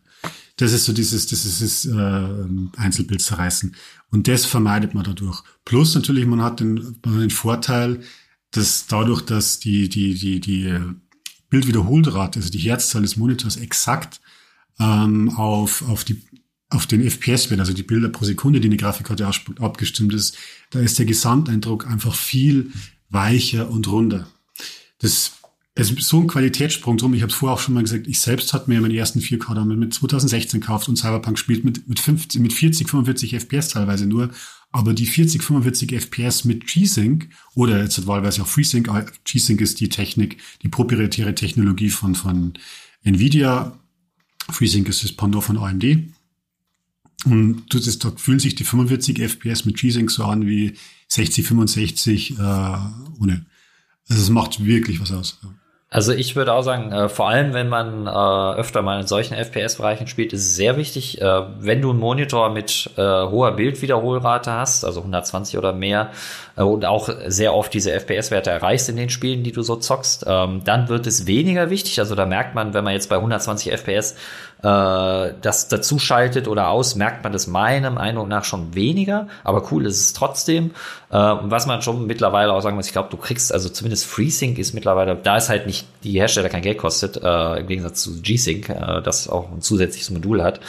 Das 0.57 0.71
ist 0.71 0.85
so 0.85 0.93
dieses, 0.93 1.27
das 1.27 1.45
ist 1.45 1.85
äh, 1.85 2.47
Einzelbild 2.77 3.21
zerreißen. 3.21 3.75
Und 4.11 4.27
das 4.27 4.45
vermeidet 4.45 4.93
man 4.93 5.03
dadurch. 5.03 5.41
Plus 5.65 5.95
natürlich, 5.95 6.25
man 6.25 6.41
hat 6.41 6.59
den, 6.59 6.99
man 7.03 7.15
hat 7.15 7.21
den 7.21 7.29
Vorteil, 7.31 8.01
dass 8.51 8.85
dadurch, 8.85 9.21
dass 9.21 9.59
die, 9.59 9.89
die, 9.89 10.13
die, 10.13 10.39
die 10.39 10.79
Bildwiederholrate, 11.49 12.39
also 12.39 12.51
die 12.51 12.59
Herzzahl 12.59 13.01
des 13.01 13.17
Monitors 13.17 13.57
exakt 13.57 14.21
ähm, 14.79 15.29
auf, 15.31 15.87
auf 15.87 16.03
die 16.03 16.21
auf 16.73 16.87
den 16.87 17.07
FPS-Wert, 17.07 17.59
also 17.59 17.73
die 17.73 17.83
Bilder 17.83 18.09
pro 18.09 18.25
Sekunde, 18.25 18.59
die 18.59 18.67
eine 18.67 18.77
Grafikkarte 18.77 19.29
abgestimmt 19.59 20.13
ist, 20.13 20.35
da 20.71 20.79
ist 20.79 20.97
der 20.97 21.05
Gesamteindruck 21.05 21.87
einfach 21.87 22.15
viel 22.15 22.71
weicher 23.09 23.69
und 23.69 23.87
runder. 23.87 24.27
Das 24.97 25.33
es 25.75 25.89
ist 25.89 26.07
so 26.07 26.19
ein 26.19 26.27
Qualitätssprung 26.27 26.97
drum. 26.97 27.15
Ich 27.15 27.23
habe 27.23 27.31
es 27.31 27.37
vorher 27.37 27.55
auch 27.55 27.59
schon 27.59 27.73
mal 27.73 27.81
gesagt, 27.81 28.07
ich 28.07 28.19
selbst 28.19 28.53
hatte 28.53 28.69
mir 28.69 28.79
meinen 28.79 28.93
ersten 28.93 29.19
4K 29.19 29.55
damit 29.55 29.79
mit 29.79 29.93
2016 29.93 30.61
gekauft 30.61 30.87
und 30.87 30.97
Cyberpunk 30.97 31.39
spielt 31.39 31.63
mit, 31.63 31.87
mit, 31.87 31.99
50, 31.99 32.41
mit 32.41 32.53
40, 32.53 32.87
45 32.87 33.35
FPS 33.35 33.69
teilweise 33.69 34.05
nur. 34.05 34.29
Aber 34.71 34.93
die 34.93 35.07
40, 35.07 35.41
45 35.41 35.91
FPS 35.93 36.45
mit 36.45 36.67
G-Sync 36.67 37.29
oder 37.55 37.81
jetzt 37.81 38.05
wahlweise 38.05 38.43
auch 38.43 38.47
FreeSync, 38.47 38.87
G-Sync 39.23 39.61
ist 39.61 39.79
die 39.79 39.89
Technik, 39.89 40.37
die 40.61 40.69
proprietäre 40.69 41.33
Technologie 41.33 41.89
von, 41.89 42.13
von 42.15 42.53
Nvidia. 43.03 43.77
FreeSync 44.49 44.87
ist 44.89 45.03
das 45.03 45.13
Pendant 45.13 45.43
von 45.43 45.57
AMD. 45.57 45.83
Und 47.25 47.65
du, 47.69 47.79
das, 47.79 47.97
da 47.97 48.11
fühlen 48.11 48.39
sich 48.39 48.55
die 48.55 48.63
45 48.63 49.19
FPS 49.19 49.65
mit 49.65 49.77
G-Sync 49.79 50.11
so 50.11 50.25
an 50.25 50.45
wie 50.45 50.73
60, 51.07 51.47
65 51.47 52.31
äh, 52.31 52.33
ohne. 53.19 53.45
Also 54.07 54.21
es 54.21 54.29
macht 54.29 54.63
wirklich 54.63 54.99
was 54.99 55.11
aus. 55.11 55.39
Ja. 55.41 55.53
Also 55.93 56.11
ich 56.11 56.35
würde 56.35 56.53
auch 56.53 56.63
sagen, 56.63 56.91
äh, 56.91 57.07
vor 57.07 57.29
allem 57.29 57.53
wenn 57.53 57.69
man 57.69 58.07
äh, 58.07 58.59
öfter 58.59 58.81
mal 58.81 59.01
in 59.01 59.05
solchen 59.05 59.35
FPS-Bereichen 59.35 60.07
spielt, 60.07 60.33
ist 60.33 60.41
es 60.41 60.55
sehr 60.55 60.75
wichtig, 60.75 61.21
äh, 61.21 61.41
wenn 61.59 61.83
du 61.83 61.91
einen 61.91 61.99
Monitor 61.99 62.49
mit 62.49 62.89
äh, 62.97 63.01
hoher 63.01 63.51
Bildwiederholrate 63.51 64.51
hast, 64.51 64.85
also 64.85 65.01
120 65.01 65.55
oder 65.55 65.71
mehr, 65.71 66.09
äh, 66.57 66.63
und 66.63 66.83
auch 66.85 67.09
sehr 67.27 67.53
oft 67.53 67.71
diese 67.75 67.91
FPS-Werte 67.91 68.49
erreichst 68.49 68.89
in 68.89 68.95
den 68.95 69.11
Spielen, 69.11 69.43
die 69.43 69.51
du 69.51 69.61
so 69.61 69.75
zockst, 69.75 70.25
ähm, 70.27 70.61
dann 70.65 70.89
wird 70.89 71.05
es 71.05 71.27
weniger 71.27 71.69
wichtig. 71.69 71.99
Also 71.99 72.15
da 72.15 72.25
merkt 72.25 72.55
man, 72.55 72.73
wenn 72.73 72.83
man 72.83 72.93
jetzt 72.93 73.09
bei 73.09 73.17
120 73.17 73.71
FPS 73.71 74.15
äh, 74.63 75.33
das 75.41 75.67
dazu 75.67 75.99
schaltet 75.99 76.47
oder 76.47 76.69
aus, 76.69 76.95
merkt 76.95 77.23
man 77.23 77.33
das 77.33 77.47
meinem 77.47 77.97
Eindruck 77.97 78.29
nach 78.29 78.45
schon 78.45 78.73
weniger, 78.75 79.27
aber 79.43 79.71
cool 79.71 79.85
ist 79.85 79.99
es 79.99 80.13
trotzdem. 80.13 80.71
Äh, 81.11 81.17
was 81.17 81.67
man 81.67 81.81
schon 81.81 82.07
mittlerweile 82.07 82.53
auch 82.53 82.61
sagen 82.61 82.77
muss, 82.77 82.87
ich 82.87 82.93
glaube, 82.93 83.09
du 83.11 83.17
kriegst, 83.17 83.53
also 83.53 83.67
zumindest 83.67 84.05
FreeSync 84.05 84.57
ist 84.57 84.73
mittlerweile, 84.73 85.15
da 85.15 85.37
ist 85.37 85.49
halt 85.49 85.67
nicht 85.67 85.85
die 86.03 86.13
Hersteller 86.13 86.47
kein 86.47 86.61
Geld 86.61 86.77
kostet, 86.77 87.17
äh, 87.21 87.59
im 87.59 87.67
Gegensatz 87.67 88.01
zu 88.01 88.21
G-Sync, 88.21 88.69
äh, 88.69 89.01
das 89.01 89.27
auch 89.27 89.51
ein 89.51 89.61
zusätzliches 89.61 90.09
Modul 90.11 90.41
hat, 90.41 90.61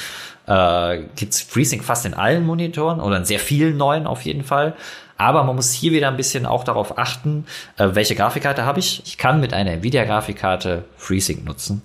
äh, 0.46 1.04
gibt's 1.14 1.40
FreeSync 1.40 1.84
fast 1.84 2.04
in 2.04 2.14
allen 2.14 2.44
Monitoren 2.44 3.00
oder 3.00 3.16
in 3.16 3.24
sehr 3.24 3.38
vielen 3.38 3.76
neuen 3.76 4.06
auf 4.08 4.22
jeden 4.22 4.42
Fall. 4.42 4.74
Aber 5.16 5.44
man 5.44 5.54
muss 5.54 5.70
hier 5.70 5.92
wieder 5.92 6.08
ein 6.08 6.16
bisschen 6.16 6.44
auch 6.44 6.64
darauf 6.64 6.98
achten, 6.98 7.46
äh, 7.78 7.90
welche 7.92 8.16
Grafikkarte 8.16 8.64
habe 8.64 8.80
ich. 8.80 9.02
Ich 9.06 9.16
kann 9.16 9.40
mit 9.40 9.54
einer 9.54 9.70
Nvidia-Grafikkarte 9.70 10.82
FreeSync 10.96 11.44
nutzen. 11.44 11.82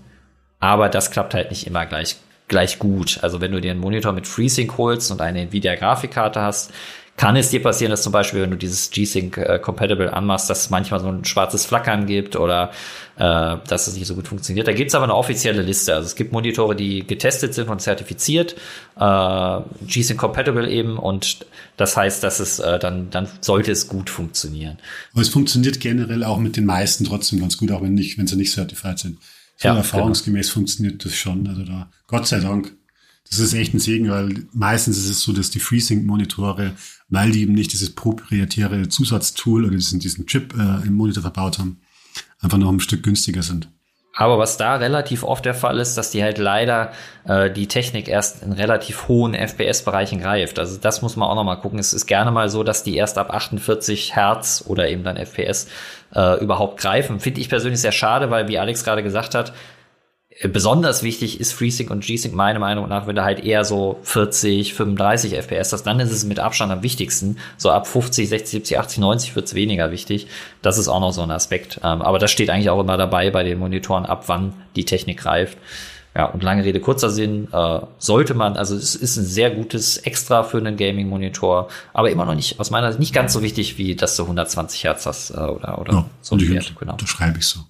Aber 0.60 0.90
das 0.90 1.12
klappt 1.12 1.34
halt 1.34 1.50
nicht 1.52 1.68
immer 1.68 1.86
gleich, 1.86 2.18
gleich 2.48 2.80
gut. 2.80 3.20
Also 3.22 3.42
wenn 3.42 3.52
du 3.52 3.62
dir 3.62 3.72
einen 3.72 3.80
Monitor 3.80 4.12
mit 4.12 4.28
FreeSync 4.28 4.78
holst 4.78 5.12
und 5.12 5.22
eine 5.22 5.42
Nvidia-Grafikkarte 5.42 6.42
hast, 6.42 6.72
kann 7.20 7.36
es 7.36 7.50
dir 7.50 7.62
passieren, 7.62 7.92
dass 7.92 8.02
zum 8.02 8.14
Beispiel, 8.14 8.42
wenn 8.42 8.52
du 8.52 8.56
dieses 8.56 8.92
G-Sync 8.92 9.38
äh, 9.38 9.60
Compatible 9.60 10.14
anmachst, 10.14 10.50
dass 10.50 10.62
es 10.62 10.70
manchmal 10.70 11.02
so 11.02 11.10
ein 11.10 11.26
schwarzes 11.26 11.66
Flackern 11.66 12.06
gibt 12.06 12.38
oder 12.38 12.72
äh, 13.18 13.58
dass 13.68 13.88
es 13.88 13.96
nicht 13.96 14.08
so 14.08 14.16
gut 14.16 14.30
funktioniert. 14.30 14.70
Da 14.70 14.72
gibt's 14.72 14.96
aber 14.96 15.04
eine 15.04 15.16
offizielle 15.16 15.62
Liste. 15.62 15.96
Also 15.96 16.06
es 16.06 16.16
gibt 16.16 16.32
Monitore, 16.32 16.78
die 16.78 17.06
getestet 17.06 17.54
sind 17.54 17.68
und 17.68 17.82
zertifiziert, 17.82 18.56
äh, 18.98 19.60
G-Sync 19.86 20.18
Compatible 20.18 20.70
eben 20.70 20.98
und 20.98 21.46
das 21.76 21.98
heißt, 21.98 22.24
dass 22.24 22.40
es 22.40 22.60
äh, 22.60 22.80
dann, 22.80 23.10
dann 23.10 23.28
sollte 23.42 23.74
es 23.74 23.90
gut 23.90 24.10
funktionieren. 24.10 24.78
Aber 25.12 25.22
es 25.22 25.30
funktioniert 25.30 25.82
generell 25.82 26.24
auch 26.24 26.38
mit 26.38 26.56
den 26.56 26.66
meisten 26.66 27.04
trotzdem 27.04 27.42
ganz 27.42 27.58
gut, 27.58 27.70
auch 27.74 27.82
wenn 27.82 27.96
nicht, 27.96 28.18
wenn 28.18 28.28
sie 28.28 28.38
nicht 28.38 28.54
zertifiziert 28.54 29.00
sind. 29.00 29.18
So 29.62 29.68
ja, 29.68 29.76
erfahrungsgemäß 29.76 30.48
genau. 30.48 30.54
funktioniert 30.54 31.04
das 31.04 31.16
schon. 31.16 31.46
Also 31.48 31.64
da, 31.64 31.92
Gott 32.08 32.28
sei 32.28 32.40
Dank. 32.40 32.76
Das 33.30 33.40
ist 33.40 33.54
echt 33.54 33.74
ein 33.76 33.80
Segen, 33.80 34.10
weil 34.10 34.48
meistens 34.54 34.98
ist 34.98 35.10
es 35.10 35.22
so, 35.22 35.34
dass 35.34 35.52
die 35.52 35.60
FreeSync-Monitore, 35.60 36.72
weil 37.10 37.32
die 37.32 37.42
eben 37.42 37.54
nicht 37.54 37.74
dieses 37.74 37.94
proprietäre 37.94 38.88
Zusatztool 38.88 39.66
oder 39.66 39.76
diesen, 39.76 40.00
diesen 40.00 40.26
Chip 40.26 40.56
äh, 40.56 40.88
im 40.88 40.94
Monitor 40.94 41.22
verbaut 41.22 41.60
haben, 41.60 41.80
einfach 42.40 42.58
noch 42.58 42.72
ein 42.72 42.80
Stück 42.80 43.04
günstiger 43.04 43.44
sind. 43.44 43.70
Aber 44.16 44.40
was 44.40 44.58
da 44.58 44.76
relativ 44.76 45.24
oft 45.24 45.46
der 45.46 45.54
Fall 45.54 45.80
ist, 45.80 45.98
dass 45.98 46.12
die 46.12 46.24
halt 46.24 46.40
leider 46.40 46.92
äh, 47.26 47.52
die 47.52 47.68
Technik 47.68 48.08
erst 48.08 48.44
in 48.44 48.52
relativ 48.52 49.08
hohen 49.08 49.34
FPS-Bereichen 49.34 50.20
greift. 50.20 50.60
Also 50.60 50.78
das 50.78 51.02
muss 51.02 51.16
man 51.16 51.30
auch 51.30 51.36
noch 51.36 51.44
mal 51.44 51.56
gucken. 51.56 51.80
Es 51.80 51.94
ist 51.94 52.06
gerne 52.06 52.32
mal 52.32 52.50
so, 52.50 52.64
dass 52.64 52.84
die 52.84 52.96
erst 52.96 53.18
ab 53.18 53.34
48 53.34 54.16
Hertz 54.16 54.64
oder 54.68 54.90
eben 54.90 55.04
dann 55.04 55.16
FPS 55.16 55.68
äh, 56.16 56.42
überhaupt 56.44 56.80
greifen. 56.80 57.20
Finde 57.20 57.42
ich 57.42 57.50
persönlich 57.50 57.82
sehr 57.82 57.92
schade, 57.92 58.30
weil 58.30 58.48
wie 58.48 58.60
Alex 58.60 58.84
gerade 58.84 59.04
gesagt 59.04 59.36
hat, 59.36 59.54
besonders 60.44 61.04
wichtig 61.04 61.40
ist 61.40 61.52
FreeSync 61.52 61.92
und 61.92 62.06
G-Sync 62.06 62.34
meiner 62.34 62.60
Meinung 62.60 62.88
nach, 62.88 63.08
wenn 63.08 63.16
du 63.16 63.24
halt 63.24 63.44
eher 63.44 63.66
so 63.66 64.00
40, 64.04 64.74
35 64.74 65.34
FPS 65.36 65.74
hast, 65.74 65.84
dann 65.84 66.00
ist 66.00 66.12
es 66.12 66.24
mit 66.24 66.40
Abstand 66.40 66.72
am 66.72 66.82
wichtigsten. 66.82 67.38
So 67.58 67.72
ab 67.72 67.88
50, 67.88 68.30
60, 68.30 68.52
70, 68.52 68.80
80, 68.80 68.98
90 69.00 69.36
wird 69.36 69.48
es 69.48 69.54
weniger 69.54 69.92
wichtig. 69.92 70.28
Das 70.62 70.78
ist 70.78 70.88
auch 70.88 71.02
noch 71.02 71.12
so 71.12 71.22
ein 71.22 71.32
Aspekt. 71.32 71.82
Ähm, 71.84 72.02
aber 72.02 72.20
das 72.20 72.32
steht 72.32 72.50
eigentlich 72.50 72.70
auch 72.70 72.80
immer 72.80 72.96
dabei 72.96 73.32
bei 73.32 73.44
den 73.44 73.60
Monitoren, 73.60 74.06
ab 74.06 74.24
wann 74.28 74.54
die 74.76 74.86
Technik 74.86 75.18
greift. 75.18 75.58
Ja, 76.20 76.26
und 76.26 76.44
lange 76.44 76.66
Rede, 76.66 76.82
kurzer 76.82 77.10
Sinn, 77.10 77.48
äh, 77.54 77.80
sollte 77.98 78.34
man, 78.34 78.58
also 78.58 78.76
es 78.76 78.94
ist 78.94 79.16
ein 79.16 79.24
sehr 79.24 79.52
gutes 79.52 79.96
Extra 79.96 80.44
für 80.44 80.58
einen 80.58 80.76
Gaming-Monitor, 80.76 81.70
aber 81.94 82.12
immer 82.12 82.26
noch 82.26 82.36
nicht, 82.36 82.60
aus 82.60 82.72
meiner 82.72 82.92
Sicht, 82.92 83.00
nicht 83.00 83.14
ganz 83.14 83.32
so 83.32 83.42
wichtig, 83.42 83.78
wie 83.78 83.96
dass 83.96 84.18
du 84.18 84.24
120 84.24 84.84
Hertz 84.84 85.06
hast 85.06 85.30
äh, 85.30 85.36
oder, 85.36 85.80
oder 85.80 85.94
ja, 85.94 86.06
so 86.20 86.36
genau. 86.36 86.98
Das 86.98 87.08
schreibe 87.08 87.40
ich 87.40 87.46
so. 87.46 87.62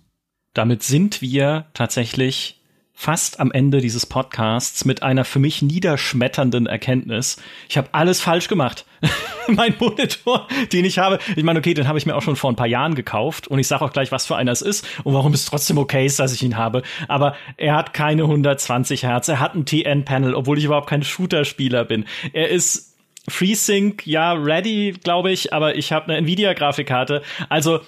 Damit 0.56 0.82
sind 0.82 1.22
wir 1.22 1.68
tatsächlich 1.76 2.59
fast 3.00 3.40
am 3.40 3.54
Ende 3.54 3.80
dieses 3.80 4.06
Podcasts 4.06 4.84
mit 4.84 5.04
einer 5.04 5.24
für 5.24 5.40
mich 5.40 5.62
niederschmetternden 5.62 6.66
Erkenntnis. 6.66 7.38
Ich 7.70 7.78
habe 7.78 7.88
alles 7.94 8.20
falsch 8.20 8.50
gemacht. 8.50 8.86
mein 9.48 9.74
Monitor, 9.80 10.50
den 10.74 10.84
ich 10.84 11.00
habe, 11.00 11.18
ich 11.38 11.46
meine, 11.46 11.60
okay, 11.60 11.74
den 11.74 11.88
habe 11.88 11.98
ich 11.98 12.06
mir 12.06 12.14
auch 12.14 12.22
schon 12.22 12.36
vor 12.36 12.52
ein 12.52 12.58
paar 12.58 12.68
Jahren 12.68 12.96
gekauft 12.96 13.48
und 13.48 13.58
ich 13.58 13.70
sage 13.70 13.86
auch 13.86 13.94
gleich, 13.94 14.12
was 14.12 14.28
für 14.28 14.36
einer 14.36 14.52
es 14.52 14.62
ist 14.62 14.86
und 15.06 15.14
warum 15.14 15.32
es 15.32 15.46
trotzdem 15.46 15.78
okay 15.78 16.06
ist, 16.06 16.20
dass 16.20 16.34
ich 16.34 16.44
ihn 16.44 16.58
habe. 16.58 16.84
Aber 17.08 17.38
er 17.56 17.78
hat 17.78 17.94
keine 17.94 18.24
120 18.24 19.04
Hertz, 19.04 19.30
er 19.30 19.40
hat 19.40 19.56
ein 19.56 19.66
TN-Panel, 19.66 20.36
obwohl 20.36 20.58
ich 20.58 20.66
überhaupt 20.66 20.90
kein 20.90 21.02
Shooter-Spieler 21.02 21.86
bin. 21.86 22.04
Er 22.34 22.50
ist 22.50 22.98
FreeSync, 23.30 24.06
ja, 24.08 24.34
ready, 24.34 24.94
glaube 25.02 25.32
ich, 25.32 25.54
aber 25.54 25.76
ich 25.76 25.94
habe 25.94 26.08
eine 26.08 26.18
Nvidia-Grafikkarte. 26.18 27.22
Also 27.48 27.80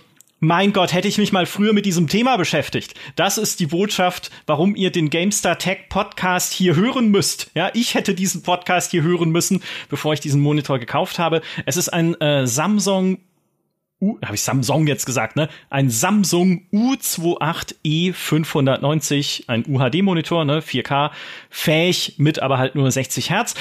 mein 0.43 0.73
Gott, 0.73 0.91
hätte 0.91 1.07
ich 1.07 1.19
mich 1.19 1.31
mal 1.31 1.45
früher 1.45 1.71
mit 1.71 1.85
diesem 1.85 2.07
Thema 2.07 2.35
beschäftigt. 2.35 2.95
Das 3.15 3.37
ist 3.37 3.59
die 3.59 3.67
Botschaft, 3.67 4.31
warum 4.47 4.75
ihr 4.75 4.91
den 4.91 5.11
GameStar 5.11 5.59
Tech 5.59 5.87
Podcast 5.87 6.51
hier 6.51 6.75
hören 6.75 7.09
müsst. 7.09 7.51
Ja, 7.53 7.69
ich 7.75 7.93
hätte 7.93 8.15
diesen 8.15 8.41
Podcast 8.41 8.89
hier 8.89 9.03
hören 9.03 9.29
müssen, 9.29 9.61
bevor 9.87 10.13
ich 10.13 10.19
diesen 10.19 10.41
Monitor 10.41 10.79
gekauft 10.79 11.19
habe. 11.19 11.41
Es 11.67 11.77
ist 11.77 11.89
ein 11.89 12.19
äh, 12.19 12.47
Samsung 12.47 13.19
U, 14.01 14.17
habe 14.25 14.33
ich 14.33 14.41
Samsung 14.41 14.87
jetzt 14.87 15.05
gesagt, 15.05 15.35
ne? 15.35 15.47
Ein 15.69 15.91
Samsung 15.91 16.63
U28e 16.73 18.11
590, 18.11 19.43
ein 19.47 19.63
UHD-Monitor, 19.67 20.43
ne? 20.43 20.61
4K, 20.61 21.11
fähig 21.51 22.15
mit 22.17 22.39
aber 22.39 22.57
halt 22.57 22.73
nur 22.73 22.89
60 22.89 23.29
Hertz 23.29 23.53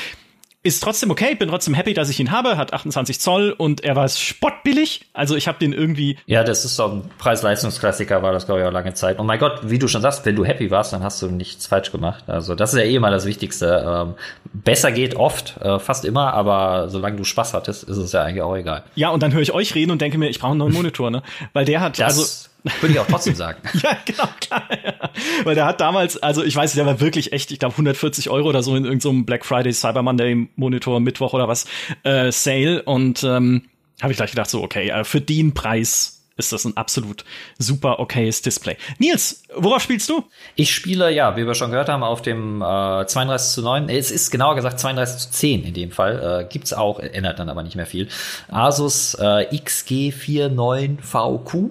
ist 0.62 0.82
trotzdem 0.82 1.10
okay, 1.10 1.34
bin 1.34 1.48
trotzdem 1.48 1.72
happy, 1.72 1.94
dass 1.94 2.10
ich 2.10 2.20
ihn 2.20 2.30
habe, 2.30 2.58
hat 2.58 2.74
28 2.74 3.18
Zoll 3.18 3.54
und 3.56 3.82
er 3.82 3.96
war 3.96 4.06
spottbillig. 4.08 5.06
Also 5.14 5.34
ich 5.34 5.48
habe 5.48 5.58
den 5.58 5.72
irgendwie. 5.72 6.18
Ja, 6.26 6.44
das 6.44 6.66
ist 6.66 6.76
so 6.76 6.86
ein 6.86 7.10
Preis-Leistungsklassiker, 7.16 8.22
war 8.22 8.32
das, 8.32 8.44
glaube 8.44 8.60
ich, 8.60 8.66
auch 8.66 8.72
lange 8.72 8.92
Zeit. 8.92 9.18
Und 9.18 9.26
mein 9.26 9.38
Gott, 9.38 9.70
wie 9.70 9.78
du 9.78 9.88
schon 9.88 10.02
sagst, 10.02 10.26
wenn 10.26 10.36
du 10.36 10.44
happy 10.44 10.70
warst, 10.70 10.92
dann 10.92 11.02
hast 11.02 11.22
du 11.22 11.28
nichts 11.28 11.66
falsch 11.66 11.90
gemacht. 11.92 12.24
Also 12.26 12.54
das 12.54 12.74
ist 12.74 12.78
ja 12.78 12.84
eh 12.84 12.98
mal 12.98 13.10
das 13.10 13.24
Wichtigste. 13.24 13.84
Ähm, 13.86 14.14
besser 14.52 14.92
geht 14.92 15.16
oft, 15.16 15.56
äh, 15.62 15.78
fast 15.78 16.04
immer, 16.04 16.34
aber 16.34 16.90
solange 16.90 17.16
du 17.16 17.24
Spaß 17.24 17.54
hattest, 17.54 17.84
ist 17.84 17.96
es 17.96 18.12
ja 18.12 18.22
eigentlich 18.22 18.42
auch 18.42 18.54
egal. 18.54 18.84
Ja, 18.96 19.08
und 19.10 19.22
dann 19.22 19.32
höre 19.32 19.42
ich 19.42 19.52
euch 19.52 19.74
reden 19.74 19.92
und 19.92 20.02
denke 20.02 20.18
mir, 20.18 20.28
ich 20.28 20.40
brauche 20.40 20.50
einen 20.50 20.58
neuen 20.58 20.74
Monitor, 20.74 21.10
ne? 21.10 21.22
Weil 21.54 21.64
der 21.64 21.80
hat. 21.80 21.98
Das 21.98 22.18
also 22.18 22.49
würde 22.80 22.92
ich 22.92 22.98
auch 22.98 23.06
trotzdem 23.06 23.34
sagen. 23.34 23.60
ja, 23.82 23.96
genau, 24.04 24.28
klar. 24.40 24.62
Ja. 24.70 25.10
Weil 25.44 25.54
der 25.54 25.66
hat 25.66 25.80
damals, 25.80 26.22
also 26.22 26.44
ich 26.44 26.54
weiß, 26.54 26.74
der 26.74 26.86
war 26.86 27.00
wirklich 27.00 27.32
echt, 27.32 27.50
ich 27.50 27.58
glaube 27.58 27.74
140 27.74 28.30
Euro 28.30 28.48
oder 28.48 28.62
so 28.62 28.76
in 28.76 28.84
irgendeinem 28.84 29.18
so 29.18 29.24
Black 29.24 29.44
Friday, 29.44 29.72
Cyber 29.72 30.02
Monday 30.02 30.48
Monitor, 30.56 31.00
Mittwoch 31.00 31.32
oder 31.32 31.48
was, 31.48 31.66
äh, 32.02 32.30
Sale. 32.32 32.82
Und 32.82 33.24
ähm, 33.24 33.62
habe 34.00 34.12
ich 34.12 34.16
gleich 34.16 34.30
gedacht, 34.30 34.50
so, 34.50 34.62
okay, 34.62 34.90
äh, 34.90 35.04
für 35.04 35.20
den 35.20 35.54
Preis 35.54 36.20
ist 36.40 36.52
das 36.52 36.64
ein 36.64 36.76
absolut 36.76 37.24
super 37.58 38.00
okayes 38.00 38.42
Display. 38.42 38.76
Nils, 38.98 39.44
worauf 39.54 39.82
spielst 39.82 40.08
du? 40.08 40.24
Ich 40.56 40.74
spiele, 40.74 41.12
ja, 41.12 41.36
wie 41.36 41.46
wir 41.46 41.54
schon 41.54 41.70
gehört 41.70 41.88
haben, 41.88 42.02
auf 42.02 42.22
dem 42.22 42.60
äh, 42.62 43.06
32 43.06 43.54
zu 43.54 43.62
9. 43.62 43.88
Es 43.88 44.10
ist 44.10 44.30
genauer 44.30 44.56
gesagt 44.56 44.80
32 44.80 45.20
zu 45.20 45.30
10 45.30 45.64
in 45.64 45.74
dem 45.74 45.92
Fall. 45.92 46.42
Äh, 46.42 46.46
gibt's 46.50 46.72
auch, 46.72 46.98
ändert 46.98 47.38
dann 47.38 47.50
aber 47.50 47.62
nicht 47.62 47.76
mehr 47.76 47.86
viel. 47.86 48.08
Asus 48.48 49.14
äh, 49.14 49.46
XG49VQ 49.54 51.70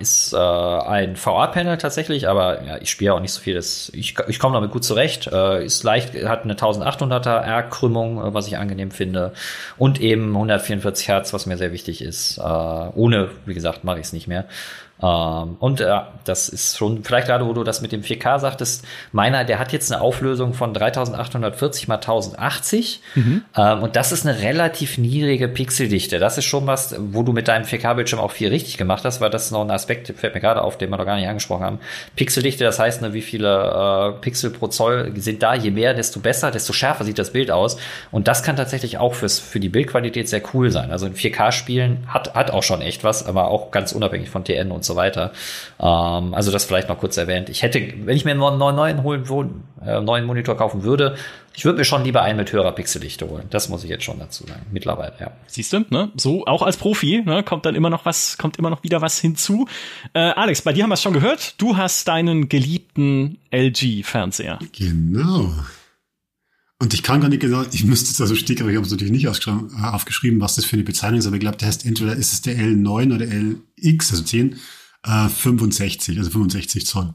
ist 0.00 0.32
äh, 0.32 0.36
ein 0.36 1.14
VR-Panel 1.14 1.76
tatsächlich, 1.76 2.28
aber 2.28 2.62
ja, 2.64 2.78
ich 2.78 2.90
spiele 2.90 3.14
auch 3.14 3.20
nicht 3.20 3.32
so 3.32 3.40
viel. 3.40 3.54
Das, 3.54 3.90
ich 3.94 4.16
ich 4.28 4.38
komme 4.38 4.54
damit 4.54 4.70
gut 4.70 4.82
zurecht. 4.82 5.26
Äh, 5.26 5.64
ist 5.64 5.82
leicht, 5.82 6.14
hat 6.24 6.44
eine 6.44 6.54
1800er 6.54 7.40
R-Krümmung, 7.40 8.18
äh, 8.18 8.34
was 8.34 8.46
ich 8.46 8.56
angenehm 8.56 8.90
finde. 8.90 9.32
Und 9.76 10.00
eben 10.00 10.32
144 10.32 11.08
Hertz, 11.08 11.32
was 11.32 11.46
mir 11.46 11.58
sehr 11.58 11.72
wichtig 11.72 12.02
ist. 12.02 12.38
Äh, 12.38 12.42
ohne, 12.42 13.30
wie 13.44 13.54
gesagt, 13.54 13.84
mache 13.84 13.98
ich 13.98 14.06
es 14.06 14.12
nicht 14.12 14.26
mehr. 14.26 14.46
Ähm, 15.02 15.56
und 15.58 15.80
ja, 15.80 16.12
das 16.24 16.48
ist 16.48 16.76
schon, 16.76 17.02
vielleicht 17.04 17.26
gerade, 17.26 17.46
wo 17.46 17.52
du 17.52 17.64
das 17.64 17.80
mit 17.80 17.92
dem 17.92 18.02
4K 18.02 18.38
sagtest, 18.38 18.84
meiner, 19.12 19.44
der 19.44 19.58
hat 19.58 19.72
jetzt 19.72 19.90
eine 19.90 20.00
Auflösung 20.00 20.52
von 20.52 20.74
3840 20.74 21.88
mal 21.88 21.96
1080. 21.96 23.00
Mhm. 23.14 23.42
Ähm, 23.56 23.82
und 23.82 23.96
das 23.96 24.12
ist 24.12 24.26
eine 24.26 24.40
relativ 24.40 24.98
niedrige 24.98 25.48
Pixeldichte. 25.48 26.18
Das 26.18 26.38
ist 26.38 26.44
schon 26.44 26.66
was, 26.66 26.94
wo 26.98 27.22
du 27.22 27.32
mit 27.32 27.48
deinem 27.48 27.64
4K-Bildschirm 27.64 28.20
auch 28.20 28.32
viel 28.32 28.48
richtig 28.48 28.76
gemacht 28.76 29.04
hast, 29.04 29.20
weil 29.20 29.30
das 29.30 29.46
ist 29.46 29.50
noch 29.52 29.62
ein 29.62 29.70
Aspekt, 29.70 30.12
fällt 30.16 30.34
mir 30.34 30.40
gerade 30.40 30.62
auf, 30.62 30.76
den 30.76 30.90
wir 30.90 30.98
noch 30.98 31.06
gar 31.06 31.16
nicht 31.16 31.28
angesprochen 31.28 31.64
haben. 31.64 31.80
Pixeldichte, 32.16 32.64
das 32.64 32.78
heißt, 32.78 33.02
ne, 33.02 33.12
wie 33.12 33.22
viele 33.22 34.16
äh, 34.16 34.20
Pixel 34.20 34.50
pro 34.50 34.68
Zoll 34.68 35.12
sind 35.16 35.42
da, 35.42 35.54
je 35.54 35.70
mehr, 35.70 35.94
desto 35.94 36.20
besser, 36.20 36.50
desto 36.50 36.72
schärfer 36.72 37.04
sieht 37.04 37.18
das 37.18 37.32
Bild 37.32 37.50
aus. 37.50 37.78
Und 38.10 38.28
das 38.28 38.42
kann 38.42 38.56
tatsächlich 38.56 38.98
auch 38.98 39.14
fürs, 39.14 39.38
für 39.38 39.60
die 39.60 39.68
Bildqualität 39.68 40.28
sehr 40.28 40.42
cool 40.52 40.70
sein. 40.70 40.90
Also 40.90 41.06
ein 41.06 41.14
4K-Spielen 41.14 42.06
hat, 42.08 42.34
hat 42.34 42.50
auch 42.50 42.62
schon 42.62 42.82
echt 42.82 43.04
was, 43.04 43.26
aber 43.26 43.48
auch 43.48 43.70
ganz 43.70 43.92
unabhängig 43.92 44.28
von 44.28 44.44
TN 44.44 44.70
und 44.70 44.84
so 44.84 44.89
so 44.90 44.96
weiter. 44.96 45.32
Ähm, 45.78 46.34
also 46.34 46.50
das 46.50 46.64
vielleicht 46.64 46.88
noch 46.88 46.98
kurz 46.98 47.16
erwähnt. 47.16 47.48
Ich 47.48 47.62
hätte, 47.62 47.80
wenn 48.04 48.16
ich 48.16 48.24
mir 48.24 48.32
einen 48.32 48.40
neuen, 48.40 48.76
neuen, 48.76 49.02
holen, 49.02 49.62
äh, 49.84 50.00
neuen 50.00 50.24
Monitor 50.24 50.56
kaufen 50.56 50.82
würde, 50.82 51.16
ich 51.54 51.64
würde 51.64 51.78
mir 51.78 51.84
schon 51.84 52.04
lieber 52.04 52.22
einen 52.22 52.38
mit 52.38 52.52
höherer 52.52 52.72
Pixeldichte 52.72 53.28
holen. 53.28 53.44
Das 53.50 53.68
muss 53.68 53.84
ich 53.84 53.90
jetzt 53.90 54.04
schon 54.04 54.18
dazu 54.18 54.46
sagen. 54.46 54.62
Mittlerweile, 54.72 55.14
ja. 55.20 55.32
Siehst 55.46 55.72
du, 55.72 55.84
ne? 55.90 56.10
So 56.16 56.46
auch 56.46 56.62
als 56.62 56.76
Profi, 56.76 57.22
ne? 57.24 57.42
kommt 57.42 57.66
dann 57.66 57.74
immer 57.74 57.90
noch 57.90 58.04
was, 58.04 58.38
kommt 58.38 58.56
immer 58.58 58.70
noch 58.70 58.82
wieder 58.82 59.00
was 59.02 59.18
hinzu. 59.18 59.66
Äh, 60.14 60.20
Alex, 60.20 60.62
bei 60.62 60.72
dir 60.72 60.84
haben 60.84 60.90
wir 60.90 60.94
es 60.94 61.02
schon 61.02 61.12
gehört. 61.12 61.60
Du 61.60 61.76
hast 61.76 62.08
deinen 62.08 62.48
geliebten 62.48 63.38
LG-Fernseher. 63.50 64.58
Genau. 64.72 65.52
Und 66.82 66.94
ich 66.94 67.02
kann 67.02 67.20
gar 67.20 67.28
nicht 67.28 67.42
genau, 67.42 67.62
ich 67.70 67.84
müsste 67.84 68.10
es 68.10 68.20
also 68.22 68.34
sticker, 68.34 68.62
aber 68.62 68.70
ich 68.70 68.76
habe 68.76 68.86
es 68.86 68.90
natürlich 68.90 69.12
nicht 69.12 69.26
äh, 69.26 69.50
aufgeschrieben, 69.82 70.40
was 70.40 70.54
das 70.54 70.64
für 70.64 70.76
eine 70.76 70.82
Bezeichnung 70.82 71.18
ist, 71.18 71.26
aber 71.26 71.36
ich 71.36 71.40
glaube, 71.40 71.58
der 71.58 71.68
heißt 71.68 71.84
entweder 71.84 72.14
ist 72.16 72.32
es 72.32 72.40
der 72.40 72.56
L9 72.56 73.14
oder 73.14 73.26
LX, 73.26 74.12
also 74.12 74.22
10 74.22 74.56
äh, 75.04 75.28
65, 75.28 76.18
also 76.18 76.30
65 76.30 76.86
Zoll. 76.86 77.14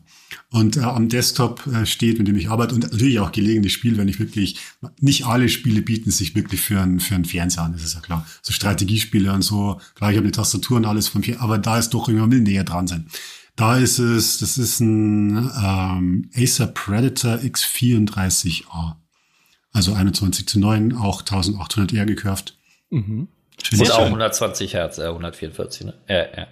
Und 0.50 0.78
äh, 0.78 0.82
am 0.82 1.10
Desktop 1.10 1.66
äh, 1.68 1.86
steht, 1.86 2.18
mit 2.18 2.28
dem 2.28 2.36
ich 2.36 2.50
arbeite 2.50 2.76
und 2.76 2.84
natürlich 2.84 3.20
auch 3.20 3.32
gelegentlich 3.32 3.74
spiele, 3.74 3.98
wenn 3.98 4.08
ich 4.08 4.20
wirklich, 4.20 4.58
nicht 5.00 5.26
alle 5.26 5.50
Spiele 5.50 5.82
bieten 5.82 6.12
sich 6.12 6.36
wirklich 6.36 6.62
für 6.62 6.82
einen, 6.82 7.00
für 7.00 7.16
einen 7.16 7.26
Fernseher 7.26 7.64
an, 7.64 7.74
das 7.74 7.84
ist 7.84 7.96
ja 7.96 8.02
klar. 8.02 8.26
So 8.42 8.54
Strategiespiele 8.54 9.32
und 9.32 9.42
so, 9.42 9.80
klar, 9.96 10.12
ich 10.12 10.18
habe 10.18 10.26
eine 10.26 10.32
Tastatur 10.32 10.78
und 10.78 10.86
alles 10.86 11.08
vom 11.08 11.24
Fernseher, 11.24 11.44
aber 11.44 11.58
da 11.58 11.78
ist 11.78 11.92
doch 11.92 12.10
immer 12.10 12.30
will 12.30 12.42
näher 12.42 12.64
dran 12.64 12.88
sein. 12.88 13.08
Da 13.56 13.78
ist 13.78 14.00
es, 14.00 14.40
das 14.40 14.58
ist 14.58 14.82
ein 14.82 15.50
ähm, 15.64 16.30
Acer 16.36 16.68
Predator 16.68 17.36
X34A. 17.36 18.96
Also 19.72 19.94
21 19.94 20.48
zu 20.48 20.60
9, 20.60 20.94
auch 20.94 21.22
1800 21.22 21.94
R 21.94 22.06
gekauft. 22.06 22.58
Mhm. 22.90 23.28
Und 23.72 23.92
auch 23.92 24.06
120 24.06 24.74
Hertz, 24.74 24.98
äh, 24.98 25.06
144, 25.06 25.88
ne? 25.88 25.94
Äh, 26.08 26.42
äh. 26.42 26.46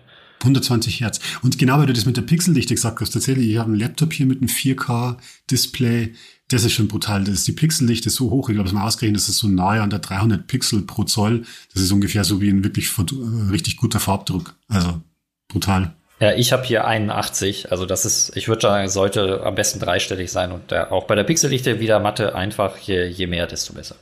120 0.44 1.02
Hertz. 1.02 1.20
Und 1.42 1.58
genau, 1.58 1.80
weil 1.80 1.86
du 1.86 1.94
das 1.94 2.06
mit 2.06 2.18
der 2.18 2.22
Pixeldichte 2.22 2.76
gesagt 2.76 3.02
hast, 3.02 3.12
tatsächlich, 3.12 3.50
ich 3.50 3.58
habe 3.58 3.72
einen 3.72 3.80
Laptop 3.80 4.14
hier 4.14 4.26
mit 4.26 4.42
einem 4.42 4.50
4K-Display. 4.50 6.14
Das 6.50 6.64
ist 6.64 6.74
schon 6.74 6.88
brutal. 6.88 7.24
Das 7.24 7.36
ist 7.36 7.48
die 7.48 7.54
Pixeldichte 7.54 8.10
so 8.10 8.30
hoch. 8.30 8.50
Ich 8.50 8.56
glaube, 8.56 8.68
es 8.68 8.74
mal 8.74 8.86
ausgerechnet, 8.86 9.20
das 9.20 9.30
ist 9.30 9.40
so 9.40 9.48
nahe 9.48 9.82
an 9.82 9.90
der 9.90 10.00
300 10.00 10.46
Pixel 10.46 10.82
pro 10.82 11.04
Zoll. 11.04 11.44
Das 11.74 11.82
ist 11.82 11.92
ungefähr 11.92 12.24
so 12.24 12.42
wie 12.42 12.50
ein 12.50 12.64
wirklich 12.64 12.90
äh, 12.98 13.52
richtig 13.52 13.78
guter 13.78 14.00
Farbdruck. 14.00 14.56
Also 14.68 15.02
brutal. 15.48 15.94
Ja, 16.20 16.34
ich 16.34 16.54
habe 16.54 16.64
hier 16.64 16.86
81, 16.86 17.72
also 17.72 17.86
das 17.86 18.06
ist, 18.06 18.38
ich 18.38 18.48
würde 18.48 18.62
sagen, 18.62 18.88
sollte 18.88 19.44
am 19.44 19.56
besten 19.56 19.80
dreistellig 19.80 20.32
sein 20.32 20.52
und 20.52 20.72
der, 20.72 20.92
auch 20.92 21.06
bei 21.06 21.16
der 21.16 21.24
Pixeldichte 21.24 21.80
wieder 21.80 22.00
Matte 22.00 22.34
einfach, 22.34 22.78
je, 22.78 23.08
je 23.08 23.28
mehr, 23.28 23.48
desto 23.48 23.74
besser. 23.74 23.96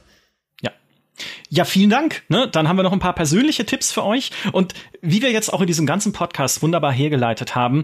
Ja, 1.53 1.65
vielen 1.65 1.89
Dank. 1.89 2.23
Ne? 2.29 2.47
Dann 2.49 2.69
haben 2.69 2.77
wir 2.77 2.83
noch 2.83 2.93
ein 2.93 2.99
paar 2.99 3.13
persönliche 3.13 3.65
Tipps 3.65 3.91
für 3.91 4.05
euch. 4.05 4.31
Und 4.53 4.73
wie 5.01 5.21
wir 5.21 5.31
jetzt 5.31 5.51
auch 5.51 5.59
in 5.59 5.67
diesem 5.67 5.85
ganzen 5.85 6.13
Podcast 6.13 6.63
wunderbar 6.63 6.93
hergeleitet 6.93 7.55
haben, 7.55 7.83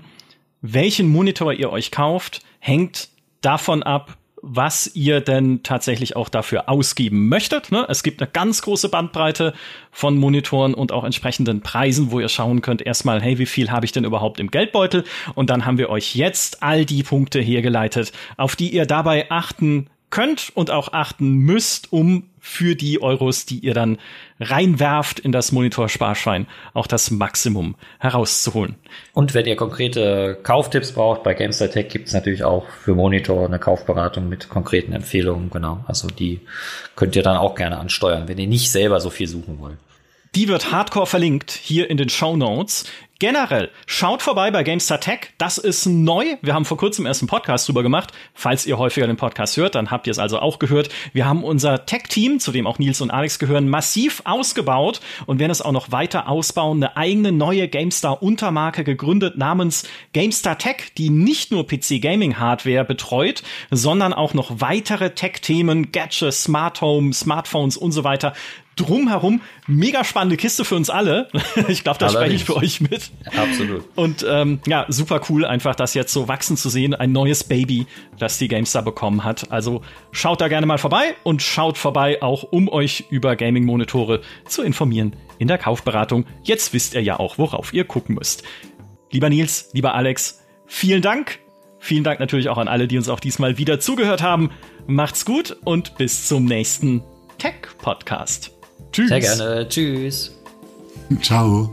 welchen 0.61 1.09
Monitor 1.09 1.51
ihr 1.51 1.69
euch 1.69 1.91
kauft, 1.91 2.39
hängt 2.59 3.09
davon 3.41 3.83
ab, 3.83 4.15
was 4.41 4.95
ihr 4.95 5.19
denn 5.19 5.63
tatsächlich 5.63 6.15
auch 6.15 6.29
dafür 6.29 6.69
ausgeben 6.69 7.27
möchtet. 7.27 7.69
Ne? 7.69 7.85
Es 7.89 8.03
gibt 8.03 8.21
eine 8.21 8.31
ganz 8.31 8.61
große 8.61 8.87
Bandbreite 8.87 9.53
von 9.91 10.17
Monitoren 10.17 10.73
und 10.73 10.93
auch 10.93 11.03
entsprechenden 11.03 11.59
Preisen, 11.59 12.09
wo 12.09 12.21
ihr 12.21 12.29
schauen 12.29 12.61
könnt, 12.61 12.81
erstmal, 12.81 13.21
hey, 13.21 13.37
wie 13.37 13.45
viel 13.45 13.69
habe 13.69 13.85
ich 13.85 13.91
denn 13.91 14.05
überhaupt 14.05 14.39
im 14.39 14.49
Geldbeutel? 14.49 15.03
Und 15.35 15.49
dann 15.49 15.65
haben 15.65 15.77
wir 15.77 15.89
euch 15.89 16.15
jetzt 16.15 16.63
all 16.63 16.85
die 16.85 17.03
Punkte 17.03 17.41
hergeleitet, 17.41 18.13
auf 18.37 18.55
die 18.55 18.69
ihr 18.69 18.85
dabei 18.85 19.29
achten 19.29 19.89
könnt 20.09 20.51
und 20.55 20.71
auch 20.71 20.93
achten 20.93 21.37
müsst, 21.37 21.91
um 21.91 22.29
für 22.39 22.75
die 22.75 23.01
Euros, 23.01 23.45
die 23.45 23.59
ihr 23.59 23.73
dann 23.73 23.97
reinwerft 24.39 25.19
in 25.19 25.33
das 25.33 25.51
Monitor-Sparschwein, 25.51 26.47
auch 26.73 26.87
das 26.87 27.11
Maximum 27.11 27.75
herauszuholen. 27.99 28.75
Und 29.13 29.33
wenn 29.33 29.45
ihr 29.45 29.57
konkrete 29.57 30.39
Kauftipps 30.43 30.93
braucht, 30.93 31.23
bei 31.23 31.33
GameStar 31.33 31.69
Tech 31.69 31.89
gibt 31.89 32.07
es 32.07 32.13
natürlich 32.13 32.45
auch 32.45 32.65
für 32.69 32.95
Monitor 32.95 33.45
eine 33.45 33.59
Kaufberatung 33.59 34.29
mit 34.29 34.47
konkreten 34.47 34.93
Empfehlungen, 34.93 35.49
genau. 35.49 35.83
Also 35.87 36.07
die 36.07 36.39
könnt 36.95 37.15
ihr 37.17 37.23
dann 37.23 37.37
auch 37.37 37.55
gerne 37.55 37.77
ansteuern, 37.77 38.27
wenn 38.27 38.37
ihr 38.37 38.47
nicht 38.47 38.71
selber 38.71 39.01
so 39.01 39.09
viel 39.09 39.27
suchen 39.27 39.59
wollt. 39.59 39.77
Die 40.35 40.47
wird 40.47 40.71
hardcore 40.71 41.07
verlinkt 41.07 41.51
hier 41.51 41.89
in 41.89 41.97
den 41.97 42.09
Show 42.09 42.37
Notes. 42.37 42.85
Generell, 43.19 43.71
schaut 43.87 44.21
vorbei 44.21 44.51
bei 44.51 44.61
GameStar 44.61 44.99
Tech. 44.99 45.31
Das 45.39 45.57
ist 45.57 45.87
neu. 45.87 46.35
Wir 46.43 46.53
haben 46.53 46.65
vor 46.65 46.77
kurzem 46.77 47.07
erst 47.07 47.23
einen 47.23 47.27
Podcast 47.27 47.67
drüber 47.67 47.81
gemacht. 47.81 48.13
Falls 48.35 48.67
ihr 48.67 48.77
häufiger 48.77 49.07
den 49.07 49.17
Podcast 49.17 49.57
hört, 49.57 49.73
dann 49.73 49.89
habt 49.89 50.05
ihr 50.05 50.11
es 50.11 50.19
also 50.19 50.37
auch 50.37 50.59
gehört. 50.59 50.89
Wir 51.13 51.25
haben 51.25 51.43
unser 51.43 51.87
Tech-Team, 51.87 52.39
zu 52.39 52.51
dem 52.51 52.67
auch 52.67 52.77
Nils 52.77 53.01
und 53.01 53.09
Alex 53.09 53.39
gehören, 53.39 53.69
massiv 53.69 54.21
ausgebaut 54.23 55.01
und 55.25 55.39
werden 55.39 55.49
es 55.49 55.63
auch 55.63 55.71
noch 55.71 55.91
weiter 55.91 56.29
ausbauen. 56.29 56.77
Eine 56.77 56.95
eigene 56.95 57.31
neue 57.31 57.67
GameStar-Untermarke 57.67 58.83
gegründet 58.83 59.35
namens 59.35 59.89
GameStar 60.13 60.59
Tech, 60.59 60.93
die 60.95 61.09
nicht 61.09 61.49
nur 61.49 61.65
PC-Gaming-Hardware 61.65 62.85
betreut, 62.85 63.41
sondern 63.71 64.13
auch 64.13 64.35
noch 64.35 64.61
weitere 64.61 65.15
Tech-Themen, 65.15 65.91
Gadgets, 65.91 66.43
Smart 66.43 66.81
Home, 66.81 67.13
Smartphones 67.13 67.77
und 67.77 67.93
so 67.93 68.03
weiter 68.03 68.33
drumherum. 68.77 69.41
Mega 69.67 70.03
spannende 70.03 70.37
Kiste 70.37 70.63
für 70.63 70.75
uns 70.75 70.89
alle. 70.89 71.29
ich 71.67 71.83
glaube, 71.83 71.99
da 71.99 72.09
spreche 72.09 72.35
ich 72.35 72.45
für 72.45 72.55
euch 72.55 72.79
mit. 72.79 73.11
Absolut. 73.35 73.83
Und 73.95 74.25
ähm, 74.27 74.59
ja, 74.65 74.85
super 74.87 75.21
cool, 75.29 75.45
einfach 75.45 75.75
das 75.75 75.93
jetzt 75.93 76.13
so 76.13 76.27
wachsen 76.27 76.55
zu 76.55 76.69
sehen. 76.69 76.93
Ein 76.93 77.11
neues 77.11 77.43
Baby, 77.43 77.85
das 78.17 78.37
die 78.37 78.47
GameStar 78.47 78.83
bekommen 78.83 79.23
hat. 79.23 79.51
Also 79.51 79.81
schaut 80.11 80.41
da 80.41 80.47
gerne 80.47 80.65
mal 80.65 80.77
vorbei 80.77 81.15
und 81.23 81.41
schaut 81.41 81.77
vorbei 81.77 82.21
auch, 82.21 82.43
um 82.43 82.69
euch 82.69 83.05
über 83.09 83.35
Gaming-Monitore 83.35 84.21
zu 84.47 84.63
informieren 84.63 85.15
in 85.39 85.47
der 85.47 85.57
Kaufberatung. 85.57 86.25
Jetzt 86.43 86.73
wisst 86.73 86.93
ihr 86.93 87.01
ja 87.01 87.19
auch, 87.19 87.37
worauf 87.37 87.73
ihr 87.73 87.83
gucken 87.83 88.15
müsst. 88.15 88.43
Lieber 89.11 89.29
Nils, 89.29 89.69
lieber 89.73 89.93
Alex, 89.95 90.43
vielen 90.65 91.01
Dank. 91.01 91.39
Vielen 91.79 92.03
Dank 92.03 92.19
natürlich 92.19 92.49
auch 92.49 92.57
an 92.57 92.67
alle, 92.67 92.87
die 92.87 92.97
uns 92.97 93.07
auch 93.07 93.19
diesmal 93.19 93.57
wieder 93.57 93.79
zugehört 93.79 94.21
haben. 94.21 94.49
Macht's 94.87 95.25
gut 95.25 95.55
und 95.63 95.95
bis 95.97 96.27
zum 96.27 96.45
nächsten 96.45 97.03
Tech 97.37 97.55
Podcast. 97.77 98.56
Tschüss. 98.97 99.09
Sehr 99.09 99.19
gerne. 99.19 99.69
Tschüss. 99.69 100.31
Ciao. 101.21 101.71